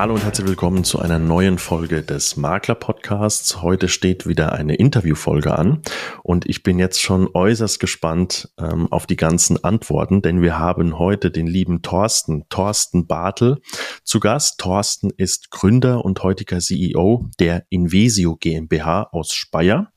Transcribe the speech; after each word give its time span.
Hallo 0.00 0.14
und 0.14 0.22
herzlich 0.22 0.46
willkommen 0.46 0.84
zu 0.84 1.00
einer 1.00 1.18
neuen 1.18 1.58
Folge 1.58 2.04
des 2.04 2.36
Makler 2.36 2.76
Podcasts. 2.76 3.62
Heute 3.62 3.88
steht 3.88 4.28
wieder 4.28 4.52
eine 4.52 4.76
Interviewfolge 4.76 5.58
an 5.58 5.82
und 6.22 6.48
ich 6.48 6.62
bin 6.62 6.78
jetzt 6.78 7.02
schon 7.02 7.28
äußerst 7.34 7.80
gespannt 7.80 8.48
ähm, 8.58 8.86
auf 8.92 9.08
die 9.08 9.16
ganzen 9.16 9.64
Antworten, 9.64 10.22
denn 10.22 10.40
wir 10.40 10.56
haben 10.56 11.00
heute 11.00 11.32
den 11.32 11.48
lieben 11.48 11.82
Thorsten, 11.82 12.48
Thorsten 12.48 13.08
Bartel 13.08 13.60
zu 14.04 14.20
Gast. 14.20 14.60
Thorsten 14.60 15.10
ist 15.10 15.50
Gründer 15.50 16.04
und 16.04 16.22
heutiger 16.22 16.60
CEO 16.60 17.28
der 17.40 17.64
Invesio 17.68 18.36
GmbH 18.36 19.08
aus 19.10 19.32
Speyer 19.32 19.90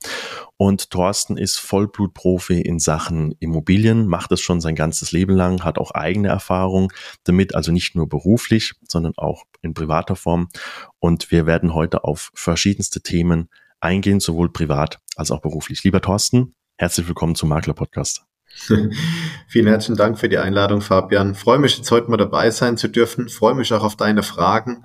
und 0.62 0.92
Thorsten 0.92 1.38
ist 1.38 1.58
Vollblutprofi 1.58 2.62
in 2.62 2.78
Sachen 2.78 3.34
Immobilien, 3.40 4.06
macht 4.06 4.32
es 4.32 4.42
schon 4.42 4.62
sein 4.62 4.76
ganzes 4.76 5.12
Leben 5.12 5.36
lang, 5.36 5.64
hat 5.64 5.80
auch 5.80 5.90
eigene 5.90 6.28
Erfahrung 6.28 6.94
damit, 7.24 7.56
also 7.56 7.72
nicht 7.72 7.96
nur 7.96 8.08
beruflich, 8.08 8.74
sondern 8.88 9.14
auch 9.18 9.46
in 9.64 9.74
privater 9.74 10.16
Form. 10.16 10.50
Und 11.00 11.32
wir 11.32 11.48
werden 11.48 11.74
heute 11.74 12.04
auf 12.04 12.30
verschiedenste 12.36 13.02
Themen 13.02 13.50
eingehen, 13.80 14.20
sowohl 14.20 14.54
privat 14.54 15.00
als 15.16 15.32
auch 15.32 15.42
beruflich. 15.42 15.84
Lieber 15.84 16.00
Thorsten, 16.00 16.54
herzlich 16.78 17.08
willkommen 17.08 17.34
zum 17.34 17.50
Makler 17.50 17.74
Podcast. 17.74 18.22
Vielen 19.48 19.66
herzlichen 19.66 19.98
Dank 19.98 20.20
für 20.20 20.30
die 20.30 20.38
Einladung, 20.38 20.82
Fabian. 20.82 21.34
Freue 21.34 21.58
mich 21.58 21.76
jetzt 21.76 21.90
heute 21.90 22.12
mal 22.12 22.18
dabei 22.18 22.52
sein 22.52 22.78
zu 22.78 22.88
dürfen. 22.88 23.30
Freue 23.30 23.56
mich 23.56 23.74
auch 23.74 23.84
auf 23.84 23.96
deine 23.96 24.22
Fragen 24.22 24.84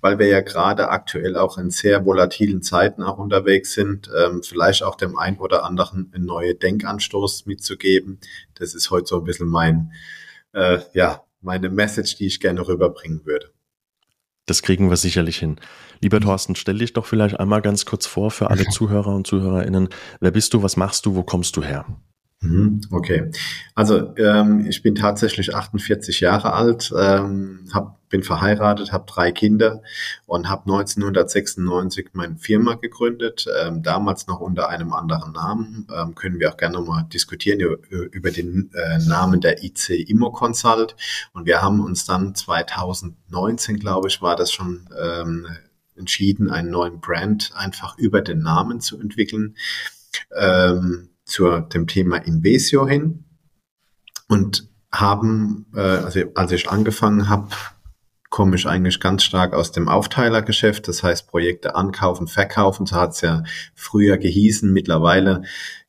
weil 0.00 0.18
wir 0.18 0.26
ja 0.26 0.40
gerade 0.40 0.88
aktuell 0.88 1.36
auch 1.36 1.58
in 1.58 1.70
sehr 1.70 2.04
volatilen 2.04 2.62
Zeiten 2.62 3.02
auch 3.02 3.18
unterwegs 3.18 3.72
sind, 3.72 4.10
ähm, 4.16 4.42
vielleicht 4.42 4.82
auch 4.82 4.94
dem 4.94 5.16
einen 5.18 5.38
oder 5.38 5.64
anderen 5.64 6.12
einen 6.14 6.26
neuen 6.26 6.58
Denkanstoß 6.58 7.46
mitzugeben. 7.46 8.20
Das 8.54 8.74
ist 8.74 8.90
heute 8.90 9.06
so 9.06 9.18
ein 9.18 9.24
bisschen 9.24 9.48
mein, 9.48 9.92
äh, 10.52 10.78
ja, 10.92 11.24
meine 11.40 11.68
Message, 11.68 12.16
die 12.16 12.26
ich 12.26 12.40
gerne 12.40 12.66
rüberbringen 12.66 13.24
würde. 13.24 13.50
Das 14.46 14.62
kriegen 14.62 14.88
wir 14.88 14.96
sicherlich 14.96 15.36
hin. 15.36 15.60
Lieber 16.00 16.20
Thorsten, 16.20 16.54
stell 16.54 16.78
dich 16.78 16.94
doch 16.94 17.04
vielleicht 17.04 17.38
einmal 17.38 17.60
ganz 17.60 17.84
kurz 17.84 18.06
vor 18.06 18.30
für 18.30 18.50
alle 18.50 18.64
Zuhörer 18.70 19.14
und 19.14 19.26
Zuhörerinnen. 19.26 19.88
Wer 20.20 20.30
bist 20.30 20.54
du? 20.54 20.62
Was 20.62 20.76
machst 20.76 21.06
du? 21.06 21.14
Wo 21.14 21.22
kommst 21.22 21.56
du 21.56 21.62
her? 21.62 21.84
Mhm, 22.40 22.82
okay, 22.92 23.32
also 23.74 24.14
ähm, 24.16 24.64
ich 24.68 24.80
bin 24.82 24.94
tatsächlich 24.94 25.56
48 25.56 26.20
Jahre 26.20 26.52
alt, 26.52 26.94
ähm, 26.96 27.68
hab, 27.74 28.08
bin 28.10 28.22
verheiratet, 28.22 28.92
habe 28.92 29.06
drei 29.08 29.32
Kinder 29.32 29.82
und 30.24 30.48
habe 30.48 30.62
1996 30.70 32.10
meine 32.12 32.36
Firma 32.36 32.74
gegründet, 32.74 33.46
ähm, 33.60 33.82
damals 33.82 34.28
noch 34.28 34.38
unter 34.38 34.68
einem 34.68 34.92
anderen 34.92 35.32
Namen. 35.32 35.88
Ähm, 35.92 36.14
können 36.14 36.38
wir 36.38 36.52
auch 36.52 36.56
gerne 36.56 36.80
mal 36.80 37.02
diskutieren 37.12 37.58
über, 37.58 37.76
über 38.12 38.30
den 38.30 38.70
äh, 38.72 38.98
Namen 38.98 39.40
der 39.40 39.64
IC 39.64 40.08
Immo 40.08 40.30
Consult. 40.30 40.94
Und 41.32 41.44
wir 41.44 41.60
haben 41.60 41.80
uns 41.80 42.04
dann 42.06 42.36
2019, 42.36 43.80
glaube 43.80 44.06
ich, 44.06 44.22
war 44.22 44.36
das 44.36 44.52
schon 44.52 44.88
ähm, 44.96 45.48
entschieden, 45.96 46.50
einen 46.50 46.70
neuen 46.70 47.00
Brand 47.00 47.50
einfach 47.56 47.98
über 47.98 48.20
den 48.20 48.38
Namen 48.38 48.80
zu 48.80 49.00
entwickeln. 49.00 49.56
Ähm, 50.36 51.10
zu 51.28 51.60
dem 51.60 51.86
Thema 51.86 52.16
Invesio 52.16 52.86
hin 52.88 53.24
und 54.28 54.68
haben, 54.90 55.66
äh, 55.74 55.80
also 55.80 56.20
als 56.34 56.52
ich 56.52 56.68
angefangen 56.68 57.28
habe, 57.28 57.48
komme 58.30 58.56
ich 58.56 58.66
eigentlich 58.66 59.00
ganz 59.00 59.22
stark 59.22 59.54
aus 59.54 59.72
dem 59.72 59.88
Aufteilergeschäft, 59.88 60.86
das 60.88 61.02
heißt 61.02 61.28
Projekte 61.28 61.74
ankaufen, 61.74 62.26
verkaufen, 62.26 62.84
so 62.84 62.96
hat 62.96 63.12
es 63.12 63.22
ja 63.22 63.42
früher 63.74 64.18
gehießen, 64.18 64.70
mittlerweile 64.70 65.42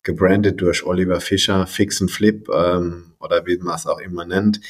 gebrandet 0.04 0.62
durch 0.62 0.86
Oliver 0.86 1.20
Fischer, 1.20 1.68
Fix 1.68 2.02
and 2.02 2.12
Flip 2.12 2.48
ähm, 2.54 3.14
oder 3.20 3.46
wie 3.46 3.58
man 3.58 3.76
es 3.76 3.88
auch 3.88 4.00
immer 4.00 4.26
nennt. 4.26 4.62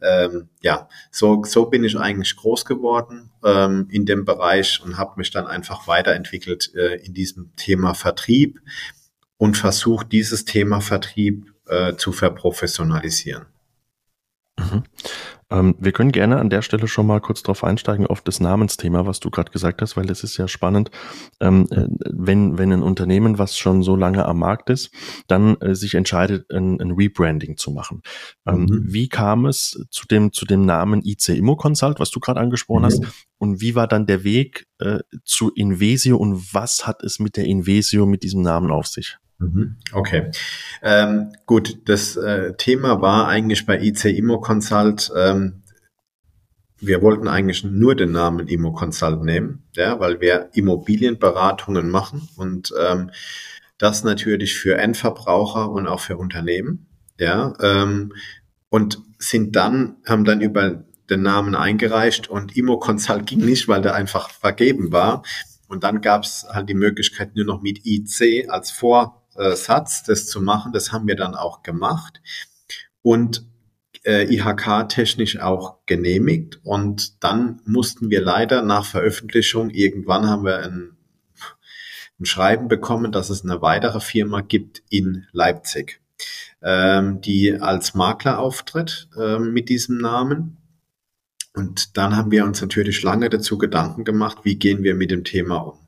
Ähm, 0.00 0.48
ja, 0.62 0.88
so, 1.10 1.42
so 1.44 1.66
bin 1.66 1.84
ich 1.84 1.98
eigentlich 1.98 2.36
groß 2.36 2.64
geworden 2.64 3.30
ähm, 3.44 3.88
in 3.90 4.06
dem 4.06 4.24
Bereich 4.24 4.80
und 4.82 4.96
habe 4.96 5.14
mich 5.16 5.30
dann 5.30 5.46
einfach 5.46 5.86
weiterentwickelt 5.86 6.72
äh, 6.74 6.94
in 7.04 7.14
diesem 7.14 7.54
Thema 7.56 7.94
Vertrieb 7.94 8.60
und 9.38 9.56
versucht, 9.56 10.12
dieses 10.12 10.44
Thema 10.44 10.80
Vertrieb 10.80 11.52
äh, 11.66 11.94
zu 11.96 12.12
verprofessionalisieren. 12.12 13.46
Mhm. 14.58 14.82
Ähm, 15.50 15.74
wir 15.78 15.92
können 15.92 16.12
gerne 16.12 16.38
an 16.38 16.50
der 16.50 16.62
Stelle 16.62 16.88
schon 16.88 17.06
mal 17.06 17.20
kurz 17.20 17.42
drauf 17.42 17.64
einsteigen 17.64 18.06
auf 18.06 18.20
das 18.20 18.40
Namensthema, 18.40 19.06
was 19.06 19.20
du 19.20 19.30
gerade 19.30 19.50
gesagt 19.50 19.80
hast, 19.80 19.96
weil 19.96 20.04
das 20.04 20.22
ist 20.22 20.36
ja 20.36 20.46
spannend. 20.46 20.90
Ähm, 21.40 21.66
äh, 21.70 21.86
wenn, 22.10 22.58
wenn 22.58 22.72
ein 22.72 22.82
Unternehmen, 22.82 23.38
was 23.38 23.56
schon 23.56 23.82
so 23.82 23.96
lange 23.96 24.26
am 24.26 24.40
Markt 24.40 24.68
ist, 24.68 24.90
dann 25.26 25.56
äh, 25.60 25.74
sich 25.74 25.94
entscheidet, 25.94 26.50
ein, 26.52 26.80
ein, 26.80 26.90
Rebranding 26.90 27.56
zu 27.56 27.70
machen. 27.70 28.02
Ähm, 28.46 28.62
mhm. 28.64 28.84
Wie 28.92 29.08
kam 29.08 29.46
es 29.46 29.86
zu 29.90 30.06
dem, 30.06 30.32
zu 30.32 30.44
dem 30.44 30.66
Namen 30.66 31.02
IC 31.02 31.30
Immo 31.30 31.56
Consult, 31.56 31.98
was 31.98 32.10
du 32.10 32.20
gerade 32.20 32.40
angesprochen 32.40 32.82
mhm. 32.82 32.86
hast? 32.86 33.02
Und 33.38 33.60
wie 33.60 33.74
war 33.74 33.86
dann 33.86 34.06
der 34.06 34.24
Weg 34.24 34.66
äh, 34.80 34.98
zu 35.24 35.50
Invesio 35.50 36.18
und 36.18 36.52
was 36.52 36.86
hat 36.86 37.02
es 37.02 37.20
mit 37.20 37.36
der 37.36 37.44
Invesio 37.44 38.04
mit 38.04 38.22
diesem 38.22 38.42
Namen 38.42 38.70
auf 38.70 38.86
sich? 38.86 39.16
Mhm. 39.38 39.76
Okay, 39.92 40.30
ähm, 40.82 41.32
gut. 41.46 41.88
Das 41.88 42.16
äh, 42.16 42.54
Thema 42.56 43.00
war 43.00 43.28
eigentlich 43.28 43.66
bei 43.66 43.80
IC 43.80 44.06
Immo 44.06 44.40
Consult. 44.40 45.12
Ähm, 45.16 45.62
wir 46.80 47.02
wollten 47.02 47.28
eigentlich 47.28 47.64
nur 47.64 47.94
den 47.94 48.12
Namen 48.12 48.48
Immo 48.48 48.72
Consult 48.72 49.22
nehmen, 49.22 49.64
ja, 49.74 49.98
weil 50.00 50.20
wir 50.20 50.50
Immobilienberatungen 50.52 51.90
machen 51.90 52.28
und 52.36 52.72
ähm, 52.78 53.10
das 53.78 54.04
natürlich 54.04 54.58
für 54.58 54.76
Endverbraucher 54.76 55.70
und 55.70 55.86
auch 55.86 56.00
für 56.00 56.16
Unternehmen, 56.16 56.86
ja, 57.18 57.54
ähm, 57.60 58.12
und 58.70 59.00
sind 59.18 59.56
dann 59.56 59.96
haben 60.04 60.24
dann 60.24 60.40
über 60.40 60.84
den 61.10 61.22
Namen 61.22 61.54
eingereicht 61.54 62.28
und 62.28 62.56
Immo 62.56 62.78
Consult 62.78 63.26
ging 63.26 63.40
nicht, 63.40 63.66
weil 63.68 63.82
der 63.82 63.94
einfach 63.94 64.30
vergeben 64.30 64.92
war. 64.92 65.22
Und 65.68 65.84
dann 65.84 66.00
gab 66.00 66.24
es 66.24 66.46
halt 66.48 66.68
die 66.68 66.74
Möglichkeit 66.74 67.34
nur 67.36 67.44
noch 67.44 67.62
mit 67.62 67.84
IC 67.84 68.48
als 68.48 68.70
Vor 68.70 69.17
äh, 69.38 69.56
Satz, 69.56 70.02
das 70.02 70.26
zu 70.26 70.40
machen. 70.40 70.72
Das 70.72 70.92
haben 70.92 71.06
wir 71.06 71.16
dann 71.16 71.34
auch 71.34 71.62
gemacht 71.62 72.20
und 73.02 73.44
äh, 74.04 74.24
IHK-technisch 74.34 75.38
auch 75.38 75.78
genehmigt. 75.86 76.60
Und 76.64 77.22
dann 77.22 77.60
mussten 77.64 78.10
wir 78.10 78.20
leider 78.20 78.62
nach 78.62 78.84
Veröffentlichung, 78.84 79.70
irgendwann 79.70 80.28
haben 80.28 80.44
wir 80.44 80.58
ein, 80.60 80.96
ein 82.20 82.24
Schreiben 82.24 82.68
bekommen, 82.68 83.12
dass 83.12 83.30
es 83.30 83.44
eine 83.44 83.62
weitere 83.62 84.00
Firma 84.00 84.40
gibt 84.40 84.82
in 84.88 85.26
Leipzig, 85.32 86.00
ähm, 86.62 87.20
die 87.20 87.60
als 87.60 87.94
Makler 87.94 88.38
auftritt 88.38 89.08
äh, 89.16 89.38
mit 89.38 89.68
diesem 89.68 89.98
Namen. 89.98 90.56
Und 91.54 91.96
dann 91.96 92.16
haben 92.16 92.30
wir 92.30 92.44
uns 92.44 92.60
natürlich 92.60 93.02
lange 93.02 93.30
dazu 93.30 93.58
Gedanken 93.58 94.04
gemacht, 94.04 94.38
wie 94.42 94.56
gehen 94.56 94.82
wir 94.82 94.94
mit 94.94 95.10
dem 95.10 95.24
Thema 95.24 95.56
um. 95.56 95.78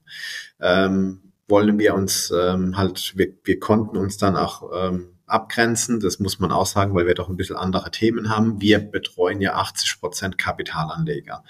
Ähm, 0.61 1.30
wollen 1.51 1.79
wir 1.79 1.95
uns 1.95 2.31
ähm, 2.31 2.77
halt, 2.77 3.13
wir, 3.17 3.35
wir 3.45 3.59
konnten 3.59 3.97
uns 3.97 4.17
dann 4.17 4.37
auch 4.37 4.71
ähm, 4.75 5.09
abgrenzen. 5.31 6.01
Das 6.01 6.19
muss 6.19 6.39
man 6.39 6.53
auch 6.53 6.67
sagen, 6.67 6.95
weil 6.95 7.07
wir 7.07 7.15
doch 7.15 7.29
ein 7.29 7.37
bisschen 7.37 7.57
andere 7.57 7.91
Themen 7.91 8.29
haben. 8.29 8.61
Wir 8.61 8.79
betreuen 8.79 9.41
ja 9.41 9.55
80 9.55 10.01
Prozent 10.01 10.39
Kapitalanleger 10.39 11.45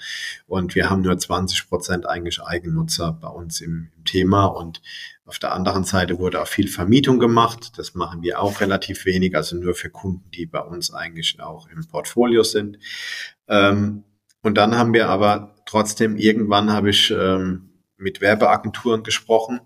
und 0.47 0.75
wir 0.75 0.89
haben 0.89 1.01
nur 1.01 1.17
20 1.17 1.67
Prozent 1.67 2.07
eigentlich 2.07 2.41
Eigennutzer 2.41 3.17
bei 3.19 3.27
uns 3.27 3.61
im, 3.61 3.89
im, 3.95 4.05
Thema. 4.05 4.45
Und 4.45 4.81
auf 5.25 5.39
der 5.39 5.53
anderen 5.53 5.83
Seite 5.83 6.19
wurde 6.19 6.41
auch 6.41 6.47
viel 6.47 6.67
Vermietung 6.67 7.19
gemacht. 7.19 7.77
Das 7.77 7.95
machen 7.95 8.21
wir 8.21 8.39
auch 8.39 8.61
relativ 8.61 9.05
wenig, 9.05 9.35
also 9.35 9.55
nur 9.55 9.73
für 9.73 9.89
Kunden, 9.89 10.29
die 10.31 10.45
bei 10.45 10.61
uns 10.61 10.93
eigentlich 10.93 11.39
auch 11.39 11.67
im 11.67 11.87
Portfolio 11.87 12.43
sind. 12.43 12.77
Ähm, 13.47 14.03
und 14.43 14.57
dann 14.57 14.75
haben 14.75 14.93
wir 14.93 15.09
aber 15.09 15.55
trotzdem, 15.65 16.17
irgendwann 16.17 16.71
habe 16.71 16.89
ich 16.89 17.11
ähm, 17.11 17.69
mit 17.97 18.19
Werbeagenturen 18.19 19.03
gesprochen 19.03 19.61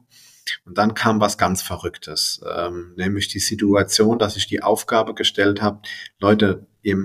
und 0.66 0.78
dann 0.78 0.94
kam 0.94 1.20
was 1.20 1.38
ganz 1.38 1.62
Verrücktes, 1.62 2.42
ähm, 2.56 2.94
nämlich 2.96 3.28
die 3.28 3.40
Situation, 3.40 4.20
dass 4.20 4.38
ich 4.38 4.48
die 4.48 4.64
Aufgabe 4.64 5.14
gestellt 5.14 5.62
habe, 5.62 5.82
Leute, 6.20 6.68
ihr 6.82 6.98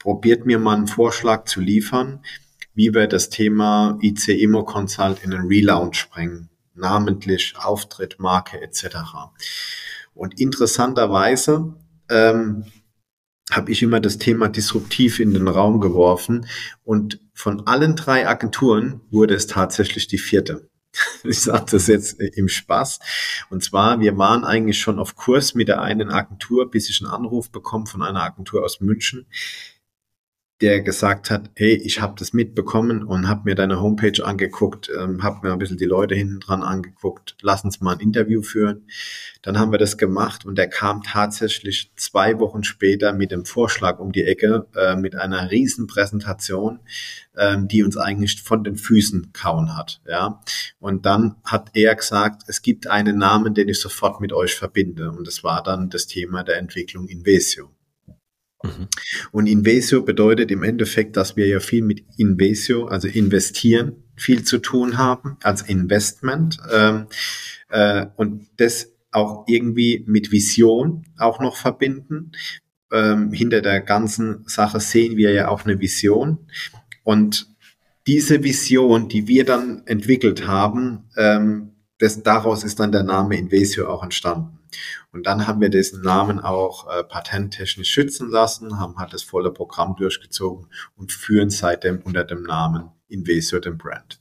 probiert 0.00 0.46
mir 0.46 0.58
mal 0.58 0.76
einen 0.76 0.88
Vorschlag 0.88 1.44
zu 1.44 1.60
liefern, 1.60 2.22
wie 2.74 2.94
wir 2.94 3.06
das 3.06 3.28
Thema 3.28 3.98
IC 4.02 4.28
Immo 4.28 4.64
Consult 4.64 5.22
in 5.22 5.32
einen 5.32 5.46
Relaunch 5.46 6.08
bringen, 6.10 6.50
namentlich 6.74 7.54
Auftritt, 7.56 8.18
Marke 8.18 8.60
etc. 8.60 8.96
Und 10.14 10.40
interessanterweise 10.40 11.74
ähm, 12.08 12.64
habe 13.50 13.70
ich 13.70 13.82
immer 13.82 14.00
das 14.00 14.18
Thema 14.18 14.48
disruptiv 14.48 15.20
in 15.20 15.34
den 15.34 15.48
Raum 15.48 15.80
geworfen 15.80 16.46
und 16.84 17.20
von 17.34 17.66
allen 17.66 17.96
drei 17.96 18.26
Agenturen 18.26 19.00
wurde 19.10 19.34
es 19.34 19.46
tatsächlich 19.46 20.06
die 20.06 20.18
vierte. 20.18 20.68
ich 21.24 21.40
sage 21.40 21.66
das 21.70 21.86
jetzt 21.86 22.20
im 22.20 22.48
Spaß. 22.48 23.00
Und 23.50 23.62
zwar, 23.62 24.00
wir 24.00 24.18
waren 24.18 24.44
eigentlich 24.44 24.78
schon 24.78 24.98
auf 24.98 25.16
Kurs 25.16 25.54
mit 25.54 25.68
der 25.68 25.80
einen 25.80 26.10
Agentur, 26.10 26.70
bis 26.70 26.90
ich 26.90 27.00
einen 27.02 27.10
Anruf 27.10 27.50
bekomme 27.50 27.86
von 27.86 28.02
einer 28.02 28.22
Agentur 28.22 28.64
aus 28.64 28.80
München. 28.80 29.26
Der 30.62 30.80
gesagt 30.80 31.28
hat, 31.28 31.50
hey, 31.56 31.74
ich 31.74 32.00
habe 32.00 32.14
das 32.16 32.32
mitbekommen 32.32 33.02
und 33.02 33.28
habe 33.28 33.42
mir 33.44 33.56
deine 33.56 33.80
Homepage 33.80 34.24
angeguckt, 34.24 34.90
ähm, 34.96 35.24
habe 35.24 35.46
mir 35.46 35.52
ein 35.52 35.58
bisschen 35.58 35.76
die 35.76 35.84
Leute 35.84 36.14
hinten 36.14 36.38
dran 36.38 36.62
angeguckt, 36.62 37.36
lass 37.42 37.64
uns 37.64 37.80
mal 37.80 37.94
ein 37.94 38.00
Interview 38.00 38.42
führen. 38.42 38.86
Dann 39.42 39.58
haben 39.58 39.72
wir 39.72 39.78
das 39.78 39.98
gemacht 39.98 40.46
und 40.46 40.56
der 40.56 40.68
kam 40.68 41.02
tatsächlich 41.02 41.90
zwei 41.96 42.38
Wochen 42.38 42.62
später 42.62 43.12
mit 43.12 43.32
dem 43.32 43.44
Vorschlag 43.44 43.98
um 43.98 44.12
die 44.12 44.22
Ecke, 44.22 44.68
äh, 44.76 44.94
mit 44.94 45.16
einer 45.16 45.50
riesen 45.50 45.88
Präsentation, 45.88 46.78
ähm, 47.36 47.66
die 47.66 47.82
uns 47.82 47.96
eigentlich 47.96 48.40
von 48.40 48.62
den 48.62 48.76
Füßen 48.76 49.32
kauen 49.32 49.76
hat. 49.76 50.00
Ja, 50.06 50.40
Und 50.78 51.06
dann 51.06 51.34
hat 51.44 51.70
er 51.74 51.96
gesagt, 51.96 52.42
es 52.46 52.62
gibt 52.62 52.86
einen 52.86 53.18
Namen, 53.18 53.54
den 53.54 53.68
ich 53.68 53.80
sofort 53.80 54.20
mit 54.20 54.32
euch 54.32 54.54
verbinde 54.54 55.10
und 55.10 55.26
das 55.26 55.42
war 55.42 55.62
dann 55.64 55.90
das 55.90 56.06
Thema 56.06 56.44
der 56.44 56.58
Entwicklung 56.58 57.08
Invesio. 57.08 57.70
Und 59.32 59.46
Invesio 59.46 60.02
bedeutet 60.02 60.50
im 60.50 60.62
Endeffekt, 60.62 61.16
dass 61.16 61.36
wir 61.36 61.46
ja 61.46 61.60
viel 61.60 61.82
mit 61.82 62.04
Invesio, 62.16 62.86
also 62.86 63.08
investieren, 63.08 64.04
viel 64.16 64.44
zu 64.44 64.58
tun 64.58 64.98
haben 64.98 65.36
als 65.42 65.62
Investment 65.62 66.58
ähm, 66.72 67.06
äh, 67.68 68.06
und 68.16 68.46
das 68.56 68.92
auch 69.10 69.44
irgendwie 69.46 70.04
mit 70.06 70.32
Vision 70.32 71.04
auch 71.18 71.40
noch 71.40 71.56
verbinden. 71.56 72.32
Ähm, 72.90 73.32
hinter 73.32 73.62
der 73.62 73.80
ganzen 73.80 74.44
Sache 74.46 74.80
sehen 74.80 75.16
wir 75.16 75.32
ja 75.32 75.48
auch 75.48 75.64
eine 75.64 75.80
Vision 75.80 76.38
und 77.04 77.52
diese 78.06 78.42
Vision, 78.42 79.08
die 79.08 79.28
wir 79.28 79.44
dann 79.44 79.82
entwickelt 79.86 80.46
haben, 80.46 81.04
ähm, 81.16 81.72
das, 81.98 82.22
daraus 82.22 82.64
ist 82.64 82.80
dann 82.80 82.90
der 82.90 83.04
Name 83.04 83.36
Invesio 83.36 83.88
auch 83.88 84.02
entstanden. 84.02 84.58
Und 85.12 85.26
dann 85.26 85.46
haben 85.46 85.60
wir 85.60 85.68
diesen 85.68 86.02
Namen 86.02 86.40
auch 86.40 86.88
äh, 86.88 87.04
patenttechnisch 87.04 87.90
schützen 87.90 88.30
lassen, 88.30 88.80
haben 88.80 88.96
halt 88.96 89.12
das 89.12 89.22
volle 89.22 89.52
Programm 89.52 89.94
durchgezogen 89.96 90.68
und 90.96 91.12
führen 91.12 91.50
seitdem 91.50 92.00
unter 92.00 92.24
dem 92.24 92.42
Namen 92.42 92.90
Invesio 93.08 93.60
den 93.60 93.76
Brand. 93.76 94.20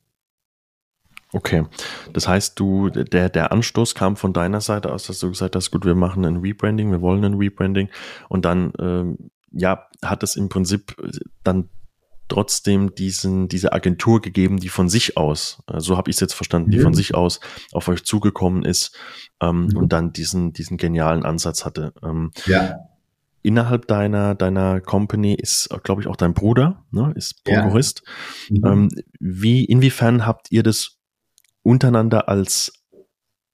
Okay, 1.33 1.65
das 2.11 2.27
heißt, 2.27 2.59
du, 2.59 2.89
der, 2.89 3.29
der 3.29 3.53
Anstoß 3.53 3.95
kam 3.95 4.17
von 4.17 4.33
deiner 4.33 4.59
Seite 4.59 4.91
aus, 4.91 5.07
dass 5.07 5.19
du 5.19 5.29
gesagt 5.29 5.55
hast, 5.55 5.71
gut, 5.71 5.85
wir 5.85 5.95
machen 5.95 6.25
ein 6.25 6.38
Rebranding, 6.38 6.91
wir 6.91 6.99
wollen 6.99 7.23
ein 7.23 7.35
Rebranding 7.35 7.88
und 8.27 8.43
dann, 8.43 8.73
ähm, 8.79 9.31
ja, 9.49 9.88
hat 10.03 10.23
es 10.23 10.35
im 10.35 10.49
Prinzip 10.49 10.93
dann 11.43 11.69
trotzdem 12.31 12.95
diesen, 12.95 13.49
diese 13.49 13.73
Agentur 13.73 14.21
gegeben, 14.21 14.57
die 14.57 14.69
von 14.69 14.87
sich 14.87 15.17
aus, 15.17 15.61
äh, 15.67 15.79
so 15.79 15.97
habe 15.97 16.09
ich 16.09 16.15
es 16.15 16.21
jetzt 16.21 16.33
verstanden, 16.33 16.71
die 16.71 16.79
von 16.79 16.93
sich 16.93 17.13
aus 17.13 17.41
auf 17.73 17.89
euch 17.89 18.05
zugekommen 18.05 18.63
ist 18.63 18.95
ähm, 19.41 19.65
mhm. 19.65 19.77
und 19.77 19.93
dann 19.93 20.13
diesen, 20.13 20.53
diesen 20.53 20.77
genialen 20.77 21.25
Ansatz 21.25 21.65
hatte. 21.65 21.93
Ähm, 22.01 22.31
ja. 22.45 22.77
Innerhalb 23.43 23.87
deiner, 23.87 24.33
deiner 24.35 24.79
Company 24.79 25.33
ist, 25.33 25.69
glaube 25.83 26.01
ich, 26.01 26.07
auch 26.07 26.15
dein 26.15 26.33
Bruder, 26.33 26.85
ne, 26.91 27.11
ist 27.15 27.43
Prokurist. 27.43 28.03
Ja. 28.49 28.73
Mhm. 28.73 28.89
Ähm, 28.93 29.03
wie, 29.19 29.65
inwiefern 29.65 30.25
habt 30.25 30.51
ihr 30.51 30.63
das 30.63 30.99
untereinander 31.63 32.29
als 32.29 32.80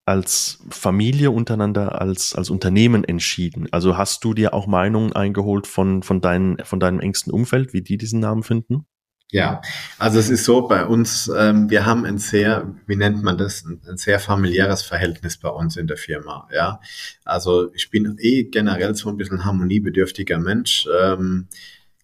als 0.07 0.59
Familie 0.69 1.31
untereinander, 1.31 2.01
als, 2.01 2.33
als 2.33 2.50
Unternehmen 2.50 3.04
entschieden? 3.04 3.68
Also 3.71 3.98
hast 3.98 4.24
du 4.24 4.33
dir 4.33 4.54
auch 4.54 4.65
Meinungen 4.65 5.13
eingeholt 5.13 5.68
von, 5.68 6.01
von, 6.01 6.21
deinen, 6.21 6.57
von 6.63 6.80
deinem 6.80 7.01
engsten 7.01 7.33
Umfeld, 7.33 7.74
wie 7.74 7.81
die 7.81 7.98
diesen 7.98 8.21
Namen 8.21 8.44
finden? 8.44 8.86
Ja, 9.30 9.62
also 10.00 10.19
es 10.19 10.30
ist 10.30 10.45
so 10.45 10.65
bei 10.69 10.86
uns, 10.86 11.30
ähm, 11.36 11.69
wir 11.69 11.86
haben 11.86 12.06
ein 12.06 12.18
sehr, 12.18 12.74
wie 12.86 12.95
nennt 12.95 13.21
man 13.24 13.38
das, 13.38 13.65
ein, 13.65 13.81
ein, 13.86 13.98
sehr 13.98 14.21
familiäres 14.21 14.83
Verhältnis 14.83 15.36
bei 15.36 15.50
uns 15.50 15.75
in 15.75 15.88
der 15.88 15.98
Firma. 15.98 16.48
Ja, 16.53 16.80
also 17.25 17.74
ich 17.74 17.89
bin 17.89 18.15
eh 18.19 18.45
generell 18.45 18.95
so 18.95 19.10
ein 19.10 19.18
bisschen 19.18 19.44
harmoniebedürftiger 19.44 20.39
Mensch. 20.39 20.88
Ähm, 21.01 21.50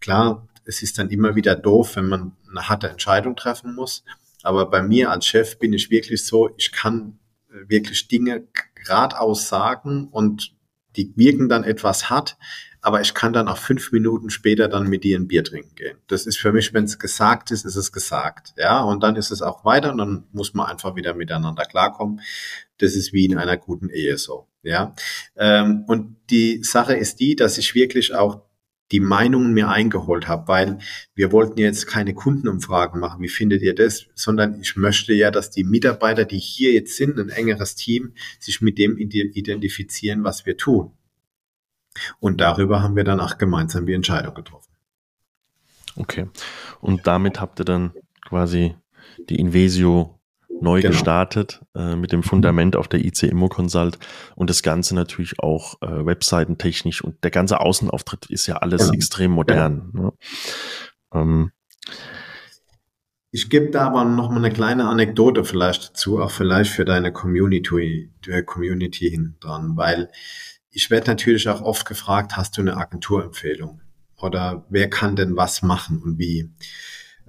klar, 0.02 0.50
es 0.66 0.84
ist 0.84 1.00
dann 1.00 1.10
immer 1.10 1.36
wieder 1.36 1.56
doof, 1.56 1.96
wenn 1.96 2.10
man 2.10 2.34
eine 2.50 2.68
harte 2.68 2.90
Entscheidung 2.90 3.38
treffen 3.38 3.74
muss. 3.74 4.04
Aber 4.42 4.70
bei 4.70 4.84
mir 4.84 5.10
als 5.10 5.26
Chef 5.26 5.58
bin 5.58 5.72
ich 5.72 5.90
wirklich 5.90 6.26
so, 6.26 6.50
ich 6.58 6.74
kann 6.74 7.20
wirklich 7.68 8.08
Dinge 8.08 8.48
geradeaus 8.76 9.48
sagen 9.48 10.08
und 10.10 10.54
die 10.96 11.12
wirken 11.16 11.50
dann 11.50 11.64
etwas 11.64 12.10
hart, 12.10 12.38
aber 12.82 13.02
ich 13.02 13.14
kann 13.14 13.34
dann 13.34 13.48
auch 13.48 13.58
fünf 13.58 13.92
Minuten 13.92 14.30
später 14.30 14.68
dann 14.68 14.88
mit 14.88 15.04
dir 15.04 15.18
ein 15.18 15.28
Bier 15.28 15.44
trinken 15.44 15.74
gehen. 15.76 15.98
Das 16.08 16.26
ist 16.26 16.38
für 16.38 16.52
mich, 16.52 16.74
wenn 16.74 16.84
es 16.84 17.00
gesagt 17.00 17.50
ist, 17.52 17.66
ist 17.66 17.78
es 17.78 17.92
gesagt. 17.92 18.54
Ja, 18.58 18.82
und 18.82 19.02
dann 19.02 19.16
ist 19.16 19.32
es 19.32 19.42
auch 19.42 19.64
weiter 19.64 19.92
und 19.92 19.98
dann 19.98 20.26
muss 20.34 20.54
man 20.54 20.68
einfach 20.68 20.96
wieder 20.96 21.14
miteinander 21.14 21.64
klarkommen. 21.64 22.22
Das 22.78 22.96
ist 22.96 23.14
wie 23.14 23.26
in 23.26 23.38
einer 23.38 23.58
guten 23.58 23.90
Ehe 23.90 24.18
so. 24.18 24.48
Ja, 24.64 24.94
ähm, 25.36 25.86
und 25.88 26.18
die 26.30 26.64
Sache 26.64 26.96
ist 26.96 27.20
die, 27.20 27.36
dass 27.36 27.58
ich 27.58 27.74
wirklich 27.74 28.14
auch 28.14 28.42
die 28.92 29.00
Meinungen 29.00 29.54
mir 29.54 29.70
eingeholt 29.70 30.28
habe, 30.28 30.48
weil 30.48 30.80
wir 31.16 31.32
wollten 31.32 31.60
jetzt 31.60 31.88
keine 31.88 32.14
Kundenumfragen 32.14 33.00
machen, 33.00 33.22
wie 33.22 33.30
findet 33.30 33.62
ihr 33.62 33.74
das, 33.74 34.08
sondern 34.14 34.60
ich 34.62 34.76
möchte 34.76 35.14
ja, 35.14 35.32
dass 35.32 35.50
die 35.50 35.64
Mitarbeiter, 35.64 36.26
die 36.26 36.40
hier 36.40 36.74
jetzt 36.74 36.98
sind, 36.98 37.18
ein 37.20 37.30
engeres 37.30 37.76
Team, 37.76 38.14
sich 38.40 38.62
mit 38.62 38.78
dem 38.78 38.98
identifizieren, 38.98 40.24
was 40.24 40.46
wir 40.46 40.58
tun. 40.58 40.92
Und 42.20 42.42
darüber 42.42 42.82
haben 42.82 42.96
wir 42.96 43.04
dann 43.04 43.20
auch 43.20 43.38
gemeinsam 43.38 43.86
die 43.86 43.94
Entscheidung 43.94 44.34
getroffen. 44.34 44.72
Okay. 45.96 46.28
Und 46.82 47.08
damit 47.08 47.40
habt 47.40 47.60
ihr 47.62 47.66
dann 47.66 47.94
quasi 48.22 48.76
die 49.30 49.40
Invesio 49.40 50.20
neu 50.62 50.82
genau. 50.82 50.92
gestartet 50.92 51.62
äh, 51.76 51.96
mit 51.96 52.12
dem 52.12 52.24
Fundament 52.24 52.76
auf 52.76 52.88
der 52.88 53.04
IC 53.04 53.24
Immo 53.24 53.50
Consult 53.50 53.98
und 54.36 54.50
das 54.50 54.64
Ganze 54.64 54.96
natürlich 54.96 55.40
auch 55.40 55.82
äh, 55.82 56.06
webseitentechnisch 56.06 57.04
und 57.04 57.24
der 57.24 57.32
ganze 57.32 57.60
Außenauftritt 57.60 58.28
ist 58.28 58.48
ja 58.48 58.58
alles 58.58 58.84
genau. 58.84 58.94
extrem 58.94 59.32
modern. 59.32 59.92
Ja. 59.94 60.02
Ne? 60.02 60.14
Ähm, 61.14 61.52
ich 63.36 63.50
gebe 63.50 63.72
da 63.72 63.88
aber 63.88 64.06
noch 64.06 64.30
mal 64.30 64.38
eine 64.38 64.52
kleine 64.52 64.88
Anekdote 64.88 65.44
vielleicht 65.44 65.90
dazu, 65.90 66.22
auch 66.22 66.30
vielleicht 66.30 66.72
für 66.72 66.86
deine 66.86 67.12
Community, 67.12 68.12
Community 68.46 69.10
hin 69.10 69.38
dran, 69.40 69.76
weil 69.76 70.10
ich 70.70 70.92
werde 70.92 71.10
natürlich 71.10 71.50
auch 71.50 71.62
oft 71.62 71.88
gefragt, 71.88 72.38
hast 72.38 72.58
du 72.58 72.62
eine 72.62 72.78
Agenturempfehlung? 72.78 73.82
Oder 74.18 74.66
wer 74.70 74.90
kann 74.90 75.16
denn 75.16 75.36
was 75.36 75.64
machen 75.64 76.02
und 76.02 76.20
wie? 76.20 76.52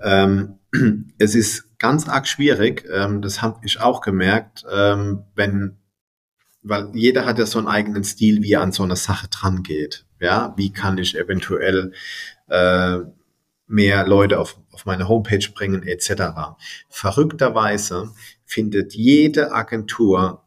Ähm, 0.02 0.58
es 1.18 1.34
ist 1.34 1.63
ganz 1.78 2.08
arg 2.08 2.26
schwierig, 2.26 2.84
ähm, 2.92 3.22
das 3.22 3.42
habe 3.42 3.60
ich 3.64 3.80
auch 3.80 4.00
gemerkt, 4.00 4.64
ähm, 4.70 5.24
wenn, 5.34 5.78
weil 6.62 6.90
jeder 6.94 7.24
hat 7.26 7.38
ja 7.38 7.46
so 7.46 7.58
einen 7.58 7.68
eigenen 7.68 8.04
Stil, 8.04 8.42
wie 8.42 8.52
er 8.52 8.62
an 8.62 8.72
so 8.72 8.82
eine 8.82 8.96
Sache 8.96 9.28
dran 9.28 9.62
geht. 9.62 10.06
Ja, 10.20 10.54
wie 10.56 10.72
kann 10.72 10.98
ich 10.98 11.18
eventuell 11.18 11.92
äh, 12.48 12.98
mehr 13.66 14.06
Leute 14.06 14.38
auf, 14.38 14.58
auf 14.72 14.86
meine 14.86 15.08
Homepage 15.08 15.46
bringen, 15.54 15.82
etc. 15.82 16.56
Verrückterweise 16.88 18.10
findet 18.44 18.94
jede 18.94 19.52
Agentur 19.52 20.44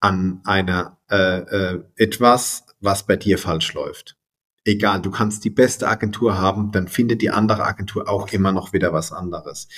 an 0.00 0.40
einer 0.44 0.98
äh, 1.10 1.38
äh, 1.38 1.84
etwas, 1.96 2.66
was 2.80 3.06
bei 3.06 3.16
dir 3.16 3.38
falsch 3.38 3.72
läuft 3.74 4.16
egal, 4.64 5.02
du 5.02 5.10
kannst 5.10 5.44
die 5.44 5.50
beste 5.50 5.88
Agentur 5.88 6.38
haben, 6.38 6.72
dann 6.72 6.88
findet 6.88 7.22
die 7.22 7.30
andere 7.30 7.64
Agentur 7.64 8.08
auch 8.08 8.32
immer 8.32 8.52
noch 8.52 8.72
wieder 8.72 8.92
was 8.92 9.12
anderes. 9.12 9.68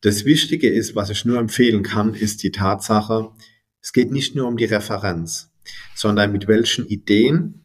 Das 0.00 0.24
Wichtige 0.24 0.68
ist, 0.68 0.94
was 0.94 1.10
ich 1.10 1.24
nur 1.24 1.38
empfehlen 1.38 1.82
kann, 1.82 2.14
ist 2.14 2.42
die 2.42 2.52
Tatsache, 2.52 3.30
es 3.80 3.92
geht 3.92 4.10
nicht 4.10 4.34
nur 4.34 4.46
um 4.46 4.56
die 4.56 4.64
Referenz, 4.64 5.50
sondern 5.94 6.32
mit 6.32 6.48
welchen 6.48 6.86
Ideen, 6.86 7.64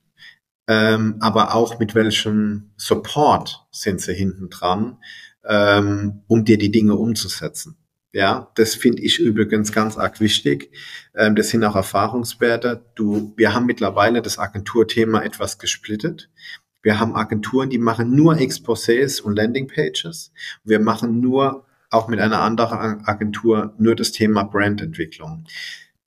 ähm, 0.68 1.18
aber 1.20 1.56
auch 1.56 1.80
mit 1.80 1.96
welchem 1.96 2.72
Support 2.78 3.68
sind 3.72 4.02
sie 4.02 4.14
hinten 4.14 4.50
dran, 4.50 4.98
ähm, 5.46 6.22
um 6.28 6.46
dir 6.46 6.58
die 6.58 6.72
Dinge 6.72 6.96
umzusetzen. 6.96 7.78
Ja, 8.14 8.52
das 8.54 8.76
finde 8.76 9.02
ich 9.02 9.18
übrigens 9.20 9.72
ganz 9.72 9.98
arg 9.98 10.20
wichtig. 10.20 10.72
Ähm, 11.16 11.36
das 11.36 11.50
sind 11.50 11.64
auch 11.64 11.76
Erfahrungswerte. 11.76 12.86
Du, 12.94 13.34
wir 13.38 13.56
haben 13.56 13.66
mittlerweile 13.66 14.22
das 14.22 14.38
Agenturthema 14.38 15.24
etwas 15.24 15.58
gesplittet. 15.58 16.30
Wir 16.84 17.00
haben 17.00 17.16
Agenturen, 17.16 17.72
die 17.72 17.80
machen 17.80 18.16
nur 18.16 18.36
Exposés 18.36 19.20
und 19.20 19.36
Landingpages. 19.36 20.32
Wir 20.64 20.80
machen 20.80 21.22
nur, 21.22 21.66
auch 21.90 22.08
mit 22.08 22.20
einer 22.20 22.42
anderen 22.42 23.04
Agentur, 23.06 23.74
nur 23.80 23.96
das 23.96 24.12
Thema 24.12 24.44
Brandentwicklung. 24.44 25.46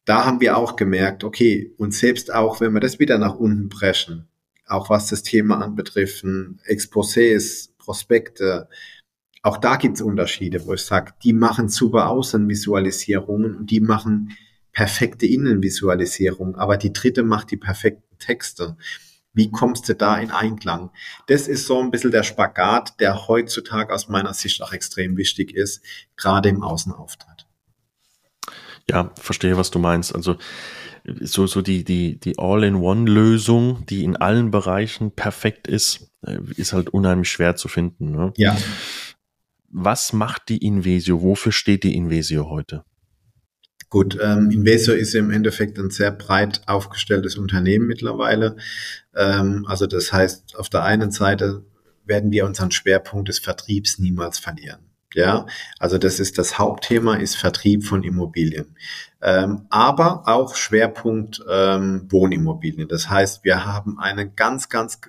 Da 0.04 0.24
haben 0.24 0.40
wir 0.40 0.56
auch 0.56 0.76
gemerkt, 0.76 1.24
okay, 1.24 1.72
und 1.76 1.92
selbst 1.92 2.32
auch, 2.32 2.60
wenn 2.60 2.72
wir 2.72 2.80
das 2.80 3.00
wieder 3.00 3.18
nach 3.18 3.34
unten 3.34 3.68
brechen, 3.68 4.28
auch 4.66 4.90
was 4.90 5.08
das 5.08 5.24
Thema 5.24 5.60
anbetrifft, 5.60 6.24
Exposés, 6.24 7.70
Prospekte, 7.78 8.68
auch 9.46 9.58
da 9.58 9.76
gibt 9.76 9.94
es 9.94 10.02
Unterschiede, 10.02 10.66
wo 10.66 10.74
ich 10.74 10.82
sage, 10.82 11.12
die 11.22 11.32
machen 11.32 11.68
super 11.68 12.08
Außenvisualisierungen 12.10 13.54
und 13.54 13.70
die 13.70 13.80
machen 13.80 14.36
perfekte 14.72 15.24
Innenvisualisierung, 15.24 16.56
aber 16.56 16.76
die 16.76 16.92
dritte 16.92 17.22
macht 17.22 17.52
die 17.52 17.56
perfekten 17.56 18.18
Texte. 18.18 18.76
Wie 19.32 19.50
kommst 19.50 19.88
du 19.88 19.94
da 19.94 20.18
in 20.18 20.32
Einklang? 20.32 20.90
Das 21.28 21.46
ist 21.46 21.66
so 21.66 21.80
ein 21.80 21.92
bisschen 21.92 22.10
der 22.10 22.24
Spagat, 22.24 22.98
der 22.98 23.28
heutzutage 23.28 23.94
aus 23.94 24.08
meiner 24.08 24.34
Sicht 24.34 24.62
auch 24.62 24.72
extrem 24.72 25.16
wichtig 25.16 25.54
ist, 25.54 25.80
gerade 26.16 26.48
im 26.48 26.64
Außenauftritt. 26.64 27.46
Ja, 28.90 29.12
verstehe, 29.16 29.56
was 29.56 29.70
du 29.70 29.78
meinst. 29.78 30.12
Also 30.12 30.36
so, 31.20 31.46
so 31.46 31.62
die, 31.62 31.84
die, 31.84 32.18
die 32.18 32.38
All-in-One-Lösung, 32.38 33.86
die 33.86 34.02
in 34.02 34.16
allen 34.16 34.50
Bereichen 34.50 35.12
perfekt 35.12 35.68
ist, 35.68 36.10
äh, 36.26 36.38
ist 36.56 36.72
halt 36.72 36.90
unheimlich 36.90 37.30
schwer 37.30 37.54
zu 37.54 37.68
finden. 37.68 38.10
Ne? 38.10 38.32
Ja. 38.36 38.56
Was 39.78 40.14
macht 40.14 40.48
die 40.48 40.64
Invesio? 40.64 41.20
Wofür 41.20 41.52
steht 41.52 41.84
die 41.84 41.94
Invesio 41.94 42.48
heute? 42.48 42.82
Gut, 43.90 44.18
ähm, 44.22 44.50
Invesio 44.50 44.94
ist 44.94 45.14
im 45.14 45.30
Endeffekt 45.30 45.78
ein 45.78 45.90
sehr 45.90 46.12
breit 46.12 46.62
aufgestelltes 46.66 47.36
Unternehmen 47.36 47.86
mittlerweile. 47.86 48.56
Ähm, 49.14 49.66
also 49.68 49.86
das 49.86 50.14
heißt, 50.14 50.56
auf 50.56 50.70
der 50.70 50.84
einen 50.84 51.10
Seite 51.10 51.62
werden 52.06 52.30
wir 52.30 52.46
unseren 52.46 52.70
Schwerpunkt 52.70 53.28
des 53.28 53.38
Vertriebs 53.38 53.98
niemals 53.98 54.38
verlieren. 54.38 54.80
Ja, 55.12 55.46
also 55.78 55.98
das 55.98 56.20
ist 56.20 56.38
das 56.38 56.58
Hauptthema, 56.58 57.16
ist 57.16 57.36
Vertrieb 57.36 57.84
von 57.84 58.02
Immobilien. 58.02 58.76
Ähm, 59.20 59.66
aber 59.68 60.26
auch 60.26 60.56
Schwerpunkt 60.56 61.44
ähm, 61.50 62.06
Wohnimmobilien. 62.10 62.88
Das 62.88 63.10
heißt, 63.10 63.44
wir 63.44 63.66
haben 63.66 63.98
einen 63.98 64.36
ganz, 64.36 64.70
ganz 64.70 65.00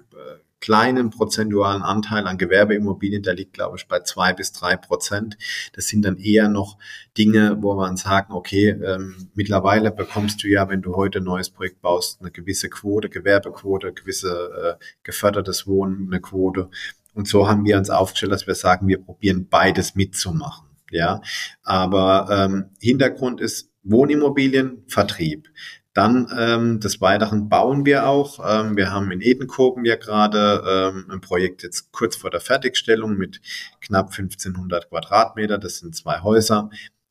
kleinen 0.59 1.09
prozentualen 1.09 1.83
Anteil 1.83 2.27
an 2.27 2.37
Gewerbeimmobilien, 2.37 3.23
der 3.23 3.35
liegt, 3.35 3.53
glaube 3.53 3.77
ich, 3.77 3.87
bei 3.87 3.99
zwei 4.01 4.33
bis 4.33 4.51
drei 4.51 4.75
Prozent. 4.75 5.37
Das 5.73 5.87
sind 5.87 6.03
dann 6.03 6.17
eher 6.17 6.49
noch 6.49 6.77
Dinge, 7.17 7.57
wo 7.61 7.75
man 7.75 7.97
sagen, 7.97 8.33
okay, 8.33 8.69
ähm, 8.69 9.29
mittlerweile 9.35 9.91
bekommst 9.91 10.43
du 10.43 10.47
ja, 10.47 10.69
wenn 10.69 10.81
du 10.81 10.95
heute 10.95 11.19
ein 11.19 11.25
neues 11.25 11.49
Projekt 11.49 11.81
baust, 11.81 12.21
eine 12.21 12.31
gewisse 12.31 12.69
Quote, 12.69 13.09
Gewerbequote, 13.09 13.93
gewisse 13.93 14.77
äh, 14.79 14.83
gefördertes 15.03 15.67
Wohnen, 15.67 16.07
eine 16.11 16.21
Quote. 16.21 16.69
Und 17.13 17.27
so 17.27 17.47
haben 17.47 17.65
wir 17.65 17.77
uns 17.77 17.89
aufgestellt, 17.89 18.31
dass 18.31 18.47
wir 18.47 18.55
sagen, 18.55 18.87
wir 18.87 19.01
probieren 19.01 19.47
beides 19.49 19.95
mitzumachen. 19.95 20.67
Ja, 20.89 21.21
aber 21.63 22.27
ähm, 22.31 22.69
Hintergrund 22.79 23.41
ist 23.41 23.69
Wohnimmobilien, 23.83 24.83
Vertrieb. 24.87 25.49
Dann 25.97 26.31
ähm, 26.37 26.79
des 26.79 27.01
Weiteren 27.01 27.49
bauen 27.49 27.83
wir 27.83 28.07
auch. 28.07 28.37
Ähm, 28.47 28.77
wir 28.77 28.91
haben 28.91 29.09
in 29.09 29.19
Edenkoben 29.19 29.83
ja 29.83 29.95
gerade 29.95 30.93
ähm, 30.93 31.09
ein 31.09 31.21
Projekt 31.21 31.63
jetzt 31.63 31.91
kurz 31.91 32.15
vor 32.15 32.29
der 32.29 32.39
Fertigstellung 32.39 33.17
mit 33.17 33.41
knapp 33.81 34.11
1500 34.11 34.89
Quadratmeter. 34.89 35.57
Das 35.57 35.79
sind 35.79 35.95
zwei 35.95 36.21
Häuser. 36.21 36.69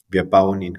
Wir 0.09 0.23
bauen 0.23 0.63
in, 0.63 0.77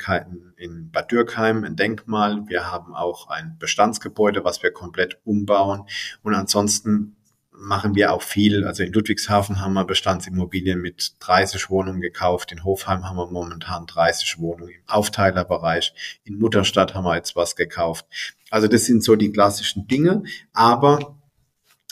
in 0.55 0.89
Bad 0.89 1.11
Dürkheim 1.11 1.65
ein 1.65 1.75
Denkmal. 1.75 2.47
Wir 2.47 2.71
haben 2.71 2.95
auch 2.95 3.27
ein 3.27 3.57
Bestandsgebäude, 3.59 4.45
was 4.45 4.63
wir 4.63 4.71
komplett 4.71 5.19
umbauen. 5.25 5.83
Und 6.23 6.33
ansonsten 6.33 7.16
machen 7.59 7.95
wir 7.95 8.13
auch 8.13 8.21
viel. 8.21 8.65
Also 8.65 8.83
in 8.83 8.93
Ludwigshafen 8.93 9.61
haben 9.61 9.73
wir 9.73 9.85
Bestandsimmobilien 9.85 10.79
mit 10.81 11.13
30 11.19 11.69
Wohnungen 11.69 12.01
gekauft. 12.01 12.51
In 12.51 12.63
Hofheim 12.63 13.07
haben 13.07 13.17
wir 13.17 13.27
momentan 13.27 13.85
30 13.85 14.39
Wohnungen 14.39 14.71
im 14.71 14.87
Aufteilerbereich. 14.87 15.93
In 16.23 16.37
Mutterstadt 16.37 16.93
haben 16.93 17.05
wir 17.05 17.15
jetzt 17.15 17.35
was 17.35 17.55
gekauft. 17.55 18.05
Also 18.49 18.67
das 18.67 18.85
sind 18.85 19.03
so 19.03 19.15
die 19.15 19.31
klassischen 19.31 19.87
Dinge. 19.87 20.23
Aber 20.53 21.17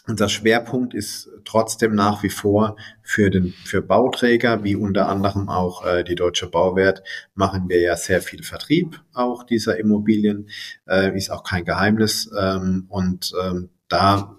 unser 0.07 0.29
Schwerpunkt 0.29 0.93
ist 0.93 1.29
trotzdem 1.45 1.95
nach 1.95 2.21
wie 2.21 2.29
vor 2.29 2.75
für 3.01 3.31
den 3.31 3.53
für 3.63 3.81
Bauträger, 3.81 4.63
wie 4.63 4.75
unter 4.75 5.09
anderem 5.09 5.49
auch 5.49 5.83
äh, 5.83 6.03
die 6.03 6.13
Deutsche 6.13 6.47
Bauwert, 6.47 7.01
machen 7.33 7.69
wir 7.69 7.81
ja 7.81 7.95
sehr 7.95 8.21
viel 8.21 8.43
Vertrieb 8.43 9.01
auch 9.13 9.43
dieser 9.43 9.79
Immobilien, 9.79 10.49
äh, 10.87 11.15
ist 11.17 11.31
auch 11.31 11.43
kein 11.43 11.65
Geheimnis. 11.65 12.29
Ähm, 12.39 12.85
und 12.89 13.33
ähm, 13.43 13.69
da 13.87 14.35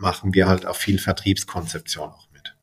machen 0.00 0.34
wir 0.34 0.48
halt 0.48 0.66
auch 0.66 0.76
viel 0.76 0.98
Vertriebskonzeption 0.98 2.10
auch 2.10 2.28
mit. 2.32 2.56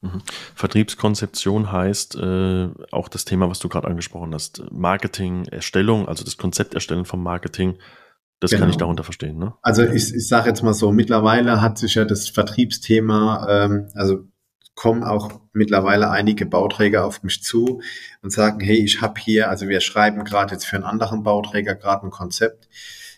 Mhm. 0.00 0.22
Vertriebskonzeption 0.54 1.70
heißt 1.70 2.16
äh, 2.16 2.68
auch 2.90 3.08
das 3.08 3.24
Thema, 3.24 3.48
was 3.48 3.58
du 3.58 3.68
gerade 3.68 3.88
angesprochen 3.88 4.34
hast, 4.34 4.62
Marketing, 4.72 5.46
Erstellung, 5.46 6.08
also 6.08 6.24
das 6.24 6.36
Konzept 6.36 6.74
erstellen 6.74 7.04
vom 7.04 7.22
Marketing. 7.22 7.76
Das 8.40 8.50
genau. 8.50 8.60
kann 8.60 8.70
ich 8.70 8.76
genau. 8.76 8.86
darunter 8.86 9.04
verstehen. 9.04 9.38
Ne? 9.38 9.52
Also 9.60 9.82
ich, 9.82 10.14
ich 10.14 10.26
sage 10.26 10.48
jetzt 10.48 10.62
mal 10.62 10.72
so, 10.72 10.92
mittlerweile 10.92 11.60
hat 11.60 11.76
sich 11.76 11.94
ja 11.94 12.06
das 12.06 12.30
Vertriebsthema, 12.30 13.46
ähm, 13.50 13.88
also 13.94 14.24
kommen 14.74 15.04
auch 15.04 15.40
mittlerweile 15.52 16.08
einige 16.08 16.46
Bauträger 16.46 17.04
auf 17.04 17.22
mich 17.22 17.42
zu 17.42 17.82
und 18.22 18.30
sagen, 18.30 18.60
hey, 18.60 18.82
ich 18.82 19.02
habe 19.02 19.20
hier, 19.20 19.50
also 19.50 19.68
wir 19.68 19.82
schreiben 19.82 20.24
gerade 20.24 20.52
jetzt 20.52 20.64
für 20.64 20.76
einen 20.76 20.86
anderen 20.86 21.22
Bauträger 21.22 21.74
gerade 21.74 22.06
ein 22.06 22.10
Konzept 22.10 22.66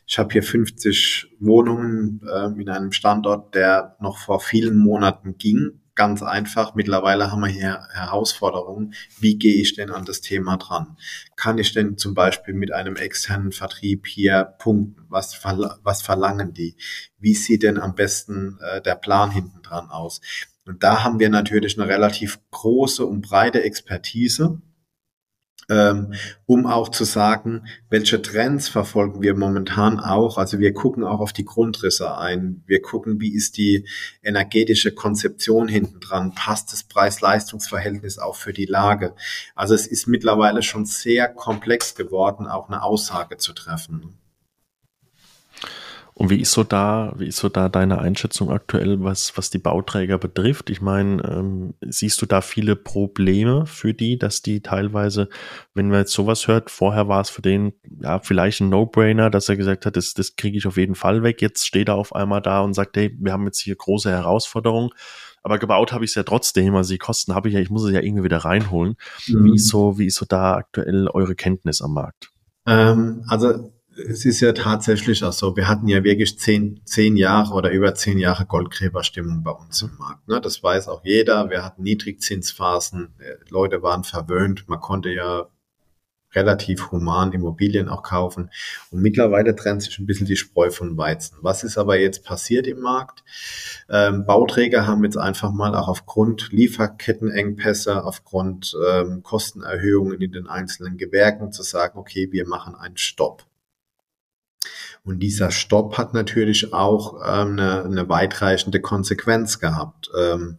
ich 0.07 0.19
habe 0.19 0.33
hier 0.33 0.43
50 0.43 1.37
Wohnungen 1.41 2.21
äh, 2.27 2.61
in 2.61 2.69
einem 2.69 2.93
Standort, 2.93 3.55
der 3.55 3.97
noch 4.01 4.19
vor 4.19 4.41
vielen 4.41 4.77
Monaten 4.77 5.39
ging. 5.39 5.81
Ganz 5.95 6.23
einfach. 6.23 6.75
Mittlerweile 6.75 7.31
haben 7.31 7.41
wir 7.41 7.49
hier 7.49 7.87
Herausforderungen. 7.93 8.95
Wie 9.21 9.37
gehe 9.37 9.61
ich 9.61 9.75
denn 9.75 9.91
an 9.91 10.07
das 10.07 10.23
Thema 10.23 10.57
dran? 10.57 10.97
Kann 11.37 11.59
ich 11.59 11.75
denn 11.75 11.99
zum 11.99 12.15
Beispiel 12.15 12.55
mit 12.55 12.73
einem 12.73 12.97
externen 12.97 13.53
Vertrieb 13.53 14.07
hier 14.07 14.55
punkten? 14.59 15.05
Was, 15.09 15.39
was 15.83 16.03
verlangen 16.03 16.55
die? 16.55 16.77
Wie 17.19 17.35
sieht 17.35 17.63
denn 17.63 17.79
am 17.79 17.95
besten 17.95 18.59
äh, 18.63 18.81
der 18.81 18.95
Plan 18.95 19.31
hinten 19.31 19.63
dran 19.63 19.91
aus? 19.91 20.23
Und 20.65 20.83
da 20.83 21.05
haben 21.05 21.19
wir 21.19 21.29
natürlich 21.29 21.79
eine 21.79 21.89
relativ 21.89 22.39
große 22.51 23.05
und 23.05 23.21
breite 23.21 23.63
Expertise 23.63 24.63
um 25.69 26.67
auch 26.67 26.89
zu 26.91 27.05
sagen, 27.05 27.67
welche 27.89 28.21
Trends 28.21 28.69
verfolgen 28.69 29.23
wir 29.23 29.35
momentan 29.35 30.01
auch. 30.01 30.37
Also 30.37 30.59
wir 30.59 30.75
gucken 30.75 31.05
auch 31.05 31.21
auf 31.21 31.33
die 31.33 31.45
Grundrisse 31.45 32.19
ein. 32.19 32.63
Wir 32.67 32.83
gucken, 32.83 33.21
wie 33.21 33.35
ist 33.35 33.57
die 33.57 33.89
energetische 34.23 34.93
Konzeption 34.93 35.69
hinten 35.69 36.01
dran? 36.01 36.35
Passt 36.35 36.73
das 36.73 36.83
Preis-Leistungs-Verhältnis 36.85 38.19
auch 38.19 38.37
für 38.37 38.53
die 38.53 38.67
Lage? 38.67 39.15
Also 39.55 39.75
es 39.75 39.87
ist 39.87 40.09
mittlerweile 40.09 40.63
schon 40.63 40.85
sehr 40.85 41.29
komplex 41.29 41.95
geworden, 41.95 42.47
auch 42.47 42.69
eine 42.69 42.83
Aussage 42.83 43.37
zu 43.39 43.53
treffen. 43.53 44.19
Und 46.23 46.31
wie 46.31 46.41
ist 46.41 46.53
so 46.53 46.63
da, 46.63 47.13
wie 47.17 47.27
ist 47.27 47.39
so 47.39 47.49
da 47.49 47.69
deine 47.69 47.99
Einschätzung 47.99 48.53
aktuell, 48.53 49.03
was, 49.03 49.37
was 49.37 49.51
die 49.51 49.59
Bauträger 49.59 50.19
betrifft? 50.19 50.71
Ich 50.71 50.81
meine, 50.81 51.21
ähm, 51.25 51.75
siehst 51.81 52.23
du 52.23 52.27
da 52.27 52.43
viele 52.43 52.77
Probleme 52.77 53.67
für 53.67 53.93
die, 53.93 54.21
dass 54.21 54.41
die 54.41 54.61
teilweise, 54.61 55.29
wenn 55.75 55.89
man 55.89 55.99
jetzt 55.99 56.13
sowas 56.13 56.47
hört, 56.47 56.71
vorher 56.71 57.09
war 57.09 57.23
es 57.23 57.29
für 57.29 57.43
den 57.43 57.73
ja 58.01 58.21
vielleicht 58.21 58.61
ein 58.61 58.69
No-Brainer, 58.69 59.31
dass 59.31 59.49
er 59.49 59.57
gesagt 59.57 59.85
hat, 59.85 59.97
das, 59.97 60.15
das 60.15 60.37
kriege 60.37 60.57
ich 60.57 60.69
auf 60.69 60.77
jeden 60.77 60.95
Fall 60.95 61.25
weg. 61.25 61.43
Jetzt 61.43 61.67
steht 61.67 61.89
er 61.89 61.97
auf 61.97 62.15
einmal 62.15 62.41
da 62.41 62.61
und 62.61 62.75
sagt, 62.75 62.97
hey, 62.97 63.13
wir 63.19 63.33
haben 63.33 63.47
jetzt 63.47 63.59
hier 63.59 63.75
große 63.75 64.09
Herausforderungen. 64.09 64.91
Aber 65.43 65.59
gebaut 65.59 65.91
habe 65.91 66.05
ich 66.05 66.13
es 66.13 66.15
ja 66.15 66.23
trotzdem, 66.23 66.77
also 66.77 66.93
die 66.95 66.99
Kosten 66.99 67.35
habe 67.35 67.49
ich 67.49 67.55
ja, 67.55 67.61
ich 67.61 67.71
muss 67.71 67.83
es 67.83 67.91
ja 67.91 68.01
irgendwie 68.01 68.23
wieder 68.23 68.39
reinholen. 68.39 68.95
Mhm. 69.27 69.45
Wie 69.45 69.55
ist 69.57 69.67
so, 69.67 69.99
wie 69.99 70.07
ist 70.07 70.19
so 70.19 70.27
da 70.29 70.55
aktuell 70.55 71.09
eure 71.09 71.35
Kenntnis 71.35 71.83
am 71.83 71.95
Markt? 71.95 72.31
Ähm, 72.65 73.25
also 73.27 73.73
es 73.97 74.25
ist 74.25 74.41
ja 74.41 74.53
tatsächlich 74.53 75.23
auch 75.25 75.33
so, 75.33 75.57
wir 75.57 75.69
hatten 75.69 75.89
ja 75.89 76.05
wirklich 76.05 76.39
zehn, 76.39 76.81
zehn 76.85 77.17
Jahre 77.17 77.55
oder 77.55 77.71
über 77.71 77.95
zehn 77.95 78.19
Jahre 78.19 78.47
Goldgräberstimmung 78.47 79.43
bei 79.43 79.51
uns 79.51 79.83
im 79.83 79.97
Markt. 79.99 80.27
Ne? 80.29 80.41
Das 80.41 80.63
weiß 80.63 80.89
auch 80.89 81.05
jeder. 81.05 81.51
Wir 81.51 81.65
hatten 81.65 81.83
Niedrigzinsphasen, 81.83 83.15
äh, 83.19 83.35
Leute 83.51 83.83
waren 83.83 84.05
verwöhnt, 84.05 84.69
man 84.69 84.81
konnte 84.81 85.11
ja 85.11 85.49
relativ 86.35 86.91
human 86.91 87.33
Immobilien 87.33 87.91
auch 87.91 88.03
kaufen. 88.03 88.51
Und 88.91 89.03
mittlerweile 89.03 89.55
trennt 89.55 89.83
sich 89.83 89.99
ein 89.99 90.07
bisschen 90.07 90.27
die 90.27 90.37
Spreu 90.37 90.71
von 90.71 90.97
Weizen. 90.97 91.37
Was 91.43 91.63
ist 91.63 91.77
aber 91.77 91.99
jetzt 91.99 92.25
passiert 92.25 92.67
im 92.67 92.81
Markt? 92.81 93.23
Ähm, 93.91 94.25
Bauträger 94.25 94.87
haben 94.87 95.05
jetzt 95.05 95.19
einfach 95.19 95.53
mal 95.53 95.75
auch 95.75 95.89
aufgrund 95.89 96.51
Lieferkettenengpässe, 96.51 98.03
aufgrund 98.05 98.75
ähm, 98.91 99.23
Kostenerhöhungen 99.23 100.21
in 100.23 100.33
den 100.33 100.47
einzelnen 100.47 100.97
Gewerken 100.97 101.53
zu 101.53 101.63
sagen, 101.63 101.99
okay, 101.99 102.29
wir 102.33 102.47
machen 102.47 102.75
einen 102.75 102.97
Stopp. 102.97 103.45
Und 105.05 105.19
dieser 105.21 105.51
Stopp 105.51 105.99
hat 105.99 106.15
natürlich 106.15 106.73
auch 106.73 107.21
ähm, 107.27 107.59
eine, 107.59 107.85
eine 107.85 108.09
weitreichende 108.09 108.81
Konsequenz 108.81 109.59
gehabt. 109.59 110.11
Ähm, 110.17 110.59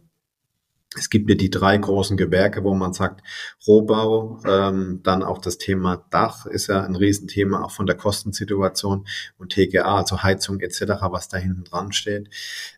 es 0.96 1.10
gibt 1.10 1.28
ja 1.28 1.34
die 1.34 1.50
drei 1.50 1.76
großen 1.76 2.16
Gewerke, 2.16 2.62
wo 2.62 2.74
man 2.74 2.92
sagt, 2.92 3.22
Rohbau, 3.66 4.40
ähm, 4.46 5.00
dann 5.02 5.22
auch 5.22 5.38
das 5.38 5.58
Thema 5.58 6.04
Dach 6.10 6.46
ist 6.46 6.68
ja 6.68 6.82
ein 6.82 6.94
Riesenthema, 6.94 7.62
auch 7.64 7.72
von 7.72 7.86
der 7.86 7.96
Kostensituation 7.96 9.06
und 9.38 9.52
TGA, 9.52 9.96
also 9.96 10.22
Heizung 10.22 10.60
etc., 10.60 10.82
was 11.10 11.28
da 11.28 11.38
hinten 11.38 11.64
dran 11.64 11.92
steht, 11.92 12.28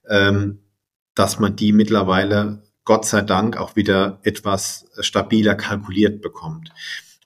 ähm, 0.08 0.60
dass 1.14 1.38
man 1.38 1.56
die 1.56 1.72
mittlerweile 1.72 2.62
Gott 2.84 3.04
sei 3.04 3.22
Dank 3.22 3.56
auch 3.56 3.74
wieder 3.74 4.20
etwas 4.22 4.86
stabiler 5.00 5.56
kalkuliert 5.56 6.22
bekommt. 6.22 6.72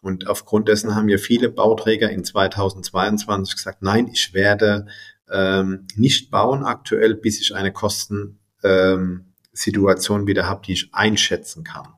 Und 0.00 0.26
aufgrund 0.26 0.68
dessen 0.68 0.94
haben 0.94 1.08
ja 1.08 1.18
viele 1.18 1.50
Bauträger 1.50 2.10
in 2.10 2.24
2022 2.24 3.56
gesagt, 3.56 3.82
nein, 3.82 4.08
ich 4.08 4.32
werde 4.32 4.86
ähm, 5.30 5.86
nicht 5.94 6.30
bauen 6.30 6.64
aktuell, 6.64 7.14
bis 7.14 7.40
ich 7.40 7.54
eine 7.54 7.72
Kostensituation 7.72 10.20
ähm, 10.22 10.26
wieder 10.26 10.48
habe, 10.48 10.62
die 10.66 10.72
ich 10.72 10.94
einschätzen 10.94 11.64
kann. 11.64 11.88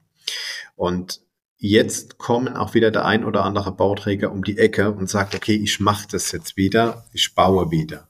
Und 0.75 1.21
jetzt 1.59 2.19
kommen 2.19 2.57
auch 2.57 2.75
wieder 2.75 2.91
der 2.91 3.05
ein 3.05 3.25
oder 3.25 3.45
andere 3.45 3.73
Bauträger 3.73 4.33
um 4.33 4.43
die 4.43 4.59
Ecke 4.59 4.91
und 4.91 5.09
sagt, 5.09 5.35
okay, 5.35 5.55
ich 5.55 5.79
mache 5.79 6.09
das 6.11 6.33
jetzt 6.33 6.57
wieder, 6.57 7.05
ich 7.13 7.35
baue 7.35 7.71
wieder. 7.71 8.09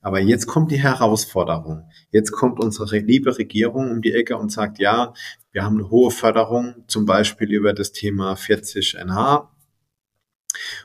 Aber 0.00 0.20
jetzt 0.20 0.46
kommt 0.46 0.70
die 0.70 0.82
Herausforderung. 0.82 1.88
Jetzt 2.14 2.30
kommt 2.30 2.60
unsere 2.60 3.00
liebe 3.00 3.36
Regierung 3.38 3.90
um 3.90 4.00
die 4.00 4.12
Ecke 4.12 4.36
und 4.36 4.52
sagt, 4.52 4.78
ja, 4.78 5.14
wir 5.50 5.64
haben 5.64 5.78
eine 5.78 5.90
hohe 5.90 6.12
Förderung, 6.12 6.84
zum 6.86 7.06
Beispiel 7.06 7.50
über 7.52 7.72
das 7.72 7.90
Thema 7.90 8.36
40 8.36 8.94
NH. 8.94 9.50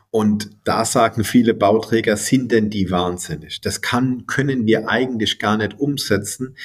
Und 0.09 0.50
da 0.63 0.86
sagen 0.86 1.24
viele 1.24 1.53
Bauträger, 1.53 2.17
sind 2.17 2.51
denn 2.51 2.71
die 2.71 2.89
wahnsinnig? 2.89 3.62
Das 3.62 3.81
kann, 3.81 4.25
können 4.25 4.65
wir 4.65 4.89
eigentlich 4.89 5.38
gar 5.38 5.57
nicht 5.57 5.79
umsetzen, 5.79 6.57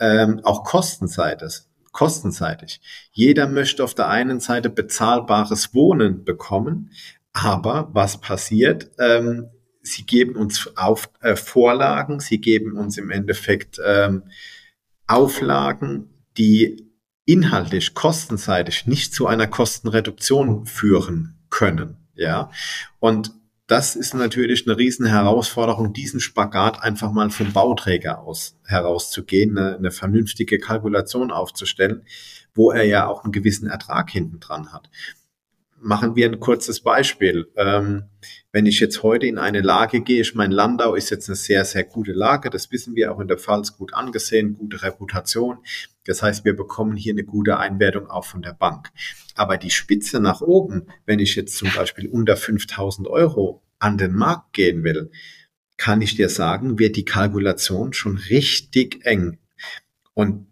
ähm, 0.00 0.40
auch 0.42 0.64
kostenseitig. 0.64 1.60
Kostenseitig. 1.92 2.80
Jeder 3.12 3.46
möchte 3.46 3.84
auf 3.84 3.94
der 3.94 4.08
einen 4.08 4.40
Seite 4.40 4.70
bezahlbares 4.70 5.72
Wohnen 5.72 6.24
bekommen, 6.24 6.90
aber 7.32 7.90
was 7.92 8.20
passiert? 8.20 8.90
Ähm, 8.98 9.50
sie 9.82 10.04
geben 10.04 10.36
uns 10.36 10.76
auf, 10.76 11.10
äh, 11.20 11.36
Vorlagen, 11.36 12.20
sie 12.20 12.40
geben 12.40 12.76
uns 12.76 12.98
im 12.98 13.10
Endeffekt 13.10 13.80
ähm, 13.84 14.24
Auflagen, 15.06 16.10
die 16.36 16.90
inhaltlich, 17.24 17.94
kostenseitig 17.94 18.86
nicht 18.86 19.14
zu 19.14 19.26
einer 19.26 19.46
Kostenreduktion 19.46 20.66
führen 20.66 21.38
können. 21.48 21.96
Ja, 22.14 22.50
und 22.98 23.32
das 23.70 23.94
ist 23.94 24.14
natürlich 24.14 24.66
eine 24.66 24.76
riesen 24.76 25.06
Herausforderung, 25.06 25.92
diesen 25.92 26.18
Spagat 26.18 26.82
einfach 26.82 27.12
mal 27.12 27.30
vom 27.30 27.52
Bauträger 27.52 28.18
aus 28.18 28.58
herauszugehen, 28.66 29.56
eine, 29.56 29.76
eine 29.76 29.90
vernünftige 29.92 30.58
Kalkulation 30.58 31.30
aufzustellen, 31.30 32.02
wo 32.52 32.72
er 32.72 32.82
ja 32.82 33.06
auch 33.06 33.22
einen 33.22 33.32
gewissen 33.32 33.68
Ertrag 33.68 34.10
hinten 34.10 34.40
dran 34.40 34.72
hat. 34.72 34.90
Machen 35.78 36.16
wir 36.16 36.26
ein 36.26 36.40
kurzes 36.40 36.80
Beispiel. 36.80 37.48
Ähm, 37.56 38.06
wenn 38.52 38.66
ich 38.66 38.80
jetzt 38.80 39.02
heute 39.02 39.26
in 39.26 39.38
eine 39.38 39.60
Lage 39.60 40.00
gehe, 40.00 40.22
ich 40.22 40.34
meine, 40.34 40.54
Landau 40.54 40.94
ist 40.94 41.10
jetzt 41.10 41.28
eine 41.28 41.36
sehr, 41.36 41.64
sehr 41.64 41.84
gute 41.84 42.12
Lage, 42.12 42.50
das 42.50 42.72
wissen 42.72 42.96
wir 42.96 43.12
auch 43.12 43.20
in 43.20 43.28
der 43.28 43.38
Pfalz 43.38 43.76
gut 43.76 43.94
angesehen, 43.94 44.54
gute 44.54 44.82
Reputation. 44.82 45.58
Das 46.04 46.22
heißt, 46.22 46.44
wir 46.44 46.56
bekommen 46.56 46.96
hier 46.96 47.12
eine 47.12 47.24
gute 47.24 47.58
Einwertung 47.58 48.08
auch 48.08 48.24
von 48.24 48.42
der 48.42 48.54
Bank. 48.54 48.90
Aber 49.36 49.56
die 49.56 49.70
Spitze 49.70 50.20
nach 50.20 50.40
oben, 50.40 50.88
wenn 51.06 51.20
ich 51.20 51.36
jetzt 51.36 51.56
zum 51.56 51.70
Beispiel 51.74 52.08
unter 52.08 52.36
5000 52.36 53.06
Euro 53.06 53.62
an 53.78 53.98
den 53.98 54.14
Markt 54.14 54.52
gehen 54.52 54.82
will, 54.82 55.10
kann 55.76 56.02
ich 56.02 56.16
dir 56.16 56.28
sagen, 56.28 56.78
wird 56.78 56.96
die 56.96 57.04
Kalkulation 57.04 57.92
schon 57.92 58.18
richtig 58.18 59.06
eng. 59.06 59.38
Und 60.12 60.46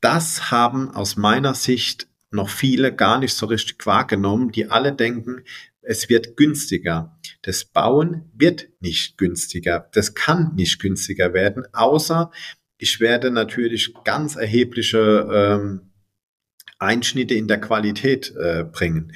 das 0.00 0.50
haben 0.50 0.90
aus 0.90 1.16
meiner 1.16 1.54
Sicht 1.54 2.08
noch 2.30 2.48
viele 2.48 2.94
gar 2.94 3.18
nicht 3.18 3.34
so 3.34 3.46
richtig 3.46 3.84
wahrgenommen, 3.86 4.50
die 4.50 4.70
alle 4.70 4.92
denken, 4.92 5.42
es 5.86 6.08
wird 6.08 6.36
günstiger. 6.36 7.16
Das 7.42 7.64
Bauen 7.64 8.30
wird 8.34 8.68
nicht 8.80 9.16
günstiger. 9.18 9.88
Das 9.92 10.14
kann 10.14 10.54
nicht 10.54 10.80
günstiger 10.80 11.32
werden, 11.32 11.64
außer 11.72 12.30
ich 12.78 13.00
werde 13.00 13.30
natürlich 13.30 13.94
ganz 14.04 14.36
erhebliche 14.36 15.28
ähm, 15.32 15.92
Einschnitte 16.78 17.34
in 17.34 17.48
der 17.48 17.60
Qualität 17.60 18.34
äh, 18.36 18.64
bringen. 18.64 19.12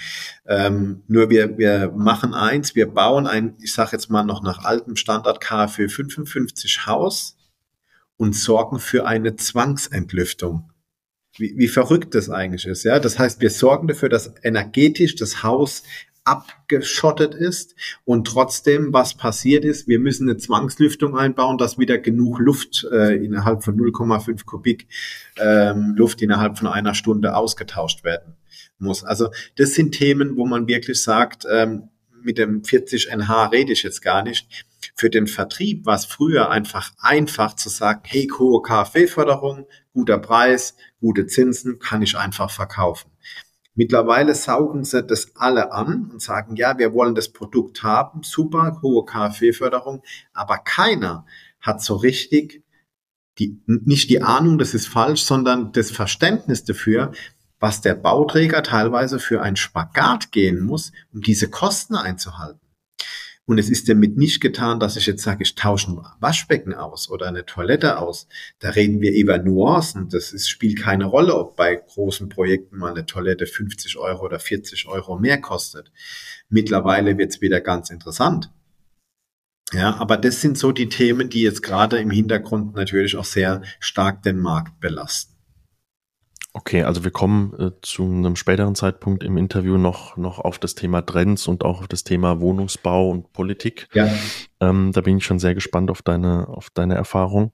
Ähm, 0.46 1.02
nur 1.08 1.28
wir, 1.28 1.58
wir 1.58 1.92
machen 1.94 2.32
eins, 2.32 2.74
wir 2.74 2.86
bauen 2.86 3.26
ein, 3.26 3.56
ich 3.60 3.74
sage 3.74 3.90
jetzt 3.92 4.08
mal 4.08 4.24
noch 4.24 4.42
nach 4.42 4.64
altem 4.64 4.96
Standard 4.96 5.42
KfW 5.42 5.88
55 5.88 6.86
Haus 6.86 7.36
und 8.16 8.34
sorgen 8.34 8.78
für 8.78 9.06
eine 9.06 9.36
Zwangsentlüftung. 9.36 10.70
Wie, 11.36 11.54
wie 11.56 11.68
verrückt 11.68 12.14
das 12.14 12.30
eigentlich 12.30 12.66
ist, 12.66 12.84
ja. 12.84 12.98
Das 12.98 13.18
heißt, 13.18 13.40
wir 13.40 13.50
sorgen 13.50 13.88
dafür, 13.88 14.08
dass 14.08 14.32
energetisch 14.42 15.16
das 15.16 15.42
Haus 15.42 15.82
abgeschottet 16.24 17.34
ist 17.34 17.74
und 18.04 18.26
trotzdem, 18.26 18.92
was 18.92 19.14
passiert 19.14 19.64
ist, 19.64 19.88
wir 19.88 19.98
müssen 19.98 20.28
eine 20.28 20.38
Zwangslüftung 20.38 21.16
einbauen, 21.16 21.58
dass 21.58 21.78
wieder 21.78 21.98
genug 21.98 22.38
Luft 22.38 22.86
äh, 22.92 23.16
innerhalb 23.16 23.64
von 23.64 23.76
0,5 23.76 24.44
Kubik 24.44 24.86
ähm, 25.38 25.94
Luft 25.96 26.22
innerhalb 26.22 26.58
von 26.58 26.68
einer 26.68 26.94
Stunde 26.94 27.34
ausgetauscht 27.34 28.04
werden 28.04 28.36
muss. 28.78 29.04
Also 29.04 29.30
das 29.56 29.74
sind 29.74 29.92
Themen, 29.92 30.36
wo 30.36 30.46
man 30.46 30.68
wirklich 30.68 31.02
sagt, 31.02 31.46
ähm, 31.50 31.88
mit 32.22 32.38
dem 32.38 32.64
40 32.64 33.10
NH 33.10 33.46
rede 33.46 33.72
ich 33.72 33.82
jetzt 33.82 34.02
gar 34.02 34.22
nicht. 34.22 34.66
Für 34.94 35.10
den 35.10 35.26
Vertrieb 35.26 35.86
war 35.86 35.96
es 35.96 36.04
früher 36.04 36.50
einfach 36.50 36.92
einfach 36.98 37.56
zu 37.56 37.68
sagen, 37.68 38.02
hey, 38.04 38.28
hohe 38.38 38.62
KfW-Förderung, 38.62 39.66
guter 39.94 40.18
Preis, 40.18 40.76
gute 41.00 41.26
Zinsen, 41.26 41.78
kann 41.78 42.02
ich 42.02 42.16
einfach 42.16 42.50
verkaufen. 42.50 43.10
Mittlerweile 43.74 44.34
saugen 44.34 44.84
sie 44.84 45.02
das 45.02 45.36
alle 45.36 45.72
an 45.72 46.10
und 46.12 46.20
sagen, 46.20 46.56
ja, 46.56 46.78
wir 46.78 46.92
wollen 46.92 47.14
das 47.14 47.32
Produkt 47.32 47.82
haben, 47.82 48.22
super, 48.22 48.80
hohe 48.82 49.04
KfW-Förderung, 49.04 50.02
aber 50.32 50.58
keiner 50.58 51.24
hat 51.60 51.82
so 51.82 51.96
richtig 51.96 52.64
die, 53.38 53.62
nicht 53.66 54.10
die 54.10 54.22
Ahnung, 54.22 54.58
das 54.58 54.74
ist 54.74 54.86
falsch, 54.86 55.22
sondern 55.22 55.72
das 55.72 55.90
Verständnis 55.90 56.64
dafür, 56.64 57.12
was 57.58 57.80
der 57.80 57.94
Bauträger 57.94 58.62
teilweise 58.62 59.18
für 59.18 59.42
ein 59.42 59.56
Spagat 59.56 60.32
gehen 60.32 60.60
muss, 60.60 60.92
um 61.12 61.20
diese 61.20 61.48
Kosten 61.48 61.94
einzuhalten. 61.94 62.60
Und 63.46 63.58
es 63.58 63.68
ist 63.68 63.88
damit 63.88 64.16
nicht 64.16 64.40
getan, 64.40 64.78
dass 64.78 64.96
ich 64.96 65.06
jetzt 65.06 65.22
sage, 65.22 65.42
ich 65.42 65.56
tausche 65.56 65.90
ein 65.90 66.00
Waschbecken 66.20 66.72
aus 66.72 67.10
oder 67.10 67.26
eine 67.26 67.46
Toilette 67.46 67.98
aus. 67.98 68.28
Da 68.60 68.70
reden 68.70 69.00
wir 69.00 69.12
über 69.12 69.38
Nuancen. 69.38 70.08
Das 70.08 70.32
ist, 70.32 70.48
spielt 70.48 70.78
keine 70.78 71.06
Rolle, 71.06 71.34
ob 71.34 71.56
bei 71.56 71.74
großen 71.74 72.28
Projekten 72.28 72.78
mal 72.78 72.92
eine 72.92 73.06
Toilette 73.06 73.46
50 73.46 73.96
Euro 73.96 74.24
oder 74.24 74.38
40 74.38 74.86
Euro 74.86 75.18
mehr 75.18 75.40
kostet. 75.40 75.90
Mittlerweile 76.48 77.18
wird 77.18 77.30
es 77.30 77.40
wieder 77.40 77.60
ganz 77.60 77.90
interessant. 77.90 78.50
Ja, 79.72 79.96
aber 79.96 80.16
das 80.16 80.40
sind 80.40 80.58
so 80.58 80.72
die 80.72 80.88
Themen, 80.88 81.28
die 81.28 81.42
jetzt 81.42 81.62
gerade 81.62 81.98
im 81.98 82.10
Hintergrund 82.10 82.74
natürlich 82.74 83.16
auch 83.16 83.24
sehr 83.24 83.62
stark 83.78 84.22
den 84.22 84.38
Markt 84.38 84.80
belasten. 84.80 85.29
Okay, 86.52 86.82
also 86.82 87.04
wir 87.04 87.12
kommen 87.12 87.54
äh, 87.58 87.70
zu 87.80 88.02
einem 88.02 88.34
späteren 88.34 88.74
Zeitpunkt 88.74 89.22
im 89.22 89.36
Interview 89.36 89.78
noch, 89.78 90.16
noch 90.16 90.40
auf 90.40 90.58
das 90.58 90.74
Thema 90.74 91.02
Trends 91.02 91.46
und 91.46 91.64
auch 91.64 91.80
auf 91.80 91.88
das 91.88 92.02
Thema 92.02 92.40
Wohnungsbau 92.40 93.08
und 93.08 93.32
Politik. 93.32 93.88
Ja. 93.92 94.12
Ähm, 94.58 94.90
da 94.92 95.00
bin 95.00 95.18
ich 95.18 95.24
schon 95.24 95.38
sehr 95.38 95.54
gespannt 95.54 95.90
auf 95.90 96.02
deine, 96.02 96.48
auf 96.48 96.70
deine 96.70 96.96
Erfahrung. 96.96 97.52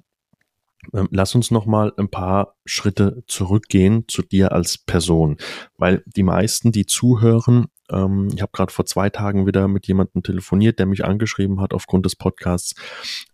Ähm, 0.95 1.09
lass 1.11 1.35
uns 1.35 1.51
noch 1.51 1.67
mal 1.67 1.93
ein 1.99 2.09
paar 2.09 2.57
Schritte 2.65 3.23
zurückgehen 3.27 4.05
zu 4.09 4.23
dir 4.23 4.53
als 4.53 4.79
Person, 4.79 5.37
weil 5.77 6.03
die 6.07 6.23
meisten, 6.23 6.73
die 6.73 6.87
zuhören, 6.87 7.67
ähm, 7.91 8.29
ich 8.35 8.43
habe 8.43 8.53
gerade 8.53 8.73
vor 8.73 8.87
zwei 8.87 9.11
Tagen 9.11 9.47
wieder 9.47 9.69
mit 9.69 9.87
jemandem 9.87 10.23
telefoniert, 10.23 10.79
der 10.79 10.87
mich 10.87 11.05
angeschrieben 11.05 11.61
hat 11.61 11.73
aufgrund 11.73 12.07
des 12.07 12.17
Podcasts. 12.17 12.75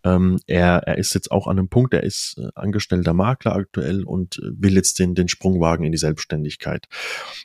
Ähm, 0.05 0.38
er, 0.47 0.79
er 0.87 0.99
ist 0.99 1.15
jetzt 1.15 1.31
auch 1.31 1.47
an 1.47 1.59
einem 1.59 1.69
Punkt, 1.69 1.95
er 1.95 2.03
ist 2.03 2.38
äh, 2.38 2.49
angestellter 2.55 3.15
Makler 3.15 3.55
aktuell 3.55 4.05
und 4.05 4.38
äh, 4.38 4.51
will 4.55 4.75
jetzt 4.75 4.99
den, 4.99 5.15
den 5.15 5.29
Sprung 5.29 5.61
wagen 5.61 5.85
in 5.85 5.93
die 5.93 5.99
Selbstständigkeit. 5.99 6.87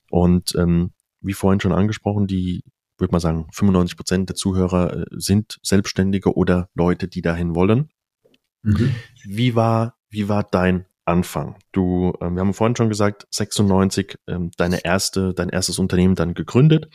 Und 0.09 0.55
ähm, 0.55 0.91
wie 1.21 1.33
vorhin 1.33 1.59
schon 1.59 1.73
angesprochen, 1.73 2.27
die 2.27 2.63
würde 2.97 3.11
man 3.11 3.21
sagen, 3.21 3.47
95 3.53 3.95
Prozent 3.95 4.29
der 4.29 4.35
Zuhörer 4.35 4.97
äh, 4.97 5.05
sind 5.11 5.59
Selbstständige 5.61 6.35
oder 6.35 6.69
Leute, 6.73 7.07
die 7.07 7.21
dahin 7.21 7.55
wollen. 7.55 7.89
Mhm. 8.63 8.95
Wie 9.23 9.55
war, 9.55 9.95
wie 10.09 10.29
war 10.29 10.43
dein 10.43 10.85
Anfang? 11.07 11.55
Du, 11.71 12.13
ähm, 12.21 12.35
wir 12.35 12.41
haben 12.41 12.53
vorhin 12.53 12.75
schon 12.75 12.89
gesagt, 12.89 13.27
96 13.31 14.17
ähm, 14.27 14.51
deine 14.57 14.83
erste, 14.83 15.33
dein 15.33 15.49
erstes 15.49 15.79
Unternehmen 15.79 16.15
dann 16.15 16.33
gegründet 16.33 16.89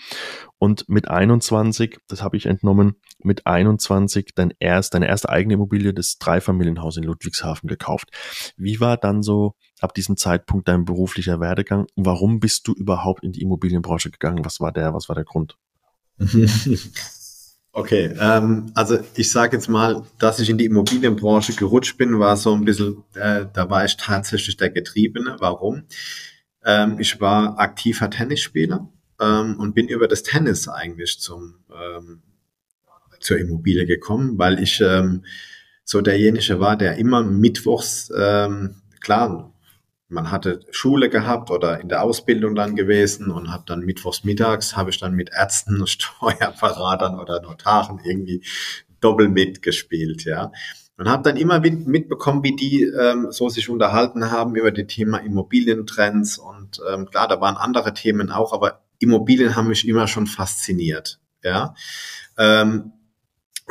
und 0.58 0.88
mit 0.88 1.08
21, 1.08 1.98
das 2.08 2.22
habe 2.22 2.36
ich 2.36 2.46
entnommen, 2.46 2.96
mit 3.22 3.46
21 3.46 4.32
dein 4.34 4.52
erst, 4.58 4.94
deine 4.94 5.08
erste 5.08 5.30
eigene 5.30 5.54
Immobilie, 5.54 5.94
das 5.94 6.18
Dreifamilienhaus 6.18 6.96
in 6.96 7.04
Ludwigshafen 7.04 7.68
gekauft. 7.68 8.10
Wie 8.56 8.80
war 8.80 8.96
dann 8.96 9.22
so 9.22 9.54
ab 9.80 9.94
diesem 9.94 10.16
Zeitpunkt 10.16 10.68
dein 10.68 10.84
beruflicher 10.84 11.40
Werdegang? 11.40 11.86
Warum 11.96 12.38
bist 12.38 12.68
du 12.68 12.72
überhaupt 12.74 13.24
in 13.24 13.32
die 13.32 13.42
Immobilienbranche 13.42 14.10
gegangen? 14.10 14.44
Was 14.44 14.60
war 14.60 14.72
der, 14.72 14.92
was 14.94 15.08
war 15.08 15.16
der 15.16 15.24
Grund? 15.24 15.56
Okay, 17.74 18.14
ähm, 18.20 18.70
also 18.74 18.98
ich 19.16 19.30
sage 19.30 19.56
jetzt 19.56 19.68
mal, 19.68 20.04
dass 20.18 20.38
ich 20.40 20.50
in 20.50 20.58
die 20.58 20.66
Immobilienbranche 20.66 21.54
gerutscht 21.54 21.96
bin, 21.96 22.18
war 22.18 22.36
so 22.36 22.54
ein 22.54 22.66
bisschen, 22.66 23.02
äh, 23.14 23.46
da 23.50 23.70
war 23.70 23.84
ich 23.84 23.96
tatsächlich 23.96 24.58
der 24.58 24.68
Getriebene. 24.68 25.36
Warum? 25.38 25.84
Ähm, 26.64 26.98
ich 27.00 27.18
war 27.20 27.58
aktiver 27.58 28.10
Tennisspieler 28.10 28.88
ähm, 29.20 29.56
und 29.58 29.74
bin 29.74 29.88
über 29.88 30.06
das 30.06 30.22
Tennis 30.22 30.68
eigentlich 30.68 31.18
zum 31.18 31.64
ähm, 31.70 32.22
zur 33.20 33.38
Immobilie 33.38 33.86
gekommen, 33.86 34.38
weil 34.38 34.60
ich 34.60 34.80
ähm, 34.80 35.24
so 35.84 36.00
derjenige 36.00 36.60
war, 36.60 36.76
der 36.76 36.96
immer 36.96 37.22
mittwochs, 37.22 38.12
ähm, 38.16 38.82
klar, 39.00 39.51
man 40.12 40.30
hatte 40.30 40.60
Schule 40.70 41.08
gehabt 41.08 41.50
oder 41.50 41.80
in 41.80 41.88
der 41.88 42.02
Ausbildung 42.02 42.54
dann 42.54 42.76
gewesen 42.76 43.30
und 43.30 43.50
habe 43.50 43.64
dann 43.66 43.80
mittwochs 43.80 44.24
mittags 44.24 44.76
habe 44.76 44.90
ich 44.90 44.98
dann 44.98 45.14
mit 45.14 45.30
Ärzten, 45.32 45.86
Steuerberatern 45.86 47.18
oder 47.18 47.40
Notaren 47.40 48.00
irgendwie 48.04 48.44
doppel 49.00 49.28
mitgespielt, 49.28 50.24
ja. 50.24 50.52
Und 50.98 51.08
habe 51.08 51.22
dann 51.22 51.36
immer 51.36 51.58
mitbekommen, 51.58 52.44
wie 52.44 52.54
die 52.54 52.82
ähm, 52.82 53.28
so 53.30 53.48
sich 53.48 53.68
unterhalten 53.68 54.30
haben 54.30 54.54
über 54.54 54.70
das 54.70 54.86
Thema 54.86 55.18
Immobilientrends 55.18 56.38
und 56.38 56.80
ähm, 56.88 57.06
klar, 57.06 57.26
da 57.26 57.40
waren 57.40 57.56
andere 57.56 57.94
Themen 57.94 58.30
auch, 58.30 58.52
aber 58.52 58.82
Immobilien 58.98 59.56
haben 59.56 59.68
mich 59.68 59.88
immer 59.88 60.06
schon 60.06 60.26
fasziniert, 60.26 61.18
ja. 61.42 61.74
Ähm, 62.38 62.92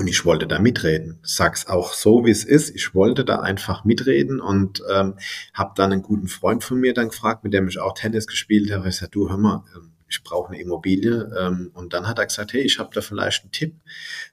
und 0.02 0.08
ich 0.08 0.26
wollte 0.26 0.48
da 0.48 0.58
mitreden. 0.58 1.20
Sag's 1.22 1.68
auch 1.68 1.94
so, 1.94 2.26
wie 2.26 2.32
es 2.32 2.44
ist. 2.44 2.76
Ich 2.76 2.96
wollte 2.96 3.24
da 3.24 3.40
einfach 3.40 3.86
mitreden 3.86 4.42
und 4.42 4.82
ähm, 4.92 5.14
habe 5.54 5.74
dann 5.76 5.92
einen 5.92 6.02
guten 6.02 6.28
Freund 6.28 6.64
von 6.64 6.80
mir 6.80 6.96
dann 6.96 7.10
gefragt, 7.10 7.44
mit 7.44 7.54
dem 7.54 7.68
ich 7.68 7.78
auch 7.78 7.94
Tennis 7.94 8.26
gespielt 8.26 8.72
habe. 8.72 8.90
Ich 8.90 8.96
sagte, 8.96 9.12
du 9.12 9.30
hör 9.30 9.38
mal, 9.38 9.64
ähm, 9.76 9.92
ich 10.10 10.24
brauche 10.24 10.52
eine 10.52 10.60
Immobilie. 10.60 11.32
Ähm, 11.40 11.70
und 11.76 11.94
dann 11.94 12.08
hat 12.08 12.18
er 12.18 12.26
gesagt, 12.26 12.54
hey, 12.54 12.62
ich 12.62 12.80
habe 12.80 12.90
da 12.94 13.02
vielleicht 13.02 13.44
einen 13.44 13.52
Tipp 13.52 13.76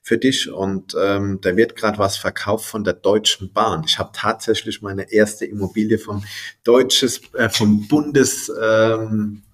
für 0.01 0.17
dich. 0.17 0.51
Und 0.51 0.95
ähm, 0.99 1.37
da 1.39 1.55
wird 1.55 1.75
gerade 1.75 1.99
was 1.99 2.17
verkauft 2.17 2.65
von 2.65 2.83
der 2.83 2.93
Deutschen 2.93 3.53
Bahn. 3.53 3.83
Ich 3.85 3.99
habe 3.99 4.09
tatsächlich 4.11 4.81
meine 4.81 5.11
erste 5.11 5.45
Immobilie 5.45 5.99
vom 5.99 6.23
Deutsches, 6.63 7.21
äh, 7.35 7.49
vom 7.49 7.87
Bundes... 7.87 8.51
Ähm, 8.59 9.43
äh, 9.43 9.45
äh, 9.45 9.48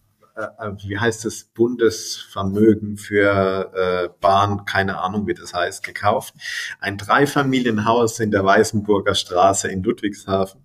wie 0.83 0.97
heißt 0.97 1.25
es, 1.25 1.45
Bundesvermögen 1.45 2.97
für 2.97 3.71
äh, 3.73 4.09
Bahn, 4.19 4.65
keine 4.65 4.99
Ahnung, 4.99 5.27
wie 5.27 5.33
das 5.33 5.53
heißt, 5.53 5.83
gekauft. 5.83 6.33
Ein 6.79 6.97
Dreifamilienhaus 6.97 8.19
in 8.19 8.31
der 8.31 8.43
Weißenburger 8.43 9.15
Straße 9.15 9.69
in 9.69 9.83
Ludwigshafen. 9.83 10.61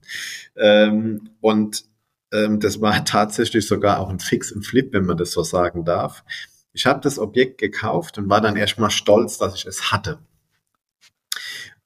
Ähm, 0.56 1.30
und 1.40 1.84
ähm, 2.32 2.58
das 2.58 2.80
war 2.80 3.04
tatsächlich 3.04 3.66
sogar 3.66 4.00
auch 4.00 4.10
ein 4.10 4.20
Fix 4.20 4.50
und 4.50 4.66
Flip, 4.66 4.92
wenn 4.92 5.06
man 5.06 5.16
das 5.16 5.32
so 5.32 5.42
sagen 5.42 5.84
darf. 5.84 6.24
Ich 6.72 6.86
habe 6.86 7.00
das 7.00 7.18
Objekt 7.18 7.58
gekauft 7.58 8.18
und 8.18 8.28
war 8.28 8.40
dann 8.40 8.56
erstmal 8.56 8.90
stolz, 8.90 9.38
dass 9.38 9.54
ich 9.54 9.66
es 9.66 9.92
hatte 9.92 10.18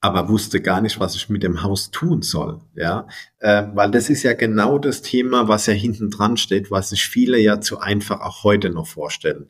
aber 0.04 0.28
wusste 0.28 0.60
gar 0.60 0.82
nicht, 0.82 1.00
was 1.00 1.16
ich 1.16 1.30
mit 1.30 1.42
dem 1.42 1.62
Haus 1.62 1.90
tun 1.90 2.20
soll, 2.20 2.60
ja, 2.74 3.08
äh, 3.38 3.62
weil 3.72 3.90
das 3.90 4.10
ist 4.10 4.22
ja 4.22 4.34
genau 4.34 4.78
das 4.78 5.00
Thema, 5.00 5.48
was 5.48 5.64
ja 5.64 5.72
hinten 5.72 6.10
dran 6.10 6.36
steht, 6.36 6.70
was 6.70 6.90
sich 6.90 7.06
viele 7.06 7.38
ja 7.38 7.58
zu 7.62 7.78
einfach 7.78 8.20
auch 8.20 8.44
heute 8.44 8.68
noch 8.68 8.86
vorstellen. 8.86 9.46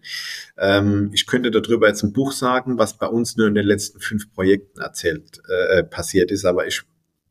Ähm, 0.57 1.11
ich 1.13 1.27
könnte 1.27 1.51
darüber 1.51 1.89
jetzt 1.89 2.05
ein 2.05 2.13
Buch 2.13 2.31
sagen, 2.31 2.79
was 2.79 2.97
bei 2.97 3.09
uns 3.09 3.37
nur 3.37 3.49
in 3.49 3.57
den 3.57 3.67
letzten 3.67 3.99
fünf 3.99 4.33
Projekten 4.33 4.81
erzählt 4.81 5.43
äh, 5.49 5.83
passiert 5.83 6.31
ist, 6.31 6.45
aber 6.45 6.69
ich 6.69 6.83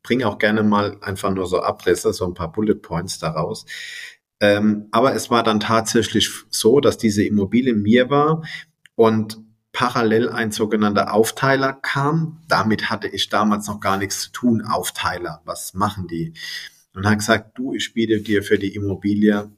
bringe 0.04 0.28
auch 0.28 0.38
gerne 0.38 0.62
mal 0.62 0.98
einfach 1.00 1.34
nur 1.34 1.48
so 1.48 1.62
Abrisse, 1.62 2.12
so 2.12 2.26
ein 2.26 2.34
paar 2.34 2.52
Bullet 2.52 2.76
Points 2.76 3.20
daraus. 3.20 3.66
Ähm, 4.42 4.90
aber 4.92 5.16
es 5.16 5.30
war 5.30 5.44
dann 5.44 5.62
tatsächlich 5.62 6.30
so, 6.50 6.82
dass 6.82 6.98
diese 6.98 7.24
Immobilie 7.24 7.74
mir 7.74 8.10
war 8.10 8.44
und 8.96 9.38
parallel 9.74 10.30
ein 10.30 10.52
sogenannter 10.52 11.14
Aufteiler 11.14 11.74
kam. 11.74 12.40
Damit 12.48 12.90
hatte 12.90 13.08
ich 13.08 13.28
damals 13.28 13.68
noch 13.68 13.82
gar 13.82 13.98
nichts 13.98 14.22
zu 14.22 14.32
tun. 14.32 14.62
Aufteiler, 14.62 15.42
was 15.44 15.74
machen 15.74 16.08
die? 16.08 16.34
Und 16.94 17.06
hat 17.08 17.18
gesagt, 17.18 17.58
du, 17.58 17.74
ich 17.74 17.94
biete 17.94 18.22
dir 18.22 18.44
für 18.44 18.60
die 18.60 18.76
Immobilie 18.76 19.52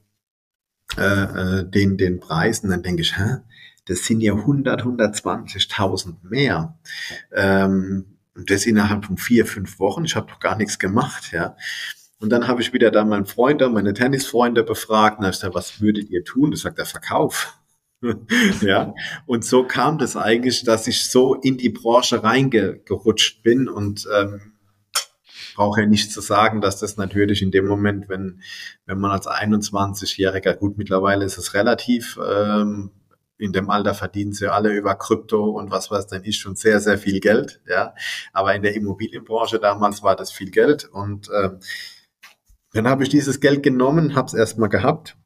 äh, 0.96 1.02
äh, 1.60 1.70
den, 1.70 1.98
den 1.98 2.18
Preis. 2.18 2.60
Und 2.60 2.70
dann 2.70 2.82
denke 2.82 3.02
ich, 3.02 3.16
hä? 3.18 3.38
Das 3.84 4.04
sind 4.04 4.20
ja 4.20 4.32
100, 4.32 4.82
120.000 4.82 6.16
mehr. 6.22 6.76
Ähm, 7.32 8.16
und 8.34 8.50
das 8.50 8.66
innerhalb 8.66 9.04
von 9.04 9.18
vier, 9.18 9.46
fünf 9.46 9.78
Wochen. 9.78 10.04
Ich 10.04 10.16
habe 10.16 10.28
doch 10.28 10.40
gar 10.40 10.56
nichts 10.56 10.78
gemacht, 10.78 11.30
ja. 11.32 11.56
Und 12.18 12.30
dann 12.30 12.48
habe 12.48 12.62
ich 12.62 12.72
wieder 12.72 12.90
da 12.90 13.04
meinen 13.04 13.26
Freunde, 13.26 13.68
meine 13.68 13.92
Tennisfreunde 13.92 14.64
befragt. 14.64 15.18
Und 15.18 15.26
habe 15.26 15.36
gesagt, 15.36 15.54
was 15.54 15.80
würdet 15.80 16.08
ihr 16.08 16.24
tun? 16.24 16.50
Das 16.50 16.60
sagt 16.60 16.78
der 16.78 16.86
Verkauf. 16.86 17.55
ja, 18.60 18.94
und 19.26 19.44
so 19.44 19.64
kam 19.64 19.98
das 19.98 20.16
eigentlich, 20.16 20.64
dass 20.64 20.86
ich 20.86 21.08
so 21.08 21.34
in 21.34 21.56
die 21.56 21.70
Branche 21.70 22.22
reingerutscht 22.22 23.42
bin 23.42 23.68
und 23.68 24.06
ähm, 24.14 24.52
brauche 25.54 25.80
ja 25.80 25.86
nicht 25.86 26.12
zu 26.12 26.20
sagen, 26.20 26.60
dass 26.60 26.78
das 26.78 26.98
natürlich 26.98 27.40
in 27.40 27.50
dem 27.50 27.66
Moment, 27.66 28.08
wenn, 28.08 28.42
wenn 28.84 29.00
man 29.00 29.10
als 29.10 29.26
21-Jähriger, 29.26 30.54
gut, 30.54 30.76
mittlerweile 30.76 31.24
ist 31.24 31.38
es 31.38 31.54
relativ, 31.54 32.18
ähm, 32.22 32.90
in 33.38 33.52
dem 33.52 33.70
Alter 33.70 33.94
verdienen 33.94 34.32
sie 34.32 34.50
alle 34.52 34.70
über 34.74 34.94
Krypto 34.94 35.50
und 35.50 35.70
was 35.70 35.90
weiß 35.90 36.06
denn 36.06 36.24
ich 36.24 36.38
schon 36.38 36.56
sehr, 36.56 36.80
sehr 36.80 36.98
viel 36.98 37.20
Geld, 37.20 37.60
ja. 37.68 37.94
Aber 38.32 38.54
in 38.54 38.62
der 38.62 38.74
Immobilienbranche 38.74 39.58
damals 39.58 40.02
war 40.02 40.16
das 40.16 40.30
viel 40.30 40.50
Geld 40.50 40.84
und 40.84 41.28
ähm, 41.34 41.58
dann 42.72 42.88
habe 42.88 43.02
ich 43.02 43.08
dieses 43.08 43.40
Geld 43.40 43.62
genommen, 43.62 44.14
habe 44.14 44.26
es 44.26 44.34
erstmal 44.34 44.68
gehabt 44.68 45.16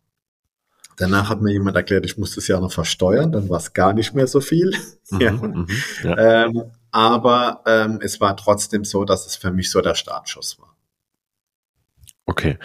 Danach 1.00 1.30
hat 1.30 1.40
mir 1.40 1.50
jemand 1.50 1.76
erklärt, 1.76 2.04
ich 2.04 2.18
muss 2.18 2.34
das 2.34 2.46
ja 2.46 2.60
noch 2.60 2.72
versteuern, 2.72 3.32
dann 3.32 3.48
war 3.48 3.56
es 3.56 3.72
gar 3.72 3.94
nicht 3.94 4.14
mehr 4.14 4.26
so 4.26 4.40
viel. 4.40 4.76
Mhm, 5.10 5.20
ja. 5.20 5.32
Mhm, 5.32 5.66
ja. 6.04 6.44
Ähm, 6.44 6.64
aber 6.92 7.62
ähm, 7.66 8.00
es 8.02 8.20
war 8.20 8.36
trotzdem 8.36 8.84
so, 8.84 9.04
dass 9.04 9.26
es 9.26 9.34
für 9.34 9.50
mich 9.50 9.70
so 9.70 9.80
der 9.80 9.94
Startschuss 9.94 10.58
war. 10.58 10.76
Okay. 12.26 12.58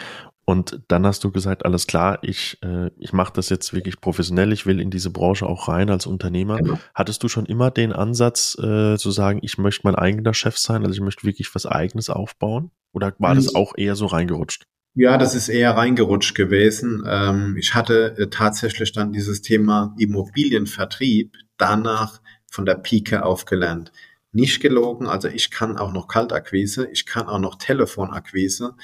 Und 0.44 0.82
dann 0.90 1.08
hast 1.08 1.24
du 1.24 1.32
gesagt, 1.32 1.66
alles 1.66 1.88
klar, 1.88 2.20
ich, 2.22 2.60
äh, 2.62 2.92
ich 2.98 3.14
mache 3.14 3.34
das 3.34 3.50
jetzt 3.50 3.74
wirklich 3.74 4.00
professionell, 4.00 4.52
ich 4.52 4.66
will 4.66 4.80
in 4.80 4.92
diese 4.92 5.10
Branche 5.10 5.48
auch 5.48 5.70
rein 5.70 5.90
als 5.90 6.06
Unternehmer. 6.06 6.58
Genau. 6.58 6.78
Hattest 6.94 7.24
du 7.24 7.30
schon 7.30 7.46
immer 7.48 7.72
den 7.72 7.94
Ansatz 7.94 8.56
äh, 8.60 8.98
zu 8.98 9.12
sagen, 9.12 9.40
ich 9.42 9.58
möchte 9.58 9.82
mein 9.86 9.96
eigener 9.96 10.34
Chef 10.36 10.58
sein, 10.58 10.84
also 10.84 10.94
ich 10.94 11.02
möchte 11.02 11.24
wirklich 11.24 11.56
was 11.56 11.66
eigenes 11.66 12.12
aufbauen? 12.12 12.72
Oder 12.92 13.14
war 13.18 13.34
das 13.34 13.54
mhm. 13.54 13.56
auch 13.56 13.74
eher 13.76 13.96
so 13.96 14.06
reingerutscht? 14.06 14.68
Ja, 14.98 15.18
das 15.18 15.36
ist 15.36 15.50
eher 15.50 15.76
reingerutscht 15.76 16.36
gewesen. 16.36 17.04
Ähm, 17.06 17.58
ich 17.58 17.76
hatte 17.76 18.16
äh, 18.18 18.28
tatsächlich 18.30 18.94
dann 18.94 19.12
dieses 19.12 19.42
Thema 19.42 19.94
Immobilienvertrieb 20.00 21.36
danach 21.58 22.22
von 22.50 22.66
der 22.66 22.76
Pike 22.76 23.26
aufgelernt. 23.26 23.92
Nicht 24.32 24.62
gelogen, 24.62 25.08
also 25.08 25.28
ich 25.28 25.52
kann 25.52 25.78
auch 25.78 25.92
noch 25.92 26.08
Kaltakquise, 26.08 26.88
ich 26.88 27.06
kann 27.06 27.28
auch 27.28 27.40
noch 27.40 27.56
Telefonakquise. 27.58 28.76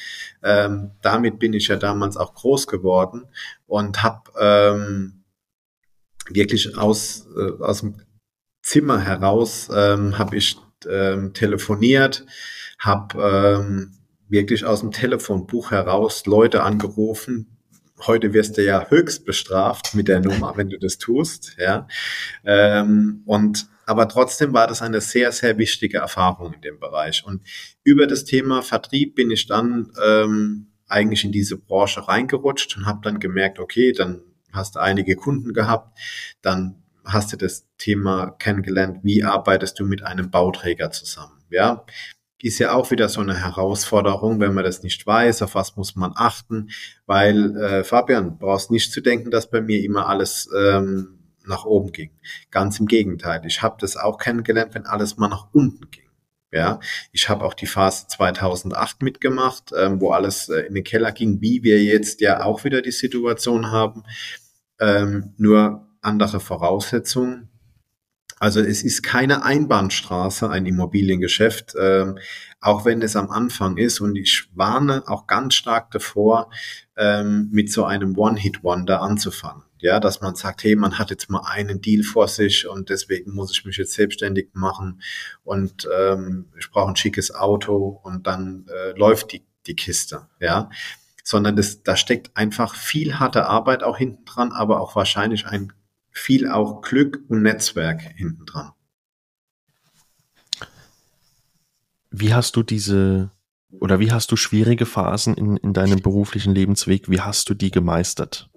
Ähm, 0.44 0.92
damit 1.02 1.40
bin 1.40 1.54
ich 1.54 1.70
ja 1.70 1.78
damals 1.78 2.18
auch 2.18 2.34
groß 2.34 2.68
geworden 2.68 3.28
und 3.66 4.04
habe 4.04 4.32
ähm, 4.38 5.24
wirklich 6.30 6.78
aus, 6.78 7.28
äh, 7.38 7.64
aus 7.64 7.82
dem 7.82 7.96
Zimmer 8.64 9.00
heraus 9.00 9.70
ähm, 9.74 10.18
habe 10.18 10.36
ich 10.36 10.58
ähm, 10.90 11.34
telefoniert, 11.34 12.26
habe 12.80 13.62
ähm, 13.64 14.01
wirklich 14.32 14.66
aus 14.66 14.80
dem 14.80 14.92
Telefonbuch 14.92 15.72
heraus 15.72 16.26
Leute 16.26 16.64
angerufen. 16.64 17.58
Heute 18.08 18.34
wirst 18.34 18.58
du 18.58 18.66
ja 18.66 18.88
höchst 18.90 19.26
bestraft 19.26 19.94
mit 19.94 20.08
der 20.08 20.22
Nummer, 20.22 20.58
wenn 20.58 20.70
du 20.70 20.80
das 20.80 20.98
tust, 20.98 21.56
ja. 21.60 21.88
Ähm, 22.44 23.22
und 23.26 23.68
aber 23.86 24.08
trotzdem 24.08 24.54
war 24.54 24.68
das 24.68 24.82
eine 24.82 25.02
sehr, 25.02 25.32
sehr 25.32 25.58
wichtige 25.58 25.98
Erfahrung 25.98 26.54
in 26.54 26.62
dem 26.62 26.80
Bereich. 26.80 27.26
Und 27.26 27.42
über 27.84 28.08
das 28.08 28.24
Thema 28.24 28.62
Vertrieb 28.62 29.16
bin 29.16 29.30
ich 29.32 29.48
dann 29.48 29.92
ähm, 30.04 30.72
eigentlich 30.88 31.26
in 31.26 31.32
diese 31.32 31.58
Branche 31.58 32.08
reingerutscht 32.08 32.78
und 32.78 32.86
habe 32.86 33.02
dann 33.04 33.20
gemerkt, 33.20 33.60
okay, 33.60 33.92
dann 33.92 34.22
hast 34.54 34.76
du 34.76 34.80
einige 34.80 35.16
Kunden 35.16 35.54
gehabt, 35.54 35.98
dann 36.42 36.84
hast 37.04 37.34
du 37.34 37.38
das 37.38 37.68
Thema 37.78 38.32
kennengelernt, 38.32 39.00
wie 39.04 39.24
arbeitest 39.24 39.80
du 39.80 39.86
mit 39.86 40.04
einem 40.04 40.30
Bauträger 40.30 40.92
zusammen. 40.92 41.44
Ja, 41.50 41.86
ist 42.42 42.60
ja 42.60 42.74
auch 42.74 42.92
wieder 42.92 43.10
so 43.10 43.22
eine 43.22 43.36
Herausforderung, 43.36 44.40
wenn 44.40 44.54
man 44.54 44.64
das 44.64 44.84
nicht 44.84 45.06
weiß, 45.06 45.42
auf 45.42 45.56
was 45.56 45.76
muss 45.76 45.96
man 45.96 46.14
achten, 46.16 46.70
weil 47.06 47.56
äh, 47.58 47.84
Fabian, 47.84 48.38
brauchst 48.38 48.72
nicht 48.72 48.92
zu 48.92 49.02
denken, 49.02 49.32
dass 49.32 49.50
bei 49.50 49.62
mir 49.62 49.84
immer 49.84 50.08
alles 50.08 50.50
ähm, 50.58 51.20
nach 51.46 51.66
oben 51.66 51.92
ging. 51.92 52.12
Ganz 52.50 52.80
im 52.80 52.88
Gegenteil. 52.88 53.42
Ich 53.46 53.62
habe 53.62 53.78
das 53.80 53.98
auch 53.98 54.18
kennengelernt, 54.18 54.74
wenn 54.74 54.86
alles 54.86 55.18
mal 55.18 55.28
nach 55.28 55.48
unten 55.52 55.90
ging. 55.92 56.06
Ja, 56.54 56.82
ich 57.14 57.30
habe 57.30 57.46
auch 57.46 57.54
die 57.54 57.66
Phase 57.66 58.08
2008 58.08 59.04
mitgemacht, 59.04 59.72
ähm, 59.78 60.02
wo 60.02 60.12
alles 60.12 60.50
äh, 60.50 60.62
in 60.62 60.74
den 60.74 60.84
Keller 60.84 61.14
ging, 61.14 61.40
wie 61.40 61.64
wir 61.64 61.82
jetzt 61.82 62.20
ja 62.20 62.44
auch 62.44 62.66
wieder 62.66 62.82
die 62.82 62.92
Situation 62.92 63.72
haben. 63.72 64.04
Ähm, 64.80 65.34
nur 65.38 65.88
andere 66.02 66.42
Voraussetzungen. 66.42 67.51
Also 68.42 68.60
es 68.60 68.82
ist 68.82 69.04
keine 69.04 69.46
Einbahnstraße, 69.46 70.50
ein 70.50 70.66
Immobiliengeschäft, 70.66 71.76
ähm, 71.80 72.18
auch 72.60 72.86
wenn 72.86 73.04
es 73.04 73.16
am 73.16 73.30
Anfang 73.30 73.78
ist. 73.78 74.00
Und 74.00 74.16
ich 74.16 74.50
warne 74.56 75.04
auch 75.06 75.28
ganz 75.28 75.54
stark 75.54 75.92
davor, 75.92 76.50
ähm, 76.98 77.50
mit 77.52 77.72
so 77.72 77.86
einem 77.86 78.18
One-Hit-Wonder 78.18 79.00
anzufangen. 79.04 79.62
Ja, 79.78 80.00
dass 80.00 80.22
man 80.22 80.34
sagt, 80.34 80.64
hey, 80.64 80.76
man 80.76 80.98
hat 80.98 81.12
jetzt 81.12 81.30
mal 81.30 81.44
einen 81.46 81.82
Deal 81.82 82.02
vor 82.02 82.28
sich 82.28 82.68
und 82.68 82.90
deswegen 82.90 83.32
muss 83.32 83.52
ich 83.52 83.64
mich 83.64 83.78
jetzt 83.78 83.94
selbstständig 83.94 84.50
machen 84.54 85.04
und 85.44 85.88
ähm, 85.96 86.52
ich 86.58 86.72
brauche 86.72 86.90
ein 86.90 86.96
schickes 86.96 87.34
Auto 87.34 88.00
und 88.04 88.26
dann 88.26 88.66
äh, 88.70 88.98
läuft 88.98 89.34
die, 89.34 89.46
die 89.68 89.76
Kiste. 89.76 90.28
Ja, 90.40 90.72
sondern 91.24 91.56
das, 91.56 91.84
da 91.84 91.96
steckt 91.96 92.36
einfach 92.36 92.74
viel 92.74 93.20
harte 93.20 93.46
Arbeit 93.46 93.84
auch 93.84 93.98
hinten 93.98 94.26
dran, 94.26 94.52
aber 94.52 94.82
auch 94.82 94.96
wahrscheinlich 94.96 95.46
ein 95.46 95.74
viel 96.12 96.50
auch 96.50 96.82
Glück 96.82 97.24
und 97.28 97.42
Netzwerk 97.42 98.02
hinten 98.02 98.46
dran. 98.46 98.72
Wie 102.10 102.34
hast 102.34 102.56
du 102.56 102.64
diese 102.64 103.32
oder 103.80 104.00
wie 104.00 104.12
hast 104.12 104.32
du 104.32 104.36
schwierige 104.36 104.86
Phasen 104.86 105.34
in, 105.36 105.58
in 105.58 105.74
deinem 105.74 106.02
beruflichen 106.02 106.54
Lebensweg, 106.54 107.10
wie 107.10 107.22
hast 107.22 107.50
du 107.50 107.54
die 107.54 107.72
gemeistert? 107.72 108.50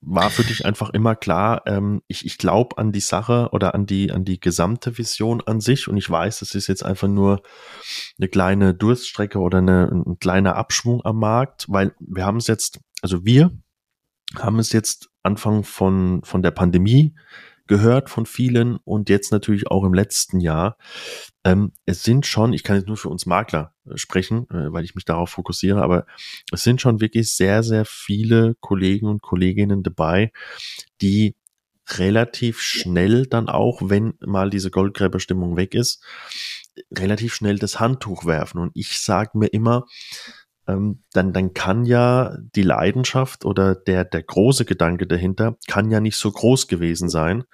War 0.00 0.28
für 0.28 0.42
dich 0.42 0.66
einfach 0.66 0.90
immer 0.90 1.14
klar, 1.14 1.62
ähm, 1.66 2.02
ich, 2.08 2.26
ich 2.26 2.36
glaube 2.36 2.76
an 2.76 2.92
die 2.92 3.00
Sache 3.00 3.48
oder 3.52 3.74
an 3.74 3.86
die, 3.86 4.10
an 4.12 4.24
die 4.24 4.38
gesamte 4.38 4.98
Vision 4.98 5.40
an 5.46 5.60
sich 5.60 5.88
und 5.88 5.96
ich 5.96 6.10
weiß, 6.10 6.42
es 6.42 6.54
ist 6.54 6.66
jetzt 6.66 6.84
einfach 6.84 7.08
nur 7.08 7.42
eine 8.18 8.28
kleine 8.28 8.74
Durststrecke 8.74 9.38
oder 9.38 9.58
eine, 9.58 9.90
ein 9.90 10.18
kleiner 10.18 10.56
Abschwung 10.56 11.02
am 11.04 11.20
Markt, 11.20 11.66
weil 11.68 11.94
wir 12.00 12.26
haben 12.26 12.36
es 12.36 12.48
jetzt, 12.48 12.80
also 13.00 13.24
wir 13.24 13.50
haben 14.38 14.58
es 14.58 14.72
jetzt 14.72 15.10
Anfang 15.22 15.64
von, 15.64 16.22
von 16.24 16.42
der 16.42 16.50
Pandemie 16.50 17.14
gehört 17.66 18.10
von 18.10 18.26
vielen 18.26 18.76
und 18.76 19.08
jetzt 19.08 19.32
natürlich 19.32 19.68
auch 19.68 19.84
im 19.84 19.94
letzten 19.94 20.40
Jahr. 20.40 20.76
Ähm, 21.44 21.72
es 21.86 22.02
sind 22.02 22.26
schon, 22.26 22.52
ich 22.52 22.62
kann 22.62 22.76
jetzt 22.76 22.88
nur 22.88 22.96
für 22.96 23.08
uns 23.08 23.26
Makler 23.26 23.72
äh, 23.86 23.96
sprechen, 23.96 24.46
äh, 24.50 24.72
weil 24.72 24.84
ich 24.84 24.94
mich 24.94 25.04
darauf 25.04 25.30
fokussiere, 25.30 25.82
aber 25.82 26.06
es 26.52 26.62
sind 26.62 26.80
schon 26.80 27.00
wirklich 27.00 27.34
sehr, 27.34 27.62
sehr 27.62 27.84
viele 27.86 28.54
Kollegen 28.60 29.06
und 29.06 29.22
Kolleginnen 29.22 29.82
dabei, 29.82 30.30
die 31.00 31.36
relativ 31.90 32.60
schnell 32.60 33.26
dann 33.26 33.48
auch, 33.48 33.80
wenn 33.84 34.14
mal 34.20 34.50
diese 34.50 34.70
Goldgräberstimmung 34.70 35.56
weg 35.56 35.74
ist, 35.74 36.02
relativ 36.90 37.34
schnell 37.34 37.58
das 37.58 37.78
Handtuch 37.78 38.24
werfen. 38.24 38.58
Und 38.58 38.72
ich 38.74 39.00
sage 39.00 39.38
mir 39.38 39.48
immer, 39.48 39.84
ähm, 40.66 41.02
dann, 41.12 41.32
dann 41.32 41.54
kann 41.54 41.84
ja 41.84 42.36
die 42.54 42.62
Leidenschaft 42.62 43.44
oder 43.44 43.74
der, 43.74 44.04
der 44.04 44.22
große 44.22 44.64
Gedanke 44.64 45.06
dahinter 45.06 45.56
kann 45.68 45.90
ja 45.90 46.00
nicht 46.00 46.16
so 46.16 46.30
groß 46.30 46.68
gewesen 46.68 47.08
sein, 47.08 47.44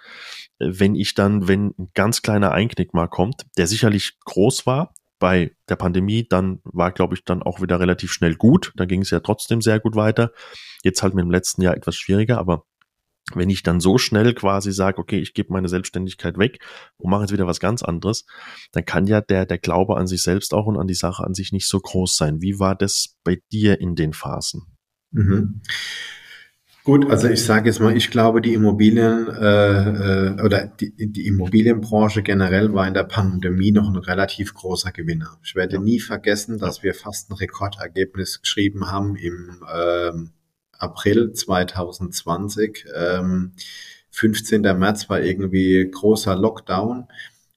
äh, 0.58 0.68
wenn 0.70 0.94
ich 0.94 1.14
dann, 1.14 1.48
wenn 1.48 1.74
ein 1.78 1.90
ganz 1.94 2.22
kleiner 2.22 2.52
Einknick 2.52 2.94
mal 2.94 3.08
kommt, 3.08 3.46
der 3.56 3.66
sicherlich 3.66 4.18
groß 4.24 4.66
war, 4.66 4.94
bei 5.20 5.54
der 5.68 5.76
Pandemie, 5.76 6.26
dann 6.26 6.60
war, 6.64 6.90
glaube 6.90 7.14
ich, 7.14 7.24
dann 7.24 7.42
auch 7.42 7.60
wieder 7.60 7.78
relativ 7.78 8.10
schnell 8.10 8.34
gut. 8.34 8.72
Da 8.74 8.86
ging 8.86 9.02
es 9.02 9.10
ja 9.10 9.20
trotzdem 9.20 9.60
sehr 9.60 9.78
gut 9.78 9.94
weiter. 9.94 10.32
Jetzt 10.82 11.02
halt 11.02 11.14
mit 11.14 11.22
dem 11.22 11.30
letzten 11.30 11.62
Jahr 11.62 11.76
etwas 11.76 11.94
schwieriger, 11.94 12.38
aber 12.38 12.64
wenn 13.34 13.50
ich 13.50 13.62
dann 13.62 13.80
so 13.80 13.98
schnell 13.98 14.34
quasi 14.34 14.72
sage, 14.72 14.98
okay, 14.98 15.18
ich 15.18 15.34
gebe 15.34 15.52
meine 15.52 15.68
Selbstständigkeit 15.68 16.38
weg 16.38 16.60
und 16.96 17.10
mache 17.10 17.22
jetzt 17.22 17.32
wieder 17.32 17.46
was 17.46 17.60
ganz 17.60 17.82
anderes, 17.82 18.24
dann 18.72 18.84
kann 18.84 19.06
ja 19.06 19.20
der, 19.20 19.46
der 19.46 19.58
Glaube 19.58 19.96
an 19.96 20.06
sich 20.06 20.22
selbst 20.22 20.54
auch 20.54 20.66
und 20.66 20.78
an 20.78 20.86
die 20.86 20.94
Sache 20.94 21.24
an 21.24 21.34
sich 21.34 21.52
nicht 21.52 21.68
so 21.68 21.78
groß 21.80 22.16
sein. 22.16 22.40
Wie 22.40 22.58
war 22.58 22.74
das 22.74 23.16
bei 23.24 23.40
dir 23.52 23.80
in 23.80 23.94
den 23.94 24.12
Phasen? 24.12 24.62
Mhm. 25.12 25.62
Gut, 26.82 27.10
also 27.10 27.28
ich 27.28 27.44
sage 27.44 27.68
jetzt 27.68 27.78
mal, 27.78 27.94
ich 27.94 28.10
glaube, 28.10 28.40
die 28.40 28.54
Immobilien 28.54 29.28
äh, 29.28 30.28
äh, 30.28 30.42
oder 30.42 30.66
die, 30.66 30.94
die 30.96 31.26
Immobilienbranche 31.26 32.22
generell 32.22 32.72
war 32.72 32.88
in 32.88 32.94
der 32.94 33.04
Pandemie 33.04 33.70
noch 33.70 33.88
ein 33.88 33.96
relativ 33.96 34.54
großer 34.54 34.90
Gewinner. 34.90 35.38
Ich 35.44 35.54
werde 35.54 35.74
ja. 35.74 35.80
nie 35.80 36.00
vergessen, 36.00 36.58
dass 36.58 36.82
wir 36.82 36.94
fast 36.94 37.30
ein 37.30 37.34
Rekordergebnis 37.34 38.40
geschrieben 38.40 38.90
haben 38.90 39.14
im 39.16 39.62
ähm, 39.72 40.30
April 40.80 41.32
2020. 41.32 42.86
Ähm, 42.94 43.52
15. 44.10 44.62
März 44.62 45.08
war 45.08 45.20
irgendwie 45.20 45.88
großer 45.90 46.36
Lockdown 46.36 47.06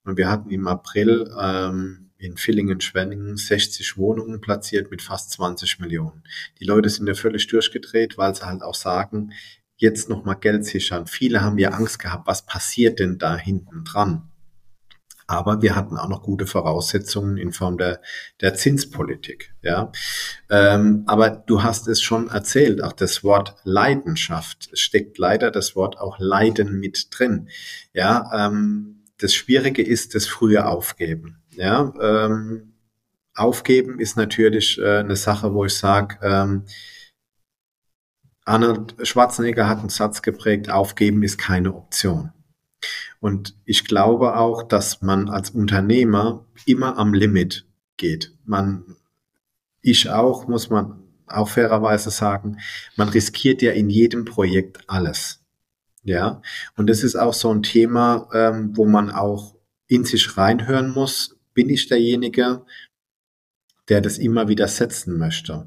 und 0.04 0.16
wir 0.16 0.30
hatten 0.30 0.50
im 0.50 0.66
April 0.68 1.30
ähm, 1.40 2.10
in 2.18 2.36
Villingen-Schwenningen 2.36 3.36
60 3.36 3.98
Wohnungen 3.98 4.40
platziert 4.40 4.90
mit 4.90 5.02
fast 5.02 5.32
20 5.32 5.80
Millionen. 5.80 6.22
Die 6.60 6.64
Leute 6.64 6.88
sind 6.88 7.06
ja 7.06 7.14
völlig 7.14 7.46
durchgedreht, 7.48 8.16
weil 8.16 8.34
sie 8.34 8.46
halt 8.46 8.62
auch 8.62 8.74
sagen, 8.74 9.32
jetzt 9.76 10.08
nochmal 10.08 10.36
Geld 10.36 10.64
sichern. 10.64 11.06
Viele 11.06 11.42
haben 11.42 11.58
ja 11.58 11.70
Angst 11.70 11.98
gehabt, 11.98 12.26
was 12.26 12.46
passiert 12.46 13.00
denn 13.00 13.18
da 13.18 13.36
hinten 13.36 13.84
dran? 13.84 14.30
Aber 15.26 15.62
wir 15.62 15.74
hatten 15.74 15.96
auch 15.96 16.08
noch 16.08 16.22
gute 16.22 16.46
Voraussetzungen 16.46 17.38
in 17.38 17.52
Form 17.52 17.78
der, 17.78 18.00
der 18.40 18.54
Zinspolitik. 18.54 19.54
Ja, 19.62 19.90
ähm, 20.50 21.04
aber 21.06 21.30
du 21.30 21.62
hast 21.62 21.88
es 21.88 22.02
schon 22.02 22.28
erzählt, 22.28 22.82
auch 22.82 22.92
das 22.92 23.24
Wort 23.24 23.56
Leidenschaft 23.64 24.68
steckt 24.74 25.16
leider 25.18 25.50
das 25.50 25.74
Wort 25.76 25.98
auch 25.98 26.18
Leiden 26.18 26.78
mit 26.78 27.08
drin. 27.10 27.48
Ja, 27.94 28.30
ähm, 28.34 29.04
das 29.18 29.34
Schwierige 29.34 29.82
ist 29.82 30.14
das 30.14 30.26
frühe 30.26 30.66
Aufgeben. 30.66 31.42
Ja, 31.52 31.92
ähm, 32.00 32.74
Aufgeben 33.34 33.98
ist 33.98 34.16
natürlich 34.16 34.78
äh, 34.78 34.98
eine 34.98 35.16
Sache, 35.16 35.54
wo 35.54 35.64
ich 35.64 35.74
sage, 35.74 36.18
ähm, 36.22 36.64
Arnold 38.44 38.94
Schwarzenegger 39.02 39.68
hat 39.68 39.78
einen 39.78 39.88
Satz 39.88 40.20
geprägt: 40.20 40.70
Aufgeben 40.70 41.22
ist 41.22 41.38
keine 41.38 41.74
Option. 41.74 42.33
Und 43.20 43.56
ich 43.64 43.84
glaube 43.84 44.36
auch, 44.36 44.62
dass 44.62 45.02
man 45.02 45.28
als 45.28 45.50
Unternehmer 45.50 46.44
immer 46.66 46.98
am 46.98 47.14
Limit 47.14 47.66
geht. 47.96 48.32
Man, 48.44 48.84
ich 49.80 50.10
auch, 50.10 50.48
muss 50.48 50.70
man 50.70 51.02
auch 51.26 51.48
fairerweise 51.48 52.10
sagen, 52.10 52.58
man 52.96 53.08
riskiert 53.08 53.62
ja 53.62 53.72
in 53.72 53.90
jedem 53.90 54.24
Projekt 54.24 54.78
alles. 54.88 55.40
Ja, 56.02 56.42
und 56.76 56.88
das 56.88 57.02
ist 57.02 57.16
auch 57.16 57.32
so 57.32 57.50
ein 57.50 57.62
Thema, 57.62 58.28
ähm, 58.34 58.76
wo 58.76 58.84
man 58.84 59.10
auch 59.10 59.54
in 59.86 60.04
sich 60.04 60.36
reinhören 60.36 60.90
muss. 60.90 61.36
Bin 61.54 61.70
ich 61.70 61.88
derjenige, 61.88 62.66
der 63.88 64.02
das 64.02 64.18
immer 64.18 64.48
wieder 64.48 64.68
setzen 64.68 65.16
möchte? 65.16 65.66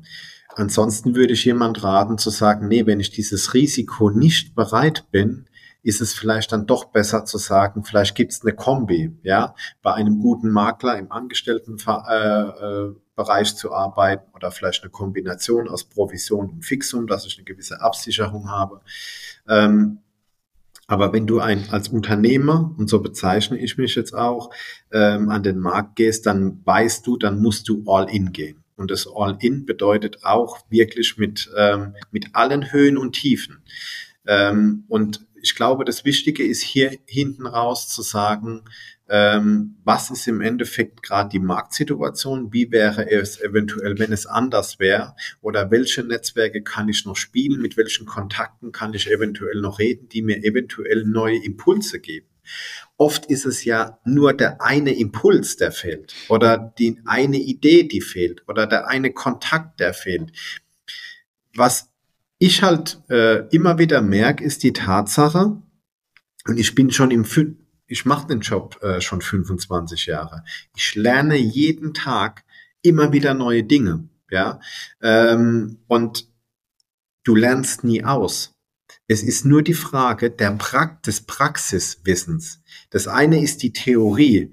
Ansonsten 0.53 1.15
würde 1.15 1.33
ich 1.33 1.45
jemand 1.45 1.83
raten 1.83 2.17
zu 2.17 2.29
sagen, 2.29 2.67
nee, 2.67 2.85
wenn 2.85 2.99
ich 2.99 3.09
dieses 3.09 3.53
Risiko 3.53 4.09
nicht 4.09 4.53
bereit 4.53 5.05
bin, 5.11 5.46
ist 5.87 6.01
es 6.01 6.13
vielleicht 6.13 6.51
dann 6.51 6.65
doch 6.65 6.85
besser 6.91 7.23
zu 7.23 7.37
sagen, 7.37 7.85
vielleicht 7.85 8.13
gibt 8.13 8.33
es 8.33 8.41
eine 8.41 8.53
Kombi, 8.53 9.17
ja, 9.23 9.55
bei 9.81 9.93
einem 9.93 10.19
guten 10.19 10.49
Makler 10.49 10.97
im 10.99 11.13
Angestelltenbereich 11.13 12.97
äh, 13.17 13.41
äh, 13.41 13.55
zu 13.55 13.73
arbeiten 13.73 14.29
oder 14.35 14.51
vielleicht 14.51 14.83
eine 14.83 14.91
Kombination 14.91 15.69
aus 15.69 15.85
Provision 15.85 16.49
und 16.49 16.65
Fixum, 16.65 17.07
dass 17.07 17.25
ich 17.25 17.37
eine 17.37 17.45
gewisse 17.45 17.79
Absicherung 17.79 18.49
habe. 18.51 18.81
Ähm, 19.47 19.99
aber 20.87 21.13
wenn 21.13 21.25
du 21.25 21.39
ein, 21.39 21.69
als 21.71 21.87
Unternehmer, 21.87 22.75
und 22.77 22.89
so 22.89 23.01
bezeichne 23.01 23.57
ich 23.57 23.77
mich 23.77 23.95
jetzt 23.95 24.13
auch, 24.13 24.51
ähm, 24.91 25.29
an 25.29 25.43
den 25.43 25.57
Markt 25.57 25.95
gehst, 25.95 26.25
dann 26.25 26.61
weißt 26.65 27.07
du, 27.07 27.15
dann 27.15 27.41
musst 27.41 27.69
du 27.69 27.85
all 27.87 28.09
in 28.09 28.33
gehen. 28.33 28.61
Und 28.75 28.91
das 28.91 29.07
All-In 29.07 29.65
bedeutet 29.65 30.23
auch 30.23 30.59
wirklich 30.69 31.17
mit, 31.17 31.49
ähm, 31.57 31.95
mit 32.11 32.35
allen 32.35 32.73
Höhen 32.73 32.97
und 32.97 33.13
Tiefen. 33.13 33.63
Ähm, 34.27 34.83
und 34.89 35.26
ich 35.47 35.55
glaube, 35.55 35.85
das 35.85 36.03
Wichtige 36.03 36.45
ist 36.45 36.61
hier 36.61 36.97
hinten 37.05 37.47
raus 37.47 37.87
zu 37.87 38.01
sagen, 38.01 38.65
ähm, 39.07 39.77
was 39.85 40.11
ist 40.11 40.27
im 40.27 40.41
Endeffekt 40.41 41.01
gerade 41.01 41.29
die 41.29 41.39
Marktsituation, 41.39 42.51
wie 42.51 42.69
wäre 42.69 43.09
es 43.09 43.39
eventuell, 43.39 43.97
wenn 43.97 44.11
es 44.11 44.25
anders 44.25 44.77
wäre, 44.79 45.15
oder 45.39 45.71
welche 45.71 46.03
Netzwerke 46.03 46.63
kann 46.63 46.89
ich 46.89 47.05
noch 47.05 47.15
spielen, 47.15 47.61
mit 47.61 47.77
welchen 47.77 48.05
Kontakten 48.05 48.73
kann 48.73 48.93
ich 48.93 49.09
eventuell 49.09 49.61
noch 49.61 49.79
reden, 49.79 50.09
die 50.09 50.21
mir 50.21 50.43
eventuell 50.43 51.05
neue 51.05 51.41
Impulse 51.41 52.01
geben. 52.01 52.27
Oft 52.97 53.27
ist 53.27 53.45
es 53.45 53.63
ja 53.63 53.99
nur 54.03 54.33
der 54.33 54.61
eine 54.61 54.97
Impuls, 54.97 55.55
der 55.55 55.71
fehlt, 55.71 56.13
oder 56.27 56.73
die 56.77 56.99
eine 57.05 57.37
Idee, 57.37 57.83
die 57.83 58.01
fehlt, 58.01 58.43
oder 58.49 58.67
der 58.67 58.89
eine 58.89 59.13
Kontakt, 59.13 59.79
der 59.79 59.93
fehlt. 59.93 60.33
Was 61.55 61.89
ich 62.39 62.63
halt 62.63 63.01
äh, 63.09 63.47
immer 63.49 63.77
wieder 63.77 64.01
merke, 64.01 64.43
ist 64.43 64.63
die 64.63 64.73
Tatsache, 64.73 65.61
und 66.47 66.57
ich 66.57 66.75
bin 66.75 66.91
schon 66.91 67.11
im, 67.11 67.25
ich 67.87 68.05
mache 68.05 68.27
den 68.27 68.39
Job 68.39 68.81
äh, 68.81 69.01
schon 69.01 69.21
25 69.21 70.05
Jahre. 70.05 70.43
Ich 70.75 70.95
lerne 70.95 71.35
jeden 71.35 71.93
Tag 71.93 72.45
immer 72.81 73.11
wieder 73.11 73.33
neue 73.33 73.63
Dinge, 73.63 74.07
ja, 74.29 74.59
ähm, 75.01 75.79
und 75.87 76.29
du 77.23 77.35
lernst 77.35 77.83
nie 77.83 78.03
aus. 78.03 78.53
Es 79.07 79.23
ist 79.23 79.45
nur 79.45 79.61
die 79.61 79.73
Frage 79.73 80.31
der 80.31 80.51
pra 80.51 80.99
des 81.05 81.21
Praxiswissens. 81.21 82.61
Das 82.89 83.07
eine 83.07 83.41
ist 83.41 83.63
die 83.63 83.73
Theorie, 83.73 84.51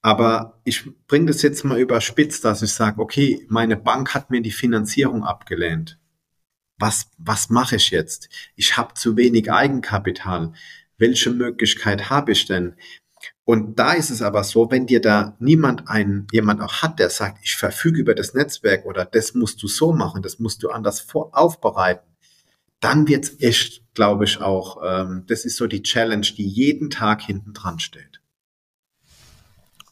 aber 0.00 0.60
ich 0.64 0.88
bringe 1.08 1.26
das 1.26 1.42
jetzt 1.42 1.64
mal 1.64 1.80
überspitzt, 1.80 2.44
dass 2.44 2.62
ich 2.62 2.72
sage, 2.72 3.00
okay, 3.00 3.44
meine 3.48 3.76
Bank 3.76 4.14
hat 4.14 4.30
mir 4.30 4.40
die 4.40 4.52
Finanzierung 4.52 5.24
abgelehnt 5.24 5.98
was, 6.78 7.10
was 7.18 7.50
mache 7.50 7.76
ich 7.76 7.90
jetzt? 7.90 8.28
Ich 8.54 8.76
habe 8.76 8.94
zu 8.94 9.16
wenig 9.16 9.50
Eigenkapital. 9.50 10.52
Welche 10.98 11.30
Möglichkeit 11.30 12.10
habe 12.10 12.32
ich 12.32 12.46
denn? 12.46 12.76
Und 13.44 13.78
da 13.78 13.92
ist 13.92 14.10
es 14.10 14.22
aber 14.22 14.42
so, 14.44 14.70
wenn 14.70 14.86
dir 14.86 15.00
da 15.00 15.36
niemand 15.38 15.88
ein, 15.88 16.26
jemand 16.32 16.60
auch 16.60 16.82
hat, 16.82 16.98
der 16.98 17.10
sagt, 17.10 17.38
ich 17.44 17.56
verfüge 17.56 18.00
über 18.00 18.14
das 18.14 18.34
Netzwerk 18.34 18.84
oder 18.86 19.04
das 19.04 19.34
musst 19.34 19.62
du 19.62 19.68
so 19.68 19.92
machen, 19.92 20.22
das 20.22 20.38
musst 20.38 20.62
du 20.62 20.70
anders 20.70 21.00
vor, 21.00 21.30
aufbereiten, 21.32 22.16
dann 22.80 23.08
wird's 23.08 23.36
echt, 23.40 23.82
glaube 23.94 24.24
ich, 24.24 24.40
auch, 24.40 24.82
ähm, 24.84 25.24
das 25.28 25.44
ist 25.44 25.56
so 25.56 25.66
die 25.66 25.82
Challenge, 25.82 26.26
die 26.26 26.46
jeden 26.46 26.90
Tag 26.90 27.22
hinten 27.22 27.52
dran 27.52 27.78
steht. 27.78 28.20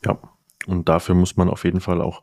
Ja, 0.05 0.19
und 0.67 0.89
dafür 0.89 1.15
muss 1.15 1.37
man 1.37 1.49
auf 1.49 1.65
jeden 1.65 1.81
Fall 1.81 2.01
auch 2.03 2.23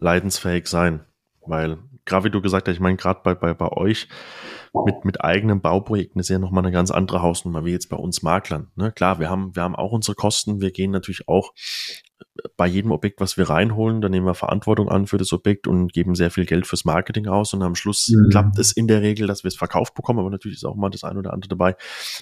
leidensfähig 0.00 0.66
sein, 0.66 1.04
weil 1.40 1.78
gerade 2.06 2.24
wie 2.24 2.30
du 2.30 2.40
gesagt 2.40 2.68
hast, 2.68 2.74
ich 2.74 2.80
meine, 2.80 2.96
gerade 2.96 3.20
bei, 3.22 3.34
bei, 3.34 3.52
bei 3.52 3.68
euch 3.68 4.08
mit, 4.84 5.04
mit 5.04 5.20
eigenen 5.22 5.60
Bauprojekten 5.60 6.20
ist 6.20 6.28
ja 6.28 6.38
nochmal 6.38 6.64
eine 6.64 6.72
ganz 6.72 6.90
andere 6.90 7.22
Hausnummer, 7.22 7.64
wie 7.64 7.72
jetzt 7.72 7.88
bei 7.88 7.96
uns 7.96 8.22
Maklern. 8.22 8.70
Ne? 8.76 8.92
Klar, 8.92 9.18
wir 9.18 9.28
haben, 9.28 9.54
wir 9.54 9.62
haben 9.62 9.76
auch 9.76 9.92
unsere 9.92 10.14
Kosten, 10.14 10.60
wir 10.60 10.70
gehen 10.70 10.90
natürlich 10.90 11.28
auch 11.28 11.52
bei 12.56 12.66
jedem 12.66 12.90
Objekt, 12.90 13.20
was 13.20 13.36
wir 13.36 13.48
reinholen, 13.50 14.00
dann 14.00 14.10
nehmen 14.10 14.26
wir 14.26 14.34
Verantwortung 14.34 14.88
an 14.88 15.06
für 15.06 15.18
das 15.18 15.32
Objekt 15.32 15.66
und 15.66 15.92
geben 15.92 16.14
sehr 16.14 16.30
viel 16.30 16.46
Geld 16.46 16.66
fürs 16.66 16.84
Marketing 16.84 17.26
aus 17.26 17.52
und 17.52 17.62
am 17.62 17.74
Schluss 17.74 18.08
mhm. 18.08 18.30
klappt 18.30 18.58
es 18.58 18.72
in 18.72 18.86
der 18.88 19.02
Regel, 19.02 19.26
dass 19.26 19.44
wir 19.44 19.48
es 19.48 19.56
verkauft 19.56 19.94
bekommen, 19.94 20.18
aber 20.18 20.30
natürlich 20.30 20.58
ist 20.58 20.64
auch 20.64 20.76
mal 20.76 20.90
das 20.90 21.04
eine 21.04 21.18
oder 21.18 21.32
andere 21.32 21.48
dabei, 21.48 21.76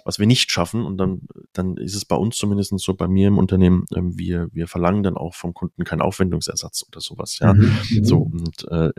was 0.05 0.19
wir 0.19 0.27
nicht 0.27 0.51
schaffen 0.51 0.85
und 0.85 0.99
dann, 0.99 1.23
dann 1.53 1.77
ist 1.77 1.95
es 1.95 2.05
bei 2.05 2.17
uns 2.17 2.37
zumindest 2.37 2.77
so, 2.79 2.95
bei 2.95 3.09
mir 3.09 3.29
im 3.29 3.39
Unternehmen, 3.39 3.85
ähm, 3.95 4.19
wir, 4.19 4.49
wir 4.53 4.67
verlangen 4.67 5.03
dann 5.03 5.17
auch 5.17 5.35
vom 5.35 5.55
Kunden 5.55 5.85
keinen 5.85 6.03
Aufwendungsersatz 6.03 6.85
oder 6.89 7.01
sowas, 7.01 7.39
ja. 7.41 7.55
Mhm. 7.55 7.79
mhm. 7.91 8.05
So, 8.05 8.19
und 8.19 8.67
äh, 8.71 8.91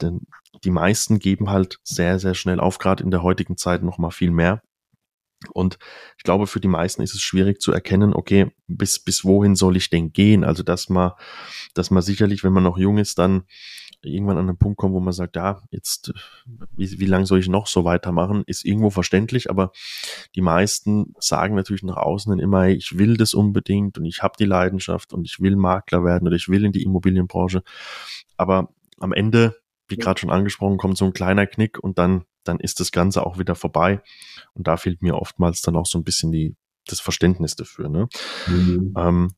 denn 0.00 0.26
die 0.64 0.70
meisten 0.70 1.18
geben 1.18 1.50
halt 1.50 1.78
sehr, 1.82 2.18
sehr 2.18 2.34
schnell 2.34 2.60
auf, 2.60 2.78
gerade 2.78 3.02
in 3.02 3.10
der 3.10 3.22
heutigen 3.22 3.56
Zeit 3.56 3.82
noch 3.82 3.98
mal 3.98 4.10
viel 4.10 4.30
mehr 4.30 4.62
Und 5.48 5.78
ich 6.16 6.24
glaube, 6.24 6.46
für 6.46 6.60
die 6.60 6.68
meisten 6.68 7.02
ist 7.02 7.14
es 7.14 7.20
schwierig 7.20 7.60
zu 7.60 7.72
erkennen, 7.72 8.14
okay, 8.14 8.50
bis, 8.66 8.98
bis 8.98 9.24
wohin 9.24 9.54
soll 9.54 9.76
ich 9.76 9.90
denn 9.90 10.12
gehen? 10.12 10.44
Also, 10.44 10.62
dass 10.62 10.88
man, 10.88 11.12
dass 11.74 11.90
man 11.90 12.02
sicherlich, 12.02 12.44
wenn 12.44 12.52
man 12.52 12.64
noch 12.64 12.78
jung 12.78 12.98
ist, 12.98 13.18
dann 13.18 13.44
irgendwann 14.02 14.38
an 14.38 14.48
einen 14.48 14.58
Punkt 14.58 14.78
kommt, 14.78 14.94
wo 14.94 15.00
man 15.00 15.12
sagt, 15.12 15.36
ja, 15.36 15.62
jetzt, 15.70 16.12
wie, 16.76 17.00
wie 17.00 17.06
lange 17.06 17.26
soll 17.26 17.40
ich 17.40 17.48
noch 17.48 17.66
so 17.66 17.84
weitermachen, 17.84 18.44
ist 18.46 18.64
irgendwo 18.64 18.90
verständlich, 18.90 19.50
aber 19.50 19.72
die 20.34 20.42
meisten 20.42 21.14
sagen 21.18 21.54
natürlich 21.54 21.82
nach 21.82 21.96
außen 21.96 22.30
dann 22.30 22.38
immer, 22.38 22.68
ich 22.68 22.98
will 22.98 23.16
das 23.16 23.34
unbedingt 23.34 23.98
und 23.98 24.04
ich 24.04 24.22
habe 24.22 24.34
die 24.38 24.44
Leidenschaft 24.44 25.12
und 25.12 25.26
ich 25.26 25.40
will 25.40 25.56
Makler 25.56 26.04
werden 26.04 26.26
oder 26.26 26.36
ich 26.36 26.48
will 26.48 26.64
in 26.64 26.72
die 26.72 26.82
Immobilienbranche. 26.82 27.62
Aber 28.36 28.68
am 28.98 29.12
Ende, 29.12 29.56
wie 29.88 29.96
gerade 29.96 30.20
schon 30.20 30.30
angesprochen, 30.30 30.78
kommt 30.78 30.96
so 30.96 31.04
ein 31.04 31.12
kleiner 31.12 31.46
Knick 31.46 31.78
und 31.78 31.98
dann, 31.98 32.24
dann 32.44 32.60
ist 32.60 32.80
das 32.80 32.92
Ganze 32.92 33.24
auch 33.24 33.38
wieder 33.38 33.54
vorbei. 33.54 34.02
Und 34.54 34.66
da 34.66 34.76
fehlt 34.76 35.02
mir 35.02 35.16
oftmals 35.16 35.62
dann 35.62 35.76
auch 35.76 35.86
so 35.86 35.98
ein 35.98 36.04
bisschen 36.04 36.32
die, 36.32 36.56
das 36.86 37.00
Verständnis 37.00 37.56
dafür. 37.56 37.88
Ne? 37.88 38.08
Mhm. 38.46 38.94
Ähm, 38.96 39.34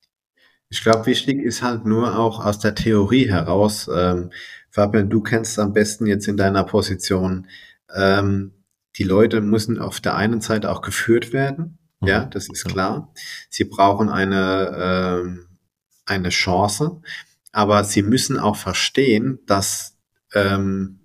ich 0.70 0.82
glaube, 0.82 1.06
wichtig 1.06 1.42
ist 1.42 1.62
halt 1.62 1.86
nur 1.86 2.18
auch 2.18 2.44
aus 2.44 2.58
der 2.58 2.74
Theorie 2.74 3.28
heraus, 3.28 3.88
ähm, 3.92 4.30
Fabian, 4.70 5.08
du 5.08 5.22
kennst 5.22 5.58
am 5.58 5.72
besten 5.72 6.06
jetzt 6.06 6.28
in 6.28 6.36
deiner 6.36 6.64
Position, 6.64 7.46
ähm, 7.94 8.52
die 8.96 9.04
Leute 9.04 9.40
müssen 9.40 9.78
auf 9.78 10.00
der 10.00 10.14
einen 10.16 10.40
Seite 10.40 10.70
auch 10.70 10.82
geführt 10.82 11.32
werden, 11.32 11.78
mhm. 12.00 12.08
ja, 12.08 12.24
das 12.26 12.48
ist 12.50 12.66
klar. 12.66 13.12
Sie 13.48 13.64
brauchen 13.64 14.10
eine, 14.10 15.22
ähm, 15.24 15.46
eine 16.04 16.28
Chance, 16.28 17.00
aber 17.52 17.84
sie 17.84 18.02
müssen 18.02 18.38
auch 18.38 18.56
verstehen, 18.56 19.38
dass 19.46 19.97
ähm, 20.34 21.00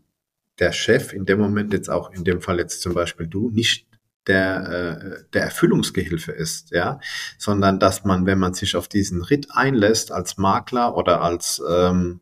der 0.59 0.71
Chef 0.71 1.13
in 1.13 1.25
dem 1.25 1.39
Moment 1.39 1.73
jetzt 1.73 1.89
auch, 1.89 2.11
in 2.11 2.23
dem 2.23 2.41
Fall 2.41 2.59
jetzt 2.59 2.81
zum 2.81 2.93
Beispiel 2.93 3.27
du, 3.27 3.49
nicht 3.49 3.87
der, 4.27 4.69
äh, 4.69 5.23
der 5.33 5.43
Erfüllungsgehilfe 5.43 6.31
ist, 6.31 6.71
ja, 6.71 6.99
sondern 7.37 7.79
dass 7.79 8.05
man, 8.05 8.25
wenn 8.25 8.39
man 8.39 8.53
sich 8.53 8.75
auf 8.75 8.87
diesen 8.87 9.21
Ritt 9.21 9.47
einlässt 9.51 10.11
als 10.11 10.37
Makler 10.37 10.95
oder 10.95 11.21
als 11.21 11.61
ähm, 11.69 12.21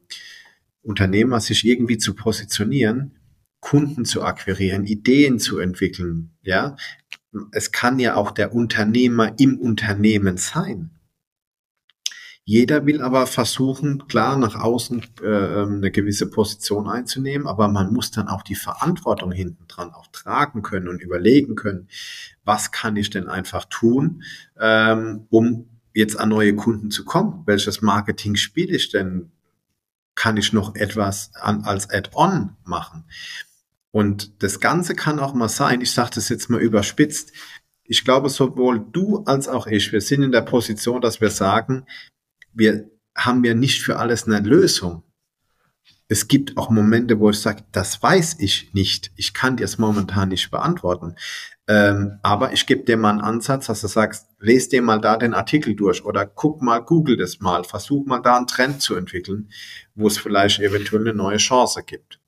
Unternehmer, 0.81 1.39
sich 1.39 1.65
irgendwie 1.65 1.97
zu 1.97 2.15
positionieren, 2.15 3.17
Kunden 3.59 4.05
zu 4.05 4.23
akquirieren, 4.23 4.85
Ideen 4.85 5.39
zu 5.39 5.59
entwickeln, 5.59 6.31
ja, 6.41 6.75
es 7.51 7.71
kann 7.71 7.99
ja 7.99 8.15
auch 8.15 8.31
der 8.31 8.53
Unternehmer 8.53 9.39
im 9.39 9.59
Unternehmen 9.59 10.37
sein. 10.37 10.91
Jeder 12.43 12.85
will 12.85 13.01
aber 13.01 13.27
versuchen, 13.27 14.07
klar 14.07 14.35
nach 14.35 14.55
außen 14.55 15.03
äh, 15.21 15.25
ähm, 15.25 15.75
eine 15.75 15.91
gewisse 15.91 16.29
Position 16.29 16.87
einzunehmen, 16.87 17.47
aber 17.47 17.67
man 17.67 17.93
muss 17.93 18.09
dann 18.11 18.27
auch 18.27 18.41
die 18.41 18.55
Verantwortung 18.55 19.31
hinten 19.31 19.67
dran 19.67 19.93
auch 19.93 20.07
tragen 20.07 20.63
können 20.63 20.87
und 20.87 21.01
überlegen 21.01 21.55
können, 21.55 21.87
was 22.43 22.71
kann 22.71 22.95
ich 22.95 23.11
denn 23.11 23.27
einfach 23.27 23.65
tun, 23.65 24.23
ähm, 24.59 25.27
um 25.29 25.69
jetzt 25.93 26.19
an 26.19 26.29
neue 26.29 26.55
Kunden 26.55 26.89
zu 26.89 27.05
kommen? 27.05 27.43
Welches 27.45 27.81
Marketing 27.81 28.35
spiele 28.35 28.75
ich 28.75 28.89
denn? 28.89 29.31
Kann 30.15 30.37
ich 30.37 30.51
noch 30.51 30.75
etwas 30.75 31.31
an, 31.35 31.63
als 31.63 31.89
Add-on 31.89 32.57
machen? 32.63 33.05
Und 33.91 34.41
das 34.41 34.59
Ganze 34.59 34.95
kann 34.95 35.19
auch 35.19 35.33
mal 35.33 35.49
sein, 35.49 35.81
ich 35.81 35.91
sage 35.91 36.11
das 36.15 36.29
jetzt 36.29 36.49
mal 36.49 36.61
überspitzt, 36.61 37.33
ich 37.83 38.05
glaube, 38.05 38.29
sowohl 38.29 38.79
du 38.79 39.23
als 39.25 39.49
auch 39.49 39.67
ich, 39.67 39.91
wir 39.91 39.99
sind 39.99 40.23
in 40.23 40.31
der 40.31 40.43
Position, 40.43 41.01
dass 41.01 41.19
wir 41.19 41.29
sagen, 41.29 41.85
wir 42.53 42.89
haben 43.15 43.43
ja 43.43 43.53
nicht 43.53 43.81
für 43.81 43.97
alles 43.97 44.25
eine 44.25 44.39
Lösung. 44.39 45.03
Es 46.07 46.27
gibt 46.27 46.57
auch 46.57 46.69
Momente, 46.69 47.19
wo 47.19 47.29
ich 47.29 47.39
sage, 47.39 47.63
das 47.71 48.03
weiß 48.03 48.37
ich 48.39 48.73
nicht. 48.73 49.11
Ich 49.15 49.33
kann 49.33 49.55
dir 49.55 49.63
es 49.63 49.77
momentan 49.77 50.29
nicht 50.29 50.51
beantworten. 50.51 51.15
Ähm, 51.67 52.19
aber 52.21 52.51
ich 52.51 52.65
gebe 52.65 52.83
dir 52.83 52.97
mal 52.97 53.11
einen 53.11 53.21
Ansatz, 53.21 53.67
dass 53.67 53.81
du 53.81 53.87
sagst, 53.87 54.27
lese 54.39 54.69
dir 54.69 54.81
mal 54.81 54.99
da 54.99 55.15
den 55.15 55.33
Artikel 55.33 55.73
durch 55.73 56.03
oder 56.03 56.25
guck 56.25 56.61
mal, 56.61 56.79
google 56.79 57.15
das 57.15 57.39
mal, 57.39 57.63
versuch 57.63 58.05
mal 58.05 58.19
da 58.19 58.35
einen 58.35 58.47
Trend 58.47 58.81
zu 58.81 58.95
entwickeln, 58.95 59.49
wo 59.95 60.07
es 60.07 60.17
vielleicht 60.17 60.59
eventuell 60.59 61.01
eine 61.01 61.13
neue 61.13 61.37
Chance 61.37 61.83
gibt. 61.85 62.20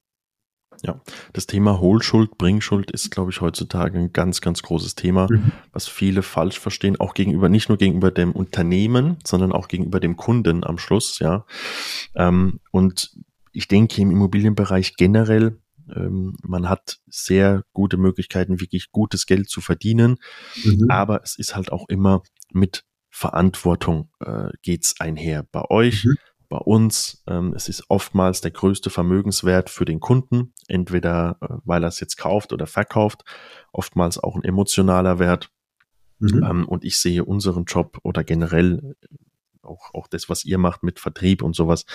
Ja, 0.86 1.00
das 1.32 1.48
Thema 1.48 1.80
Hohlschuld, 1.80 2.38
Bringschuld 2.38 2.91
ist, 2.91 3.10
glaube 3.10 3.32
ich, 3.32 3.39
heutzutage 3.39 3.98
ein 3.98 4.12
ganz, 4.12 4.41
ganz 4.41 4.62
großes 4.63 4.96
Thema, 4.96 5.28
mhm. 5.30 5.54
was 5.72 5.88
viele 5.88 6.24
falsch 6.24 6.60
verstehen, 6.60 7.00
auch 7.00 7.13
gegenüber, 7.13 7.48
nicht 7.48 7.69
nur 7.69 7.78
gegenüber 7.78 8.12
dem 8.12 8.34
Unternehmen, 8.34 9.17
sondern 9.26 9.54
auch 9.54 9.69
gegenüber 9.69 10.02
dem 10.02 10.17
Kunden 10.17 10.65
am 10.65 10.78
Schluss, 10.78 11.19
ja. 11.19 11.46
Ähm, 12.15 12.60
und 12.72 13.15
ich 13.54 13.69
denke 13.69 14.02
im 14.02 14.12
Immobilienbereich 14.12 14.98
generell, 14.98 15.58
ähm, 15.96 16.36
man 16.43 16.67
hat 16.67 17.00
sehr 17.08 17.63
gute 17.72 17.96
Möglichkeiten, 17.96 18.60
wirklich 18.60 18.91
gutes 18.91 19.26
Geld 19.26 19.50
zu 19.50 19.62
verdienen, 19.62 20.17
mhm. 20.65 20.88
aber 20.89 21.24
es 21.24 21.39
ist 21.39 21.56
halt 21.56 21.72
auch 21.72 21.88
immer 21.88 22.24
mit 22.52 22.84
Verantwortung 23.10 24.10
äh, 24.19 24.50
geht's 24.63 25.00
einher. 25.00 25.46
Bei 25.50 25.63
euch 25.69 26.04
mhm 26.04 26.15
bei 26.54 26.60
uns. 26.60 27.24
Ähm, 27.26 27.54
es 27.56 27.68
ist 27.68 27.86
oftmals 27.89 28.42
der 28.42 28.52
größte 28.52 28.92
Vermögenswert 28.92 29.72
für 29.72 29.86
den 29.86 30.00
Kunden, 30.00 30.54
entweder 30.68 31.38
äh, 31.42 31.48
weil 31.66 31.84
er 31.84 31.88
es 31.88 32.00
jetzt 32.00 32.16
kauft 32.16 32.54
oder 32.54 32.68
verkauft, 32.68 33.24
oftmals 33.72 34.20
auch 34.20 34.36
ein 34.36 34.44
emotionaler 34.44 35.18
Wert. 35.18 35.50
Mhm. 36.20 36.44
Ähm, 36.44 36.68
und 36.68 36.86
ich 36.86 37.02
sehe 37.02 37.26
unseren 37.26 37.63
Job 37.63 37.98
oder 38.04 38.24
generell 38.24 38.96
äh, 39.02 39.18
auch, 39.63 39.96
auch 39.96 40.08
das, 40.08 40.30
was 40.30 40.46
ihr 40.46 40.60
macht 40.60 40.84
mit 40.84 41.00
Vertrieb 41.00 41.42
und 41.42 41.56
sowas, 41.56 41.88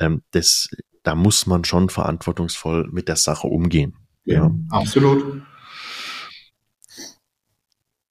ähm, 0.00 0.22
das, 0.32 0.68
da 1.02 1.14
muss 1.14 1.46
man 1.46 1.64
schon 1.64 1.88
verantwortungsvoll 1.88 2.90
mit 2.92 3.08
der 3.08 3.16
Sache 3.16 3.46
umgehen. 3.46 3.96
Ja, 4.26 4.34
ja. 4.34 4.54
absolut. 4.68 5.42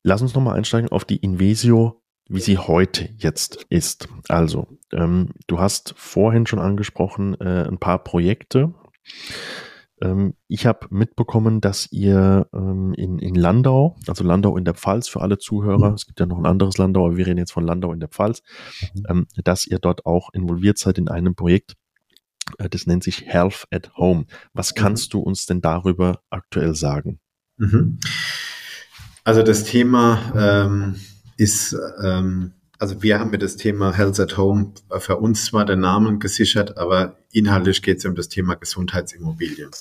Lass 0.01 0.23
uns 0.23 0.33
nochmal 0.33 0.57
einsteigen 0.57 0.89
auf 0.91 1.05
die 1.05 1.17
Invesio 1.17 2.02
wie 2.27 2.39
sie 2.39 2.57
heute 2.57 3.09
jetzt 3.17 3.65
ist. 3.69 4.07
Also, 4.29 4.67
ähm, 4.91 5.29
du 5.47 5.59
hast 5.59 5.93
vorhin 5.97 6.45
schon 6.45 6.59
angesprochen, 6.59 7.39
äh, 7.39 7.67
ein 7.67 7.77
paar 7.77 8.03
Projekte. 8.03 8.73
Ähm, 10.01 10.33
ich 10.47 10.65
habe 10.65 10.87
mitbekommen, 10.89 11.61
dass 11.61 11.91
ihr 11.91 12.47
ähm, 12.53 12.93
in, 12.95 13.19
in 13.19 13.35
Landau, 13.35 13.97
also 14.07 14.23
Landau 14.23 14.57
in 14.57 14.65
der 14.65 14.73
Pfalz 14.73 15.07
für 15.07 15.21
alle 15.21 15.37
Zuhörer, 15.37 15.89
mhm. 15.89 15.95
es 15.95 16.05
gibt 16.05 16.19
ja 16.19 16.25
noch 16.25 16.37
ein 16.37 16.45
anderes 16.45 16.77
Landau, 16.77 17.05
aber 17.05 17.17
wir 17.17 17.27
reden 17.27 17.37
jetzt 17.37 17.53
von 17.53 17.65
Landau 17.65 17.93
in 17.93 17.99
der 17.99 18.09
Pfalz, 18.09 18.41
mhm. 18.93 19.03
ähm, 19.09 19.27
dass 19.43 19.67
ihr 19.67 19.79
dort 19.79 20.05
auch 20.05 20.29
involviert 20.33 20.77
seid 20.77 20.97
in 20.97 21.09
einem 21.09 21.35
Projekt, 21.35 21.75
äh, 22.57 22.69
das 22.69 22.87
nennt 22.87 23.03
sich 23.03 23.25
Health 23.25 23.67
at 23.71 23.95
Home. 23.97 24.25
Was 24.53 24.73
mhm. 24.73 24.79
kannst 24.79 25.13
du 25.13 25.19
uns 25.19 25.45
denn 25.45 25.61
darüber 25.61 26.21
aktuell 26.29 26.75
sagen? 26.75 27.19
Mhm. 27.57 27.99
Also 29.23 29.41
das 29.41 29.63
Thema 29.63 30.33
ähm, 30.35 30.95
ist, 31.37 31.75
ähm, 32.03 32.53
also 32.79 33.01
wir 33.01 33.19
haben 33.19 33.31
mit 33.31 33.41
das 33.41 33.55
Thema 33.55 33.93
Health 33.93 34.19
at 34.19 34.37
Home 34.37 34.73
für 34.99 35.17
uns 35.17 35.45
zwar 35.45 35.65
den 35.65 35.79
Namen 35.79 36.19
gesichert, 36.19 36.77
aber 36.77 37.17
inhaltlich 37.31 37.81
geht 37.81 37.99
es 37.99 38.05
um 38.05 38.15
das 38.15 38.29
Thema 38.29 38.55
Gesundheitsimmobilien. 38.55 39.71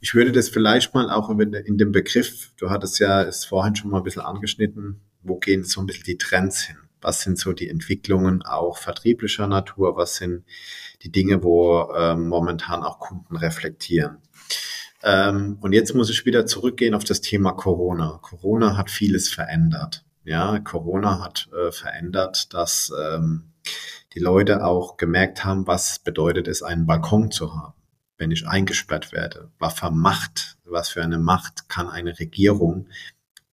Ich 0.00 0.14
würde 0.14 0.30
das 0.30 0.48
vielleicht 0.48 0.94
mal 0.94 1.10
auch 1.10 1.30
in 1.30 1.78
dem 1.78 1.92
Begriff, 1.92 2.52
du 2.56 2.70
hattest 2.70 2.98
ja 3.00 3.22
es 3.22 3.44
vorhin 3.44 3.74
schon 3.74 3.90
mal 3.90 3.98
ein 3.98 4.04
bisschen 4.04 4.22
angeschnitten, 4.22 5.00
wo 5.22 5.38
gehen 5.38 5.64
so 5.64 5.80
ein 5.80 5.86
bisschen 5.86 6.04
die 6.04 6.18
Trends 6.18 6.62
hin? 6.62 6.76
Was 7.00 7.22
sind 7.22 7.38
so 7.38 7.52
die 7.52 7.68
Entwicklungen 7.68 8.42
auch 8.42 8.78
vertrieblicher 8.78 9.46
Natur? 9.46 9.96
Was 9.96 10.16
sind 10.16 10.44
die 11.02 11.12
Dinge, 11.12 11.42
wo 11.42 11.92
ähm, 11.96 12.28
momentan 12.28 12.82
auch 12.82 12.98
Kunden 12.98 13.36
reflektieren? 13.36 14.18
Ähm, 15.02 15.58
und 15.60 15.72
jetzt 15.72 15.94
muss 15.94 16.10
ich 16.10 16.26
wieder 16.26 16.46
zurückgehen 16.46 16.94
auf 16.94 17.04
das 17.04 17.20
Thema 17.20 17.52
Corona. 17.52 18.18
Corona 18.22 18.76
hat 18.76 18.90
vieles 18.90 19.28
verändert. 19.28 20.04
Ja, 20.28 20.58
Corona 20.58 21.24
hat 21.24 21.48
äh, 21.54 21.72
verändert, 21.72 22.52
dass 22.52 22.92
ähm, 22.94 23.54
die 24.12 24.18
Leute 24.18 24.62
auch 24.62 24.98
gemerkt 24.98 25.42
haben, 25.46 25.66
was 25.66 26.00
bedeutet 26.00 26.48
es, 26.48 26.62
einen 26.62 26.84
Balkon 26.84 27.30
zu 27.30 27.54
haben, 27.54 27.72
wenn 28.18 28.30
ich 28.30 28.46
eingesperrt 28.46 29.10
werde. 29.12 29.50
Was 29.58 29.78
für 29.78 29.90
Macht, 29.90 30.58
was 30.66 30.90
für 30.90 31.02
eine 31.02 31.18
Macht 31.18 31.70
kann 31.70 31.88
eine 31.88 32.18
Regierung 32.18 32.90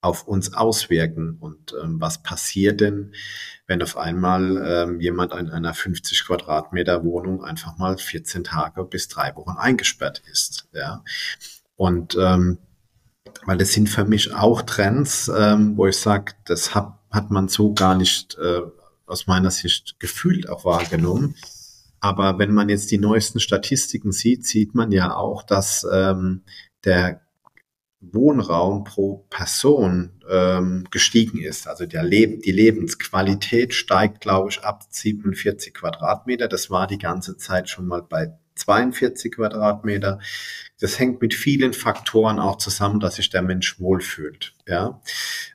auf 0.01 0.27
uns 0.27 0.53
auswirken 0.53 1.37
und 1.39 1.73
ähm, 1.81 2.01
was 2.01 2.21
passiert 2.21 2.81
denn, 2.81 3.13
wenn 3.67 3.81
auf 3.81 3.95
einmal 3.95 4.61
ähm, 4.67 4.99
jemand 4.99 5.31
in 5.31 5.49
einer 5.49 5.73
50 5.73 6.25
Quadratmeter 6.25 7.05
Wohnung 7.05 7.41
einfach 7.41 7.77
mal 7.77 7.97
14 7.97 8.43
Tage 8.43 8.83
bis 8.83 9.07
drei 9.07 9.33
Wochen 9.37 9.55
eingesperrt 9.57 10.21
ist, 10.29 10.67
ja. 10.73 11.05
Und 11.77 12.17
ähm, 12.19 12.57
weil 13.45 13.57
das 13.57 13.73
sind 13.73 13.89
für 13.89 14.05
mich 14.05 14.33
auch 14.33 14.61
Trends, 14.63 15.31
ähm, 15.35 15.77
wo 15.77 15.87
ich 15.87 15.97
sage, 15.97 16.33
das 16.45 16.75
hat, 16.75 16.97
hat 17.11 17.31
man 17.31 17.47
so 17.47 17.73
gar 17.73 17.95
nicht 17.95 18.37
äh, 18.37 18.61
aus 19.05 19.27
meiner 19.27 19.51
Sicht 19.51 19.99
gefühlt 19.99 20.49
auch 20.49 20.65
wahrgenommen. 20.65 21.35
Aber 21.99 22.37
wenn 22.37 22.53
man 22.53 22.69
jetzt 22.69 22.91
die 22.91 22.97
neuesten 22.97 23.39
Statistiken 23.39 24.11
sieht, 24.11 24.45
sieht 24.45 24.75
man 24.75 24.91
ja 24.91 25.15
auch, 25.15 25.43
dass 25.43 25.87
ähm, 25.91 26.43
der 26.83 27.21
Wohnraum 27.99 28.83
pro 28.83 29.25
Person 29.29 30.11
ähm, 30.29 30.85
gestiegen 30.91 31.39
ist. 31.41 31.67
Also 31.67 31.85
der 31.85 32.03
Leben, 32.03 32.41
die 32.41 32.51
Lebensqualität 32.51 33.73
steigt, 33.73 34.21
glaube 34.21 34.49
ich, 34.49 34.63
ab 34.63 34.83
47 34.89 35.73
Quadratmeter. 35.73 36.47
Das 36.47 36.69
war 36.69 36.87
die 36.87 36.97
ganze 36.97 37.37
Zeit 37.37 37.69
schon 37.69 37.87
mal 37.87 38.03
bei 38.03 38.37
42 38.55 39.33
Quadratmeter. 39.33 40.19
Das 40.81 40.99
hängt 40.99 41.21
mit 41.21 41.33
vielen 41.33 41.73
Faktoren 41.73 42.39
auch 42.39 42.57
zusammen, 42.57 42.99
dass 42.99 43.15
sich 43.15 43.29
der 43.29 43.41
Mensch 43.41 43.79
wohlfühlt. 43.79 44.53
Ja. 44.67 45.01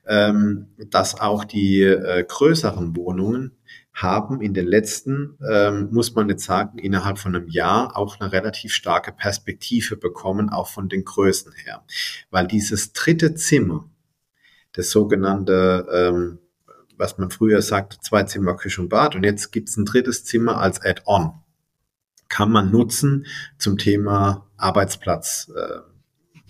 ähm, 0.06 0.68
dass 0.90 1.20
auch 1.20 1.44
die 1.44 1.82
äh, 1.82 2.24
größeren 2.26 2.96
Wohnungen 2.96 3.56
haben 3.92 4.40
in 4.40 4.54
den 4.54 4.66
letzten, 4.66 5.36
ähm, 5.48 5.88
muss 5.90 6.14
man 6.14 6.28
jetzt 6.28 6.44
sagen, 6.44 6.78
innerhalb 6.78 7.18
von 7.18 7.34
einem 7.34 7.48
Jahr 7.48 7.96
auch 7.96 8.18
eine 8.20 8.32
relativ 8.32 8.72
starke 8.72 9.12
Perspektive 9.12 9.96
bekommen, 9.96 10.48
auch 10.48 10.68
von 10.68 10.88
den 10.88 11.04
Größen 11.04 11.52
her. 11.52 11.84
Weil 12.30 12.46
dieses 12.46 12.92
dritte 12.92 13.34
Zimmer, 13.34 13.90
das 14.72 14.90
sogenannte, 14.90 15.86
ähm, 15.92 16.38
was 16.96 17.18
man 17.18 17.30
früher 17.30 17.62
sagte, 17.62 17.98
zwei 18.00 18.22
Zimmer, 18.24 18.56
Küche 18.56 18.80
und 18.80 18.88
Bad, 18.88 19.16
und 19.16 19.24
jetzt 19.24 19.50
gibt's 19.52 19.76
ein 19.76 19.84
drittes 19.84 20.24
Zimmer 20.24 20.58
als 20.58 20.80
Add-on, 20.80 21.32
kann 22.30 22.50
man 22.50 22.70
nutzen 22.70 23.26
zum 23.58 23.76
Thema 23.76 24.48
Arbeitsplatz, 24.56 25.52
äh, 25.54 25.80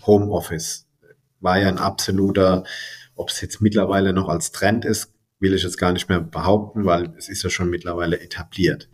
Homeoffice. 0.06 0.86
War 1.40 1.58
ja 1.58 1.68
ein 1.68 1.78
absoluter, 1.78 2.64
ob 3.16 3.30
es 3.30 3.40
jetzt 3.40 3.60
mittlerweile 3.60 4.12
noch 4.12 4.28
als 4.28 4.52
Trend 4.52 4.84
ist, 4.84 5.12
will 5.40 5.54
ich 5.54 5.62
jetzt 5.62 5.78
gar 5.78 5.92
nicht 5.92 6.08
mehr 6.08 6.20
behaupten, 6.20 6.84
weil 6.84 7.12
es 7.16 7.28
ist 7.28 7.42
ja 7.42 7.50
schon 7.50 7.70
mittlerweile 7.70 8.20
etabliert. 8.20 8.88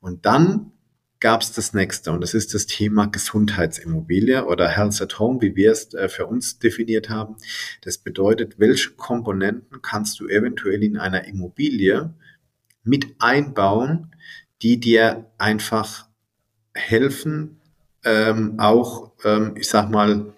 Und 0.00 0.24
dann 0.24 0.72
gab 1.20 1.42
es 1.42 1.50
das 1.50 1.74
nächste 1.74 2.12
und 2.12 2.20
das 2.20 2.34
ist 2.34 2.54
das 2.54 2.66
Thema 2.66 3.06
Gesundheitsimmobilie 3.06 4.44
oder 4.46 4.68
Health 4.68 5.02
at 5.02 5.18
Home, 5.18 5.40
wie 5.40 5.56
wir 5.56 5.72
es 5.72 5.92
äh, 5.94 6.08
für 6.08 6.26
uns 6.26 6.60
definiert 6.60 7.10
haben. 7.10 7.36
Das 7.82 7.98
bedeutet, 7.98 8.60
welche 8.60 8.90
Komponenten 8.90 9.82
kannst 9.82 10.20
du 10.20 10.28
eventuell 10.28 10.84
in 10.84 10.96
einer 10.96 11.24
Immobilie 11.24 12.14
mit 12.84 13.16
einbauen, 13.18 14.14
die 14.62 14.78
dir 14.78 15.30
einfach 15.38 16.07
helfen, 16.78 17.60
ähm, 18.04 18.58
auch, 18.58 19.12
ähm, 19.24 19.54
ich 19.56 19.68
sag 19.68 19.90
mal, 19.90 20.32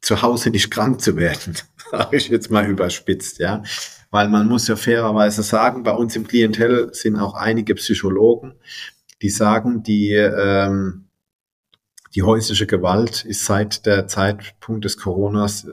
zu 0.00 0.22
Hause 0.22 0.50
nicht 0.50 0.70
krank 0.70 1.00
zu 1.00 1.16
werden, 1.16 1.56
sage 1.90 2.16
ich 2.16 2.28
jetzt 2.28 2.50
mal 2.50 2.66
überspitzt, 2.66 3.38
ja. 3.38 3.62
Weil 4.10 4.28
man 4.28 4.48
muss 4.48 4.68
ja 4.68 4.76
fairerweise 4.76 5.42
sagen, 5.42 5.82
bei 5.82 5.92
uns 5.92 6.16
im 6.16 6.26
Klientel 6.26 6.92
sind 6.92 7.16
auch 7.16 7.34
einige 7.34 7.74
Psychologen, 7.76 8.54
die 9.22 9.30
sagen, 9.30 9.82
die, 9.82 10.12
ähm, 10.12 11.06
die 12.14 12.22
häusliche 12.22 12.66
Gewalt 12.66 13.24
ist 13.24 13.44
seit 13.44 13.86
der 13.86 14.08
Zeitpunkt 14.08 14.84
des 14.84 14.96
Coronas 14.96 15.68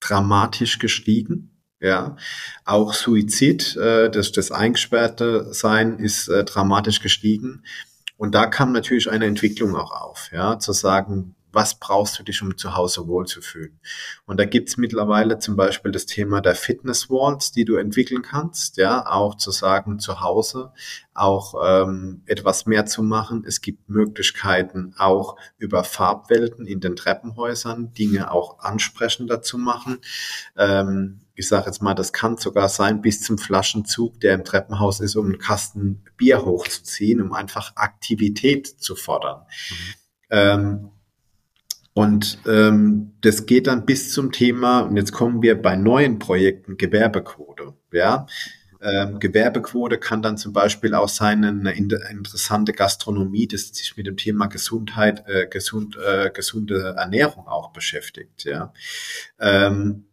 dramatisch 0.00 0.78
gestiegen. 0.78 1.50
Ja, 1.80 2.16
auch 2.64 2.94
Suizid, 2.94 3.76
äh, 3.76 4.08
das, 4.08 4.30
das 4.30 4.52
eingesperrte 4.52 5.52
Sein 5.52 5.98
ist 5.98 6.28
äh, 6.28 6.44
dramatisch 6.44 7.00
gestiegen. 7.00 7.64
Und 8.16 8.34
da 8.34 8.46
kam 8.46 8.72
natürlich 8.72 9.10
eine 9.10 9.26
Entwicklung 9.26 9.76
auch 9.76 9.92
auf, 9.92 10.30
ja, 10.32 10.58
zu 10.58 10.72
sagen, 10.72 11.34
was 11.52 11.74
brauchst 11.74 12.18
du 12.18 12.22
dich, 12.22 12.40
um 12.42 12.56
zu 12.56 12.74
Hause 12.74 13.06
wohlzufühlen? 13.06 13.78
Und 14.24 14.40
da 14.40 14.44
gibt's 14.44 14.76
mittlerweile 14.76 15.38
zum 15.38 15.54
Beispiel 15.54 15.92
das 15.92 16.06
Thema 16.06 16.40
der 16.40 16.54
Fitness 16.54 17.10
Walls, 17.10 17.52
die 17.52 17.64
du 17.64 17.76
entwickeln 17.76 18.22
kannst, 18.22 18.78
ja, 18.78 19.06
auch 19.06 19.36
zu 19.36 19.50
sagen, 19.50 19.98
zu 19.98 20.20
Hause 20.20 20.72
auch 21.14 21.54
ähm, 21.62 22.22
etwas 22.26 22.64
mehr 22.66 22.86
zu 22.86 23.02
machen. 23.02 23.44
Es 23.46 23.60
gibt 23.60 23.88
Möglichkeiten, 23.90 24.94
auch 24.96 25.36
über 25.58 25.84
Farbwelten 25.84 26.66
in 26.66 26.80
den 26.80 26.96
Treppenhäusern 26.96 27.92
Dinge 27.92 28.30
auch 28.30 28.60
ansprechender 28.60 29.42
zu 29.42 29.58
machen. 29.58 29.98
Ähm, 30.56 31.20
ich 31.42 31.48
sage 31.48 31.66
jetzt 31.66 31.82
mal, 31.82 31.94
das 31.94 32.12
kann 32.12 32.36
sogar 32.36 32.68
sein 32.68 33.02
bis 33.02 33.20
zum 33.20 33.36
Flaschenzug, 33.36 34.20
der 34.20 34.34
im 34.34 34.44
Treppenhaus 34.44 35.00
ist, 35.00 35.16
um 35.16 35.26
einen 35.26 35.38
Kasten 35.38 36.04
Bier 36.16 36.44
hochzuziehen, 36.44 37.20
um 37.20 37.32
einfach 37.32 37.74
Aktivität 37.74 38.68
zu 38.68 38.94
fordern. 38.94 39.40
Mhm. 39.40 39.94
Ähm, 40.30 40.90
und 41.94 42.38
ähm, 42.46 43.14
das 43.22 43.46
geht 43.46 43.66
dann 43.66 43.84
bis 43.84 44.12
zum 44.12 44.30
Thema, 44.30 44.82
und 44.82 44.96
jetzt 44.96 45.10
kommen 45.10 45.42
wir 45.42 45.60
bei 45.60 45.74
neuen 45.74 46.20
Projekten, 46.20 46.76
Gewerbequote. 46.76 47.74
Ja, 47.92 48.26
ähm, 48.80 49.18
Gewerbequote 49.18 49.98
kann 49.98 50.22
dann 50.22 50.38
zum 50.38 50.52
Beispiel 50.52 50.94
auch 50.94 51.08
sein 51.08 51.44
eine 51.44 51.72
interessante 51.72 52.72
Gastronomie, 52.72 53.48
das 53.48 53.68
sich 53.68 53.96
mit 53.96 54.06
dem 54.06 54.16
Thema 54.16 54.46
Gesundheit, 54.46 55.24
äh, 55.26 55.48
gesund, 55.48 55.96
äh, 55.96 56.30
gesunde 56.32 56.94
Ernährung 56.96 57.48
auch 57.48 57.72
beschäftigt. 57.72 58.44
Ja, 58.44 58.72
ähm, 59.40 60.06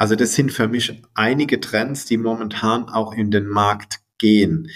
also 0.00 0.16
das 0.16 0.32
sind 0.32 0.50
für 0.50 0.66
mich 0.66 1.02
einige 1.12 1.60
Trends, 1.60 2.06
die 2.06 2.16
momentan 2.16 2.88
auch 2.88 3.12
in 3.12 3.30
den 3.30 3.46
Markt 3.46 4.00
gehen. 4.16 4.70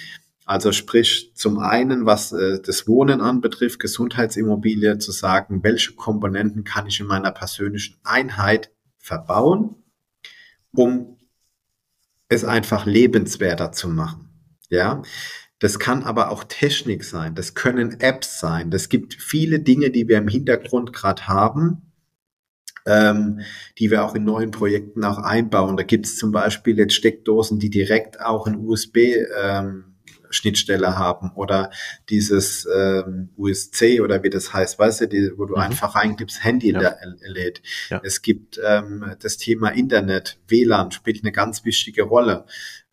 Also 0.44 0.70
sprich 0.70 1.32
zum 1.34 1.58
einen, 1.60 2.04
was 2.04 2.32
äh, 2.32 2.60
das 2.60 2.86
Wohnen 2.86 3.22
anbetrifft, 3.22 3.80
Gesundheitsimmobilie, 3.80 4.98
zu 4.98 5.12
sagen, 5.12 5.62
welche 5.62 5.94
Komponenten 5.94 6.64
kann 6.64 6.86
ich 6.86 7.00
in 7.00 7.06
meiner 7.06 7.30
persönlichen 7.30 7.96
Einheit 8.04 8.70
verbauen, 8.98 9.76
um 10.72 11.16
es 12.28 12.44
einfach 12.44 12.84
lebenswerter 12.84 13.72
zu 13.72 13.88
machen. 13.88 14.28
Ja, 14.68 15.00
das 15.58 15.78
kann 15.78 16.02
aber 16.02 16.32
auch 16.32 16.44
Technik 16.44 17.02
sein, 17.02 17.34
das 17.34 17.54
können 17.54 17.98
Apps 18.00 18.40
sein, 18.40 18.70
das 18.70 18.90
gibt 18.90 19.14
viele 19.14 19.60
Dinge, 19.60 19.88
die 19.90 20.06
wir 20.06 20.18
im 20.18 20.28
Hintergrund 20.28 20.92
gerade 20.92 21.26
haben, 21.28 21.93
ähm, 22.86 23.40
die 23.78 23.90
wir 23.90 24.04
auch 24.04 24.14
in 24.14 24.24
neuen 24.24 24.50
Projekten 24.50 25.04
auch 25.04 25.18
einbauen. 25.18 25.76
Da 25.76 25.82
gibt 25.82 26.06
es 26.06 26.16
zum 26.16 26.32
Beispiel 26.32 26.78
jetzt 26.78 26.94
Steckdosen, 26.94 27.58
die 27.58 27.70
direkt 27.70 28.20
auch 28.20 28.46
ein 28.46 28.56
USB 28.56 28.98
ähm, 29.42 29.94
Schnittstelle 30.34 30.98
haben 30.98 31.30
oder 31.34 31.70
dieses 32.10 32.66
ähm, 32.74 33.30
USC 33.36 34.00
oder 34.00 34.22
wie 34.22 34.30
das 34.30 34.52
heißt, 34.52 34.78
weißt 34.78 35.02
du, 35.02 35.08
die, 35.08 35.30
wo 35.36 35.46
du 35.46 35.54
mhm. 35.54 35.60
einfach 35.60 35.94
reingibst, 35.94 36.44
Handy 36.44 36.72
ja. 36.72 36.94
lädt. 37.22 37.62
Ja. 37.88 38.00
Es 38.04 38.20
gibt 38.20 38.60
ähm, 38.62 39.14
das 39.20 39.36
Thema 39.36 39.68
Internet, 39.70 40.38
WLAN 40.48 40.90
spielt 40.90 41.22
eine 41.22 41.32
ganz 41.32 41.64
wichtige 41.64 42.02
Rolle. 42.02 42.44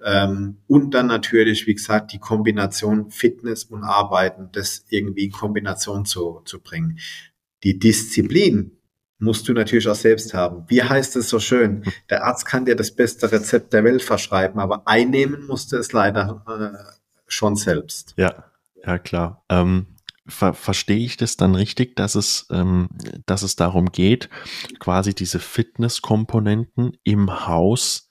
Ähm, 0.03 0.57
und 0.67 0.93
dann 0.93 1.07
natürlich, 1.07 1.67
wie 1.67 1.75
gesagt, 1.75 2.13
die 2.13 2.19
Kombination 2.19 3.11
Fitness 3.11 3.65
und 3.65 3.83
Arbeiten, 3.83 4.49
das 4.51 4.85
irgendwie 4.89 5.25
in 5.25 5.31
Kombination 5.31 6.05
zu, 6.05 6.41
zu 6.45 6.59
bringen. 6.59 6.99
Die 7.63 7.77
Disziplin, 7.77 8.77
musst 9.21 9.47
du 9.47 9.53
natürlich 9.53 9.87
auch 9.87 9.95
selbst 9.95 10.33
haben. 10.33 10.65
Wie 10.67 10.83
heißt 10.83 11.15
es 11.15 11.29
so 11.29 11.39
schön? 11.39 11.83
Der 12.09 12.25
Arzt 12.25 12.45
kann 12.45 12.65
dir 12.65 12.75
das 12.75 12.91
beste 12.91 13.31
Rezept 13.31 13.71
der 13.71 13.83
Welt 13.83 14.01
verschreiben, 14.01 14.59
aber 14.59 14.87
einnehmen 14.87 15.45
musste 15.45 15.77
es 15.77 15.93
leider 15.93 16.43
äh, 16.47 16.93
schon 17.27 17.55
selbst. 17.55 18.13
Ja, 18.17 18.45
ja 18.83 18.97
klar. 18.97 19.45
Ähm, 19.47 19.85
ver 20.27 20.53
verstehe 20.53 21.05
ich 21.05 21.17
das 21.17 21.37
dann 21.37 21.53
richtig, 21.53 21.95
dass 21.95 22.15
es, 22.15 22.47
ähm, 22.51 22.89
dass 23.27 23.43
es 23.43 23.55
darum 23.55 23.91
geht, 23.91 24.29
quasi 24.79 25.13
diese 25.13 25.39
Fitnesskomponenten 25.39 26.97
im 27.03 27.47
Haus 27.47 28.09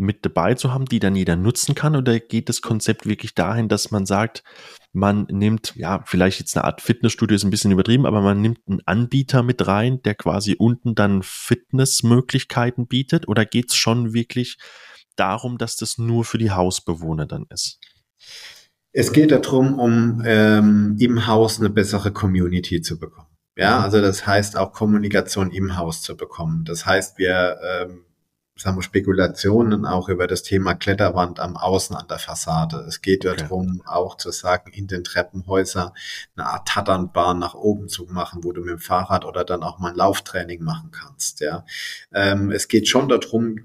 mit 0.00 0.24
dabei 0.24 0.54
zu 0.54 0.72
haben, 0.72 0.86
die 0.86 0.98
dann 0.98 1.14
jeder 1.14 1.36
nutzen 1.36 1.74
kann? 1.74 1.94
Oder 1.94 2.18
geht 2.18 2.48
das 2.48 2.62
Konzept 2.62 3.06
wirklich 3.06 3.34
dahin, 3.34 3.68
dass 3.68 3.90
man 3.90 4.06
sagt, 4.06 4.42
man 4.92 5.26
nimmt, 5.30 5.74
ja, 5.76 6.02
vielleicht 6.06 6.40
jetzt 6.40 6.56
eine 6.56 6.64
Art 6.64 6.80
Fitnessstudio 6.80 7.36
ist 7.36 7.44
ein 7.44 7.50
bisschen 7.50 7.70
übertrieben, 7.70 8.06
aber 8.06 8.20
man 8.20 8.40
nimmt 8.40 8.60
einen 8.66 8.80
Anbieter 8.86 9.42
mit 9.42 9.66
rein, 9.66 10.02
der 10.02 10.14
quasi 10.14 10.56
unten 10.58 10.94
dann 10.94 11.22
Fitnessmöglichkeiten 11.22 12.86
bietet? 12.86 13.28
Oder 13.28 13.44
geht 13.44 13.70
es 13.70 13.76
schon 13.76 14.12
wirklich 14.12 14.58
darum, 15.16 15.58
dass 15.58 15.76
das 15.76 15.98
nur 15.98 16.24
für 16.24 16.38
die 16.38 16.50
Hausbewohner 16.50 17.26
dann 17.26 17.46
ist? 17.50 17.78
Es 18.92 19.12
geht 19.12 19.30
darum, 19.30 19.78
um 19.78 20.22
ähm, 20.24 20.96
im 20.98 21.26
Haus 21.26 21.60
eine 21.60 21.70
bessere 21.70 22.12
Community 22.12 22.80
zu 22.82 22.98
bekommen. 22.98 23.28
Ja, 23.56 23.78
mhm. 23.78 23.84
also 23.84 24.00
das 24.00 24.26
heißt 24.26 24.56
auch 24.56 24.72
Kommunikation 24.72 25.50
im 25.50 25.76
Haus 25.76 26.02
zu 26.02 26.16
bekommen. 26.16 26.64
Das 26.64 26.86
heißt, 26.86 27.18
wir 27.18 27.58
ähm, 27.62 28.04
sagen 28.60 28.76
wir 28.76 28.82
Spekulationen 28.82 29.86
auch 29.86 30.08
über 30.08 30.26
das 30.26 30.42
Thema 30.42 30.74
Kletterwand 30.74 31.40
am 31.40 31.56
Außen 31.56 31.96
an 31.96 32.06
der 32.08 32.18
Fassade. 32.18 32.84
Es 32.86 33.00
geht 33.00 33.24
okay. 33.24 33.36
darum, 33.38 33.82
auch 33.86 34.16
zu 34.16 34.30
sagen, 34.30 34.70
in 34.72 34.86
den 34.86 35.02
Treppenhäusern 35.02 35.92
eine 36.36 36.46
Art 36.46 36.68
Tatternbahn 36.68 37.38
nach 37.38 37.54
oben 37.54 37.88
zu 37.88 38.04
machen, 38.04 38.44
wo 38.44 38.52
du 38.52 38.60
mit 38.60 38.70
dem 38.70 38.78
Fahrrad 38.78 39.24
oder 39.24 39.44
dann 39.44 39.62
auch 39.62 39.78
mal 39.78 39.90
ein 39.90 39.96
Lauftraining 39.96 40.62
machen 40.62 40.90
kannst. 40.90 41.40
Ja, 41.40 41.64
ähm, 42.12 42.50
es 42.50 42.68
geht 42.68 42.86
schon 42.86 43.08
darum, 43.08 43.56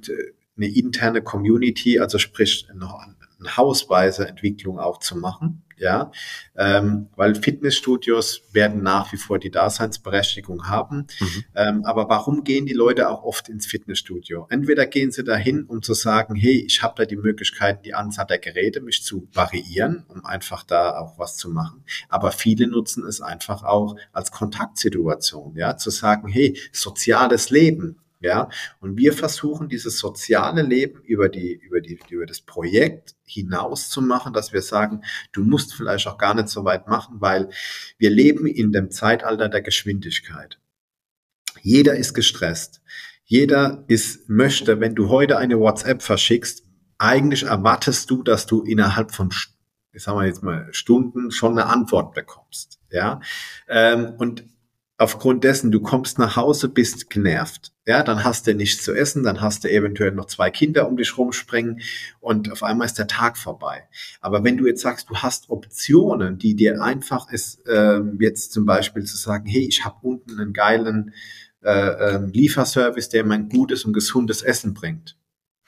eine 0.58 0.68
interne 0.68 1.22
Community, 1.22 2.00
also 2.00 2.18
sprich 2.18 2.68
noch 2.74 3.06
eine 3.40 3.58
hausweise 3.58 4.28
Entwicklung 4.28 4.80
auch 4.80 5.00
zu 5.00 5.16
machen. 5.18 5.62
Ja, 5.78 6.10
ähm, 6.56 7.10
weil 7.18 7.36
Fitnessstudios 7.36 8.44
werden 8.54 8.82
nach 8.82 9.12
wie 9.12 9.18
vor 9.18 9.40
die 9.40 9.52
Daseinsberechtigung 9.52 10.70
haben. 10.70 11.08
Mhm. 11.20 11.44
Ähm, 11.54 11.84
aber 11.84 12.08
warum 12.08 12.46
gehen 12.46 12.66
die 12.66 12.74
Leute 12.74 13.10
auch 13.10 13.24
oft 13.24 13.50
ins 13.50 13.66
Fitnessstudio? 13.66 14.48
Entweder 14.50 14.86
gehen 14.86 15.12
sie 15.12 15.26
dahin, 15.26 15.66
um 15.66 15.82
zu 15.82 15.94
sagen, 15.94 16.36
hey, 16.36 16.64
ich 16.66 16.82
habe 16.82 16.94
da 16.96 17.06
die 17.06 17.18
Möglichkeit, 17.18 17.84
die 17.86 17.94
Anzahl 17.94 18.26
der 18.26 18.40
Geräte 18.40 18.80
mich 18.80 19.04
zu 19.04 19.28
variieren, 19.34 20.06
um 20.08 20.24
einfach 20.24 20.64
da 20.64 20.98
auch 20.98 21.20
was 21.20 21.36
zu 21.36 21.50
machen. 21.50 21.84
Aber 22.08 22.32
viele 22.32 22.68
nutzen 22.68 23.06
es 23.06 23.20
einfach 23.20 23.64
auch 23.64 23.98
als 24.14 24.32
Kontaktsituation, 24.32 25.58
ja, 25.58 25.76
zu 25.76 25.90
sagen, 25.90 26.30
hey, 26.30 26.58
soziales 26.72 27.50
Leben, 27.50 27.98
ja, 28.22 28.50
und 28.80 28.98
wir 28.98 29.14
versuchen 29.14 29.70
dieses 29.70 30.00
soziale 30.00 30.62
Leben 30.62 31.02
über 31.02 31.30
die, 31.30 31.54
über 31.54 31.82
die, 31.82 32.00
über 32.10 32.26
das 32.26 32.42
Projekt 32.42 33.16
hinaus 33.26 33.90
zu 33.90 34.02
machen, 34.02 34.34
dass 34.34 34.54
wir 34.54 34.62
sagen, 34.62 35.04
du 35.32 35.44
musst 35.44 35.74
vielleicht 35.74 36.08
auch 36.08 36.18
gar 36.18 36.34
nicht 36.34 36.50
so 36.50 36.64
weit 36.64 36.88
machen, 36.88 37.18
weil 37.20 37.50
wir 37.98 38.10
leben 38.10 38.48
in 38.48 38.72
dem 38.72 38.90
Zeitalter 38.90 39.50
der 39.50 39.62
Geschwindigkeit. 39.62 40.60
Jeder 41.62 41.96
ist 41.96 42.14
gestresst. 42.14 42.82
Jeder 43.26 43.84
ist, 43.88 44.30
möchte, 44.30 44.80
wenn 44.80 44.96
du 44.96 45.10
heute 45.10 45.38
eine 45.38 45.60
WhatsApp 45.60 46.02
verschickst, 46.02 46.64
eigentlich 46.98 47.44
erwartest 47.44 48.10
du, 48.10 48.24
dass 48.24 48.46
du 48.46 48.62
innerhalb 48.62 49.12
von, 49.12 49.30
ich 49.92 50.04
sag 50.04 50.16
mal 50.16 50.28
jetzt 50.28 50.44
mal, 50.44 50.68
Stunden 50.72 51.32
schon 51.32 51.54
eine 51.54 51.66
Antwort 51.66 52.14
bekommst. 52.14 52.80
Ja. 52.92 53.20
Ähm, 53.68 54.14
und 54.18 54.46
aufgrund 54.98 55.44
dessen, 55.44 55.72
du 55.72 55.82
kommst 55.82 56.20
nach 56.20 56.36
Hause, 56.36 56.70
bist 56.70 57.10
genervt. 57.10 57.75
Ja, 57.88 58.02
dann 58.02 58.24
hast 58.24 58.48
du 58.48 58.56
nichts 58.56 58.84
zu 58.84 58.96
essen, 58.96 59.22
dann 59.24 59.42
hast 59.42 59.64
du 59.64 59.70
eventuell 59.70 60.12
noch 60.12 60.26
zwei 60.26 60.50
Kinder 60.50 60.88
um 60.88 60.98
dich 60.98 61.20
rumspringen 61.20 61.82
und 62.20 62.52
auf 62.52 62.64
einmal 62.64 62.88
ist 62.88 62.98
der 62.98 63.06
Tag 63.06 63.38
vorbei. 63.38 63.88
Aber 64.22 64.44
wenn 64.44 64.58
du 64.58 64.66
jetzt 64.66 64.82
sagst, 64.82 65.08
du 65.12 65.18
hast 65.18 65.52
Optionen, 65.52 66.40
die 66.40 66.56
dir 66.56 66.82
einfach 66.82 67.32
ist, 67.32 67.68
äh, 67.68 68.00
jetzt 68.20 68.54
zum 68.54 68.66
Beispiel 68.66 69.04
zu 69.04 69.18
sagen, 69.18 69.46
hey, 69.46 69.68
ich 69.68 69.86
habe 69.86 69.98
unten 70.02 70.40
einen 70.40 70.52
geilen 70.52 71.14
äh, 71.64 71.70
äh, 71.70 72.26
Lieferservice, 72.26 73.10
der 73.10 73.24
mein 73.24 73.50
gutes 73.50 73.86
und 73.86 73.94
gesundes 73.94 74.42
Essen 74.42 74.74
bringt. 74.74 75.16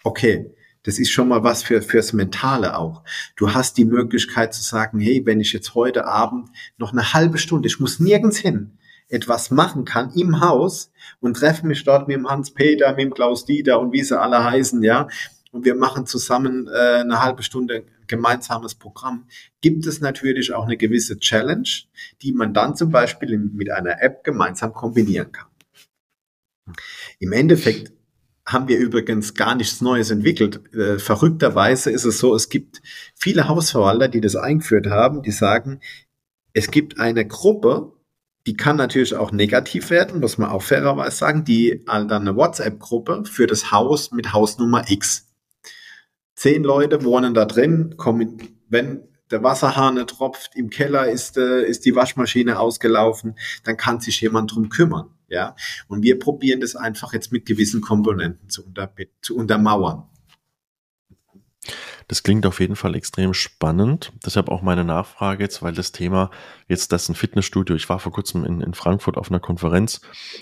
Okay, 0.03 0.55
das 0.81 0.97
ist 0.97 1.11
schon 1.11 1.27
mal 1.27 1.43
was 1.43 1.61
für 1.61 1.83
fürs 1.83 2.13
Mentale 2.13 2.77
auch. 2.77 3.03
Du 3.35 3.53
hast 3.53 3.77
die 3.77 3.85
Möglichkeit 3.85 4.55
zu 4.55 4.63
sagen, 4.63 4.99
hey, 4.99 5.23
wenn 5.25 5.39
ich 5.39 5.53
jetzt 5.53 5.75
heute 5.75 6.05
Abend 6.07 6.49
noch 6.77 6.93
eine 6.93 7.13
halbe 7.13 7.37
Stunde, 7.37 7.67
ich 7.67 7.79
muss 7.79 7.99
nirgends 7.99 8.37
hin, 8.37 8.79
etwas 9.09 9.51
machen 9.51 9.85
kann 9.85 10.11
im 10.13 10.41
Haus 10.41 10.91
und 11.19 11.37
treffe 11.37 11.65
mich 11.65 11.83
dort 11.83 12.07
mit 12.07 12.17
dem 12.17 12.29
Hans-Peter, 12.29 12.89
mit 12.91 12.99
dem 12.99 13.13
Klaus-Dieter 13.13 13.79
und 13.79 13.93
wie 13.93 14.03
sie 14.03 14.19
alle 14.19 14.43
heißen, 14.43 14.83
ja, 14.83 15.07
und 15.51 15.65
wir 15.65 15.75
machen 15.75 16.05
zusammen 16.05 16.67
äh, 16.67 16.99
eine 16.99 17.21
halbe 17.21 17.43
Stunde 17.43 17.85
gemeinsames 18.07 18.75
Programm, 18.75 19.27
gibt 19.61 19.85
es 19.85 20.01
natürlich 20.01 20.53
auch 20.53 20.65
eine 20.65 20.77
gewisse 20.77 21.19
Challenge, 21.19 21.69
die 22.21 22.31
man 22.31 22.53
dann 22.53 22.75
zum 22.75 22.91
Beispiel 22.91 23.33
in, 23.33 23.55
mit 23.55 23.69
einer 23.69 24.01
App 24.01 24.23
gemeinsam 24.23 24.73
kombinieren 24.73 25.31
kann. 25.31 25.47
Im 27.19 27.31
Endeffekt 27.31 27.91
haben 28.45 28.67
wir 28.67 28.77
übrigens 28.77 29.33
gar 29.33 29.55
nichts 29.55 29.81
Neues 29.81 30.09
entwickelt. 30.09 30.73
Äh, 30.73 30.99
verrückterweise 30.99 31.91
ist 31.91 32.05
es 32.05 32.19
so, 32.19 32.33
es 32.33 32.49
gibt 32.49 32.81
viele 33.15 33.49
Hausverwalter, 33.49 34.07
die 34.07 34.21
das 34.21 34.35
eingeführt 34.35 34.87
haben, 34.87 35.21
die 35.21 35.31
sagen, 35.31 35.81
es 36.53 36.71
gibt 36.71 36.99
eine 36.99 37.27
Gruppe, 37.27 37.93
die 38.47 38.55
kann 38.55 38.77
natürlich 38.77 39.13
auch 39.13 39.33
negativ 39.33 39.89
werden, 39.89 40.21
muss 40.21 40.37
man 40.37 40.49
auch 40.49 40.63
fairerweise 40.63 41.17
sagen, 41.17 41.43
die 41.43 41.83
dann 41.85 42.09
eine 42.11 42.35
WhatsApp-Gruppe 42.35 43.25
für 43.25 43.45
das 43.45 43.71
Haus 43.71 44.11
mit 44.11 44.31
Hausnummer 44.31 44.89
X. 44.89 45.27
Zehn 46.33 46.63
Leute 46.63 47.03
wohnen 47.03 47.33
da 47.33 47.43
drin, 47.43 47.95
kommen, 47.97 48.37
wenn 48.69 49.03
der 49.31 49.43
Wasserhahn 49.43 49.97
tropft, 50.07 50.55
im 50.55 50.69
Keller 50.69 51.09
ist, 51.09 51.37
äh, 51.37 51.63
ist 51.63 51.85
die 51.85 51.95
Waschmaschine 51.95 52.57
ausgelaufen, 52.57 53.35
dann 53.65 53.75
kann 53.75 53.99
sich 53.99 54.21
jemand 54.21 54.55
drum 54.55 54.69
kümmern. 54.69 55.09
Ja, 55.27 55.57
und 55.89 56.03
wir 56.03 56.17
probieren 56.17 56.61
das 56.61 56.77
einfach 56.77 57.11
jetzt 57.11 57.33
mit 57.33 57.45
gewissen 57.45 57.81
Komponenten 57.81 58.49
zu, 58.49 58.65
unter, 58.65 58.89
zu 59.21 59.35
untermauern. 59.35 60.03
Das 62.07 62.23
klingt 62.23 62.45
auf 62.45 62.61
jeden 62.61 62.77
Fall 62.77 62.95
extrem 62.95 63.33
spannend. 63.33 64.13
Deshalb 64.25 64.47
auch 64.47 64.61
meine 64.61 64.85
Nachfrage 64.85 65.43
jetzt, 65.43 65.61
weil 65.61 65.73
das 65.73 65.91
Thema 65.91 66.31
jetzt 66.67 66.91
das 66.93 67.03
ist 67.03 67.09
ein 67.09 67.15
Fitnessstudio. 67.15 67.75
Ich 67.75 67.89
war 67.89 67.99
vor 67.99 68.13
kurzem 68.13 68.45
in, 68.45 68.61
in 68.61 68.73
Frankfurt 68.73 69.17
auf 69.17 69.29
einer 69.29 69.41
Konferenz 69.41 69.99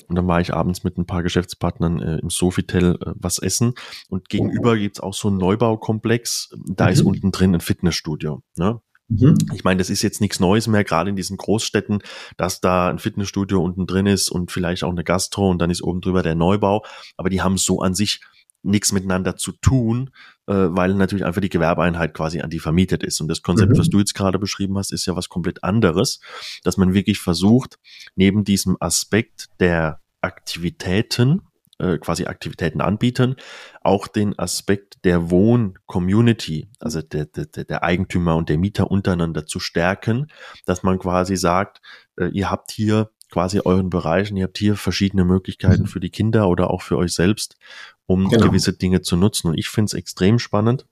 und 0.08 0.16
dann 0.16 0.28
war 0.28 0.40
ich 0.40 0.54
abends 0.54 0.84
mit 0.84 0.98
ein 0.98 1.08
paar 1.08 1.24
Geschäftspartnern 1.24 2.02
äh, 2.02 2.18
im 2.20 2.30
Sofitel 2.30 3.00
äh, 3.02 3.12
was 3.16 3.40
essen 3.40 3.74
und 4.10 4.30
gegenüber 4.30 4.74
oh. 4.74 4.76
gibt's 4.76 5.00
auch 5.00 5.16
so 5.16 5.28
einen 5.28 5.38
Neubaukomplex. 5.38 6.52
Da 6.68 6.86
mhm. 6.86 6.92
ist 6.92 7.02
unten 7.02 7.32
drin 7.32 7.56
ein 7.56 7.62
Fitnessstudio. 7.62 8.44
Ne? 8.56 8.80
Mhm. 9.08 9.36
Ich 9.54 9.64
meine, 9.64 9.80
das 9.80 9.90
ist 9.90 10.02
jetzt 10.02 10.22
nichts 10.22 10.40
Neues 10.40 10.68
mehr, 10.68 10.84
gerade 10.84 11.10
in 11.10 11.16
diesen 11.16 11.38
Großstädten, 11.38 12.04
dass 12.38 12.62
da 12.62 12.90
ein 12.90 13.00
Fitnessstudio 13.00 13.64
unten 13.64 13.88
drin 13.88 14.06
ist 14.06 14.30
und 14.30 14.52
vielleicht 14.52 14.84
auch 14.84 14.92
eine 14.92 15.04
Gastro 15.04 15.50
und 15.50 15.60
dann 15.60 15.70
ist 15.72 15.84
oben 15.84 16.02
drüber 16.02 16.24
der 16.24 16.36
Neubau. 16.36 16.84
Aber 17.18 17.30
die 17.30 17.42
haben 17.42 17.58
so 17.58 17.82
an 17.82 17.96
sich 17.96 18.22
nichts 18.64 18.92
miteinander 18.92 19.36
zu 19.36 19.52
tun, 19.52 20.10
äh, 20.48 20.54
weil 20.54 20.94
natürlich 20.94 21.26
einfach 21.26 21.42
die 21.42 21.50
Gewerbeeinheit 21.50 22.14
quasi 22.14 22.42
an 22.42 22.50
die 22.50 22.60
vermietet 22.60 23.04
ist. 23.04 23.20
Und 23.22 23.28
das 23.28 23.42
Konzept, 23.42 23.72
mhm. 23.72 23.78
was 23.78 23.90
du 23.90 24.00
jetzt 24.00 24.14
gerade 24.14 24.40
beschrieben 24.40 24.78
hast, 24.78 24.92
ist 24.92 25.06
ja 25.06 25.16
was 25.16 25.30
komplett 25.30 25.64
anderes, 25.64 26.20
dass 26.64 26.78
man 26.78 26.94
wirklich 26.94 27.20
versucht, 27.20 27.80
neben 28.16 28.44
diesem 28.44 28.78
Aspekt 28.80 29.48
der 29.60 30.02
Aktivitäten, 30.22 31.42
äh, 31.78 31.98
quasi 31.98 32.26
Aktivitäten 32.26 32.82
anbieten, 32.82 33.36
auch 33.82 34.08
den 34.08 34.38
Aspekt 34.40 35.04
der 35.04 35.30
Wohn-Community, 35.30 36.70
also 36.80 37.02
der, 37.02 37.26
der, 37.26 37.46
der 37.46 37.84
Eigentümer 37.84 38.36
und 38.36 38.50
der 38.50 38.58
Mieter 38.58 38.90
untereinander 38.90 39.46
zu 39.46 39.60
stärken, 39.60 40.28
dass 40.66 40.84
man 40.84 41.00
quasi 41.00 41.36
sagt, 41.36 41.82
äh, 42.18 42.28
ihr 42.28 42.50
habt 42.50 42.72
hier 42.72 43.10
quasi 43.36 43.60
euren 43.66 43.90
Bereichen, 43.90 44.38
ihr 44.38 44.46
habt 44.46 44.58
hier 44.58 44.78
verschiedene 44.78 45.26
Möglichkeiten 45.26 45.82
mhm. 45.82 45.88
für 45.88 46.00
die 46.00 46.10
Kinder 46.10 46.48
oder 46.48 46.70
auch 46.70 46.82
für 46.82 46.96
euch 46.96 47.14
selbst 47.14 47.58
um 48.06 48.30
genau. 48.30 48.48
gewisse 48.48 48.72
Dinge 48.72 49.02
zu 49.02 49.18
nutzen. 49.18 49.50
Und 49.50 49.58
ich 49.58 49.68
finde 49.68 49.88
es 49.88 49.94
extrem 49.94 50.40
spannend. 50.40 50.86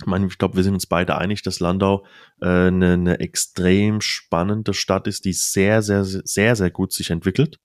Ich 0.00 0.06
meine, 0.06 0.26
ich 0.26 0.36
glaube, 0.36 0.56
wir 0.56 0.64
sind 0.64 0.74
uns 0.74 0.86
beide 0.86 1.16
einig, 1.16 1.42
dass 1.42 1.60
Landau 1.60 2.04
äh, 2.40 2.46
eine, 2.48 2.94
eine 2.94 3.20
extrem 3.20 4.00
spannende 4.00 4.74
Stadt 4.74 5.06
ist, 5.06 5.26
die 5.26 5.32
sehr, 5.32 5.80
sehr, 5.82 6.02
sehr, 6.02 6.56
sehr 6.56 6.70
gut 6.72 6.92
sich 6.92 7.10
entwickelt. 7.10 7.60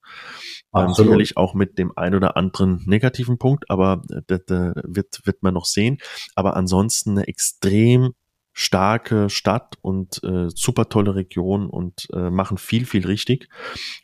Ähm, 0.76 0.94
sicherlich 0.94 1.36
auch 1.36 1.56
mit 1.56 1.80
dem 1.80 1.94
ein 1.96 2.14
oder 2.14 2.38
anderen 2.38 2.84
negativen 2.86 3.40
Punkt, 3.40 3.72
aber 3.72 4.04
äh, 4.12 4.22
das, 4.28 4.42
das 4.46 4.76
wird, 4.84 5.22
wird 5.24 5.42
man 5.42 5.56
noch 5.56 5.66
sehen. 5.66 5.98
Aber 6.36 6.56
ansonsten 6.56 7.12
eine 7.12 7.28
extrem 7.28 8.14
starke 8.56 9.30
Stadt 9.30 9.76
und 9.82 10.24
äh, 10.24 10.48
super 10.50 10.88
tolle 10.88 11.14
Region 11.14 11.70
und 11.70 12.08
äh, 12.14 12.30
machen 12.30 12.58
viel, 12.58 12.86
viel 12.86 13.06
richtig. 13.06 13.50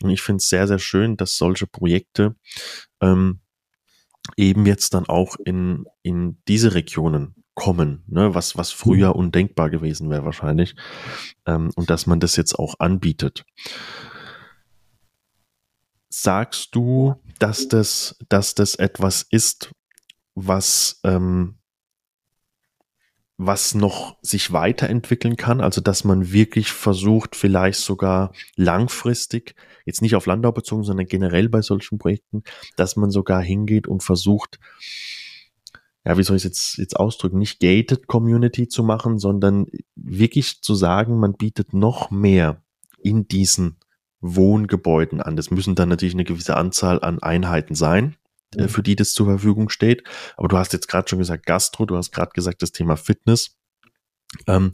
Und 0.01 0.09
ich 0.09 0.21
finde 0.21 0.37
es 0.37 0.49
sehr, 0.49 0.67
sehr 0.67 0.77
schön, 0.77 1.15
dass 1.15 1.37
solche 1.37 1.67
Projekte 1.67 2.35
ähm, 2.99 3.39
eben 4.35 4.65
jetzt 4.65 4.93
dann 4.93 5.07
auch 5.07 5.37
in, 5.45 5.85
in 6.03 6.37
diese 6.49 6.73
Regionen 6.73 7.33
kommen, 7.55 8.03
ne, 8.07 8.35
was, 8.35 8.57
was 8.57 8.71
früher 8.71 9.15
undenkbar 9.15 9.69
gewesen 9.69 10.09
wäre 10.09 10.25
wahrscheinlich, 10.25 10.75
ähm, 11.45 11.71
und 11.75 11.89
dass 11.89 12.05
man 12.05 12.19
das 12.19 12.35
jetzt 12.35 12.59
auch 12.59 12.75
anbietet. 12.79 13.45
Sagst 16.09 16.75
du, 16.75 17.15
dass 17.39 17.69
das, 17.69 18.17
dass 18.27 18.53
das 18.53 18.75
etwas 18.75 19.25
ist, 19.29 19.71
was 20.35 20.99
ähm, 21.05 21.60
was 23.45 23.73
noch 23.73 24.17
sich 24.21 24.53
weiterentwickeln 24.53 25.35
kann, 25.35 25.61
also 25.61 25.81
dass 25.81 26.03
man 26.03 26.31
wirklich 26.31 26.71
versucht, 26.71 27.35
vielleicht 27.35 27.79
sogar 27.79 28.33
langfristig, 28.55 29.55
jetzt 29.85 30.01
nicht 30.01 30.15
auf 30.15 30.27
Landau 30.27 30.51
bezogen, 30.51 30.83
sondern 30.83 31.07
generell 31.07 31.49
bei 31.49 31.61
solchen 31.61 31.97
Projekten, 31.97 32.43
dass 32.75 32.95
man 32.95 33.09
sogar 33.09 33.41
hingeht 33.41 33.87
und 33.87 34.03
versucht, 34.03 34.59
ja, 36.05 36.17
wie 36.17 36.23
soll 36.23 36.35
ich 36.35 36.41
es 36.41 36.49
jetzt, 36.49 36.77
jetzt 36.77 36.95
ausdrücken, 36.95 37.39
nicht 37.39 37.59
gated 37.59 38.07
Community 38.07 38.67
zu 38.67 38.83
machen, 38.83 39.17
sondern 39.17 39.65
wirklich 39.95 40.61
zu 40.61 40.75
sagen, 40.75 41.19
man 41.19 41.33
bietet 41.33 41.73
noch 41.73 42.11
mehr 42.11 42.61
in 43.01 43.27
diesen 43.27 43.77
Wohngebäuden 44.19 45.19
an. 45.19 45.35
Das 45.35 45.49
müssen 45.49 45.75
dann 45.75 45.89
natürlich 45.89 46.13
eine 46.13 46.23
gewisse 46.23 46.55
Anzahl 46.55 47.01
an 47.01 47.21
Einheiten 47.21 47.75
sein. 47.75 48.15
Äh, 48.55 48.67
für 48.67 48.83
die 48.83 48.95
das 48.95 49.13
zur 49.13 49.27
Verfügung 49.27 49.69
steht. 49.69 50.03
Aber 50.37 50.47
du 50.47 50.57
hast 50.57 50.73
jetzt 50.73 50.87
gerade 50.87 51.07
schon 51.09 51.19
gesagt 51.19 51.45
Gastro, 51.45 51.85
du 51.85 51.95
hast 51.95 52.11
gerade 52.11 52.31
gesagt 52.33 52.61
das 52.61 52.71
Thema 52.71 52.97
Fitness. 52.97 53.57
Ähm, 54.47 54.71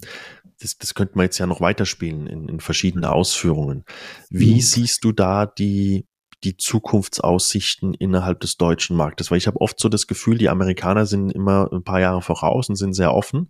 das, 0.60 0.78
das 0.78 0.96
könnte 0.96 1.16
man 1.16 1.26
jetzt 1.26 1.38
ja 1.38 1.46
noch 1.46 1.62
weiterspielen 1.62 2.28
in, 2.28 2.50
in 2.50 2.60
verschiedene 2.60 3.12
Ausführungen. 3.12 3.86
Wie 4.30 4.56
mhm. 4.56 4.62
siehst 4.62 5.04
du 5.04 5.12
da 5.12 5.46
die, 5.46 6.08
die 6.44 6.58
Zukunftsaussichten 6.58 7.94
innerhalb 7.94 8.40
des 8.40 8.58
deutschen 8.58 8.96
Marktes? 8.96 9.32
Weil 9.32 9.38
ich 9.38 9.48
habe 9.48 9.60
oft 9.62 9.80
so 9.80 9.90
das 9.90 10.08
Gefühl, 10.08 10.38
die 10.38 10.50
Amerikaner 10.50 11.06
sind 11.06 11.32
immer 11.32 11.70
ein 11.72 11.84
paar 11.84 12.00
Jahre 12.00 12.22
voraus 12.22 12.70
und 12.70 12.76
sind 12.76 12.94
sehr 12.94 13.14
offen. 13.14 13.50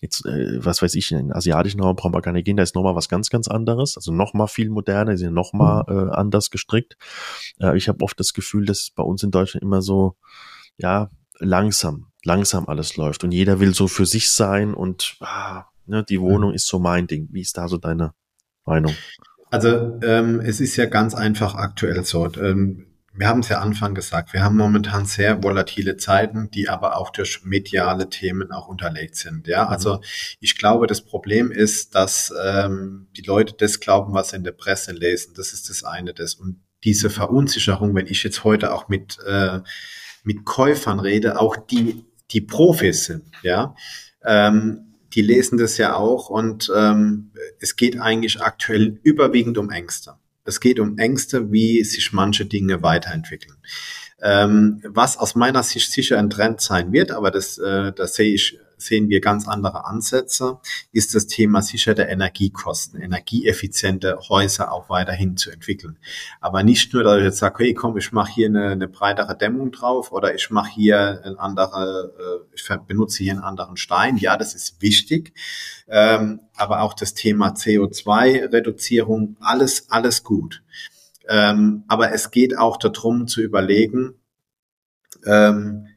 Jetzt, 0.00 0.24
äh, 0.26 0.64
was 0.64 0.82
weiß 0.82 0.94
ich, 0.94 1.10
in 1.10 1.18
den 1.18 1.32
asiatischen 1.32 1.80
Raum 1.80 1.96
brauchen 1.96 2.14
wir 2.14 2.22
gar 2.22 2.32
nicht 2.32 2.44
gehen, 2.44 2.56
da 2.56 2.62
ist 2.62 2.74
nochmal 2.74 2.94
was 2.94 3.08
ganz, 3.08 3.30
ganz 3.30 3.48
anderes. 3.48 3.96
Also 3.96 4.12
nochmal 4.12 4.48
viel 4.48 4.70
moderner, 4.70 5.12
die 5.12 5.18
sind 5.18 5.34
nochmal 5.34 5.84
mhm. 5.88 6.10
äh, 6.10 6.12
anders 6.12 6.50
gestrickt. 6.50 6.96
Äh, 7.60 7.76
ich 7.76 7.88
habe 7.88 8.02
oft 8.04 8.18
das 8.20 8.32
Gefühl, 8.32 8.66
dass 8.66 8.90
bei 8.94 9.02
uns 9.02 9.22
in 9.22 9.30
Deutschland 9.30 9.62
immer 9.62 9.82
so, 9.82 10.16
ja, 10.76 11.10
langsam, 11.40 12.06
langsam 12.24 12.68
alles 12.68 12.96
läuft 12.96 13.24
und 13.24 13.32
jeder 13.32 13.60
will 13.60 13.74
so 13.74 13.88
für 13.88 14.06
sich 14.06 14.30
sein 14.30 14.74
und 14.74 15.16
ah, 15.20 15.64
ne, 15.86 16.04
die 16.04 16.20
Wohnung 16.20 16.50
mhm. 16.50 16.56
ist 16.56 16.66
so 16.66 16.78
mein 16.78 17.06
Ding. 17.06 17.28
Wie 17.30 17.40
ist 17.40 17.56
da 17.56 17.68
so 17.68 17.78
deine 17.78 18.14
Meinung? 18.64 18.94
Also 19.50 19.98
ähm, 20.02 20.40
es 20.40 20.60
ist 20.60 20.76
ja 20.76 20.86
ganz 20.86 21.14
einfach 21.14 21.54
aktuell 21.54 22.04
so. 22.04 22.26
Ähm, 22.34 22.86
wir 23.18 23.26
haben 23.26 23.40
es 23.40 23.48
ja 23.48 23.58
Anfang 23.60 23.94
gesagt, 23.94 24.32
wir 24.32 24.44
haben 24.44 24.56
momentan 24.56 25.04
sehr 25.04 25.42
volatile 25.42 25.96
Zeiten, 25.96 26.50
die 26.50 26.68
aber 26.68 26.96
auch 26.96 27.10
durch 27.10 27.44
mediale 27.44 28.08
Themen 28.08 28.52
auch 28.52 28.68
unterlegt 28.68 29.16
sind. 29.16 29.48
Ja, 29.48 29.64
mhm. 29.64 29.70
also 29.70 30.00
ich 30.40 30.56
glaube, 30.56 30.86
das 30.86 31.00
Problem 31.00 31.50
ist, 31.50 31.94
dass 31.94 32.32
ähm, 32.40 33.08
die 33.16 33.22
Leute 33.22 33.54
das 33.58 33.80
glauben, 33.80 34.14
was 34.14 34.30
sie 34.30 34.36
in 34.36 34.44
der 34.44 34.52
Presse 34.52 34.92
lesen. 34.92 35.34
Das 35.36 35.52
ist 35.52 35.68
das 35.68 35.82
eine. 35.82 36.14
Das 36.14 36.34
und 36.34 36.60
diese 36.84 37.10
Verunsicherung, 37.10 37.94
wenn 37.94 38.06
ich 38.06 38.22
jetzt 38.22 38.44
heute 38.44 38.72
auch 38.72 38.88
mit 38.88 39.18
äh, 39.26 39.60
mit 40.22 40.44
Käufern 40.44 41.00
rede, 41.00 41.40
auch 41.40 41.56
die 41.56 42.04
die 42.30 42.42
Profis 42.42 43.06
sind, 43.06 43.24
ja. 43.42 43.74
Ähm, 44.24 44.87
die 45.14 45.22
lesen 45.22 45.58
das 45.58 45.78
ja 45.78 45.94
auch 45.94 46.28
und 46.28 46.70
ähm, 46.74 47.32
es 47.60 47.76
geht 47.76 48.00
eigentlich 48.00 48.40
aktuell 48.40 49.00
überwiegend 49.02 49.58
um 49.58 49.70
Ängste. 49.70 50.14
Es 50.44 50.60
geht 50.60 50.80
um 50.80 50.98
Ängste, 50.98 51.52
wie 51.52 51.84
sich 51.84 52.12
manche 52.12 52.46
Dinge 52.46 52.82
weiterentwickeln. 52.82 53.56
Ähm, 54.20 54.82
was 54.84 55.16
aus 55.16 55.34
meiner 55.34 55.62
Sicht 55.62 55.92
sicher 55.92 56.18
ein 56.18 56.30
Trend 56.30 56.60
sein 56.60 56.92
wird, 56.92 57.10
aber 57.12 57.30
das, 57.30 57.58
äh, 57.58 57.92
das 57.92 58.14
sehe 58.14 58.34
ich 58.34 58.58
sehen 58.78 59.08
wir 59.08 59.20
ganz 59.20 59.46
andere 59.46 59.84
Ansätze, 59.84 60.58
ist 60.92 61.14
das 61.14 61.26
Thema 61.26 61.62
sicher 61.62 61.94
der 61.94 62.08
Energiekosten, 62.08 63.00
energieeffiziente 63.00 64.18
Häuser 64.28 64.72
auch 64.72 64.88
weiterhin 64.88 65.36
zu 65.36 65.50
entwickeln. 65.50 65.98
Aber 66.40 66.62
nicht 66.62 66.92
nur, 66.94 67.02
dass 67.02 67.18
ich 67.18 67.24
jetzt 67.24 67.38
sage, 67.38 67.64
hey, 67.64 67.74
komm, 67.74 67.96
ich 67.96 68.12
mache 68.12 68.32
hier 68.32 68.46
eine, 68.46 68.68
eine 68.70 68.88
breitere 68.88 69.36
Dämmung 69.36 69.70
drauf 69.70 70.12
oder 70.12 70.34
ich 70.34 70.50
mache 70.50 70.70
hier 70.70 71.20
ein 71.24 71.38
andere, 71.38 72.12
äh, 72.18 72.54
ich 72.54 72.68
benutze 72.86 73.22
hier 73.22 73.32
einen 73.32 73.42
anderen 73.42 73.76
Stein. 73.76 74.16
Ja, 74.16 74.36
das 74.36 74.54
ist 74.54 74.80
wichtig. 74.80 75.32
Ähm, 75.88 76.40
aber 76.56 76.82
auch 76.82 76.94
das 76.94 77.14
Thema 77.14 77.50
CO2-Reduzierung, 77.50 79.36
alles, 79.40 79.90
alles 79.90 80.22
gut. 80.22 80.62
Ähm, 81.28 81.84
aber 81.88 82.12
es 82.12 82.30
geht 82.30 82.56
auch 82.56 82.78
darum 82.78 83.28
zu 83.28 83.42
überlegen, 83.42 84.14
ähm, 85.26 85.88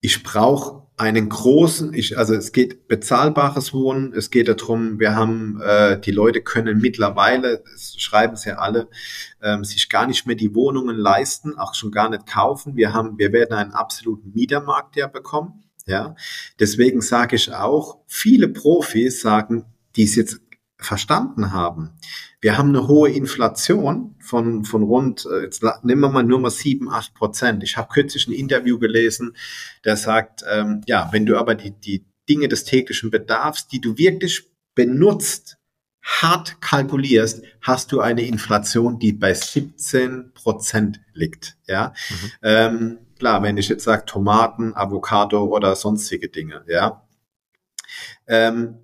ich 0.00 0.22
brauche 0.22 0.79
einen 1.00 1.30
großen, 1.30 1.94
ich, 1.94 2.18
also 2.18 2.34
es 2.34 2.52
geht 2.52 2.86
bezahlbares 2.86 3.72
Wohnen, 3.72 4.12
es 4.12 4.30
geht 4.30 4.48
darum, 4.48 5.00
wir 5.00 5.16
haben, 5.16 5.58
äh, 5.62 5.98
die 5.98 6.10
Leute 6.10 6.42
können 6.42 6.78
mittlerweile, 6.78 7.62
das 7.72 7.94
schreiben 7.96 8.36
sie 8.36 8.50
ja 8.50 8.56
alle, 8.56 8.86
ähm, 9.42 9.64
sich 9.64 9.88
gar 9.88 10.06
nicht 10.06 10.26
mehr 10.26 10.36
die 10.36 10.54
Wohnungen 10.54 10.96
leisten, 10.96 11.56
auch 11.56 11.74
schon 11.74 11.90
gar 11.90 12.10
nicht 12.10 12.26
kaufen. 12.26 12.76
Wir 12.76 12.92
haben, 12.92 13.18
wir 13.18 13.32
werden 13.32 13.54
einen 13.54 13.72
absoluten 13.72 14.32
Mietermarkt 14.34 14.96
ja 14.96 15.06
bekommen. 15.06 15.64
Ja, 15.86 16.14
deswegen 16.58 17.00
sage 17.00 17.36
ich 17.36 17.50
auch, 17.50 18.00
viele 18.06 18.48
Profis 18.48 19.22
sagen, 19.22 19.64
die 19.96 20.04
es 20.04 20.14
jetzt 20.16 20.40
verstanden 20.80 21.52
haben. 21.52 21.90
Wir 22.40 22.56
haben 22.56 22.70
eine 22.70 22.88
hohe 22.88 23.10
Inflation 23.10 24.16
von, 24.20 24.64
von 24.64 24.82
rund, 24.82 25.26
äh, 25.26 25.42
jetzt 25.42 25.62
nehmen 25.82 26.00
wir 26.00 26.08
mal 26.08 26.22
nur 26.22 26.40
mal 26.40 26.50
sieben, 26.50 26.90
acht 26.90 27.14
Prozent. 27.14 27.62
Ich 27.62 27.76
habe 27.76 27.92
kürzlich 27.92 28.26
ein 28.26 28.32
Interview 28.32 28.78
gelesen, 28.78 29.36
der 29.84 29.96
sagt, 29.96 30.42
ähm, 30.50 30.82
ja, 30.86 31.08
wenn 31.12 31.26
du 31.26 31.38
aber 31.38 31.54
die, 31.54 31.72
die 31.72 32.06
Dinge 32.28 32.48
des 32.48 32.64
täglichen 32.64 33.10
Bedarfs, 33.10 33.68
die 33.68 33.80
du 33.80 33.98
wirklich 33.98 34.48
benutzt, 34.74 35.58
hart 36.02 36.60
kalkulierst, 36.60 37.42
hast 37.60 37.92
du 37.92 38.00
eine 38.00 38.22
Inflation, 38.22 38.98
die 38.98 39.12
bei 39.12 39.34
17 39.34 40.32
Prozent 40.32 41.00
liegt. 41.12 41.56
Ja, 41.66 41.92
mhm. 42.08 42.30
ähm, 42.42 42.98
klar, 43.18 43.42
wenn 43.42 43.58
ich 43.58 43.68
jetzt 43.68 43.84
sage 43.84 44.06
Tomaten, 44.06 44.74
Avocado 44.74 45.44
oder 45.44 45.76
sonstige 45.76 46.28
Dinge, 46.28 46.64
ja. 46.66 47.06
Ähm, 48.26 48.78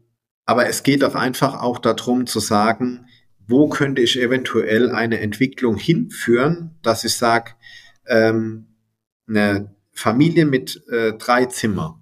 aber 0.47 0.69
es 0.69 0.85
geht 0.85 1.03
doch 1.03 1.15
einfach 1.15 1.61
auch 1.61 1.79
darum 1.79 2.27
zu 2.27 2.41
sagen, 2.41 3.07
wo 3.49 3.69
könnte 3.69 4.01
ich 4.01 4.19
eventuell 4.19 4.91
eine 4.91 5.21
Entwicklung 5.21 5.77
hinführen, 5.77 6.77
dass 6.83 7.05
ich 7.05 7.15
sage, 7.15 7.53
ähm, 8.07 8.69
eine 9.29 9.75
Familie 9.93 10.47
mit 10.47 10.83
äh, 10.89 11.13
drei 11.15 11.47
Zimmer, 11.47 12.01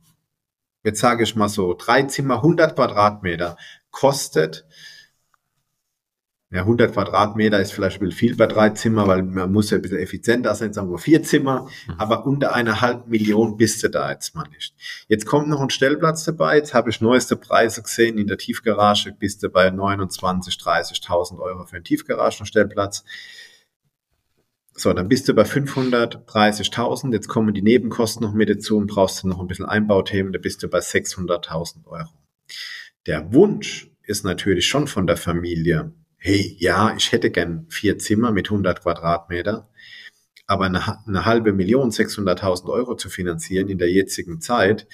jetzt 0.85 1.01
sage 1.01 1.25
ich 1.25 1.37
mal 1.37 1.49
so, 1.49 1.75
drei 1.75 2.03
Zimmer, 2.03 2.37
100 2.37 2.75
Quadratmeter, 2.75 3.57
kostet 3.91 4.67
ja, 6.55 6.61
100 6.61 6.93
Quadratmeter 6.93 7.59
ist 7.59 7.73
vielleicht 7.73 8.01
viel 8.15 8.37
bei 8.37 8.47
drei 8.47 8.71
Zimmer, 8.71 9.09
weil 9.09 9.25
man 9.25 9.51
muss 9.51 9.71
ja 9.71 9.77
ein 9.77 9.83
bisschen 9.83 9.99
effizienter 9.99 10.55
sein, 10.55 10.73
sagen 10.73 10.89
wir 10.89 10.99
vier 10.99 11.21
Zimmer, 11.25 11.69
mhm. 11.89 11.95
aber 11.99 12.27
unter 12.27 12.55
einer 12.55 12.81
halben 12.81 13.11
Million 13.11 13.57
bist 13.57 13.83
du 13.83 13.91
da 13.91 14.13
jetzt 14.13 14.37
mal 14.37 14.47
nicht. 14.51 14.73
Jetzt 15.09 15.27
kommt 15.27 15.49
noch 15.49 15.61
ein 15.61 15.71
Stellplatz 15.71 16.23
dabei, 16.23 16.59
jetzt 16.59 16.73
habe 16.73 16.91
ich 16.91 17.01
neueste 17.01 17.35
Preise 17.35 17.83
gesehen, 17.83 18.19
in 18.19 18.29
der 18.29 18.39
Tiefgarage 18.39 19.17
bist 19.19 19.43
du 19.43 19.49
bei 19.49 19.69
29, 19.69 20.55
30.000 20.55 21.41
Euro 21.41 21.65
für 21.65 21.75
einen 21.75 21.85
Tiefgaragenstellplatz. 21.85 23.05
So, 24.75 24.93
dann 24.93 25.09
bist 25.09 25.29
du 25.29 25.35
bei 25.35 25.43
530.000, 25.43 27.13
jetzt 27.13 27.27
kommen 27.27 27.53
die 27.53 27.63
Nebenkosten 27.63 28.25
noch 28.25 28.33
mit 28.33 28.49
dazu 28.49 28.77
und 28.77 28.87
brauchst 28.87 29.25
du 29.25 29.29
noch 29.29 29.41
ein 29.41 29.49
bisschen 29.49 29.67
Einbauthemen, 29.67 30.33
da 30.33 30.39
bist 30.39 30.63
du 30.63 30.69
bei 30.69 30.79
600.000 30.79 31.85
Euro. 31.87 32.11
Der 33.07 33.33
Wunsch 33.33 33.91
ist 34.05 34.25
natürlich 34.25 34.69
schon 34.69 34.87
von 34.87 35.09
der 35.09 35.17
Familie, 35.17 35.93
hey, 36.25 36.57
ja, 36.59 36.95
ich 36.97 37.13
hätte 37.13 37.31
gern 37.31 37.67
vier 37.69 37.99
Zimmer 37.99 38.33
mit 38.33 38.47
100 38.47 38.81
Quadratmeter, 38.81 39.69
aber 40.47 40.65
eine, 40.65 41.07
eine 41.07 41.27
halbe 41.27 41.53
Million, 41.53 41.91
600.000 41.91 42.71
Euro 42.71 42.97
zu 42.97 43.11
finanzieren 43.11 43.69
in 43.69 43.77
der 43.77 43.93
jetzigen 43.93 44.41
Zeit, 44.41 44.87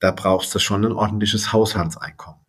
da 0.00 0.10
brauchst 0.10 0.52
du 0.56 0.58
schon 0.58 0.84
ein 0.84 0.90
ordentliches 0.90 1.52
Haushaltseinkommen. 1.52 2.40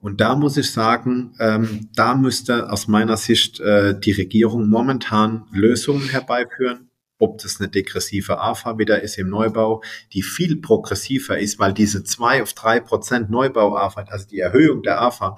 Und 0.00 0.20
da 0.20 0.34
muss 0.34 0.56
ich 0.56 0.72
sagen, 0.72 1.36
ähm, 1.38 1.88
da 1.94 2.16
müsste 2.16 2.72
aus 2.72 2.88
meiner 2.88 3.16
Sicht 3.16 3.60
äh, 3.60 3.96
die 3.98 4.12
Regierung 4.12 4.68
momentan 4.68 5.46
Lösungen 5.52 6.08
herbeiführen, 6.08 6.90
ob 7.18 7.38
das 7.38 7.60
eine 7.60 7.68
degressive 7.68 8.40
AFA 8.40 8.78
wieder 8.78 9.02
ist 9.02 9.18
im 9.18 9.28
Neubau, 9.28 9.84
die 10.12 10.24
viel 10.24 10.56
progressiver 10.56 11.38
ist, 11.38 11.60
weil 11.60 11.74
diese 11.74 12.02
zwei 12.02 12.42
auf 12.42 12.54
drei 12.54 12.80
Prozent 12.80 13.30
Neubau-AFA, 13.30 14.02
also 14.08 14.26
die 14.26 14.40
Erhöhung 14.40 14.82
der 14.82 15.00
AFA, 15.00 15.36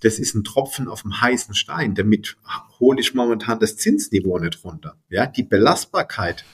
das 0.00 0.18
ist 0.18 0.34
ein 0.34 0.44
Tropfen 0.44 0.88
auf 0.88 1.02
dem 1.02 1.20
heißen 1.20 1.54
Stein. 1.54 1.94
Damit 1.94 2.36
hole 2.78 3.00
ich 3.00 3.14
momentan 3.14 3.60
das 3.60 3.76
Zinsniveau 3.76 4.38
nicht 4.38 4.64
runter. 4.64 4.96
Ja, 5.08 5.26
die 5.26 5.42
Belastbarkeit. 5.42 6.44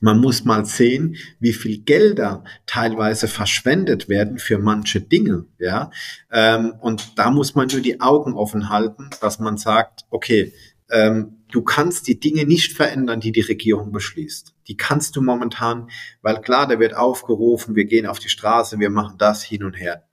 Man 0.00 0.20
muss 0.20 0.44
mal 0.44 0.64
sehen, 0.64 1.16
wie 1.38 1.52
viel 1.52 1.78
Gelder 1.82 2.42
teilweise 2.66 3.28
verschwendet 3.28 4.08
werden 4.08 4.38
für 4.38 4.58
manche 4.58 5.00
Dinge. 5.00 5.46
Ja, 5.58 5.90
ähm, 6.32 6.74
und 6.80 7.18
da 7.18 7.30
muss 7.30 7.54
man 7.54 7.68
nur 7.68 7.80
die 7.80 8.00
Augen 8.00 8.34
offen 8.34 8.68
halten, 8.68 9.10
dass 9.20 9.38
man 9.38 9.58
sagt, 9.58 10.06
okay, 10.10 10.52
ähm, 10.90 11.44
du 11.52 11.62
kannst 11.62 12.08
die 12.08 12.18
Dinge 12.18 12.46
nicht 12.46 12.72
verändern, 12.72 13.20
die 13.20 13.30
die 13.30 13.42
Regierung 13.42 13.92
beschließt. 13.92 14.54
Die 14.66 14.76
kannst 14.76 15.14
du 15.14 15.22
momentan, 15.22 15.88
weil 16.20 16.40
klar, 16.40 16.66
da 16.66 16.80
wird 16.80 16.96
aufgerufen, 16.96 17.76
wir 17.76 17.84
gehen 17.84 18.06
auf 18.06 18.18
die 18.18 18.28
Straße, 18.28 18.80
wir 18.80 18.90
machen 18.90 19.18
das 19.18 19.42
hin 19.42 19.62
und 19.62 19.74
her 19.74 20.09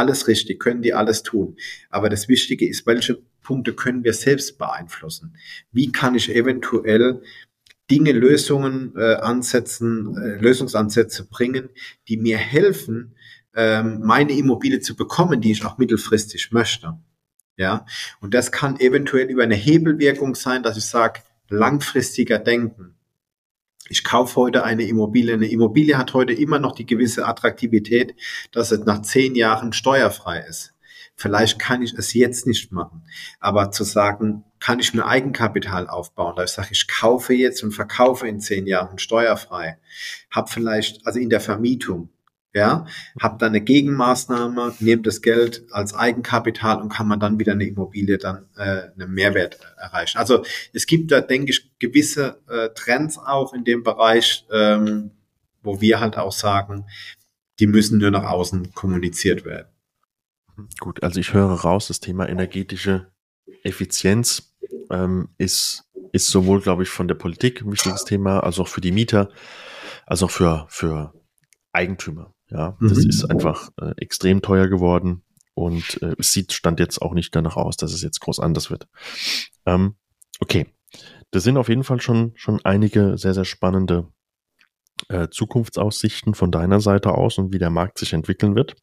alles 0.00 0.26
richtig, 0.28 0.58
können 0.58 0.82
die 0.82 0.94
alles 0.94 1.22
tun. 1.22 1.56
Aber 1.90 2.08
das 2.08 2.28
Wichtige 2.28 2.66
ist, 2.66 2.86
welche 2.86 3.22
Punkte 3.42 3.74
können 3.74 4.02
wir 4.02 4.14
selbst 4.14 4.58
beeinflussen? 4.58 5.36
Wie 5.70 5.92
kann 5.92 6.14
ich 6.14 6.34
eventuell 6.34 7.22
Dinge, 7.90 8.12
Lösungen 8.12 8.94
äh, 8.96 9.16
ansetzen, 9.16 10.16
äh, 10.16 10.40
Lösungsansätze 10.40 11.26
bringen, 11.28 11.70
die 12.08 12.16
mir 12.16 12.38
helfen, 12.38 13.16
ähm, 13.54 14.00
meine 14.02 14.32
Immobilie 14.32 14.80
zu 14.80 14.94
bekommen, 14.94 15.40
die 15.40 15.50
ich 15.50 15.64
auch 15.64 15.76
mittelfristig 15.78 16.52
möchte. 16.52 16.98
Ja, 17.56 17.84
und 18.20 18.32
das 18.32 18.52
kann 18.52 18.78
eventuell 18.80 19.28
über 19.28 19.42
eine 19.42 19.56
Hebelwirkung 19.56 20.34
sein, 20.34 20.62
dass 20.62 20.78
ich 20.78 20.84
sage, 20.84 21.20
langfristiger 21.48 22.38
denken. 22.38 22.94
Ich 23.90 24.04
kaufe 24.04 24.36
heute 24.36 24.62
eine 24.62 24.84
Immobilie. 24.84 25.34
Eine 25.34 25.50
Immobilie 25.50 25.98
hat 25.98 26.14
heute 26.14 26.32
immer 26.32 26.60
noch 26.60 26.76
die 26.76 26.86
gewisse 26.86 27.26
Attraktivität, 27.26 28.14
dass 28.52 28.70
es 28.70 28.84
nach 28.84 29.02
zehn 29.02 29.34
Jahren 29.34 29.72
steuerfrei 29.72 30.38
ist. 30.48 30.74
Vielleicht 31.16 31.58
kann 31.58 31.82
ich 31.82 31.92
es 31.94 32.14
jetzt 32.14 32.46
nicht 32.46 32.70
machen. 32.70 33.02
Aber 33.40 33.72
zu 33.72 33.82
sagen, 33.82 34.44
kann 34.60 34.78
ich 34.78 34.94
mir 34.94 35.06
Eigenkapital 35.06 35.88
aufbauen, 35.88 36.34
da 36.36 36.44
ich 36.44 36.50
sage, 36.50 36.68
ich 36.70 36.86
kaufe 36.86 37.34
jetzt 37.34 37.64
und 37.64 37.72
verkaufe 37.72 38.28
in 38.28 38.38
zehn 38.38 38.68
Jahren 38.68 39.00
steuerfrei, 39.00 39.78
habe 40.30 40.48
vielleicht, 40.48 41.04
also 41.04 41.18
in 41.18 41.28
der 41.28 41.40
Vermietung, 41.40 42.10
ja, 42.52 42.84
habe 43.20 43.38
dann 43.38 43.50
eine 43.50 43.60
Gegenmaßnahme, 43.60 44.74
nehme 44.80 45.02
das 45.02 45.22
Geld 45.22 45.64
als 45.70 45.94
Eigenkapital 45.94 46.80
und 46.80 46.88
kann 46.88 47.06
man 47.06 47.20
dann 47.20 47.38
wieder 47.38 47.52
eine 47.52 47.64
Immobilie 47.64 48.18
dann 48.18 48.48
äh, 48.56 48.88
einen 48.92 49.12
Mehrwert 49.12 49.60
erreichen. 49.76 50.18
Also 50.18 50.44
es 50.72 50.86
gibt 50.86 51.12
da, 51.12 51.20
denke 51.20 51.50
ich, 51.50 51.70
gewisse 51.78 52.40
äh, 52.48 52.70
Trends 52.74 53.18
auch 53.18 53.54
in 53.54 53.64
dem 53.64 53.84
Bereich, 53.84 54.46
ähm, 54.52 55.12
wo 55.62 55.80
wir 55.80 56.00
halt 56.00 56.16
auch 56.16 56.32
sagen, 56.32 56.86
die 57.60 57.66
müssen 57.68 57.98
nur 57.98 58.10
nach 58.10 58.24
außen 58.24 58.72
kommuniziert 58.74 59.44
werden. 59.44 59.68
Gut, 60.80 61.02
also 61.02 61.20
ich 61.20 61.32
höre 61.32 61.52
raus, 61.52 61.88
das 61.88 62.00
Thema 62.00 62.28
energetische 62.28 63.12
Effizienz 63.62 64.54
ähm, 64.90 65.28
ist, 65.38 65.84
ist 66.12 66.28
sowohl, 66.28 66.60
glaube 66.60 66.82
ich, 66.82 66.88
von 66.88 67.06
der 67.06 67.14
Politik 67.14 67.62
ein 67.62 67.70
wichtiges 67.70 68.04
Thema, 68.04 68.40
als 68.40 68.58
auch 68.58 68.68
für 68.68 68.80
die 68.80 68.92
Mieter, 68.92 69.30
als 70.06 70.22
auch 70.22 70.30
für, 70.30 70.66
für 70.68 71.14
Eigentümer. 71.72 72.34
Ja, 72.50 72.76
das 72.80 72.98
mhm. 72.98 73.08
ist 73.08 73.24
einfach 73.24 73.70
äh, 73.80 73.92
extrem 73.96 74.42
teuer 74.42 74.68
geworden 74.68 75.22
und 75.54 76.02
äh, 76.02 76.16
es 76.18 76.32
sieht 76.32 76.52
stand 76.52 76.80
jetzt 76.80 77.00
auch 77.00 77.14
nicht 77.14 77.34
danach 77.34 77.56
aus, 77.56 77.76
dass 77.76 77.92
es 77.92 78.02
jetzt 78.02 78.20
groß 78.20 78.40
anders 78.40 78.70
wird. 78.70 78.88
Ähm, 79.66 79.94
okay, 80.40 80.66
das 81.30 81.44
sind 81.44 81.56
auf 81.56 81.68
jeden 81.68 81.84
Fall 81.84 82.00
schon 82.00 82.32
schon 82.34 82.60
einige 82.64 83.16
sehr 83.18 83.34
sehr 83.34 83.44
spannende 83.44 84.08
äh, 85.08 85.28
Zukunftsaussichten 85.30 86.34
von 86.34 86.50
deiner 86.50 86.80
Seite 86.80 87.12
aus 87.12 87.38
und 87.38 87.52
wie 87.52 87.58
der 87.58 87.70
Markt 87.70 87.98
sich 87.98 88.12
entwickeln 88.12 88.54
wird. 88.54 88.76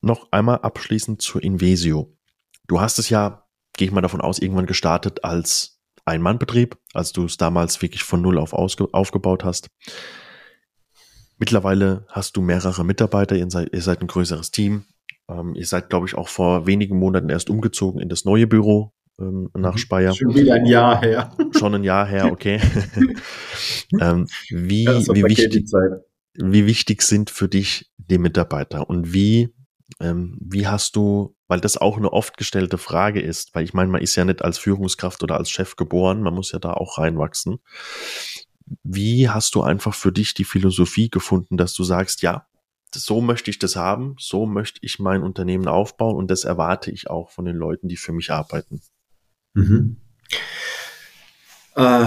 Noch 0.00 0.28
einmal 0.30 0.58
abschließend 0.58 1.22
zur 1.22 1.42
Invesio. 1.42 2.16
Du 2.66 2.80
hast 2.80 2.98
es 2.98 3.08
ja, 3.08 3.46
gehe 3.76 3.88
ich 3.88 3.92
mal 3.92 4.00
davon 4.00 4.20
aus, 4.20 4.38
irgendwann 4.38 4.66
gestartet 4.66 5.24
als 5.24 5.80
Ein-Mann-Betrieb, 6.04 6.76
als 6.92 7.12
du 7.12 7.24
es 7.24 7.36
damals 7.36 7.82
wirklich 7.82 8.04
von 8.04 8.20
null 8.20 8.38
auf 8.38 8.52
aufgebaut 8.52 9.44
hast. 9.44 9.68
Mittlerweile 11.38 12.04
hast 12.08 12.36
du 12.36 12.42
mehrere 12.42 12.84
Mitarbeiter, 12.84 13.36
ihr 13.36 13.48
seid, 13.50 13.72
ihr 13.72 13.82
seid 13.82 14.00
ein 14.00 14.08
größeres 14.08 14.50
Team. 14.50 14.84
Ähm, 15.30 15.54
ihr 15.54 15.66
seid, 15.66 15.88
glaube 15.88 16.06
ich, 16.06 16.16
auch 16.16 16.28
vor 16.28 16.66
wenigen 16.66 16.98
Monaten 16.98 17.28
erst 17.28 17.50
umgezogen 17.50 18.00
in 18.00 18.08
das 18.08 18.24
neue 18.24 18.46
Büro, 18.46 18.92
ähm, 19.20 19.50
nach 19.54 19.74
mhm. 19.74 19.78
Speyer. 19.78 20.14
Schon 20.14 20.34
wieder 20.34 20.54
ein 20.54 20.66
Jahr 20.66 21.00
her. 21.00 21.32
Schon 21.58 21.74
ein 21.74 21.84
Jahr 21.84 22.06
her, 22.06 22.30
okay. 22.32 22.60
ähm, 24.00 24.26
wie, 24.48 24.86
wie, 24.86 25.24
wichtig, 25.24 25.70
wie 26.34 26.66
wichtig 26.66 27.02
sind 27.02 27.30
für 27.30 27.48
dich 27.48 27.90
die 27.98 28.18
Mitarbeiter 28.18 28.88
und 28.88 29.12
wie, 29.12 29.54
ähm, 30.00 30.38
wie 30.40 30.66
hast 30.66 30.96
du, 30.96 31.36
weil 31.46 31.60
das 31.60 31.76
auch 31.76 31.96
eine 31.96 32.12
oft 32.12 32.36
gestellte 32.36 32.78
Frage 32.78 33.20
ist, 33.20 33.54
weil 33.54 33.64
ich 33.64 33.74
meine, 33.74 33.90
man 33.90 34.02
ist 34.02 34.16
ja 34.16 34.24
nicht 34.24 34.42
als 34.42 34.58
Führungskraft 34.58 35.22
oder 35.22 35.36
als 35.36 35.50
Chef 35.50 35.76
geboren, 35.76 36.22
man 36.22 36.34
muss 36.34 36.52
ja 36.52 36.58
da 36.58 36.72
auch 36.72 36.98
reinwachsen. 36.98 37.58
Wie 38.82 39.28
hast 39.28 39.54
du 39.54 39.62
einfach 39.62 39.94
für 39.94 40.12
dich 40.12 40.34
die 40.34 40.44
Philosophie 40.44 41.10
gefunden, 41.10 41.56
dass 41.56 41.74
du 41.74 41.84
sagst, 41.84 42.22
ja, 42.22 42.46
so 42.94 43.20
möchte 43.20 43.50
ich 43.50 43.58
das 43.58 43.76
haben, 43.76 44.16
so 44.18 44.46
möchte 44.46 44.80
ich 44.82 44.98
mein 44.98 45.22
Unternehmen 45.22 45.68
aufbauen 45.68 46.16
und 46.16 46.30
das 46.30 46.44
erwarte 46.44 46.90
ich 46.90 47.10
auch 47.10 47.30
von 47.30 47.44
den 47.44 47.56
Leuten, 47.56 47.88
die 47.88 47.96
für 47.96 48.12
mich 48.12 48.30
arbeiten? 48.30 48.80
Mhm. 49.54 49.96
Äh, 51.76 52.06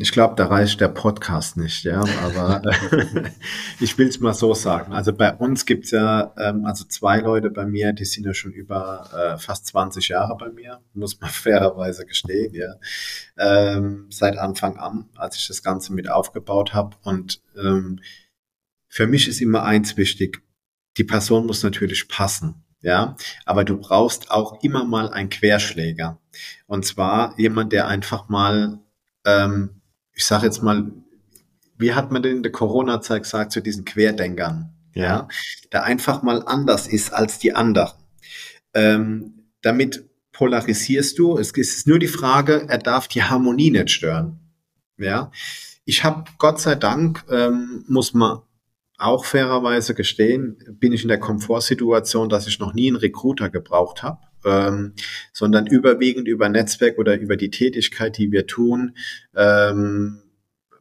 ich 0.00 0.12
glaube, 0.12 0.34
da 0.36 0.46
reicht 0.46 0.80
der 0.80 0.88
Podcast 0.88 1.56
nicht, 1.56 1.84
ja, 1.84 2.00
aber 2.22 2.62
ich 3.80 3.96
will 3.98 4.08
es 4.08 4.20
mal 4.20 4.34
so 4.34 4.54
sagen. 4.54 4.92
Also 4.92 5.12
bei 5.12 5.34
uns 5.34 5.66
gibt 5.66 5.84
es 5.84 5.90
ja 5.90 6.34
ähm, 6.38 6.64
also 6.64 6.84
zwei 6.84 7.20
Leute 7.20 7.50
bei 7.50 7.66
mir, 7.66 7.92
die 7.92 8.04
sind 8.04 8.24
ja 8.24 8.34
schon 8.34 8.52
über 8.52 9.08
äh, 9.12 9.38
fast 9.38 9.66
20 9.66 10.08
Jahre 10.08 10.36
bei 10.36 10.50
mir, 10.50 10.80
muss 10.94 11.20
man 11.20 11.30
fairerweise 11.30 12.06
gestehen, 12.06 12.54
ja. 12.54 12.74
Ähm, 13.38 14.06
seit 14.10 14.38
Anfang 14.38 14.76
an, 14.78 15.08
als 15.16 15.36
ich 15.36 15.46
das 15.48 15.62
Ganze 15.62 15.92
mit 15.92 16.10
aufgebaut 16.10 16.74
habe. 16.74 16.96
Und 17.02 17.42
ähm, 17.56 18.00
für 18.88 19.06
mich 19.06 19.28
ist 19.28 19.40
immer 19.40 19.64
eins 19.64 19.96
wichtig, 19.96 20.42
die 20.96 21.04
Person 21.04 21.46
muss 21.46 21.62
natürlich 21.62 22.08
passen 22.08 22.64
ja, 22.82 23.16
aber 23.44 23.64
du 23.64 23.78
brauchst 23.78 24.30
auch 24.30 24.62
immer 24.62 24.84
mal 24.84 25.10
einen 25.10 25.28
Querschläger. 25.28 26.18
Und 26.66 26.86
zwar 26.86 27.38
jemand, 27.38 27.72
der 27.72 27.86
einfach 27.86 28.28
mal, 28.28 28.78
ähm, 29.26 29.79
ich 30.20 30.26
sage 30.26 30.44
jetzt 30.44 30.62
mal, 30.62 30.92
wie 31.78 31.94
hat 31.94 32.12
man 32.12 32.22
denn 32.22 32.36
in 32.36 32.42
der 32.42 32.52
Corona-Zeit 32.52 33.22
gesagt 33.22 33.52
zu 33.52 33.62
diesen 33.62 33.86
Querdenkern? 33.86 34.74
Ja. 34.92 35.02
ja, 35.02 35.28
der 35.72 35.84
einfach 35.84 36.22
mal 36.22 36.42
anders 36.44 36.86
ist 36.86 37.14
als 37.14 37.38
die 37.38 37.54
anderen. 37.54 37.94
Ähm, 38.74 39.46
damit 39.62 40.04
polarisierst 40.32 41.18
du. 41.18 41.38
Es 41.38 41.52
ist 41.52 41.86
nur 41.86 41.98
die 41.98 42.06
Frage, 42.06 42.66
er 42.68 42.76
darf 42.76 43.08
die 43.08 43.22
Harmonie 43.22 43.70
nicht 43.70 43.90
stören. 43.90 44.40
Ja, 44.98 45.32
ich 45.86 46.04
habe 46.04 46.24
Gott 46.36 46.60
sei 46.60 46.74
Dank 46.74 47.24
ähm, 47.30 47.86
muss 47.88 48.12
man 48.12 48.40
auch 48.98 49.24
fairerweise 49.24 49.94
gestehen, 49.94 50.58
bin 50.72 50.92
ich 50.92 51.00
in 51.00 51.08
der 51.08 51.18
Komfortsituation, 51.18 52.28
dass 52.28 52.46
ich 52.46 52.58
noch 52.58 52.74
nie 52.74 52.88
einen 52.88 52.96
Recruiter 52.96 53.48
gebraucht 53.48 54.02
habe, 54.02 54.20
ähm, 54.44 54.94
sondern 55.32 55.66
überwiegend 55.66 56.28
über 56.28 56.48
Netzwerk 56.48 56.98
oder 56.98 57.18
über 57.18 57.36
die 57.36 57.50
Tätigkeit, 57.50 58.18
die 58.18 58.32
wir 58.32 58.46
tun, 58.46 58.96
ähm, 59.34 60.22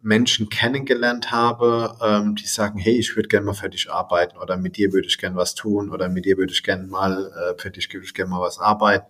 Menschen 0.01 0.49
kennengelernt 0.49 1.31
habe, 1.31 1.97
ähm, 2.01 2.35
die 2.35 2.47
sagen, 2.47 2.79
hey, 2.79 2.97
ich 2.97 3.15
würde 3.15 3.27
gerne 3.27 3.45
mal 3.45 3.53
für 3.53 3.69
dich 3.69 3.91
arbeiten 3.91 4.37
oder 4.37 4.57
mit 4.57 4.77
dir 4.77 4.93
würde 4.93 5.07
ich 5.07 5.17
gerne 5.17 5.35
was 5.35 5.55
tun 5.55 5.89
oder 5.91 6.07
mit 6.07 6.25
dir 6.25 6.37
würde 6.37 6.53
ich 6.53 6.63
gerne 6.63 6.87
mal, 6.87 7.31
äh, 7.31 7.61
für 7.61 7.69
dich 7.69 7.93
würde 7.93 8.05
ich 8.05 8.13
gerne 8.13 8.31
mal 8.31 8.41
was 8.41 8.59
arbeiten. 8.59 9.07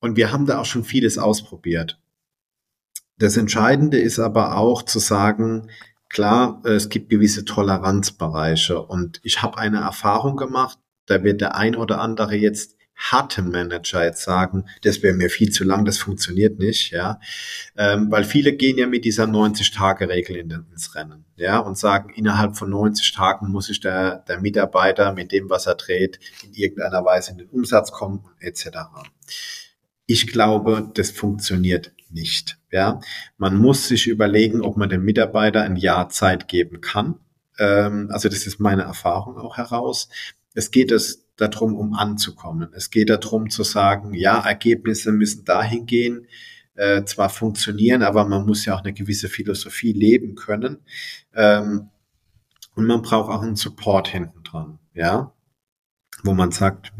Und 0.00 0.16
wir 0.16 0.32
haben 0.32 0.46
da 0.46 0.58
auch 0.58 0.64
schon 0.64 0.84
vieles 0.84 1.18
ausprobiert. 1.18 1.98
Das 3.18 3.36
Entscheidende 3.36 3.98
ist 3.98 4.18
aber 4.18 4.56
auch 4.56 4.82
zu 4.82 4.98
sagen, 4.98 5.68
Klar, 6.08 6.62
es 6.64 6.88
gibt 6.88 7.10
gewisse 7.10 7.44
Toleranzbereiche 7.44 8.80
und 8.80 9.20
ich 9.24 9.42
habe 9.42 9.58
eine 9.58 9.80
Erfahrung 9.80 10.36
gemacht, 10.36 10.78
da 11.06 11.22
wird 11.22 11.40
der 11.40 11.54
ein 11.54 11.76
oder 11.76 12.00
andere 12.00 12.34
jetzt 12.34 12.77
harte 12.98 13.42
Manager 13.42 14.04
jetzt 14.04 14.24
sagen, 14.24 14.64
das 14.82 15.02
wäre 15.02 15.14
mir 15.14 15.30
viel 15.30 15.50
zu 15.50 15.62
lang, 15.62 15.84
das 15.84 15.98
funktioniert 15.98 16.58
nicht, 16.58 16.90
ja, 16.90 17.20
ähm, 17.76 18.10
weil 18.10 18.24
viele 18.24 18.52
gehen 18.54 18.76
ja 18.76 18.88
mit 18.88 19.04
dieser 19.04 19.24
90-Tage-Regel 19.24 20.36
in 20.36 20.50
ins 20.50 20.94
Rennen, 20.96 21.24
ja, 21.36 21.58
und 21.60 21.78
sagen, 21.78 22.10
innerhalb 22.10 22.56
von 22.56 22.70
90 22.70 23.12
Tagen 23.12 23.50
muss 23.50 23.66
sich 23.66 23.80
der, 23.80 24.24
der 24.28 24.40
Mitarbeiter 24.40 25.12
mit 25.12 25.30
dem, 25.30 25.48
was 25.48 25.66
er 25.66 25.76
dreht, 25.76 26.18
in 26.44 26.52
irgendeiner 26.52 27.04
Weise 27.04 27.30
in 27.30 27.38
den 27.38 27.48
Umsatz 27.48 27.92
kommen, 27.92 28.24
etc. 28.40 28.68
Ich 30.06 30.26
glaube, 30.26 30.90
das 30.94 31.12
funktioniert 31.12 31.92
nicht. 32.10 32.58
Ja, 32.72 33.00
man 33.36 33.56
muss 33.56 33.88
sich 33.88 34.08
überlegen, 34.08 34.60
ob 34.62 34.76
man 34.76 34.88
dem 34.88 35.04
Mitarbeiter 35.04 35.62
ein 35.62 35.76
Jahr 35.76 36.08
Zeit 36.08 36.48
geben 36.48 36.80
kann. 36.80 37.20
Ähm, 37.58 38.08
also 38.10 38.28
das 38.28 38.46
ist 38.46 38.58
meine 38.58 38.82
Erfahrung 38.82 39.38
auch 39.38 39.56
heraus. 39.56 40.08
Es 40.54 40.70
geht 40.70 40.90
es 40.90 41.27
darum, 41.38 41.74
um 41.74 41.94
anzukommen. 41.94 42.68
Es 42.74 42.90
geht 42.90 43.10
darum 43.10 43.48
zu 43.50 43.62
sagen, 43.62 44.12
ja, 44.14 44.38
Ergebnisse 44.40 45.12
müssen 45.12 45.44
dahin 45.44 45.86
gehen, 45.86 46.26
äh, 46.74 47.04
zwar 47.04 47.30
funktionieren, 47.30 48.02
aber 48.02 48.26
man 48.26 48.46
muss 48.46 48.64
ja 48.64 48.74
auch 48.74 48.82
eine 48.82 48.92
gewisse 48.92 49.28
Philosophie 49.28 49.92
leben 49.92 50.34
können. 50.34 50.78
Ähm, 51.34 51.90
und 52.74 52.86
man 52.86 53.02
braucht 53.02 53.30
auch 53.30 53.42
einen 53.42 53.56
Support 53.56 54.08
hinten 54.08 54.42
dran, 54.44 54.78
ja, 54.94 55.32
wo 56.22 56.34
man 56.34 56.52
sagt, 56.52 56.92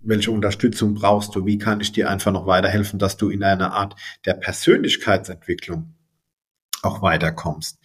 welche 0.00 0.30
Unterstützung 0.30 0.94
brauchst 0.94 1.34
du? 1.34 1.44
Wie 1.44 1.58
kann 1.58 1.80
ich 1.80 1.92
dir 1.92 2.08
einfach 2.08 2.32
noch 2.32 2.46
weiterhelfen, 2.46 2.98
dass 2.98 3.16
du 3.16 3.28
in 3.28 3.42
einer 3.42 3.72
Art 3.72 3.96
der 4.24 4.34
Persönlichkeitsentwicklung 4.34 5.94
auch 6.82 7.02
weiterkommst? 7.02 7.78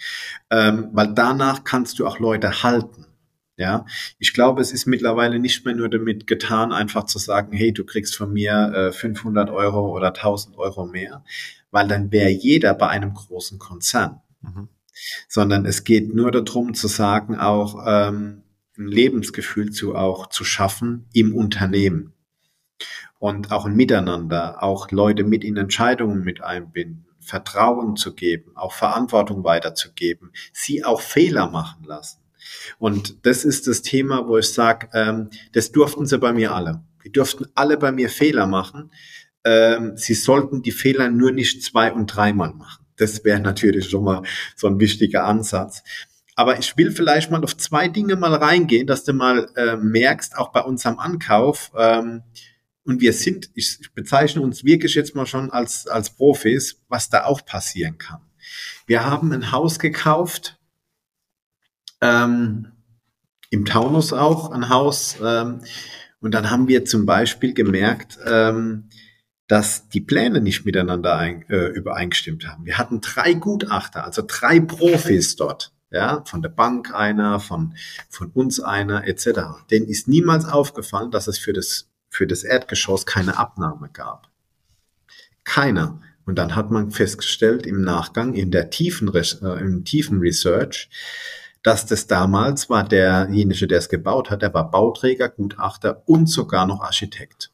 Ähm, 0.50 0.90
weil 0.94 1.14
danach 1.14 1.64
kannst 1.64 2.00
du 2.00 2.08
auch 2.08 2.20
Leute 2.20 2.64
halten. 2.64 3.05
Ja, 3.58 3.86
ich 4.20 4.34
glaube, 4.34 4.62
es 4.62 4.74
ist 4.74 4.86
mittlerweile 4.86 5.40
nicht 5.40 5.66
mehr 5.66 5.76
nur 5.76 5.90
damit 5.90 6.28
getan, 6.28 6.74
einfach 6.74 7.06
zu 7.06 7.20
sagen, 7.20 7.56
hey, 7.56 7.72
du 7.72 7.86
kriegst 7.86 8.16
von 8.16 8.34
mir 8.34 8.74
äh, 8.76 8.92
500 8.92 9.50
Euro 9.50 9.96
oder 9.96 10.08
1000 10.08 10.58
Euro 10.58 10.86
mehr, 10.86 11.24
weil 11.72 11.88
dann 11.88 12.12
wäre 12.12 12.30
jeder 12.30 12.74
bei 12.74 12.88
einem 12.90 13.14
großen 13.14 13.58
Konzern. 13.58 14.22
Mhm. 14.42 14.68
Sondern 15.30 15.66
es 15.66 15.86
geht 15.86 16.14
nur 16.14 16.32
darum 16.32 16.74
zu 16.74 16.88
sagen, 16.88 17.38
auch, 17.38 17.82
ähm, 17.86 18.44
ein 18.78 18.88
Lebensgefühl 18.88 19.72
zu 19.72 19.96
auch 19.96 20.28
zu 20.28 20.44
schaffen 20.44 21.08
im 21.14 21.34
Unternehmen 21.34 22.14
und 23.20 23.52
auch 23.52 23.66
ein 23.66 23.76
Miteinander, 23.76 24.62
auch 24.62 24.92
Leute 24.92 25.24
mit 25.24 25.44
in 25.44 25.58
Entscheidungen 25.58 26.24
mit 26.24 26.44
einbinden, 26.44 27.08
Vertrauen 27.20 27.96
zu 27.96 28.14
geben, 28.14 28.56
auch 28.56 28.74
Verantwortung 28.74 29.44
weiterzugeben, 29.44 30.32
sie 30.54 30.84
auch 30.84 31.02
Fehler 31.02 31.50
machen 31.50 31.84
lassen. 31.86 32.20
Und 32.80 33.26
das 33.26 33.46
ist 33.46 33.68
das 33.68 33.82
Thema, 33.82 34.28
wo 34.28 34.38
ich 34.38 34.50
sage, 34.50 34.90
ähm, 34.94 35.30
das 35.54 35.72
durften 35.72 36.06
sie 36.06 36.18
bei 36.18 36.34
mir 36.34 36.54
alle. 36.54 36.84
Die 37.04 37.12
durften 37.12 37.46
alle 37.56 37.78
bei 37.78 37.92
mir 37.92 38.10
Fehler 38.10 38.48
machen. 38.48 38.92
Ähm, 39.44 39.96
sie 39.96 40.16
sollten 40.16 40.62
die 40.62 40.72
Fehler 40.72 41.10
nur 41.10 41.32
nicht 41.32 41.64
zwei- 41.64 41.92
und 41.92 42.08
dreimal 42.08 42.54
machen. 42.54 42.86
Das 42.98 43.24
wäre 43.24 43.40
natürlich 43.40 43.90
schon 43.90 44.04
mal 44.04 44.24
so 44.56 44.68
ein 44.68 44.80
wichtiger 44.80 45.26
Ansatz. 45.26 45.84
Aber 46.36 46.60
ich 46.60 46.76
will 46.78 46.92
vielleicht 46.92 47.32
mal 47.32 47.44
auf 47.44 47.56
zwei 47.56 47.88
Dinge 47.88 48.16
mal 48.16 48.34
reingehen, 48.34 48.88
dass 48.88 49.04
du 49.04 49.14
mal 49.14 49.50
äh, 49.56 49.78
merkst, 49.78 50.38
auch 50.38 50.52
bei 50.52 50.62
unserem 50.62 51.00
Ankauf, 51.00 51.72
ähm, 51.78 52.24
und 52.86 53.02
wir 53.02 53.14
sind, 53.14 53.50
ich 53.56 53.80
bezeichne 53.94 54.42
uns 54.42 54.64
wirklich 54.64 54.94
jetzt 54.94 55.16
mal 55.16 55.26
schon 55.26 55.52
als, 55.52 55.88
als 55.88 56.12
Profis, 56.12 56.84
was 56.88 57.10
da 57.10 57.26
auch 57.26 57.44
passieren 57.44 57.98
kann. 57.98 58.22
Wir 58.86 59.04
haben 59.04 59.32
ein 59.32 59.52
Haus 59.52 59.80
gekauft, 59.80 60.55
ähm, 62.06 62.68
im 63.50 63.66
Taunus 63.66 64.14
auch 64.14 64.52
ein 64.52 64.70
Haus, 64.70 65.18
ähm, 65.24 65.62
und 66.20 66.32
dann 66.32 66.50
haben 66.50 66.68
wir 66.68 66.86
zum 66.86 67.06
Beispiel 67.06 67.54
gemerkt, 67.54 68.18
ähm, 68.26 68.90
dass 69.48 69.90
die 69.90 70.02
Pläne 70.02 70.42
nicht 70.42 70.66
miteinander 70.66 71.16
ein, 71.16 71.48
äh, 71.50 71.68
übereingestimmt 71.68 72.48
haben. 72.48 72.66
Wir 72.66 72.80
hatten 72.80 73.00
drei 73.00 73.34
Gutachter, 73.34 74.04
also 74.04 74.24
drei 74.28 74.60
Profis 74.60 75.36
dort 75.38 75.72
ja, 75.92 76.24
von 76.26 76.42
der 76.42 76.50
Bank 76.50 76.94
einer, 76.94 77.40
von, 77.40 77.76
von 78.10 78.32
uns 78.32 78.60
einer, 78.60 79.08
etc. 79.08 79.68
Denen 79.70 79.88
ist 79.88 80.08
niemals 80.08 80.46
aufgefallen, 80.46 81.12
dass 81.12 81.28
es 81.28 81.38
für 81.38 81.54
das, 81.54 81.92
für 82.10 82.28
das 82.28 82.44
Erdgeschoss 82.44 83.06
keine 83.06 83.38
Abnahme 83.38 83.90
gab. 83.94 84.30
Keiner. 85.44 86.02
Und 86.26 86.40
dann 86.40 86.56
hat 86.56 86.72
man 86.72 86.90
festgestellt 86.90 87.68
im 87.68 87.82
Nachgang, 87.82 88.34
in 88.34 88.50
der 88.50 88.72
tiefen, 88.72 89.14
äh, 89.14 89.60
im 89.60 89.86
tiefen 89.86 90.20
Research, 90.20 90.90
dass 91.66 91.88
das 91.88 92.06
damals 92.06 92.70
war 92.70 92.88
derjenige, 92.88 93.66
der 93.66 93.80
es 93.80 93.90
gebaut 93.90 94.30
hat, 94.30 94.44
der 94.44 94.54
war 94.54 94.70
Bauträger, 94.70 95.30
Gutachter 95.30 96.04
und 96.06 96.28
sogar 96.28 96.68
noch 96.68 96.82
Architekt. 96.82 97.52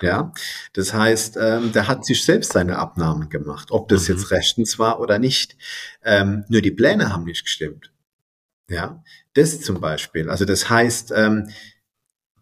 Ja, 0.00 0.32
das 0.72 0.92
heißt, 0.92 1.36
ähm, 1.40 1.70
der 1.70 1.86
hat 1.86 2.04
sich 2.04 2.24
selbst 2.24 2.54
seine 2.54 2.76
Abnahmen 2.76 3.28
gemacht, 3.28 3.70
ob 3.70 3.88
das 3.88 4.08
mhm. 4.08 4.16
jetzt 4.16 4.32
rechtens 4.32 4.80
war 4.80 4.98
oder 4.98 5.20
nicht. 5.20 5.56
Ähm, 6.02 6.44
nur 6.48 6.60
die 6.60 6.72
Pläne 6.72 7.12
haben 7.12 7.22
nicht 7.22 7.44
gestimmt. 7.44 7.92
Ja, 8.68 9.04
das 9.34 9.60
zum 9.60 9.80
Beispiel. 9.80 10.28
Also 10.28 10.44
das 10.44 10.68
heißt, 10.68 11.12
ähm, 11.14 11.50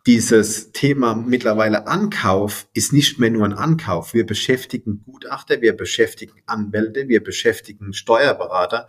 dieses 0.07 0.73
Thema 0.73 1.15
mittlerweile 1.15 1.87
Ankauf 1.87 2.67
ist 2.73 2.95
nicht 2.95 3.19
mehr 3.19 3.31
nur 3.31 3.45
ein 3.45 3.53
Ankauf. 3.53 4.15
Wir 4.15 4.25
beschäftigen 4.25 5.03
Gutachter, 5.05 5.61
wir 5.61 5.77
beschäftigen 5.77 6.41
Anwälte, 6.47 7.09
wir 7.09 7.23
beschäftigen 7.23 7.93
Steuerberater 7.93 8.89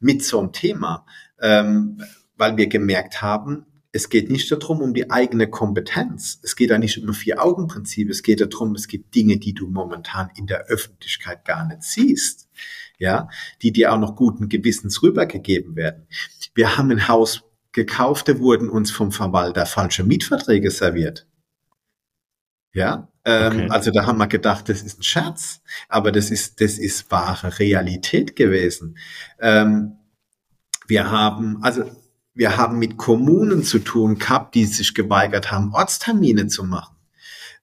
mit 0.00 0.24
so 0.24 0.40
einem 0.40 0.52
Thema, 0.52 1.06
ähm, 1.40 2.02
weil 2.36 2.56
wir 2.56 2.66
gemerkt 2.66 3.22
haben, 3.22 3.66
es 3.92 4.08
geht 4.08 4.30
nicht 4.30 4.50
darum, 4.52 4.80
um 4.80 4.94
die 4.94 5.10
eigene 5.10 5.48
Kompetenz. 5.48 6.38
Es 6.42 6.54
geht 6.54 6.70
da 6.70 6.78
nicht 6.78 6.98
um 6.98 7.08
ein 7.08 7.14
Vier-Augen-Prinzip. 7.14 8.08
Es 8.08 8.22
geht 8.22 8.40
darum, 8.40 8.74
es 8.76 8.86
gibt 8.86 9.14
Dinge, 9.16 9.38
die 9.38 9.52
du 9.52 9.66
momentan 9.66 10.30
in 10.36 10.46
der 10.46 10.66
Öffentlichkeit 10.66 11.44
gar 11.44 11.66
nicht 11.66 11.82
siehst. 11.82 12.48
Ja, 12.98 13.28
die 13.62 13.72
dir 13.72 13.92
auch 13.92 13.98
noch 13.98 14.14
guten 14.14 14.48
Gewissens 14.48 15.02
rübergegeben 15.02 15.74
werden. 15.74 16.06
Wir 16.54 16.76
haben 16.76 16.90
ein 16.90 17.08
Haus 17.08 17.42
gekauft, 17.72 18.28
da 18.28 18.38
wurden 18.38 18.68
uns 18.68 18.90
vom 18.90 19.10
Verwalter 19.10 19.64
falsche 19.64 20.04
Mietverträge 20.04 20.70
serviert. 20.70 21.26
Ja, 22.72 23.09
okay. 23.24 23.68
also 23.68 23.90
da 23.90 24.06
haben 24.06 24.18
wir 24.18 24.26
gedacht, 24.26 24.68
das 24.68 24.82
ist 24.82 24.98
ein 24.98 25.02
Scherz, 25.02 25.60
aber 25.88 26.12
das 26.12 26.30
ist, 26.30 26.60
das 26.60 26.78
ist 26.78 27.10
wahre 27.10 27.58
Realität 27.58 28.36
gewesen. 28.36 28.96
Ähm, 29.40 29.96
wir 30.86 31.10
haben, 31.10 31.62
also 31.62 31.84
wir 32.34 32.56
haben 32.56 32.78
mit 32.78 32.96
Kommunen 32.96 33.62
zu 33.62 33.78
tun 33.78 34.18
gehabt, 34.18 34.54
die 34.54 34.64
sich 34.64 34.94
geweigert 34.94 35.50
haben, 35.50 35.74
Ortstermine 35.74 36.46
zu 36.46 36.64
machen. 36.64 36.96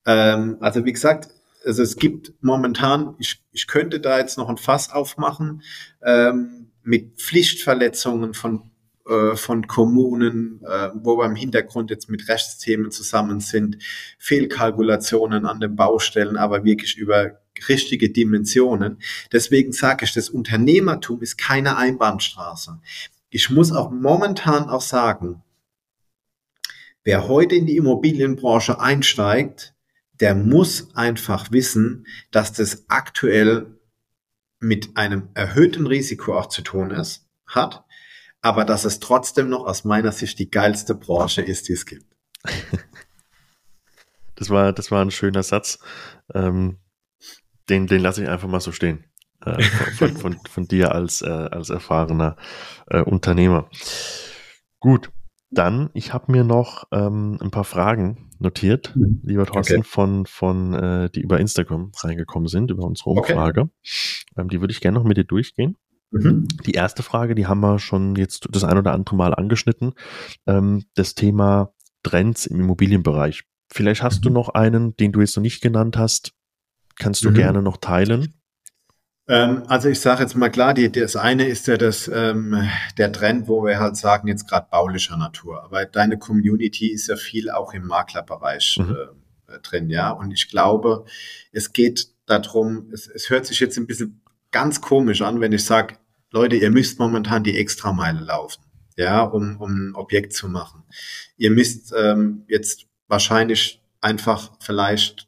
Ähm, 0.05 0.57
also 0.59 0.85
wie 0.85 0.93
gesagt, 0.93 1.29
also 1.65 1.83
es 1.83 1.97
gibt 1.97 2.33
momentan, 2.41 3.15
ich, 3.19 3.43
ich 3.51 3.67
könnte 3.67 3.99
da 3.99 4.17
jetzt 4.17 4.37
noch 4.37 4.49
ein 4.49 4.57
Fass 4.57 4.91
aufmachen, 4.91 5.63
ähm, 6.01 6.71
mit 6.83 7.19
Pflichtverletzungen 7.19 8.33
von 8.33 8.71
äh, 9.07 9.35
von 9.35 9.67
Kommunen, 9.67 10.61
äh, 10.63 10.89
wo 10.95 11.17
wir 11.17 11.25
im 11.25 11.35
Hintergrund 11.35 11.89
jetzt 11.89 12.09
mit 12.09 12.27
Rechtsthemen 12.27 12.91
zusammen 12.91 13.39
sind, 13.39 13.77
Fehlkalkulationen 14.17 15.45
an 15.45 15.59
den 15.59 15.75
Baustellen, 15.75 16.35
aber 16.35 16.65
wirklich 16.65 16.97
über 16.97 17.39
richtige 17.69 18.09
Dimensionen. 18.09 18.97
Deswegen 19.31 19.71
sage 19.71 20.05
ich, 20.05 20.13
das 20.13 20.29
Unternehmertum 20.29 21.21
ist 21.21 21.37
keine 21.37 21.77
Einbahnstraße. 21.77 22.79
Ich 23.29 23.49
muss 23.49 23.71
auch 23.71 23.91
momentan 23.91 24.69
auch 24.69 24.81
sagen, 24.81 25.41
wer 27.03 27.27
heute 27.27 27.55
in 27.55 27.65
die 27.65 27.77
Immobilienbranche 27.77 28.79
einsteigt, 28.79 29.73
der 30.19 30.35
muss 30.35 30.95
einfach 30.95 31.51
wissen, 31.51 32.07
dass 32.31 32.51
das 32.51 32.89
aktuell 32.89 33.77
mit 34.59 34.97
einem 34.97 35.29
erhöhten 35.33 35.87
Risiko 35.87 36.37
auch 36.37 36.47
zu 36.47 36.61
tun 36.61 36.91
ist, 36.91 37.25
hat 37.45 37.85
aber 38.47 38.63
dass 38.63 38.85
es 38.85 38.99
trotzdem 38.99 39.49
noch 39.49 39.65
aus 39.65 39.83
meiner 39.83 40.13
Sicht 40.13 40.39
die 40.39 40.49
geilste 40.49 40.95
Branche 40.95 41.41
ist, 41.41 41.67
die 41.67 41.73
es 41.73 41.85
gibt. 41.85 42.05
Das 44.39 44.51
war, 44.51 44.71
das 44.71 44.91
war 44.91 45.01
ein 45.01 45.09
schöner 45.09 45.41
Satz. 45.41 45.79
Ähm, 46.31 46.77
den, 47.69 47.87
den 47.87 48.01
lasse 48.01 48.21
ich 48.21 48.29
einfach 48.29 48.47
mal 48.47 48.59
so 48.59 48.71
stehen. 48.71 49.03
Äh, 49.43 49.63
von, 49.97 50.15
von, 50.15 50.39
von, 50.47 50.67
dir 50.67 50.93
als, 50.93 51.23
äh, 51.23 51.25
als 51.25 51.71
erfahrener 51.71 52.35
äh, 52.85 53.01
Unternehmer. 53.01 53.67
Gut, 54.79 55.11
dann, 55.49 55.89
ich 55.95 56.13
habe 56.13 56.31
mir 56.31 56.43
noch 56.43 56.83
ähm, 56.91 57.39
ein 57.41 57.49
paar 57.49 57.63
Fragen 57.63 58.29
notiert, 58.37 58.95
mhm. 58.95 59.21
lieber 59.23 59.47
Thorsten, 59.47 59.79
okay. 59.79 59.89
von, 59.89 60.25
von 60.27 60.73
äh, 60.75 61.09
die 61.09 61.21
über 61.21 61.39
Instagram 61.39 61.91
reingekommen 61.97 62.47
sind, 62.47 62.69
über 62.69 62.83
unsere 62.83 63.09
Umfrage. 63.09 63.61
Okay. 63.61 63.71
Ähm, 64.37 64.49
die 64.49 64.61
würde 64.61 64.71
ich 64.71 64.81
gerne 64.81 64.99
noch 64.99 65.05
mit 65.05 65.17
dir 65.17 65.23
durchgehen. 65.23 65.77
Mhm. 66.11 66.47
Die 66.65 66.71
erste 66.71 67.03
Frage, 67.03 67.35
die 67.35 67.47
haben 67.47 67.59
wir 67.59 67.79
schon 67.79 68.15
jetzt 68.15 68.47
das 68.51 68.63
ein 68.63 68.77
oder 68.77 68.93
andere 68.93 69.15
Mal 69.15 69.33
angeschnitten, 69.33 69.93
ähm, 70.45 70.85
das 70.95 71.15
Thema 71.15 71.73
Trends 72.03 72.45
im 72.45 72.59
Immobilienbereich. 72.59 73.43
Vielleicht 73.71 74.03
hast 74.03 74.19
mhm. 74.19 74.23
du 74.23 74.29
noch 74.31 74.49
einen, 74.49 74.95
den 74.95 75.11
du 75.11 75.19
jetzt 75.19 75.35
noch 75.35 75.43
nicht 75.43 75.61
genannt 75.61 75.97
hast, 75.97 76.31
kannst 76.95 77.23
du 77.25 77.31
mhm. 77.31 77.35
gerne 77.35 77.61
noch 77.61 77.77
teilen. 77.77 78.33
Ähm, 79.27 79.63
also 79.67 79.89
ich 79.89 79.99
sage 79.99 80.21
jetzt 80.21 80.35
mal 80.35 80.49
klar, 80.49 80.73
die, 80.73 80.89
das 80.89 81.17
eine 81.17 81.47
ist 81.47 81.67
ja 81.67 81.75
das, 81.77 82.09
ähm, 82.13 82.69
der 82.97 83.11
Trend, 83.11 83.47
wo 83.47 83.65
wir 83.65 83.77
halt 83.79 83.97
sagen, 83.97 84.27
jetzt 84.29 84.47
gerade 84.47 84.67
baulicher 84.71 85.17
Natur. 85.17 85.63
Aber 85.63 85.85
deine 85.85 86.17
Community 86.17 86.87
ist 86.87 87.07
ja 87.07 87.17
viel 87.17 87.49
auch 87.49 87.73
im 87.73 87.85
Maklerbereich 87.85 88.79
mhm. 88.79 88.95
äh, 89.47 89.59
drin, 89.59 89.89
ja. 89.89 90.11
Und 90.11 90.31
ich 90.31 90.49
glaube, 90.49 91.03
es 91.51 91.73
geht 91.73 92.07
darum, 92.25 92.89
es, 92.93 93.07
es 93.07 93.29
hört 93.29 93.45
sich 93.45 93.59
jetzt 93.59 93.77
ein 93.77 93.87
bisschen 93.87 94.21
ganz 94.57 94.81
komisch 94.81 95.21
an, 95.21 95.39
wenn 95.39 95.51
ich 95.51 95.65
sage, 95.65 95.97
Leute, 96.31 96.55
ihr 96.55 96.71
müsst 96.71 96.97
momentan 96.97 97.43
die 97.43 97.59
Extrameile 97.59 98.21
laufen, 98.21 98.63
ja, 98.95 99.21
um, 99.21 99.57
um 99.61 99.89
ein 99.89 99.95
Objekt 99.95 100.33
zu 100.33 100.49
machen. 100.49 100.83
Ihr 101.37 101.51
müsst 101.51 101.93
ähm, 101.95 102.43
jetzt 102.47 102.87
wahrscheinlich 103.07 103.83
einfach 104.01 104.53
vielleicht 104.59 105.27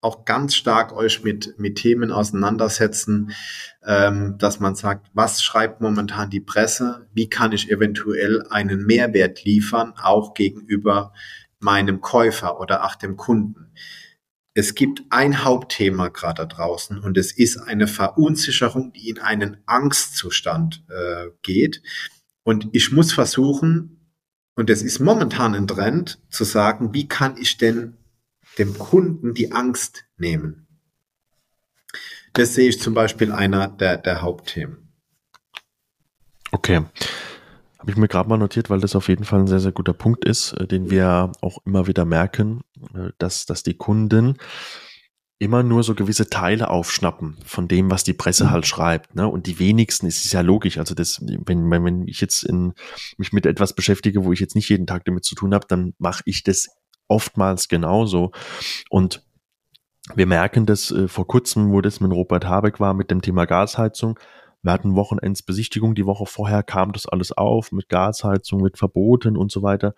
auch 0.00 0.24
ganz 0.24 0.54
stark 0.54 0.92
euch 0.92 1.24
mit, 1.24 1.58
mit 1.58 1.74
Themen 1.74 2.12
auseinandersetzen, 2.12 3.32
ähm, 3.84 4.36
dass 4.38 4.60
man 4.60 4.76
sagt, 4.76 5.08
was 5.12 5.42
schreibt 5.42 5.80
momentan 5.80 6.30
die 6.30 6.38
Presse, 6.38 7.08
wie 7.12 7.28
kann 7.28 7.50
ich 7.50 7.72
eventuell 7.72 8.46
einen 8.48 8.86
Mehrwert 8.86 9.42
liefern, 9.42 9.94
auch 10.00 10.34
gegenüber 10.34 11.12
meinem 11.58 12.00
Käufer 12.00 12.60
oder 12.60 12.84
auch 12.84 12.94
dem 12.94 13.16
Kunden 13.16 13.72
es 14.58 14.74
gibt 14.74 15.04
ein 15.10 15.44
Hauptthema 15.44 16.08
gerade 16.08 16.42
da 16.42 16.46
draußen 16.46 16.98
und 16.98 17.16
es 17.16 17.30
ist 17.30 17.58
eine 17.58 17.86
Verunsicherung, 17.86 18.92
die 18.92 19.08
in 19.08 19.20
einen 19.20 19.58
Angstzustand 19.66 20.84
äh, 20.88 21.28
geht. 21.42 21.80
Und 22.42 22.66
ich 22.72 22.90
muss 22.90 23.12
versuchen, 23.12 24.10
und 24.56 24.68
es 24.68 24.82
ist 24.82 24.98
momentan 24.98 25.54
ein 25.54 25.68
Trend, 25.68 26.20
zu 26.28 26.42
sagen, 26.42 26.92
wie 26.92 27.06
kann 27.06 27.36
ich 27.36 27.56
denn 27.56 27.98
dem 28.58 28.76
Kunden 28.76 29.32
die 29.32 29.52
Angst 29.52 30.06
nehmen? 30.16 30.66
Das 32.32 32.56
sehe 32.56 32.68
ich 32.68 32.80
zum 32.80 32.94
Beispiel 32.94 33.30
einer 33.30 33.68
der, 33.68 33.96
der 33.96 34.22
Hauptthemen. 34.22 34.92
Okay. 36.50 36.84
Habe 37.78 37.90
ich 37.90 37.96
mir 37.96 38.08
gerade 38.08 38.28
mal 38.28 38.38
notiert, 38.38 38.70
weil 38.70 38.80
das 38.80 38.96
auf 38.96 39.08
jeden 39.08 39.24
Fall 39.24 39.40
ein 39.40 39.46
sehr, 39.46 39.60
sehr 39.60 39.72
guter 39.72 39.92
Punkt 39.92 40.24
ist, 40.24 40.52
äh, 40.54 40.66
den 40.66 40.90
wir 40.90 41.32
auch 41.40 41.58
immer 41.64 41.86
wieder 41.86 42.04
merken, 42.04 42.62
äh, 42.94 43.10
dass, 43.18 43.46
dass 43.46 43.62
die 43.62 43.76
Kunden 43.76 44.36
immer 45.40 45.62
nur 45.62 45.84
so 45.84 45.94
gewisse 45.94 46.28
Teile 46.28 46.68
aufschnappen 46.68 47.36
von 47.44 47.68
dem, 47.68 47.90
was 47.90 48.02
die 48.02 48.12
Presse 48.12 48.46
mhm. 48.46 48.50
halt 48.50 48.66
schreibt. 48.66 49.14
Ne? 49.14 49.28
Und 49.28 49.46
die 49.46 49.60
wenigsten, 49.60 50.06
es 50.06 50.24
ist 50.24 50.32
ja 50.32 50.40
logisch, 50.40 50.78
also 50.78 50.94
das, 50.94 51.20
wenn, 51.22 51.70
wenn 51.70 52.08
ich 52.08 52.20
jetzt 52.20 52.42
in, 52.42 52.74
mich 53.16 53.32
mit 53.32 53.46
etwas 53.46 53.74
beschäftige, 53.74 54.24
wo 54.24 54.32
ich 54.32 54.40
jetzt 54.40 54.56
nicht 54.56 54.68
jeden 54.68 54.86
Tag 54.86 55.04
damit 55.04 55.24
zu 55.24 55.36
tun 55.36 55.54
habe, 55.54 55.66
dann 55.68 55.94
mache 55.98 56.22
ich 56.24 56.42
das 56.42 56.66
oftmals 57.06 57.68
genauso. 57.68 58.32
Und 58.90 59.22
wir 60.14 60.26
merken 60.26 60.66
das 60.66 60.90
äh, 60.90 61.06
vor 61.06 61.26
kurzem, 61.26 61.70
wo 61.70 61.80
das 61.80 62.00
mit 62.00 62.10
Robert 62.10 62.46
Habeck 62.46 62.80
war, 62.80 62.94
mit 62.94 63.10
dem 63.10 63.22
Thema 63.22 63.44
Gasheizung. 63.44 64.18
Wir 64.62 64.72
hatten 64.72 64.96
Wochenendsbesichtigung, 64.96 65.94
die 65.94 66.06
Woche 66.06 66.26
vorher 66.26 66.62
kam 66.62 66.92
das 66.92 67.06
alles 67.06 67.32
auf 67.32 67.70
mit 67.70 67.88
Gasheizung, 67.88 68.60
mit 68.60 68.76
Verboten 68.76 69.36
und 69.36 69.52
so 69.52 69.62
weiter. 69.62 69.94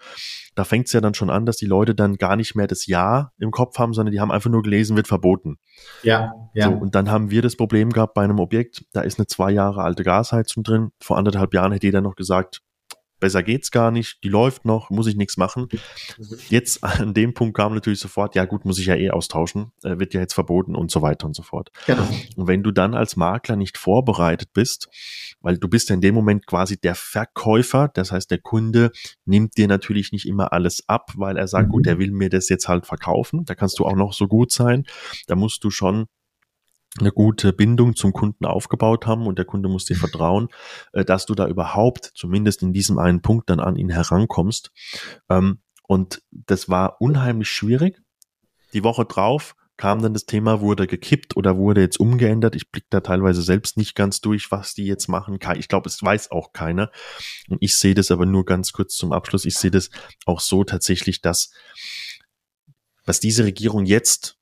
Da 0.55 0.65
fängt 0.65 0.87
es 0.87 0.93
ja 0.93 1.01
dann 1.01 1.15
schon 1.15 1.31
an, 1.31 1.47
dass 1.47 1.57
die 1.57 1.67
Leute 1.67 1.95
dann 1.95 2.17
gar 2.17 2.37
nicht 2.37 2.55
mehr 2.55 2.67
das 2.67 2.87
Ja 2.87 3.33
im 3.39 3.51
Kopf 3.51 3.79
haben, 3.79 3.95
sondern 3.95 4.13
die 4.13 4.21
haben 4.21 4.31
einfach 4.31 4.51
nur 4.51 4.63
gelesen, 4.63 4.97
wird 4.97 5.09
verboten. 5.09 5.59
Ja, 6.03 6.33
ja. 6.55 6.67
So, 6.67 6.73
und 6.73 6.95
dann 6.95 7.11
haben 7.11 7.31
wir 7.31 7.43
das 7.43 7.57
Problem 7.57 7.91
gehabt 7.91 8.15
bei 8.15 8.23
einem 8.23 8.39
Objekt, 8.39 8.85
da 8.93 9.01
ist 9.01 9.19
eine 9.19 9.27
zwei 9.27 9.51
Jahre 9.51 9.83
alte 9.83 10.05
Gasheizung 10.05 10.63
drin. 10.63 10.91
Vor 11.01 11.17
anderthalb 11.17 11.55
Jahren 11.55 11.73
hätte 11.73 11.87
jeder 11.87 12.03
noch 12.03 12.15
gesagt, 12.15 12.63
besser 13.21 13.43
geht's 13.43 13.71
gar 13.71 13.91
nicht, 13.91 14.25
die 14.25 14.29
läuft 14.29 14.65
noch, 14.65 14.91
muss 14.91 15.07
ich 15.07 15.17
nichts 15.17 15.37
machen. 15.37 15.69
Mhm. 15.71 16.27
Jetzt 16.49 16.83
an 16.85 17.15
dem 17.15 17.35
Punkt 17.35 17.57
kam 17.57 17.75
natürlich 17.75 18.01
sofort, 18.01 18.35
ja 18.35 18.45
gut, 18.45 18.65
muss 18.65 18.79
ich 18.79 18.87
ja 18.87 18.97
eh 18.97 19.11
austauschen, 19.11 19.73
äh, 19.83 19.99
wird 19.99 20.15
ja 20.15 20.21
jetzt 20.21 20.35
verboten 20.35 20.75
und 20.75 20.91
so 20.91 21.03
weiter 21.03 21.27
und 21.27 21.35
so 21.35 21.43
fort. 21.43 21.71
Genau. 21.87 22.07
Und 22.37 22.47
wenn 22.47 22.63
du 22.63 22.71
dann 22.71 22.95
als 22.95 23.17
Makler 23.17 23.57
nicht 23.57 23.79
vorbereitet 23.79 24.53
bist, 24.53 24.89
weil 25.41 25.59
du 25.59 25.69
bist 25.69 25.89
ja 25.89 25.95
in 25.95 26.01
dem 26.01 26.15
Moment 26.15 26.47
quasi 26.47 26.79
der 26.79 26.95
Verkäufer, 26.95 27.89
das 27.93 28.13
heißt, 28.13 28.31
der 28.31 28.39
Kunde 28.39 28.91
nimmt 29.25 29.57
dir 29.57 29.69
natürlich 29.69 30.13
nicht 30.13 30.27
immer 30.27 30.53
alles 30.53 30.89
ab, 30.89 31.13
weil 31.17 31.37
er 31.37 31.49
sagt, 31.49 31.69
mhm. 31.69 31.73
gut, 31.73 31.87
der 31.87 31.99
will 31.99 32.11
mir 32.11 32.31
das 32.31 32.49
jetzt 32.49 32.69
halt 32.69 32.87
verkaufen, 32.87 33.45
da 33.45 33.55
kannst 33.55 33.79
du 33.79 33.87
auch 33.87 33.97
noch 33.97 34.13
so 34.13 34.27
gut 34.27 34.53
sein, 34.53 34.85
da 35.27 35.37
musst 35.37 35.63
du 35.65 35.71
schon 35.71 36.07
eine 36.99 37.13
gute 37.13 37.53
Bindung 37.53 37.95
zum 37.95 38.13
Kunden 38.13 38.45
aufgebaut 38.45 39.07
haben 39.07 39.27
und 39.27 39.39
der 39.39 39.45
Kunde 39.45 39.69
muss 39.69 39.85
dir 39.85 39.97
vertrauen, 39.97 40.49
äh, 40.93 41.05
dass 41.05 41.27
du 41.27 41.35
da 41.35 41.47
überhaupt 41.47 42.11
zumindest 42.15 42.63
in 42.63 42.73
diesem 42.73 42.99
einen 42.99 43.23
Punkt 43.23 43.49
dann 43.49 43.61
an 43.61 43.77
ihn 43.77 43.91
herankommst. 43.91 44.73
Ähm, 45.29 45.61
und 45.87 46.23
das 46.31 46.69
war 46.69 47.01
unheimlich 47.01 47.49
schwierig. 47.49 48.01
Die 48.73 48.85
Woche 48.85 49.05
drauf 49.05 49.55
kam 49.77 50.03
dann 50.03 50.13
das 50.13 50.27
Thema, 50.27 50.61
wurde 50.61 50.87
gekippt 50.87 51.37
oder 51.37 51.57
wurde 51.57 51.81
jetzt 51.81 51.99
umgeändert. 51.99 52.55
Ich 52.55 52.71
blicke 52.71 52.89
da 52.91 53.01
teilweise 53.01 53.41
selbst 53.41 53.79
nicht 53.79 53.95
ganz 53.95 54.21
durch, 54.21 54.51
was 54.51 54.75
die 54.75 54.85
jetzt 54.85 55.09
machen. 55.09 55.39
Ich 55.57 55.69
glaube, 55.69 55.89
es 55.89 56.03
weiß 56.03 56.31
auch 56.33 56.53
keiner. 56.53 56.91
Und 57.49 57.59
ich 57.63 57.75
sehe 57.77 57.95
das 57.95 58.11
aber 58.11 58.27
nur 58.27 58.45
ganz 58.45 58.73
kurz 58.73 58.95
zum 58.95 59.13
Abschluss. 59.13 59.47
Ich 59.47 59.57
sehe 59.57 59.71
das 59.71 59.91
auch 60.27 60.41
so 60.41 60.65
tatsächlich, 60.65 61.23
dass 61.23 61.51
was 63.07 63.21
diese 63.21 63.45
Regierung 63.45 63.87
jetzt, 63.87 64.37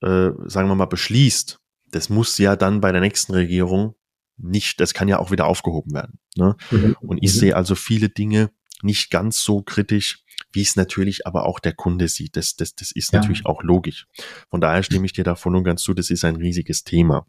äh, 0.00 0.30
sagen 0.46 0.68
wir 0.68 0.74
mal, 0.74 0.86
beschließt, 0.86 1.60
das 1.90 2.08
muss 2.08 2.38
ja 2.38 2.56
dann 2.56 2.80
bei 2.80 2.92
der 2.92 3.00
nächsten 3.00 3.32
Regierung 3.32 3.94
nicht, 4.36 4.80
das 4.80 4.94
kann 4.94 5.08
ja 5.08 5.18
auch 5.18 5.30
wieder 5.30 5.46
aufgehoben 5.46 5.92
werden. 5.92 6.18
Ne? 6.36 6.56
Mhm. 6.70 6.96
Und 7.00 7.18
ich 7.22 7.34
mhm. 7.34 7.38
sehe 7.38 7.56
also 7.56 7.74
viele 7.74 8.08
Dinge 8.08 8.50
nicht 8.82 9.10
ganz 9.10 9.42
so 9.42 9.62
kritisch, 9.62 10.24
wie 10.52 10.62
es 10.62 10.76
natürlich 10.76 11.26
aber 11.26 11.46
auch 11.46 11.58
der 11.58 11.74
Kunde 11.74 12.08
sieht. 12.08 12.36
Das, 12.36 12.54
das, 12.56 12.74
das 12.74 12.92
ist 12.92 13.12
ja. 13.12 13.18
natürlich 13.18 13.46
auch 13.46 13.62
logisch. 13.62 14.06
Von 14.50 14.60
daher 14.60 14.82
stimme 14.82 15.06
ich 15.06 15.12
dir 15.12 15.24
da 15.24 15.34
voll 15.34 15.56
und 15.56 15.64
ganz 15.64 15.82
zu, 15.82 15.94
das 15.94 16.10
ist 16.10 16.24
ein 16.24 16.36
riesiges 16.36 16.84
Thema. 16.84 17.26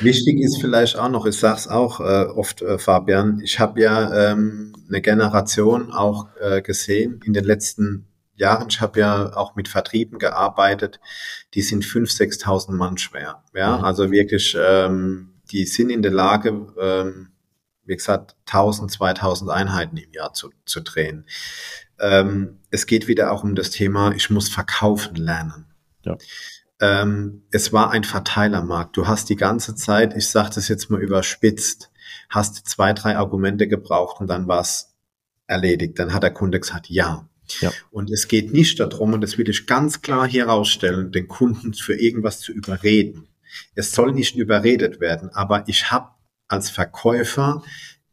Wichtig 0.00 0.40
ist 0.40 0.60
vielleicht 0.60 0.96
auch 0.96 1.10
noch, 1.10 1.26
ich 1.26 1.36
sage 1.36 1.58
es 1.58 1.68
auch 1.68 2.00
äh, 2.00 2.24
oft, 2.24 2.62
äh, 2.62 2.78
Fabian, 2.78 3.40
ich 3.40 3.60
habe 3.60 3.80
ja 3.80 4.32
ähm, 4.32 4.72
eine 4.88 5.02
Generation 5.02 5.92
auch 5.92 6.28
äh, 6.40 6.62
gesehen 6.62 7.20
in 7.24 7.32
den 7.32 7.44
letzten 7.44 8.06
Jahren. 8.34 8.68
Ich 8.68 8.80
habe 8.80 9.00
ja 9.00 9.36
auch 9.36 9.54
mit 9.56 9.68
Vertrieben 9.68 10.18
gearbeitet, 10.18 11.00
die 11.54 11.62
sind 11.62 11.84
5.000, 11.84 12.42
6.000 12.42 12.72
Mann 12.72 12.98
schwer. 12.98 13.44
Ja, 13.54 13.78
mhm. 13.78 13.84
also 13.84 14.10
wirklich, 14.10 14.56
ähm, 14.58 15.34
die 15.50 15.66
sind 15.66 15.90
in 15.90 16.02
der 16.02 16.12
Lage, 16.12 16.72
ähm, 16.80 17.28
wie 17.84 17.96
gesagt, 17.96 18.36
1000, 18.46 18.90
2000 18.90 19.50
Einheiten 19.50 19.96
im 19.96 20.12
Jahr 20.12 20.32
zu, 20.32 20.50
zu 20.64 20.80
drehen. 20.80 21.26
Ähm, 22.00 22.60
es 22.70 22.86
geht 22.86 23.08
wieder 23.08 23.32
auch 23.32 23.44
um 23.44 23.54
das 23.54 23.70
Thema, 23.70 24.12
ich 24.12 24.30
muss 24.30 24.48
verkaufen 24.48 25.16
lernen. 25.16 25.66
Ja. 26.04 26.16
Ähm, 26.80 27.44
es 27.52 27.72
war 27.72 27.90
ein 27.90 28.02
Verteilermarkt. 28.02 28.96
Du 28.96 29.06
hast 29.06 29.28
die 29.28 29.36
ganze 29.36 29.76
Zeit, 29.76 30.16
ich 30.16 30.28
sage 30.28 30.50
das 30.54 30.68
jetzt 30.68 30.90
mal 30.90 31.00
überspitzt, 31.00 31.92
hast 32.28 32.68
zwei, 32.68 32.92
drei 32.92 33.16
Argumente 33.16 33.68
gebraucht 33.68 34.20
und 34.20 34.26
dann 34.26 34.48
war 34.48 34.60
es 34.60 34.94
erledigt. 35.46 35.98
Dann 35.98 36.12
hat 36.12 36.24
der 36.24 36.32
Kunde 36.32 36.58
gesagt, 36.58 36.88
ja. 36.88 37.28
Ja. 37.60 37.72
Und 37.90 38.10
es 38.10 38.28
geht 38.28 38.52
nicht 38.52 38.80
darum, 38.80 39.12
und 39.12 39.20
das 39.20 39.38
will 39.38 39.48
ich 39.48 39.66
ganz 39.66 40.02
klar 40.02 40.28
hier 40.28 40.46
herausstellen, 40.46 41.12
den 41.12 41.28
Kunden 41.28 41.74
für 41.74 41.94
irgendwas 41.94 42.40
zu 42.40 42.52
überreden. 42.52 43.28
Es 43.74 43.92
soll 43.92 44.12
nicht 44.12 44.36
überredet 44.36 45.00
werden, 45.00 45.30
aber 45.30 45.64
ich 45.68 45.90
habe 45.90 46.10
als 46.48 46.70
Verkäufer 46.70 47.62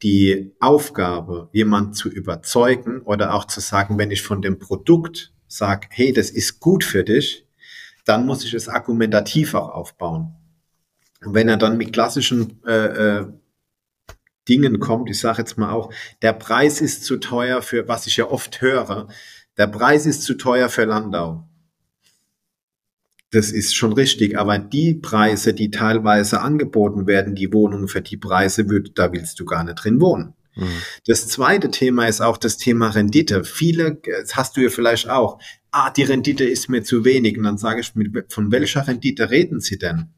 die 0.01 0.53
Aufgabe, 0.59 1.49
jemand 1.51 1.95
zu 1.95 2.09
überzeugen 2.09 3.01
oder 3.01 3.33
auch 3.33 3.45
zu 3.45 3.59
sagen, 3.59 3.97
wenn 3.97 4.11
ich 4.11 4.21
von 4.21 4.41
dem 4.41 4.59
Produkt 4.59 5.33
sage, 5.47 5.87
hey, 5.91 6.13
das 6.13 6.29
ist 6.29 6.59
gut 6.59 6.83
für 6.83 7.03
dich, 7.03 7.45
dann 8.05 8.25
muss 8.25 8.45
ich 8.45 8.53
es 8.53 8.69
argumentativ 8.69 9.53
auch 9.55 9.69
aufbauen. 9.69 10.35
Und 11.23 11.33
wenn 11.33 11.49
er 11.49 11.57
dann 11.57 11.77
mit 11.77 11.91
klassischen 11.91 12.63
äh, 12.65 13.19
äh, 13.19 13.27
Dingen 14.49 14.79
kommt, 14.79 15.09
ich 15.09 15.19
sage 15.19 15.39
jetzt 15.39 15.57
mal 15.57 15.71
auch, 15.71 15.93
der 16.21 16.33
Preis 16.33 16.81
ist 16.81 17.05
zu 17.05 17.17
teuer 17.17 17.61
für, 17.61 17.87
was 17.87 18.07
ich 18.07 18.17
ja 18.17 18.25
oft 18.25 18.61
höre, 18.61 19.07
der 19.57 19.67
Preis 19.67 20.05
ist 20.05 20.23
zu 20.23 20.35
teuer 20.35 20.69
für 20.69 20.85
Landau. 20.85 21.45
Das 23.31 23.51
ist 23.51 23.75
schon 23.75 23.93
richtig, 23.93 24.39
aber 24.39 24.57
die 24.57 24.95
Preise, 24.95 25.53
die 25.53 25.69
teilweise 25.69 26.41
angeboten 26.41 27.05
werden, 27.05 27.35
die 27.35 27.53
Wohnungen 27.53 27.87
für 27.87 28.01
die 28.01 28.17
Preise, 28.17 28.65
da 28.95 29.13
willst 29.13 29.39
du 29.39 29.45
gar 29.45 29.63
nicht 29.63 29.75
drin 29.75 30.01
wohnen. 30.01 30.33
Mhm. 30.55 30.81
Das 31.05 31.27
zweite 31.27 31.69
Thema 31.69 32.07
ist 32.07 32.21
auch 32.21 32.37
das 32.37 32.57
Thema 32.57 32.89
Rendite. 32.89 33.43
Viele, 33.43 34.01
das 34.21 34.35
hast 34.35 34.57
du 34.57 34.61
ja 34.61 34.69
vielleicht 34.69 35.09
auch, 35.09 35.39
ah, 35.71 35.91
die 35.91 36.03
Rendite 36.03 36.43
ist 36.43 36.69
mir 36.69 36.83
zu 36.83 37.05
wenig. 37.05 37.37
Und 37.37 37.43
dann 37.43 37.57
sage 37.57 37.81
ich, 37.81 37.93
von 38.29 38.51
welcher 38.51 38.87
Rendite 38.87 39.29
reden 39.29 39.59
Sie 39.59 39.77
denn? 39.77 40.09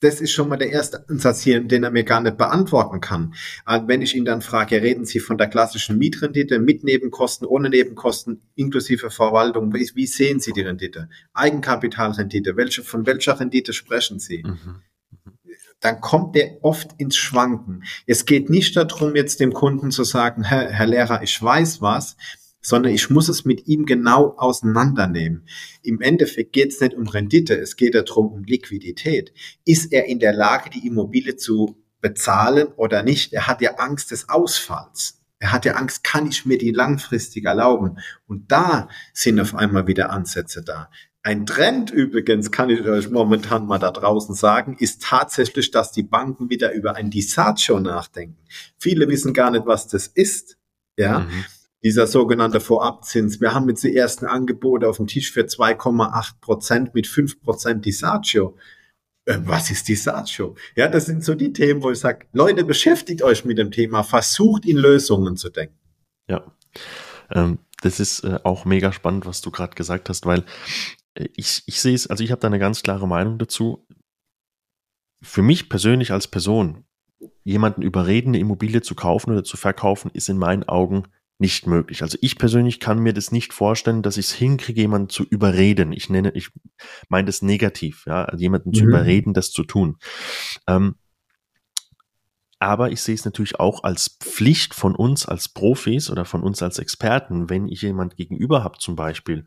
Das 0.00 0.20
ist 0.20 0.32
schon 0.32 0.48
mal 0.48 0.56
der 0.56 0.70
erste 0.70 1.08
Ansatz 1.08 1.42
hier, 1.42 1.60
den 1.60 1.84
er 1.84 1.90
mir 1.90 2.04
gar 2.04 2.20
nicht 2.20 2.38
beantworten 2.38 3.00
kann. 3.00 3.34
Und 3.66 3.88
wenn 3.88 4.02
ich 4.02 4.16
ihn 4.16 4.24
dann 4.24 4.40
frage, 4.42 4.82
reden 4.82 5.04
Sie 5.04 5.20
von 5.20 5.38
der 5.38 5.48
klassischen 5.48 5.98
Mietrendite 5.98 6.58
mit 6.58 6.84
Nebenkosten, 6.84 7.46
ohne 7.46 7.68
Nebenkosten, 7.68 8.40
inklusive 8.54 9.10
Verwaltung, 9.10 9.72
wie, 9.74 9.90
wie 9.94 10.06
sehen 10.06 10.40
Sie 10.40 10.52
die 10.52 10.62
Rendite? 10.62 11.08
Eigenkapitalrendite, 11.34 12.56
welche, 12.56 12.82
von 12.82 13.06
welcher 13.06 13.38
Rendite 13.38 13.72
sprechen 13.72 14.18
Sie? 14.18 14.42
Mhm. 14.42 14.82
Dann 15.80 16.00
kommt 16.00 16.34
der 16.34 16.62
oft 16.62 16.90
ins 16.98 17.16
Schwanken. 17.16 17.84
Es 18.06 18.26
geht 18.26 18.50
nicht 18.50 18.76
darum, 18.76 19.16
jetzt 19.16 19.40
dem 19.40 19.52
Kunden 19.54 19.90
zu 19.90 20.04
sagen, 20.04 20.44
Herr, 20.44 20.68
Herr 20.68 20.86
Lehrer, 20.86 21.22
ich 21.22 21.42
weiß 21.42 21.80
was, 21.80 22.16
sondern 22.60 22.92
ich 22.92 23.10
muss 23.10 23.28
es 23.28 23.44
mit 23.44 23.66
ihm 23.66 23.86
genau 23.86 24.34
auseinandernehmen. 24.36 25.46
Im 25.82 26.00
Endeffekt 26.00 26.52
geht 26.52 26.72
es 26.72 26.80
nicht 26.80 26.94
um 26.94 27.06
Rendite, 27.06 27.54
es 27.54 27.76
geht 27.76 27.94
darum 27.94 28.28
um 28.32 28.44
Liquidität. 28.44 29.32
Ist 29.64 29.92
er 29.92 30.06
in 30.06 30.18
der 30.18 30.32
Lage, 30.32 30.70
die 30.70 30.86
Immobilie 30.86 31.36
zu 31.36 31.76
bezahlen 32.00 32.68
oder 32.76 33.02
nicht? 33.02 33.32
Er 33.32 33.46
hat 33.46 33.60
ja 33.60 33.76
Angst 33.76 34.10
des 34.10 34.28
Ausfalls. 34.28 35.22
Er 35.38 35.52
hat 35.52 35.64
ja 35.64 35.74
Angst, 35.74 36.04
kann 36.04 36.26
ich 36.26 36.44
mir 36.44 36.58
die 36.58 36.70
langfristig 36.70 37.46
erlauben? 37.46 37.98
Und 38.26 38.52
da 38.52 38.88
sind 39.14 39.40
auf 39.40 39.54
einmal 39.54 39.86
wieder 39.86 40.10
Ansätze 40.10 40.62
da. 40.62 40.90
Ein 41.22 41.46
Trend 41.46 41.90
übrigens, 41.90 42.50
kann 42.50 42.70
ich 42.70 42.80
euch 42.82 43.10
momentan 43.10 43.66
mal 43.66 43.78
da 43.78 43.90
draußen 43.90 44.34
sagen, 44.34 44.76
ist 44.78 45.02
tatsächlich, 45.02 45.70
dass 45.70 45.92
die 45.92 46.02
Banken 46.02 46.48
wieder 46.48 46.72
über 46.72 46.94
ein 46.96 47.10
Disagio 47.10 47.78
nachdenken. 47.78 48.38
Viele 48.78 49.08
wissen 49.08 49.34
gar 49.34 49.50
nicht, 49.50 49.66
was 49.66 49.86
das 49.88 50.06
ist. 50.06 50.58
Ja. 50.96 51.20
Mhm 51.20 51.44
dieser 51.82 52.06
sogenannte 52.06 52.60
Vorabzins. 52.60 53.40
Wir 53.40 53.54
haben 53.54 53.68
jetzt 53.68 53.84
die 53.84 53.96
ersten 53.96 54.26
Angebote 54.26 54.88
auf 54.88 54.98
dem 54.98 55.06
Tisch 55.06 55.32
für 55.32 55.42
2,8 55.42 56.40
Prozent 56.40 56.94
mit 56.94 57.06
5 57.06 57.40
Prozent 57.42 57.84
Disagio. 57.84 58.56
Äh, 59.24 59.38
was 59.44 59.70
ist 59.70 59.88
Disagio? 59.88 60.56
Ja, 60.76 60.88
das 60.88 61.06
sind 61.06 61.24
so 61.24 61.34
die 61.34 61.52
Themen, 61.52 61.82
wo 61.82 61.90
ich 61.90 61.98
sage, 61.98 62.26
Leute, 62.32 62.64
beschäftigt 62.64 63.22
euch 63.22 63.44
mit 63.44 63.58
dem 63.58 63.70
Thema, 63.70 64.02
versucht 64.02 64.66
in 64.66 64.76
Lösungen 64.76 65.36
zu 65.36 65.50
denken. 65.50 65.78
Ja, 66.28 66.44
ähm, 67.30 67.58
das 67.82 67.98
ist 67.98 68.24
äh, 68.24 68.38
auch 68.44 68.64
mega 68.64 68.92
spannend, 68.92 69.26
was 69.26 69.40
du 69.40 69.50
gerade 69.50 69.74
gesagt 69.74 70.08
hast, 70.08 70.26
weil 70.26 70.44
äh, 71.14 71.28
ich, 71.34 71.62
ich 71.66 71.80
sehe 71.80 71.94
es, 71.94 72.06
also 72.08 72.22
ich 72.22 72.30
habe 72.30 72.40
da 72.40 72.48
eine 72.48 72.58
ganz 72.58 72.82
klare 72.82 73.08
Meinung 73.08 73.38
dazu. 73.38 73.86
Für 75.22 75.42
mich 75.42 75.68
persönlich 75.68 76.12
als 76.12 76.28
Person, 76.28 76.84
jemanden 77.44 77.82
überreden, 77.82 78.28
eine 78.28 78.38
Immobilie 78.38 78.82
zu 78.82 78.94
kaufen 78.94 79.32
oder 79.32 79.44
zu 79.44 79.56
verkaufen, 79.56 80.10
ist 80.14 80.28
in 80.28 80.38
meinen 80.38 80.64
Augen 80.64 81.04
nicht 81.40 81.66
möglich. 81.66 82.02
Also 82.02 82.18
ich 82.20 82.38
persönlich 82.38 82.80
kann 82.80 82.98
mir 82.98 83.12
das 83.12 83.32
nicht 83.32 83.52
vorstellen, 83.52 84.02
dass 84.02 84.16
ich 84.16 84.26
es 84.26 84.32
hinkriege, 84.32 84.82
jemanden 84.82 85.08
zu 85.08 85.24
überreden. 85.24 85.92
Ich 85.92 86.10
nenne, 86.10 86.32
ich 86.34 86.50
meine 87.08 87.26
das 87.26 87.42
negativ, 87.42 88.04
ja, 88.06 88.24
also 88.24 88.40
jemanden 88.40 88.70
mhm. 88.70 88.74
zu 88.74 88.84
überreden, 88.84 89.34
das 89.34 89.50
zu 89.50 89.64
tun. 89.64 89.96
Ähm, 90.66 90.96
aber 92.62 92.92
ich 92.92 93.00
sehe 93.00 93.14
es 93.14 93.24
natürlich 93.24 93.58
auch 93.58 93.84
als 93.84 94.18
Pflicht 94.20 94.74
von 94.74 94.94
uns 94.94 95.24
als 95.24 95.48
Profis 95.48 96.10
oder 96.10 96.26
von 96.26 96.42
uns 96.42 96.62
als 96.62 96.78
Experten, 96.78 97.48
wenn 97.48 97.68
ich 97.68 97.80
jemand 97.80 98.16
gegenüber 98.16 98.62
habe 98.62 98.76
zum 98.78 98.96
Beispiel, 98.96 99.46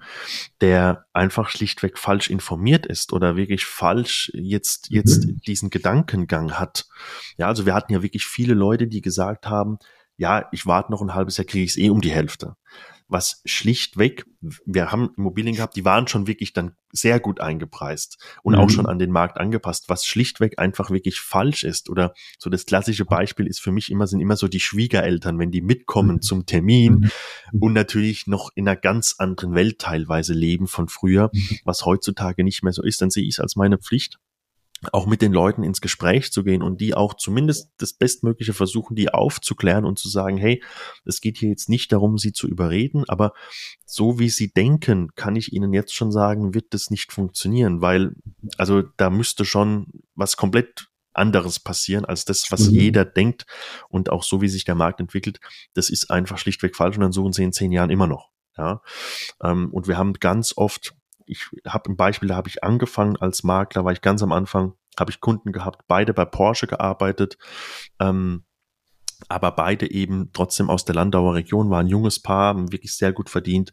der 0.62 1.06
einfach 1.14 1.50
schlichtweg 1.50 2.00
falsch 2.00 2.32
informiert 2.32 2.88
ist 2.88 3.14
oder 3.14 3.36
wirklich 3.36 3.66
falsch 3.66 4.32
jetzt, 4.34 4.90
jetzt 4.90 5.28
mhm. 5.28 5.40
diesen 5.46 5.70
Gedankengang 5.70 6.54
hat. 6.54 6.88
Ja, 7.38 7.48
also 7.48 7.68
wir 7.68 7.76
hatten 7.76 7.94
ja 7.94 8.02
wirklich 8.02 8.26
viele 8.26 8.56
Leute, 8.56 8.88
die 8.88 9.02
gesagt 9.02 9.46
haben, 9.46 9.78
ja, 10.18 10.48
ich 10.52 10.66
warte 10.66 10.92
noch 10.92 11.02
ein 11.02 11.14
halbes 11.14 11.38
Jahr, 11.38 11.46
kriege 11.46 11.64
ich 11.64 11.72
es 11.72 11.78
eh 11.78 11.90
um 11.90 12.02
die 12.02 12.12
Hälfte. 12.12 12.56
Was 13.10 13.42
schlichtweg, 13.46 14.26
wir 14.66 14.92
haben 14.92 15.10
Immobilien 15.18 15.56
gehabt, 15.56 15.76
die 15.76 15.86
waren 15.86 16.08
schon 16.08 16.26
wirklich 16.26 16.54
dann 16.54 16.76
sehr 16.92 17.20
gut 17.20 17.42
eingepreist 17.42 18.18
und 18.44 18.54
mhm. 18.54 18.60
auch 18.60 18.70
schon 18.70 18.86
an 18.88 18.98
den 18.98 19.12
Markt 19.12 19.38
angepasst, 19.38 19.86
was 19.90 20.06
schlichtweg 20.06 20.58
einfach 20.58 20.90
wirklich 20.90 21.20
falsch 21.20 21.64
ist. 21.64 21.90
Oder 21.90 22.14
so 22.40 22.50
das 22.50 22.66
klassische 22.66 23.06
Beispiel 23.06 23.46
ist 23.46 23.60
für 23.60 23.72
mich 23.72 23.92
immer, 23.92 24.08
sind 24.08 24.22
immer 24.22 24.38
so 24.38 24.48
die 24.48 24.62
Schwiegereltern, 24.62 25.38
wenn 25.38 25.52
die 25.52 25.62
mitkommen 25.62 26.16
mhm. 26.16 26.22
zum 26.22 26.46
Termin 26.46 27.12
mhm. 27.52 27.62
und 27.62 27.74
natürlich 27.74 28.26
noch 28.26 28.50
in 28.56 28.68
einer 28.68 28.78
ganz 28.78 29.16
anderen 29.18 29.54
Welt 29.54 29.80
teilweise 29.80 30.34
leben 30.34 30.68
von 30.68 30.88
früher, 30.88 31.30
mhm. 31.34 31.60
was 31.66 31.86
heutzutage 31.86 32.44
nicht 32.44 32.64
mehr 32.64 32.74
so 32.74 32.84
ist, 32.84 33.02
dann 33.02 33.10
sehe 33.10 33.24
ich 33.24 33.36
es 33.36 33.40
als 33.40 33.56
meine 33.56 33.78
Pflicht, 33.78 34.18
auch 34.92 35.06
mit 35.06 35.22
den 35.22 35.34
Leuten 35.34 35.64
ins 35.64 35.82
Gespräch 35.82 36.32
zu 36.32 36.44
gehen 36.44 36.62
und 36.62 36.82
die 36.82 36.94
auch 36.94 37.14
zumindest 37.14 37.72
das 37.78 37.94
Bestmögliche 37.94 38.54
versuchen, 38.54 38.96
die 38.96 39.14
aufzuklären 39.14 39.86
und 39.86 40.00
zu 40.00 40.10
sagen, 40.10 40.38
hey, 40.38 40.62
es 41.06 41.22
geht 41.22 41.38
hier 41.38 41.50
jetzt 41.50 41.70
nicht 41.70 41.92
darum, 41.92 42.18
sie 42.18 42.34
zu 42.34 42.48
überreden, 42.48 43.04
aber 43.08 43.34
so 43.86 44.20
wie 44.20 44.30
sie 44.30 44.52
denken, 44.52 45.10
kann 45.16 45.36
ich 45.36 45.54
ihnen 45.54 45.74
jetzt 45.74 45.94
schon 45.94 46.12
sagen, 46.12 46.54
wird 46.54 46.74
das 46.74 46.90
nicht 46.90 47.12
funktionieren, 47.12 47.82
weil, 47.82 48.16
also 48.58 48.82
da 48.98 49.10
müsste 49.10 49.46
schon 49.46 49.88
was 50.16 50.36
komplett 50.38 50.90
anderes 51.14 51.60
passieren 51.60 52.06
als 52.06 52.26
das, 52.26 52.52
was 52.52 52.70
mhm. 52.70 52.76
jeder 52.76 53.06
denkt 53.06 53.46
und 53.90 54.10
auch 54.10 54.24
so, 54.24 54.42
wie 54.42 54.50
sich 54.50 54.66
der 54.66 54.76
Markt 54.76 55.00
entwickelt, 55.00 55.40
das 55.74 55.90
ist 55.90 56.10
einfach 56.10 56.38
schlichtweg 56.38 56.76
falsch 56.76 56.98
und 56.98 57.02
dann 57.02 57.12
suchen 57.12 57.34
sie 57.34 57.44
in 57.44 57.54
zehn 57.54 57.72
Jahren 57.72 57.90
immer 57.90 58.08
noch. 58.08 58.32
Ja, 58.58 58.82
ähm, 59.42 59.70
und 59.72 59.88
wir 59.88 59.98
haben 59.98 60.14
ganz 60.14 60.54
oft 60.56 60.94
ich 61.26 61.50
habe 61.68 61.92
ein 61.92 61.98
Beispiel, 61.98 62.30
da 62.30 62.36
habe 62.36 62.50
ich 62.50 62.64
angefangen 62.64 63.18
als 63.18 63.44
Makler, 63.44 63.86
war 63.86 63.92
ich 63.92 64.02
ganz 64.02 64.24
am 64.24 64.32
Anfang, 64.32 64.74
habe 65.00 65.12
ich 65.12 65.22
Kunden 65.22 65.52
gehabt, 65.52 65.84
beide 65.88 66.14
bei 66.14 66.26
Porsche 66.26 66.68
gearbeitet. 66.68 67.38
Ähm, 68.00 68.46
aber 69.30 69.52
beide 69.52 69.90
eben 69.90 70.30
trotzdem 70.34 70.70
aus 70.70 70.86
der 70.86 70.96
Landauer 70.96 71.36
Region, 71.36 71.70
waren 71.70 71.86
ein 71.86 71.90
junges 71.90 72.20
Paar, 72.20 72.48
haben 72.48 72.72
wirklich 72.72 72.96
sehr 72.96 73.12
gut 73.12 73.30
verdient. 73.30 73.72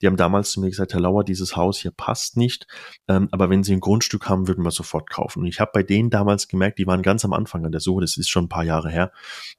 Die 0.00 0.06
haben 0.06 0.16
damals 0.16 0.52
zu 0.52 0.60
mir 0.60 0.70
gesagt, 0.70 0.94
Herr 0.94 1.00
Lauer, 1.00 1.24
dieses 1.24 1.56
Haus 1.56 1.78
hier 1.78 1.90
passt 1.90 2.36
nicht, 2.36 2.66
ähm, 3.08 3.28
aber 3.30 3.50
wenn 3.50 3.62
Sie 3.62 3.72
ein 3.72 3.80
Grundstück 3.80 4.28
haben, 4.28 4.48
würden 4.48 4.64
wir 4.64 4.70
sofort 4.70 5.10
kaufen. 5.10 5.40
Und 5.40 5.46
ich 5.46 5.60
habe 5.60 5.70
bei 5.74 5.82
denen 5.82 6.10
damals 6.10 6.48
gemerkt, 6.48 6.78
die 6.78 6.86
waren 6.86 7.02
ganz 7.02 7.24
am 7.24 7.32
Anfang 7.32 7.64
an 7.64 7.72
der 7.72 7.80
Suche, 7.80 8.00
das 8.02 8.16
ist 8.16 8.28
schon 8.28 8.44
ein 8.44 8.48
paar 8.48 8.64
Jahre 8.64 8.90
her, 8.90 9.12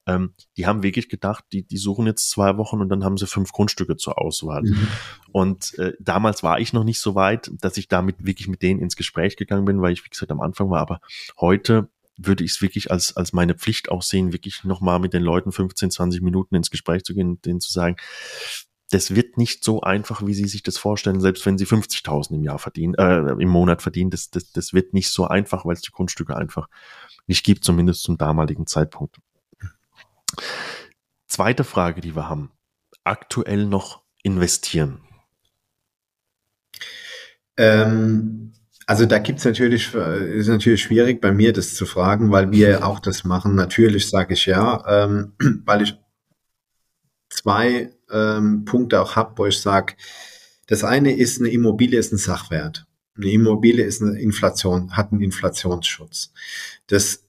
ähm, 0.06 0.34
die 0.56 0.66
haben 0.66 0.82
wirklich 0.82 1.08
gedacht, 1.08 1.44
die, 1.52 1.66
die 1.66 1.78
suchen 1.78 2.06
jetzt 2.06 2.30
zwei 2.30 2.56
Wochen 2.56 2.80
und 2.80 2.88
dann 2.88 3.04
haben 3.04 3.16
sie 3.16 3.26
fünf 3.26 3.52
Grundstücke 3.52 3.96
zur 3.96 4.18
Auswahl. 4.18 4.62
Mhm. 4.62 4.88
Und 5.32 5.78
äh, 5.78 5.92
damals 6.00 6.42
war 6.42 6.60
ich 6.60 6.72
noch 6.72 6.84
nicht 6.84 7.00
so 7.00 7.14
weit, 7.14 7.50
dass 7.60 7.76
ich 7.76 7.88
damit 7.88 8.24
wirklich 8.24 8.48
mit 8.48 8.62
denen 8.62 8.80
ins 8.80 8.96
Gespräch 8.96 9.36
gegangen 9.36 9.64
bin, 9.64 9.80
weil 9.80 9.92
ich, 9.92 10.04
wie 10.04 10.08
gesagt, 10.08 10.32
am 10.32 10.40
Anfang 10.40 10.70
war, 10.70 10.80
aber 10.80 11.00
heute 11.40 11.88
würde 12.18 12.44
ich 12.44 12.50
es 12.50 12.62
wirklich 12.62 12.90
als, 12.90 13.16
als 13.16 13.32
meine 13.32 13.54
Pflicht 13.54 13.90
auch 13.90 14.02
sehen, 14.02 14.32
wirklich 14.32 14.64
nochmal 14.64 14.98
mit 14.98 15.14
den 15.14 15.22
Leuten 15.22 15.52
15, 15.52 15.90
20 15.90 16.20
Minuten 16.20 16.54
ins 16.54 16.70
Gespräch 16.70 17.04
zu 17.04 17.14
gehen 17.14 17.30
und 17.30 17.46
denen 17.46 17.60
zu 17.60 17.72
sagen, 17.72 17.96
das 18.90 19.14
wird 19.14 19.36
nicht 19.36 19.64
so 19.64 19.82
einfach, 19.82 20.26
wie 20.26 20.34
Sie 20.34 20.46
sich 20.46 20.62
das 20.62 20.78
vorstellen, 20.78 21.20
selbst 21.20 21.44
wenn 21.46 21.58
Sie 21.58 21.66
50.000 21.66 22.34
im 22.34 22.42
Jahr 22.42 22.58
verdienen, 22.58 22.94
äh, 22.94 23.18
im 23.40 23.48
Monat 23.48 23.82
verdienen, 23.82 24.10
das, 24.10 24.30
das, 24.30 24.50
das 24.50 24.72
wird 24.72 24.94
nicht 24.94 25.10
so 25.10 25.26
einfach, 25.26 25.64
weil 25.64 25.74
es 25.74 25.82
die 25.82 25.92
Grundstücke 25.92 26.36
einfach 26.36 26.68
nicht 27.26 27.44
gibt, 27.44 27.64
zumindest 27.64 28.02
zum 28.02 28.16
damaligen 28.16 28.66
Zeitpunkt. 28.66 29.18
Zweite 31.26 31.64
Frage, 31.64 32.00
die 32.00 32.16
wir 32.16 32.28
haben. 32.28 32.50
Aktuell 33.04 33.66
noch 33.66 34.02
investieren? 34.22 35.02
Ähm, 37.58 38.54
also 38.88 39.04
da 39.04 39.18
gibt's 39.18 39.44
natürlich, 39.44 39.92
ist 39.92 40.48
natürlich 40.48 40.82
schwierig 40.82 41.20
bei 41.20 41.30
mir 41.30 41.52
das 41.52 41.74
zu 41.74 41.84
fragen, 41.84 42.30
weil 42.30 42.50
wir 42.52 42.86
auch 42.86 43.00
das 43.00 43.22
machen. 43.22 43.54
Natürlich 43.54 44.08
sage 44.08 44.32
ich 44.32 44.46
ja, 44.46 44.82
ähm, 44.88 45.34
weil 45.66 45.82
ich 45.82 45.94
zwei 47.28 47.90
ähm, 48.10 48.64
Punkte 48.64 49.02
auch 49.02 49.14
habe, 49.14 49.34
wo 49.36 49.44
ich 49.44 49.60
sage, 49.60 49.92
das 50.68 50.84
eine 50.84 51.14
ist, 51.14 51.38
eine 51.38 51.50
Immobilie 51.50 51.98
ist 51.98 52.14
ein 52.14 52.16
Sachwert. 52.16 52.86
Eine 53.14 53.30
Immobilie 53.30 53.84
ist 53.84 54.00
eine 54.00 54.18
Inflation, 54.18 54.96
hat 54.96 55.12
einen 55.12 55.20
Inflationsschutz. 55.20 56.32
Des 56.90 57.28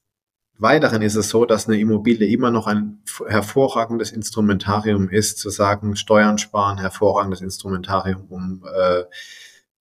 Weiteren 0.57 1.01
ist 1.01 1.16
es 1.16 1.28
so, 1.28 1.43
dass 1.43 1.68
eine 1.68 1.78
Immobilie 1.78 2.30
immer 2.30 2.51
noch 2.51 2.68
ein 2.68 3.01
hervorragendes 3.28 4.12
Instrumentarium 4.12 5.10
ist, 5.10 5.39
zu 5.39 5.49
sagen, 5.49 5.97
Steuern 5.97 6.38
sparen, 6.38 6.78
hervorragendes 6.78 7.41
Instrumentarium, 7.41 8.28
um 8.30 8.64
äh, 8.66 9.03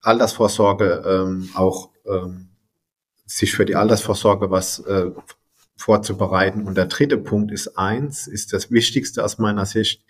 Altersvorsorge 0.02 1.02
ähm, 1.06 1.50
auch 1.54 1.90
ähm, 2.06 2.48
sich 3.26 3.54
für 3.54 3.64
die 3.64 3.76
Altersvorsorge 3.76 4.50
was 4.50 4.80
äh, 4.80 5.10
vorzubereiten. 5.76 6.66
Und 6.66 6.76
der 6.76 6.86
dritte 6.86 7.18
Punkt 7.18 7.52
ist 7.52 7.78
eins, 7.78 8.26
ist 8.26 8.52
das 8.52 8.70
Wichtigste 8.70 9.24
aus 9.24 9.38
meiner 9.38 9.66
Sicht, 9.66 10.04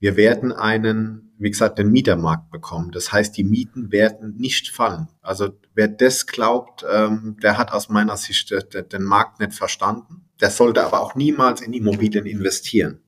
wir 0.00 0.16
werden 0.16 0.50
einen, 0.50 1.34
wie 1.38 1.50
gesagt, 1.50 1.78
den 1.78 1.90
Mietermarkt 1.90 2.50
bekommen. 2.50 2.90
Das 2.90 3.12
heißt, 3.12 3.36
die 3.36 3.44
Mieten 3.44 3.92
werden 3.92 4.34
nicht 4.36 4.70
fallen. 4.70 5.08
Also 5.20 5.50
wer 5.74 5.88
das 5.88 6.26
glaubt, 6.26 6.86
ähm, 6.90 7.36
der 7.42 7.58
hat 7.58 7.70
aus 7.72 7.90
meiner 7.90 8.16
Sicht 8.16 8.50
den, 8.50 8.88
den 8.88 9.02
Markt 9.02 9.40
nicht 9.40 9.52
verstanden. 9.52 10.24
Der 10.40 10.50
sollte 10.50 10.84
aber 10.84 11.00
auch 11.00 11.14
niemals 11.14 11.60
in 11.60 11.74
Immobilien 11.74 12.24
investieren. 12.24 13.00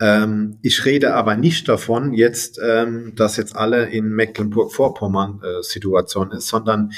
Ähm, 0.00 0.58
ich 0.62 0.84
rede 0.84 1.14
aber 1.14 1.36
nicht 1.36 1.68
davon 1.68 2.12
jetzt, 2.12 2.60
ähm, 2.62 3.14
dass 3.14 3.36
jetzt 3.36 3.56
alle 3.56 3.86
in 3.86 4.08
Mecklenburg-Vorpommern 4.08 5.42
äh, 5.42 5.62
Situation 5.62 6.32
ist, 6.32 6.48
sondern 6.48 6.92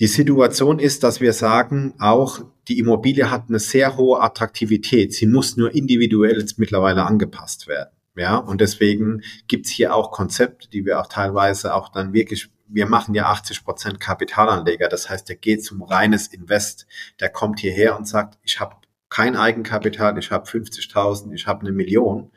die 0.00 0.06
Situation 0.06 0.78
ist, 0.78 1.02
dass 1.02 1.20
wir 1.20 1.32
sagen, 1.32 1.94
auch 1.98 2.40
die 2.68 2.78
Immobilie 2.78 3.30
hat 3.30 3.48
eine 3.48 3.58
sehr 3.58 3.96
hohe 3.96 4.20
Attraktivität. 4.20 5.12
Sie 5.12 5.26
muss 5.26 5.56
nur 5.56 5.74
individuell 5.74 6.38
jetzt 6.38 6.58
mittlerweile 6.58 7.04
angepasst 7.04 7.66
werden. 7.66 7.90
Ja, 8.16 8.36
und 8.36 8.60
deswegen 8.60 9.22
gibt's 9.46 9.70
hier 9.70 9.94
auch 9.94 10.10
Konzepte, 10.10 10.68
die 10.68 10.84
wir 10.84 11.00
auch 11.00 11.06
teilweise 11.06 11.74
auch 11.74 11.88
dann 11.88 12.12
wirklich, 12.12 12.48
wir 12.66 12.86
machen 12.86 13.14
ja 13.14 13.26
80 13.26 13.64
Prozent 13.64 14.00
Kapitalanleger. 14.00 14.88
Das 14.88 15.08
heißt, 15.08 15.28
der 15.28 15.36
geht 15.36 15.64
zum 15.64 15.82
reines 15.82 16.26
Invest. 16.28 16.86
Der 17.20 17.28
kommt 17.28 17.60
hierher 17.60 17.96
und 17.96 18.06
sagt, 18.08 18.38
ich 18.42 18.58
habe 18.58 18.76
kein 19.08 19.36
Eigenkapital, 19.36 20.18
ich 20.18 20.30
habe 20.30 20.48
50.000, 20.48 21.32
ich 21.32 21.46
habe 21.46 21.60
eine 21.62 21.72
Million 21.72 22.30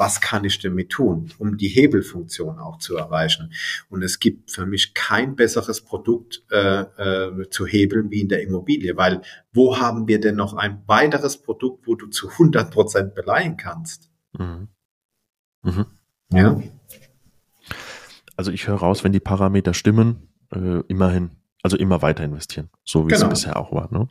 was 0.00 0.22
kann 0.22 0.46
ich 0.46 0.58
damit 0.58 0.88
tun, 0.88 1.30
um 1.36 1.58
die 1.58 1.68
Hebelfunktion 1.68 2.58
auch 2.58 2.78
zu 2.78 2.96
erreichen. 2.96 3.52
Und 3.90 4.02
es 4.02 4.18
gibt 4.18 4.50
für 4.50 4.64
mich 4.64 4.94
kein 4.94 5.36
besseres 5.36 5.82
Produkt 5.82 6.42
äh, 6.50 6.80
äh, 6.80 7.50
zu 7.50 7.66
hebeln 7.66 8.10
wie 8.10 8.22
in 8.22 8.30
der 8.30 8.42
Immobilie, 8.42 8.96
weil 8.96 9.20
wo 9.52 9.78
haben 9.78 10.08
wir 10.08 10.18
denn 10.18 10.36
noch 10.36 10.54
ein 10.54 10.82
weiteres 10.86 11.36
Produkt, 11.42 11.86
wo 11.86 11.96
du 11.96 12.06
zu 12.06 12.30
100 12.30 12.70
Prozent 12.70 13.14
beleihen 13.14 13.58
kannst? 13.58 14.10
Mhm. 14.38 14.68
Mhm. 15.64 15.84
Ja. 16.32 16.58
Also 18.36 18.52
ich 18.52 18.68
höre 18.68 18.76
raus, 18.76 19.04
wenn 19.04 19.12
die 19.12 19.20
Parameter 19.20 19.74
stimmen, 19.74 20.30
äh, 20.50 20.80
immerhin, 20.88 21.32
also 21.62 21.76
immer 21.76 22.00
weiter 22.00 22.24
investieren, 22.24 22.70
so 22.84 23.04
wie 23.04 23.12
genau. 23.12 23.26
es 23.26 23.28
bisher 23.28 23.58
auch 23.58 23.70
war. 23.70 23.92
Ne? 23.92 24.08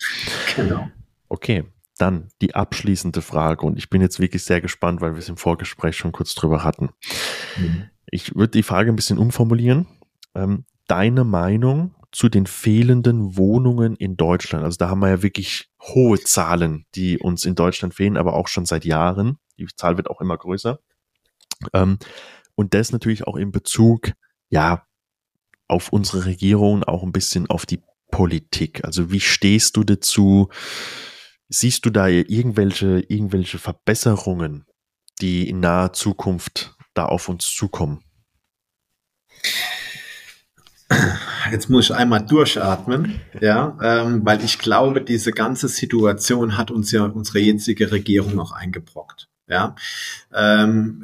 Genau. 0.56 0.88
Okay, 1.30 1.66
dann 2.02 2.30
die 2.42 2.56
abschließende 2.56 3.22
Frage 3.22 3.66
und 3.66 3.78
ich 3.78 3.90
bin 3.90 4.02
jetzt 4.02 4.20
wirklich 4.20 4.44
sehr 4.44 4.62
gespannt, 4.62 5.02
weil 5.02 5.14
wir 5.14 5.20
es 5.20 5.30
im 5.30 5.38
Vorgespräch 5.38 5.96
schon 5.96 6.12
kurz 6.12 6.36
drüber 6.36 6.64
hatten. 6.64 6.90
Mhm. 7.58 7.90
Ich 8.12 8.36
würde 8.36 8.52
die 8.52 8.64
Frage 8.64 8.92
ein 8.92 8.96
bisschen 8.96 9.18
umformulieren. 9.18 9.88
Ähm, 10.36 10.66
deine 10.88 11.24
Meinung 11.24 11.96
zu 12.12 12.30
den 12.30 12.48
fehlenden 12.48 13.38
Wohnungen 13.38 13.96
in 13.96 14.18
Deutschland? 14.18 14.66
Also 14.66 14.78
da 14.78 14.90
haben 14.90 15.00
wir 15.00 15.10
ja 15.10 15.22
wirklich 15.22 15.70
hohe 15.82 16.20
Zahlen, 16.20 16.86
die 16.96 17.20
uns 17.20 17.46
in 17.46 17.56
Deutschland 17.56 17.94
fehlen, 17.94 18.18
aber 18.18 18.34
auch 18.34 18.48
schon 18.48 18.66
seit 18.66 18.86
Jahren. 18.86 19.38
Die 19.58 19.68
Zahl 19.76 19.98
wird 19.98 20.10
auch 20.10 20.22
immer 20.22 20.38
größer. 20.38 20.80
Ähm, 21.74 22.00
und 22.56 22.74
das 22.74 22.92
natürlich 22.92 23.28
auch 23.28 23.36
in 23.36 23.52
Bezug, 23.52 24.14
ja, 24.50 24.86
auf 25.68 25.94
unsere 25.94 26.26
Regierung, 26.26 26.84
auch 26.84 27.04
ein 27.04 27.12
bisschen 27.12 27.48
auf 27.48 27.66
die 27.66 27.82
Politik. 28.12 28.84
Also 28.84 29.12
wie 29.12 29.20
stehst 29.20 29.78
du 29.78 29.84
dazu? 29.84 30.50
Siehst 31.50 31.86
du 31.86 31.90
da 31.90 32.08
irgendwelche, 32.08 33.04
irgendwelche 33.08 33.58
Verbesserungen, 33.58 34.66
die 35.20 35.50
in 35.50 35.60
naher 35.60 35.94
Zukunft 35.94 36.76
da 36.94 37.06
auf 37.06 37.28
uns 37.28 37.52
zukommen? 37.52 38.04
Jetzt 41.52 41.70
muss 41.70 41.86
ich 41.86 41.96
einmal 41.96 42.26
durchatmen, 42.26 43.20
ja, 43.42 43.78
ähm, 43.82 44.26
weil 44.26 44.44
ich 44.44 44.60
glaube, 44.60 45.02
diese 45.02 45.32
ganze 45.32 45.68
Situation 45.68 46.58
hat 46.58 46.72
uns 46.72 46.92
ja 46.92 47.04
unsere 47.06 47.40
jetzige 47.40 47.92
Regierung 47.92 48.40
auch 48.40 48.52
eingebrockt, 48.52 49.28
ja. 49.48 49.76
Ähm, 50.34 51.04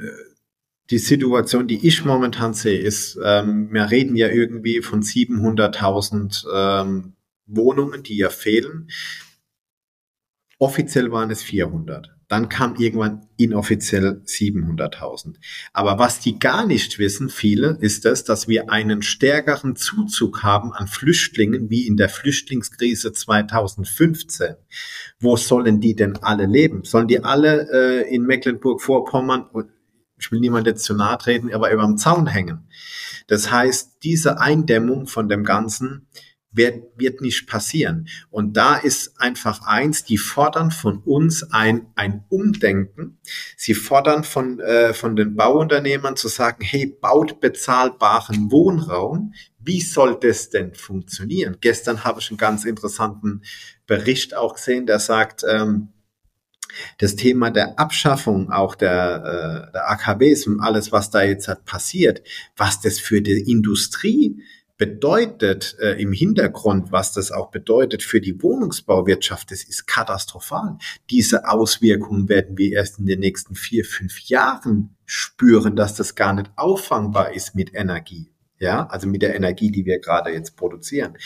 die 0.92 1.00
Situation, 1.00 1.68
die 1.68 1.88
ich 1.88 2.06
momentan 2.06 2.54
sehe, 2.54 2.80
ist, 2.80 3.18
ähm, 3.24 3.74
wir 3.74 3.90
reden 3.90 4.16
ja 4.16 4.28
irgendwie 4.28 4.82
von 4.82 5.02
700.000 5.02 6.46
ähm, 6.54 7.14
Wohnungen, 7.48 8.04
die 8.04 8.18
ja 8.18 8.30
fehlen. 8.30 8.90
Offiziell 10.58 11.12
waren 11.12 11.32
es 11.32 11.44
400. 11.44 12.16
Dann 12.28 12.50
kam 12.50 12.76
irgendwann 12.76 13.28
inoffiziell 13.38 14.22
700.000. 14.26 15.36
Aber 15.74 16.00
was 16.00 16.20
die 16.20 16.40
gar 16.40 16.66
nicht 16.66 16.98
wissen, 16.98 17.30
viele, 17.30 17.78
ist 17.82 18.06
es, 18.06 18.24
dass 18.24 18.48
wir 18.48 18.72
einen 18.72 19.04
stärkeren 19.04 19.76
Zuzug 19.76 20.42
haben 20.42 20.74
an 20.74 20.88
Flüchtlingen 20.88 21.70
wie 21.70 21.86
in 21.86 21.98
der 21.98 22.10
Flüchtlingskrise 22.10 23.14
2015. 23.14 24.56
Wo 25.20 25.38
sollen 25.38 25.82
die 25.82 25.96
denn 25.96 26.18
alle 26.18 26.48
leben? 26.48 26.84
Sollen 26.84 27.08
die 27.08 27.24
alle 27.24 27.70
äh, 27.72 28.14
in 28.14 28.24
Mecklenburg-Vorpommern, 28.24 29.50
ich 30.18 30.32
will 30.32 30.40
niemand 30.40 30.66
jetzt 30.66 30.86
zu 30.86 30.96
nahe 30.96 31.18
treten, 31.20 31.54
aber 31.54 31.72
über 31.72 31.84
dem 31.84 31.98
Zaun 31.98 32.26
hängen? 32.26 32.68
Das 33.28 33.52
heißt, 33.52 33.98
diese 34.04 34.40
Eindämmung 34.40 35.06
von 35.06 35.30
dem 35.30 35.44
Ganzen 35.44 36.08
wird, 36.56 36.84
wird 36.96 37.22
nicht 37.22 37.48
passieren. 37.48 38.08
Und 38.30 38.58
da 38.58 38.76
ist 38.76 39.20
einfach 39.20 39.62
eins, 39.66 40.04
die 40.04 40.18
fordern 40.18 40.72
von 40.72 41.00
uns 41.00 41.52
ein, 41.52 41.88
ein 41.96 42.24
Umdenken. 42.30 43.20
Sie 43.58 43.74
fordern 43.74 44.24
von, 44.24 44.60
äh, 44.60 44.94
von 44.94 45.16
den 45.16 45.36
Bauunternehmern 45.36 46.16
zu 46.16 46.28
sagen, 46.28 46.64
hey, 46.64 46.86
baut 46.86 47.40
bezahlbaren 47.40 48.52
Wohnraum. 48.52 49.34
Wie 49.60 49.82
soll 49.82 50.18
das 50.20 50.50
denn 50.50 50.74
funktionieren? 50.74 51.58
Gestern 51.60 52.04
habe 52.04 52.20
ich 52.20 52.30
einen 52.30 52.38
ganz 52.38 52.66
interessanten 52.66 53.44
Bericht 53.88 54.36
auch 54.36 54.56
gesehen, 54.56 54.86
der 54.86 55.00
sagt, 55.00 55.44
ähm, 55.48 55.90
das 56.98 57.16
Thema 57.16 57.52
der 57.52 57.80
Abschaffung 57.80 58.52
auch 58.52 58.76
der, 58.76 59.70
äh, 59.70 59.72
der 59.72 59.90
AKWs 59.92 60.48
und 60.48 60.60
alles, 60.60 60.92
was 60.92 61.10
da 61.10 61.24
jetzt 61.24 61.48
hat 61.48 61.66
passiert, 61.66 62.22
was 62.58 62.82
das 62.82 63.00
für 63.00 63.22
die 63.22 63.50
Industrie 63.50 64.42
bedeutet 64.78 65.78
äh, 65.80 66.02
im 66.02 66.12
Hintergrund, 66.12 66.92
was 66.92 67.14
das 67.14 67.32
auch 67.32 67.50
bedeutet 67.50 68.04
für 68.04 68.20
die 68.20 68.42
Wohnungsbauwirtschaft, 68.42 69.52
das 69.52 69.64
ist 69.64 69.88
katastrophal. 69.88 70.78
Diese 71.10 71.48
Auswirkungen 71.48 72.28
werden 72.28 72.58
wir 72.58 72.74
erst 72.74 73.00
in 73.00 73.06
den 73.06 73.20
nächsten 73.20 73.56
vier, 73.56 73.86
fünf 73.86 74.20
Jahren 74.22 74.96
spüren, 75.06 75.76
dass 75.76 75.96
das 75.96 76.16
gar 76.16 76.34
nicht 76.34 76.52
auffangbar 76.56 77.34
ist 77.34 77.56
mit 77.56 77.74
Energie. 77.74 78.32
Ja, 78.58 78.88
also 78.88 79.06
mit 79.08 79.22
der 79.22 79.36
Energie, 79.36 79.70
die 79.70 79.86
wir 79.86 80.00
gerade 80.00 80.32
jetzt 80.32 80.56
produzieren. 80.56 81.18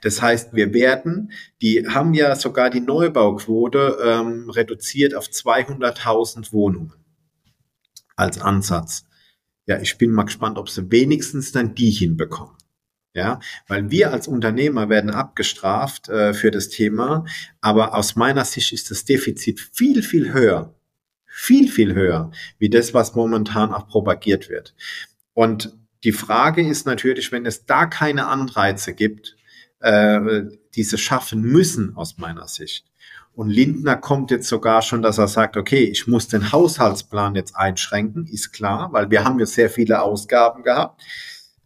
Das 0.00 0.22
heißt, 0.22 0.54
wir 0.54 0.72
werden, 0.72 1.32
die 1.60 1.86
haben 1.86 2.14
ja 2.14 2.34
sogar 2.36 2.70
die 2.70 2.80
Neubauquote 2.80 3.98
ähm, 4.02 4.48
reduziert 4.48 5.14
auf 5.14 5.26
200.000 5.26 6.52
Wohnungen 6.52 6.94
als 8.16 8.40
Ansatz. 8.40 9.04
Ja, 9.66 9.78
ich 9.78 9.98
bin 9.98 10.10
mal 10.10 10.24
gespannt, 10.24 10.56
ob 10.56 10.70
sie 10.70 10.90
wenigstens 10.90 11.52
dann 11.52 11.74
die 11.74 11.90
hinbekommen. 11.90 12.56
Ja, 13.12 13.40
weil 13.66 13.90
wir 13.90 14.12
als 14.12 14.28
Unternehmer 14.28 14.88
werden 14.88 15.10
abgestraft 15.10 16.08
äh, 16.08 16.32
für 16.32 16.52
das 16.52 16.68
Thema, 16.68 17.24
aber 17.60 17.96
aus 17.96 18.14
meiner 18.14 18.44
Sicht 18.44 18.72
ist 18.72 18.92
das 18.92 19.04
Defizit 19.04 19.58
viel, 19.58 20.04
viel 20.04 20.32
höher, 20.32 20.76
viel, 21.26 21.68
viel 21.68 21.94
höher, 21.94 22.30
wie 22.58 22.70
das, 22.70 22.94
was 22.94 23.16
momentan 23.16 23.72
auch 23.74 23.88
propagiert 23.88 24.48
wird. 24.48 24.76
Und 25.34 25.76
die 26.04 26.12
Frage 26.12 26.64
ist 26.64 26.86
natürlich, 26.86 27.32
wenn 27.32 27.46
es 27.46 27.66
da 27.66 27.86
keine 27.86 28.28
Anreize 28.28 28.94
gibt, 28.94 29.36
äh, 29.80 30.42
diese 30.76 30.96
schaffen 30.96 31.42
müssen 31.42 31.96
aus 31.96 32.16
meiner 32.18 32.46
Sicht. 32.46 32.86
Und 33.32 33.50
Lindner 33.50 33.96
kommt 33.96 34.30
jetzt 34.30 34.48
sogar 34.48 34.82
schon, 34.82 35.02
dass 35.02 35.18
er 35.18 35.28
sagt, 35.28 35.56
okay, 35.56 35.84
ich 35.84 36.06
muss 36.06 36.28
den 36.28 36.52
Haushaltsplan 36.52 37.34
jetzt 37.34 37.56
einschränken, 37.56 38.26
ist 38.26 38.52
klar, 38.52 38.92
weil 38.92 39.10
wir 39.10 39.24
haben 39.24 39.38
ja 39.38 39.46
sehr 39.46 39.70
viele 39.70 40.02
Ausgaben 40.02 40.62
gehabt. 40.62 41.02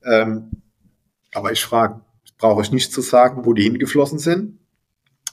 Ähm, 0.05 0.51
aber 1.35 1.53
ich 1.53 1.65
frage, 1.65 2.01
brauche 2.39 2.63
ich 2.63 2.73
nicht 2.73 2.93
zu 2.93 3.01
sagen, 3.01 3.45
wo 3.45 3.53
die 3.53 3.63
hingeflossen 3.63 4.19
sind. 4.19 4.59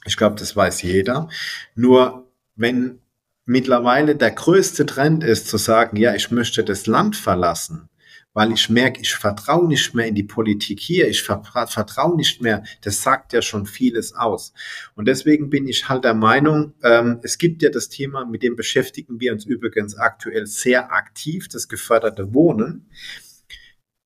Ich 0.06 0.18
glaube, 0.18 0.36
das 0.38 0.56
weiß 0.56 0.82
jeder. 0.82 1.30
Nur 1.76 2.32
wenn 2.56 3.00
mittlerweile 3.46 4.16
der 4.16 4.32
größte 4.32 4.86
Trend 4.86 5.24
ist 5.24 5.48
zu 5.48 5.58
sagen, 5.58 5.98
ja, 5.98 6.16
ich 6.16 6.32
möchte 6.32 6.64
das 6.64 6.88
Land 6.88 7.16
verlassen, 7.16 7.90
weil 8.34 8.52
ich 8.54 8.70
merke, 8.70 9.02
ich 9.02 9.14
vertraue 9.14 9.68
nicht 9.68 9.94
mehr 9.94 10.08
in 10.08 10.16
die 10.16 10.24
Politik 10.24 10.80
hier, 10.80 11.08
ich 11.08 11.22
vertraue 11.24 12.16
nicht 12.16 12.42
mehr, 12.42 12.64
das 12.82 13.04
sagt 13.04 13.34
ja 13.34 13.42
schon 13.42 13.66
vieles 13.66 14.14
aus. 14.14 14.54
Und 14.96 15.08
deswegen 15.08 15.50
bin 15.50 15.68
ich 15.68 15.90
halt 15.90 16.04
der 16.04 16.14
Meinung, 16.14 16.74
ähm, 16.84 17.20
es 17.24 17.38
gibt 17.38 17.62
ja 17.62 17.70
das 17.70 17.90
Thema, 17.90 18.26
mit 18.26 18.44
dem 18.44 18.56
beschäftigen 18.56 19.20
wir 19.20 19.34
uns 19.34 19.46
übrigens 19.46 19.98
aktuell 19.98 20.48
sehr 20.48 20.92
aktiv, 20.94 21.48
das 21.50 21.68
geförderte 21.68 22.34
Wohnen. 22.34 22.88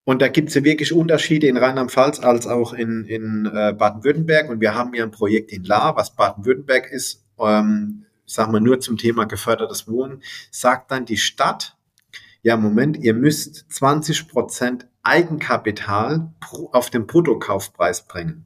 Und 0.06 0.22
da 0.22 0.27
gibt 0.27 0.49
es 0.49 0.56
ja 0.56 0.64
wirklich 0.64 0.94
Unterschiede 0.94 1.48
in 1.48 1.57
Rheinland-Pfalz 1.57 2.19
als 2.19 2.45
auch 2.45 2.73
in, 2.73 3.06
in 3.06 3.48
äh, 3.48 3.73
Baden-Württemberg. 3.73 4.49
Und 4.49 4.61
wir 4.61 4.76
haben 4.76 4.94
ja 4.94 5.03
ein 5.03 5.11
Projekt 5.11 5.52
in 5.52 5.64
La, 5.64 5.95
was 5.95 6.15
Baden-Württemberg 6.15 6.91
ist, 6.91 7.26
ähm, 7.40 8.06
sagen 8.27 8.53
wir 8.53 8.60
nur 8.60 8.80
zum 8.80 8.98
Thema 8.98 9.26
gefördertes 9.26 9.88
Wohnen, 9.88 10.22
sagt 10.52 10.91
dann 10.91 11.06
die 11.06 11.18
Stadt, 11.18 11.76
ja, 12.44 12.56
Moment, 12.56 12.98
ihr 12.98 13.15
müsst 13.15 13.65
20 13.73 14.27
Prozent 14.27 14.88
Eigenkapital 15.02 16.32
auf 16.72 16.91
den 16.91 17.07
Bruttokaufpreis 17.07 18.07
bringen. 18.07 18.45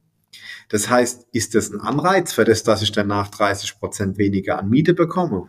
Das 0.70 0.88
heißt, 0.88 1.26
ist 1.32 1.54
das 1.54 1.70
ein 1.70 1.80
Anreiz 1.80 2.32
für 2.32 2.44
das, 2.44 2.62
dass 2.62 2.80
ich 2.80 2.92
danach 2.92 3.28
30 3.28 3.78
Prozent 3.78 4.16
weniger 4.16 4.58
an 4.58 4.70
Miete 4.70 4.94
bekomme? 4.94 5.48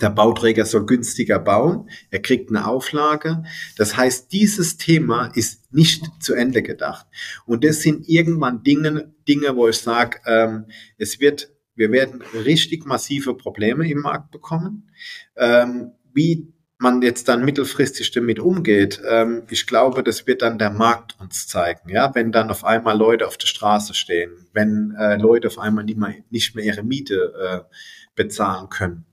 Der 0.00 0.10
Bauträger 0.10 0.64
soll 0.64 0.86
günstiger 0.86 1.38
bauen, 1.38 1.90
er 2.10 2.22
kriegt 2.22 2.50
eine 2.50 2.66
Auflage. 2.66 3.42
Das 3.76 3.96
heißt, 3.96 4.32
dieses 4.32 4.76
Thema 4.76 5.26
ist 5.34 5.72
nicht 5.72 6.04
zu 6.20 6.34
Ende 6.34 6.62
gedacht. 6.62 7.06
Und 7.46 7.64
das 7.64 7.80
sind 7.80 8.08
irgendwann 8.08 8.62
Dinge, 8.62 9.12
Dinge 9.28 9.56
wo 9.56 9.68
ich 9.68 9.76
sage, 9.78 10.18
ähm, 10.26 10.66
es 10.96 11.20
wird, 11.20 11.50
wir 11.74 11.92
werden 11.92 12.22
richtig 12.44 12.86
massive 12.86 13.34
Probleme 13.34 13.88
im 13.90 14.00
Markt 14.00 14.30
bekommen. 14.30 14.90
Ähm, 15.36 15.92
wie 16.12 16.52
man 16.80 17.02
jetzt 17.02 17.28
dann 17.28 17.44
mittelfristig 17.44 18.10
damit 18.10 18.38
umgeht, 18.40 19.02
ähm, 19.06 19.42
ich 19.50 19.66
glaube, 19.66 20.02
das 20.02 20.26
wird 20.26 20.40
dann 20.40 20.58
der 20.58 20.70
Markt 20.70 21.20
uns 21.20 21.46
zeigen. 21.46 21.90
Ja, 21.90 22.14
wenn 22.14 22.32
dann 22.32 22.50
auf 22.50 22.64
einmal 22.64 22.96
Leute 22.96 23.26
auf 23.26 23.36
der 23.36 23.48
Straße 23.48 23.92
stehen, 23.92 24.30
wenn 24.54 24.94
äh, 24.98 25.16
Leute 25.16 25.48
auf 25.48 25.58
einmal 25.58 25.84
nicht 25.84 25.98
mehr, 25.98 26.14
nicht 26.30 26.54
mehr 26.54 26.64
ihre 26.64 26.82
Miete 26.82 27.34
äh, 27.38 27.74
bezahlen 28.14 28.70
können. 28.70 29.04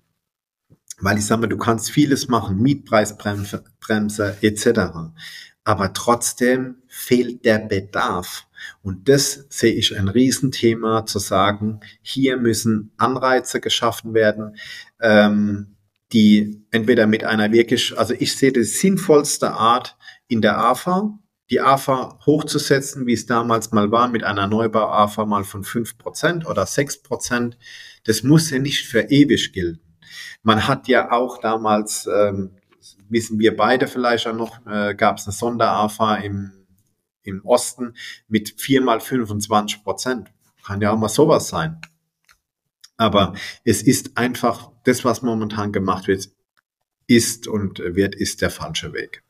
Weil 1.00 1.18
ich 1.18 1.26
sage 1.26 1.42
mal, 1.42 1.48
du 1.48 1.58
kannst 1.58 1.92
vieles 1.92 2.28
machen, 2.28 2.58
Mietpreisbremse 2.62 3.64
Bremse, 3.80 4.38
etc. 4.42 5.12
Aber 5.64 5.94
trotzdem 5.94 6.78
fehlt 6.88 7.46
der 7.46 7.60
Bedarf. 7.60 8.48
Und 8.82 9.08
das 9.08 9.46
sehe 9.50 9.74
ich 9.74 9.98
ein 9.98 10.08
Riesenthema 10.08 11.06
zu 11.06 11.20
sagen, 11.20 11.82
hier 12.02 12.38
müssen 12.38 12.92
Anreize 12.98 13.62
geschaffen 13.62 14.14
werden. 14.14 14.58
Ähm, 15.00 15.78
die 16.14 16.66
entweder 16.72 17.06
mit 17.06 17.24
einer 17.24 17.52
wirklich, 17.52 17.98
also 17.98 18.14
ich 18.18 18.36
sehe 18.36 18.52
die 18.52 18.64
sinnvollste 18.64 19.52
Art 19.52 19.98
in 20.28 20.42
der 20.42 20.58
AFA, 20.58 21.20
die 21.50 21.62
AFA 21.62 22.20
hochzusetzen, 22.26 23.08
wie 23.08 23.14
es 23.14 23.26
damals 23.26 23.72
mal 23.72 23.92
war, 23.92 24.08
mit 24.10 24.24
einer 24.24 24.48
Neubau-AFA 24.48 25.26
mal 25.26 25.44
von 25.44 25.64
fünf 25.64 25.98
Prozent 25.98 26.46
oder 26.46 26.66
sechs 26.66 27.02
Prozent. 27.02 27.58
Das 28.04 28.24
muss 28.24 28.50
ja 28.50 28.60
nicht 28.60 28.88
für 28.88 29.02
ewig 29.02 29.54
gelten. 29.54 29.87
Man 30.44 30.68
hat 30.68 30.88
ja 30.88 31.12
auch 31.12 31.40
damals, 31.40 32.08
ähm, 32.08 32.52
wissen 33.10 33.40
wir 33.40 33.56
beide 33.56 33.88
vielleicht 33.88 34.28
auch 34.28 34.34
noch, 34.34 34.66
äh, 34.68 34.96
gab 34.96 35.18
es 35.18 35.26
eine 35.26 35.34
Sonder-AFA 35.34 36.16
im, 36.18 36.52
im 37.24 37.44
Osten 37.46 37.96
mit 38.28 38.60
vier 38.60 38.82
mal 38.82 39.00
25 39.00 39.84
Prozent. 39.84 40.32
Kann 40.66 40.82
ja 40.82 40.92
auch 40.92 40.98
mal 40.98 41.10
sowas 41.10 41.48
sein. 41.48 41.80
Aber 42.98 43.34
es 43.64 43.84
ist 43.84 44.18
einfach, 44.18 44.72
das, 44.84 45.06
was 45.06 45.22
momentan 45.22 45.72
gemacht 45.72 46.08
wird, 46.08 46.30
ist 47.06 47.48
und 47.48 47.80
wird, 47.80 48.16
ist 48.16 48.42
der 48.42 48.50
falsche 48.50 48.94
Weg. 48.94 49.24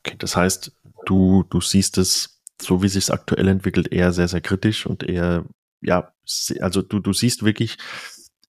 Okay, 0.00 0.16
das 0.18 0.36
heißt, 0.36 0.72
du, 1.06 1.44
du 1.50 1.60
siehst 1.60 1.98
es, 1.98 2.40
so 2.60 2.82
wie 2.82 2.88
sich 2.88 3.12
aktuell 3.12 3.48
entwickelt, 3.48 3.92
eher 3.92 4.12
sehr, 4.12 4.28
sehr 4.28 4.40
kritisch 4.40 4.86
und 4.86 5.02
eher, 5.02 5.44
ja, 5.80 6.12
also 6.60 6.82
du, 6.82 6.98
du 6.98 7.12
siehst 7.12 7.44
wirklich, 7.44 7.76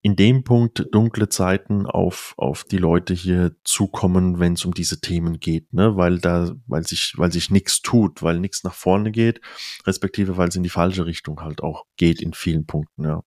in 0.02 0.16
dem 0.16 0.44
Punkt 0.44 0.88
dunkle 0.92 1.28
Zeiten 1.28 1.86
auf, 1.86 2.34
auf 2.38 2.64
die 2.64 2.78
Leute 2.78 3.14
hier 3.14 3.56
zukommen, 3.64 4.40
wenn 4.40 4.54
es 4.54 4.64
um 4.64 4.74
diese 4.74 5.02
Themen 5.02 5.40
geht, 5.40 5.74
ne? 5.74 5.98
Weil 5.98 6.20
da, 6.20 6.52
weil 6.68 6.86
sich, 6.86 7.14
weil 7.18 7.32
sich 7.32 7.50
nichts 7.50 7.82
tut, 7.82 8.24
weil 8.24 8.40
nichts 8.40 8.64
nach 8.64 8.74
vorne 8.74 9.12
geht, 9.12 9.42
respektive 9.86 10.38
weil 10.38 10.48
es 10.48 10.56
in 10.56 10.64
die 10.64 10.70
falsche 10.70 11.06
Richtung 11.06 11.42
halt 11.42 11.62
auch 11.62 11.86
geht 11.98 12.22
in 12.22 12.34
vielen 12.34 12.66
Punkten, 12.66 13.04
ja. 13.04 13.24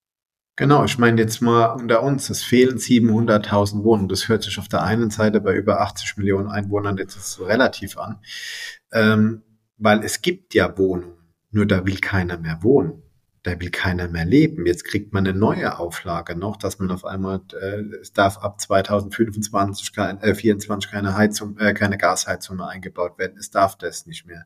Genau, 0.57 0.85
ich 0.85 0.99
meine 0.99 1.21
jetzt 1.21 1.41
mal 1.41 1.67
unter 1.73 2.03
uns, 2.03 2.29
es 2.29 2.43
fehlen 2.43 2.77
700.000 2.77 3.85
Wohnungen. 3.85 4.11
Das 4.11 4.29
hört 4.29 4.43
sich 4.43 4.59
auf 4.59 4.69
der 4.69 4.83
einen 4.83 5.09
Seite 5.09 5.41
bei 5.41 5.55
über 5.55 5.81
80 5.81 6.19
Millionen 6.19 6.49
Einwohnern 6.49 6.99
jetzt 6.99 7.41
relativ 7.41 7.97
an, 7.97 8.21
ähm, 8.93 9.43
weil 9.79 10.05
es 10.05 10.21
gibt 10.21 10.53
ja 10.53 10.77
Wohnungen, 10.77 11.35
nur 11.51 11.65
da 11.65 11.87
will 11.87 11.99
keiner 11.99 12.37
mehr 12.37 12.63
wohnen 12.63 13.02
da 13.43 13.59
will 13.61 13.71
keiner 13.71 14.09
mehr 14.09 14.25
leben. 14.25 14.67
Jetzt 14.67 14.85
kriegt 14.85 15.13
man 15.13 15.27
eine 15.27 15.37
neue 15.37 15.79
Auflage 15.79 16.37
noch, 16.37 16.57
dass 16.57 16.79
man 16.79 16.91
auf 16.91 17.05
einmal, 17.05 17.41
äh, 17.61 17.83
es 18.01 18.13
darf 18.13 18.39
ab 18.39 18.61
2025, 18.61 19.93
kein, 19.93 20.21
äh, 20.21 20.35
24 20.35 20.91
keine 20.91 21.17
Heizung, 21.17 21.59
äh, 21.59 21.75
keine 21.75 21.99
Gasheizung 21.99 22.59
mehr 22.59 22.69
eingebaut 22.69 23.19
werden. 23.19 23.37
Es 23.39 23.51
darf 23.51 23.77
das 23.77 24.07
nicht 24.07 24.27
mehr. 24.27 24.45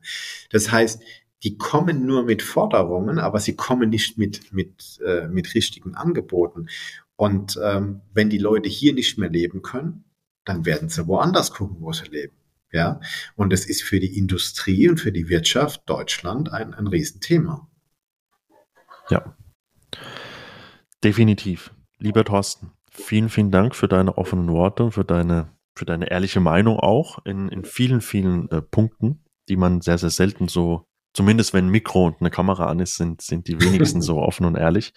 Das 0.49 0.71
heißt, 0.71 1.01
die 1.43 1.57
kommen 1.57 2.07
nur 2.07 2.23
mit 2.23 2.41
Forderungen, 2.41 3.19
aber 3.19 3.39
sie 3.39 3.55
kommen 3.55 3.89
nicht 3.89 4.17
mit, 4.17 4.51
mit, 4.51 4.99
äh, 5.05 5.27
mit 5.27 5.53
richtigen 5.53 5.93
Angeboten. 5.93 6.67
Und 7.15 7.59
ähm, 7.63 8.01
wenn 8.13 8.29
die 8.29 8.39
Leute 8.39 8.69
hier 8.69 8.93
nicht 8.93 9.19
mehr 9.19 9.29
leben 9.29 9.61
können, 9.61 10.05
dann 10.45 10.65
werden 10.65 10.89
sie 10.89 11.07
woanders 11.07 11.51
gucken, 11.51 11.77
wo 11.79 11.93
sie 11.93 12.05
leben. 12.05 12.33
Ja, 12.71 12.99
und 13.35 13.53
das 13.53 13.65
ist 13.65 13.83
für 13.83 13.99
die 13.99 14.17
Industrie 14.17 14.89
und 14.89 14.99
für 14.99 15.11
die 15.11 15.29
Wirtschaft 15.29 15.83
Deutschland 15.85 16.51
ein, 16.51 16.73
ein 16.73 16.87
Riesenthema. 16.87 17.69
Ja. 19.09 19.35
Definitiv. 21.03 21.71
Lieber 21.99 22.23
Thorsten, 22.25 22.71
vielen, 22.91 23.29
vielen 23.29 23.51
Dank 23.51 23.75
für 23.75 23.87
deine 23.87 24.17
offenen 24.17 24.49
Worte, 24.49 24.91
für 24.91 25.05
deine, 25.05 25.49
für 25.75 25.85
deine 25.85 26.09
ehrliche 26.09 26.39
Meinung 26.39 26.79
auch 26.79 27.19
in, 27.25 27.49
in 27.49 27.65
vielen, 27.65 28.01
vielen 28.01 28.49
äh, 28.49 28.61
Punkten, 28.61 29.23
die 29.49 29.57
man 29.57 29.81
sehr, 29.81 29.97
sehr 29.97 30.09
selten 30.09 30.47
so, 30.47 30.85
zumindest 31.13 31.53
wenn 31.53 31.67
ein 31.67 31.71
Mikro 31.71 32.07
und 32.07 32.17
eine 32.19 32.29
Kamera 32.29 32.67
an 32.67 32.79
ist, 32.79 32.95
sind, 32.95 33.21
sind 33.21 33.47
die 33.47 33.61
wenigsten 33.61 34.01
so 34.01 34.17
offen 34.17 34.45
und 34.45 34.55
ehrlich. 34.55 34.93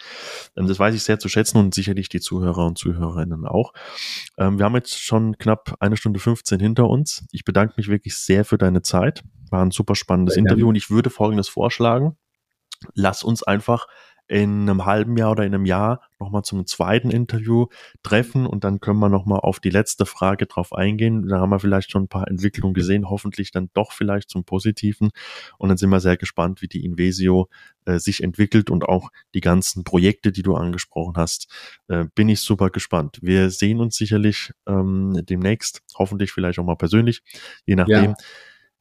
Ähm, 0.56 0.66
das 0.66 0.78
weiß 0.78 0.94
ich 0.94 1.02
sehr 1.02 1.18
zu 1.18 1.28
schätzen 1.28 1.58
und 1.58 1.74
sicherlich 1.74 2.08
die 2.08 2.20
Zuhörer 2.20 2.66
und 2.66 2.78
Zuhörerinnen 2.78 3.46
auch. 3.46 3.72
Ähm, 4.38 4.58
wir 4.58 4.64
haben 4.64 4.74
jetzt 4.74 4.98
schon 4.98 5.38
knapp 5.38 5.76
eine 5.80 5.96
Stunde 5.96 6.18
15 6.18 6.60
hinter 6.60 6.88
uns. 6.88 7.26
Ich 7.32 7.44
bedanke 7.44 7.74
mich 7.76 7.88
wirklich 7.88 8.16
sehr 8.16 8.44
für 8.44 8.58
deine 8.58 8.82
Zeit. 8.82 9.22
War 9.50 9.64
ein 9.64 9.70
super 9.70 9.94
spannendes 9.94 10.36
Interview 10.36 10.68
und 10.68 10.76
ich 10.76 10.90
würde 10.90 11.10
Folgendes 11.10 11.48
vorschlagen 11.48 12.16
lass 12.94 13.23
uns 13.23 13.43
einfach 13.43 13.86
in 14.31 14.70
einem 14.70 14.86
halben 14.86 15.16
Jahr 15.16 15.32
oder 15.32 15.44
in 15.44 15.52
einem 15.52 15.66
Jahr 15.66 16.02
nochmal 16.20 16.44
zum 16.44 16.65
zweiten 16.65 17.11
Interview 17.11 17.66
treffen 18.05 18.47
und 18.47 18.62
dann 18.62 18.78
können 18.78 19.01
wir 19.01 19.09
nochmal 19.09 19.40
auf 19.40 19.59
die 19.59 19.70
letzte 19.70 20.07
Frage 20.07 20.47
drauf 20.47 20.73
eingehen. 20.73 21.27
Da 21.27 21.40
haben 21.40 21.51
wir 21.51 21.59
vielleicht 21.59 21.90
schon 21.90 22.05
ein 22.05 22.09
paar 22.09 22.28
Entwicklungen 22.28 22.73
gesehen, 22.73 23.11
hoffentlich 23.11 23.51
dann 23.51 23.70
doch 23.74 23.90
vielleicht 23.90 24.31
zum 24.31 24.44
Positiven. 24.44 25.11
Und 25.59 25.69
dann 25.69 25.78
sind 25.78 25.90
wir 25.90 25.98
sehr 25.98 26.16
gespannt, 26.16 26.62
wie 26.62 26.69
die 26.69 26.85
Invesio 26.85 27.48
äh, 27.86 27.98
sich 27.98 28.23
entwickelt 28.23 28.70
und 28.70 28.85
auch 28.85 29.11
die 29.35 29.40
ganzen 29.40 29.82
Projekte, 29.82 30.31
die 30.31 30.43
du 30.43 30.55
angesprochen 30.55 31.15
hast. 31.16 31.48
Äh, 31.89 32.05
bin 32.15 32.28
ich 32.28 32.40
super 32.40 32.70
gespannt. 32.70 33.19
Wir 33.23 33.51
sehen 33.51 33.81
uns 33.81 33.97
sicherlich 33.97 34.52
ähm, 34.69 35.23
demnächst, 35.28 35.82
hoffentlich 35.97 36.31
vielleicht 36.31 36.61
auch 36.61 36.65
mal 36.65 36.77
persönlich, 36.77 37.24
je 37.66 37.74
nachdem. 37.74 38.11
Ja. 38.11 38.15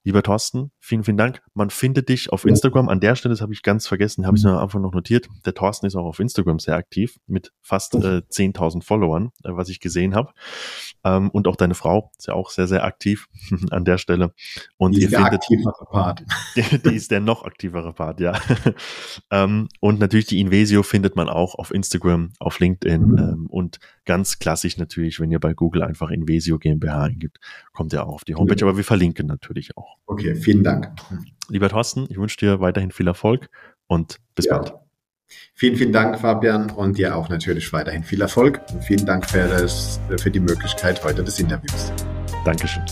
Lieber 0.03 0.23
Thorsten, 0.23 0.71
vielen, 0.89 1.03
vielen 1.03 1.17
Dank. 1.17 1.41
Man 1.53 1.69
findet 1.69 2.09
dich 2.09 2.33
auf 2.33 2.45
Instagram. 2.45 2.89
An 2.89 2.99
der 2.99 3.15
Stelle, 3.15 3.33
das 3.33 3.41
habe 3.41 3.53
ich 3.53 3.61
ganz 3.61 3.87
vergessen, 3.87 4.25
habe 4.25 4.35
ich 4.35 4.43
mhm. 4.43 4.49
es 4.49 4.55
am 4.55 4.61
Anfang 4.61 4.81
noch 4.81 4.91
notiert. 4.91 5.29
Der 5.45 5.53
Thorsten 5.53 5.85
ist 5.85 5.95
auch 5.95 6.05
auf 6.05 6.19
Instagram 6.19 6.59
sehr 6.59 6.75
aktiv 6.75 7.19
mit 7.27 7.53
fast 7.61 7.95
äh, 7.95 8.21
10.000 8.29 8.83
Followern, 8.83 9.31
äh, 9.43 9.51
was 9.51 9.69
ich 9.69 9.79
gesehen 9.79 10.15
habe. 10.15 10.33
Ähm, 11.03 11.29
und 11.29 11.47
auch 11.47 11.55
deine 11.55 11.75
Frau 11.75 12.11
ist 12.17 12.27
ja 12.27 12.33
auch 12.33 12.49
sehr, 12.49 12.67
sehr 12.67 12.83
aktiv 12.83 13.27
an 13.71 13.85
der 13.85 13.97
Stelle. 13.99 14.33
Und 14.77 14.95
die 14.95 15.03
ihr 15.03 15.09
findet, 15.09 15.33
aktivere 15.33 15.85
Part. 15.89 16.23
Die, 16.55 16.61
die, 16.89 16.95
ist 16.95 17.11
der 17.11 17.19
noch 17.19 17.45
aktivere 17.45 17.93
Part, 17.93 18.19
ja. 18.19 18.33
ähm, 19.31 19.69
und 19.79 19.99
natürlich 19.99 20.25
die 20.25 20.39
Invesio 20.39 20.83
findet 20.83 21.15
man 21.15 21.29
auch 21.29 21.55
auf 21.55 21.71
Instagram, 21.71 22.33
auf 22.39 22.59
LinkedIn 22.59 23.01
mhm. 23.01 23.17
ähm, 23.17 23.47
und 23.47 23.79
ganz 24.05 24.39
klassisch 24.39 24.77
natürlich, 24.77 25.19
wenn 25.19 25.29
ihr 25.29 25.39
bei 25.39 25.53
Google 25.53 25.83
einfach 25.83 26.09
Invesio 26.09 26.57
GmbH 26.57 27.03
eingibt, 27.03 27.39
kommt 27.73 27.93
ihr 27.93 28.03
auch 28.03 28.13
auf 28.13 28.25
die 28.25 28.33
Homepage. 28.33 28.65
Aber 28.65 28.75
wir 28.75 28.83
verlinken 28.83 29.27
natürlich 29.27 29.77
auch. 29.77 29.97
Okay, 30.07 30.33
vielen 30.33 30.63
Dank. 30.81 31.25
Lieber 31.49 31.69
Thorsten, 31.69 32.07
ich 32.09 32.17
wünsche 32.17 32.37
dir 32.37 32.59
weiterhin 32.59 32.91
viel 32.91 33.07
Erfolg 33.07 33.49
und 33.87 34.17
bis 34.35 34.45
ja. 34.45 34.57
bald. 34.57 34.73
Vielen, 35.53 35.75
vielen 35.75 35.93
Dank, 35.93 36.19
Fabian, 36.19 36.71
und 36.71 36.97
dir 36.97 37.15
auch 37.15 37.29
natürlich 37.29 37.71
weiterhin 37.71 38.03
viel 38.03 38.21
Erfolg 38.21 38.61
und 38.73 38.83
vielen 38.83 39.05
Dank 39.05 39.29
für, 39.29 39.47
das, 39.47 39.99
für 40.17 40.31
die 40.31 40.39
Möglichkeit 40.39 41.03
heute 41.03 41.23
des 41.23 41.39
Interviews. 41.39 41.91
Dankeschön. 42.45 42.83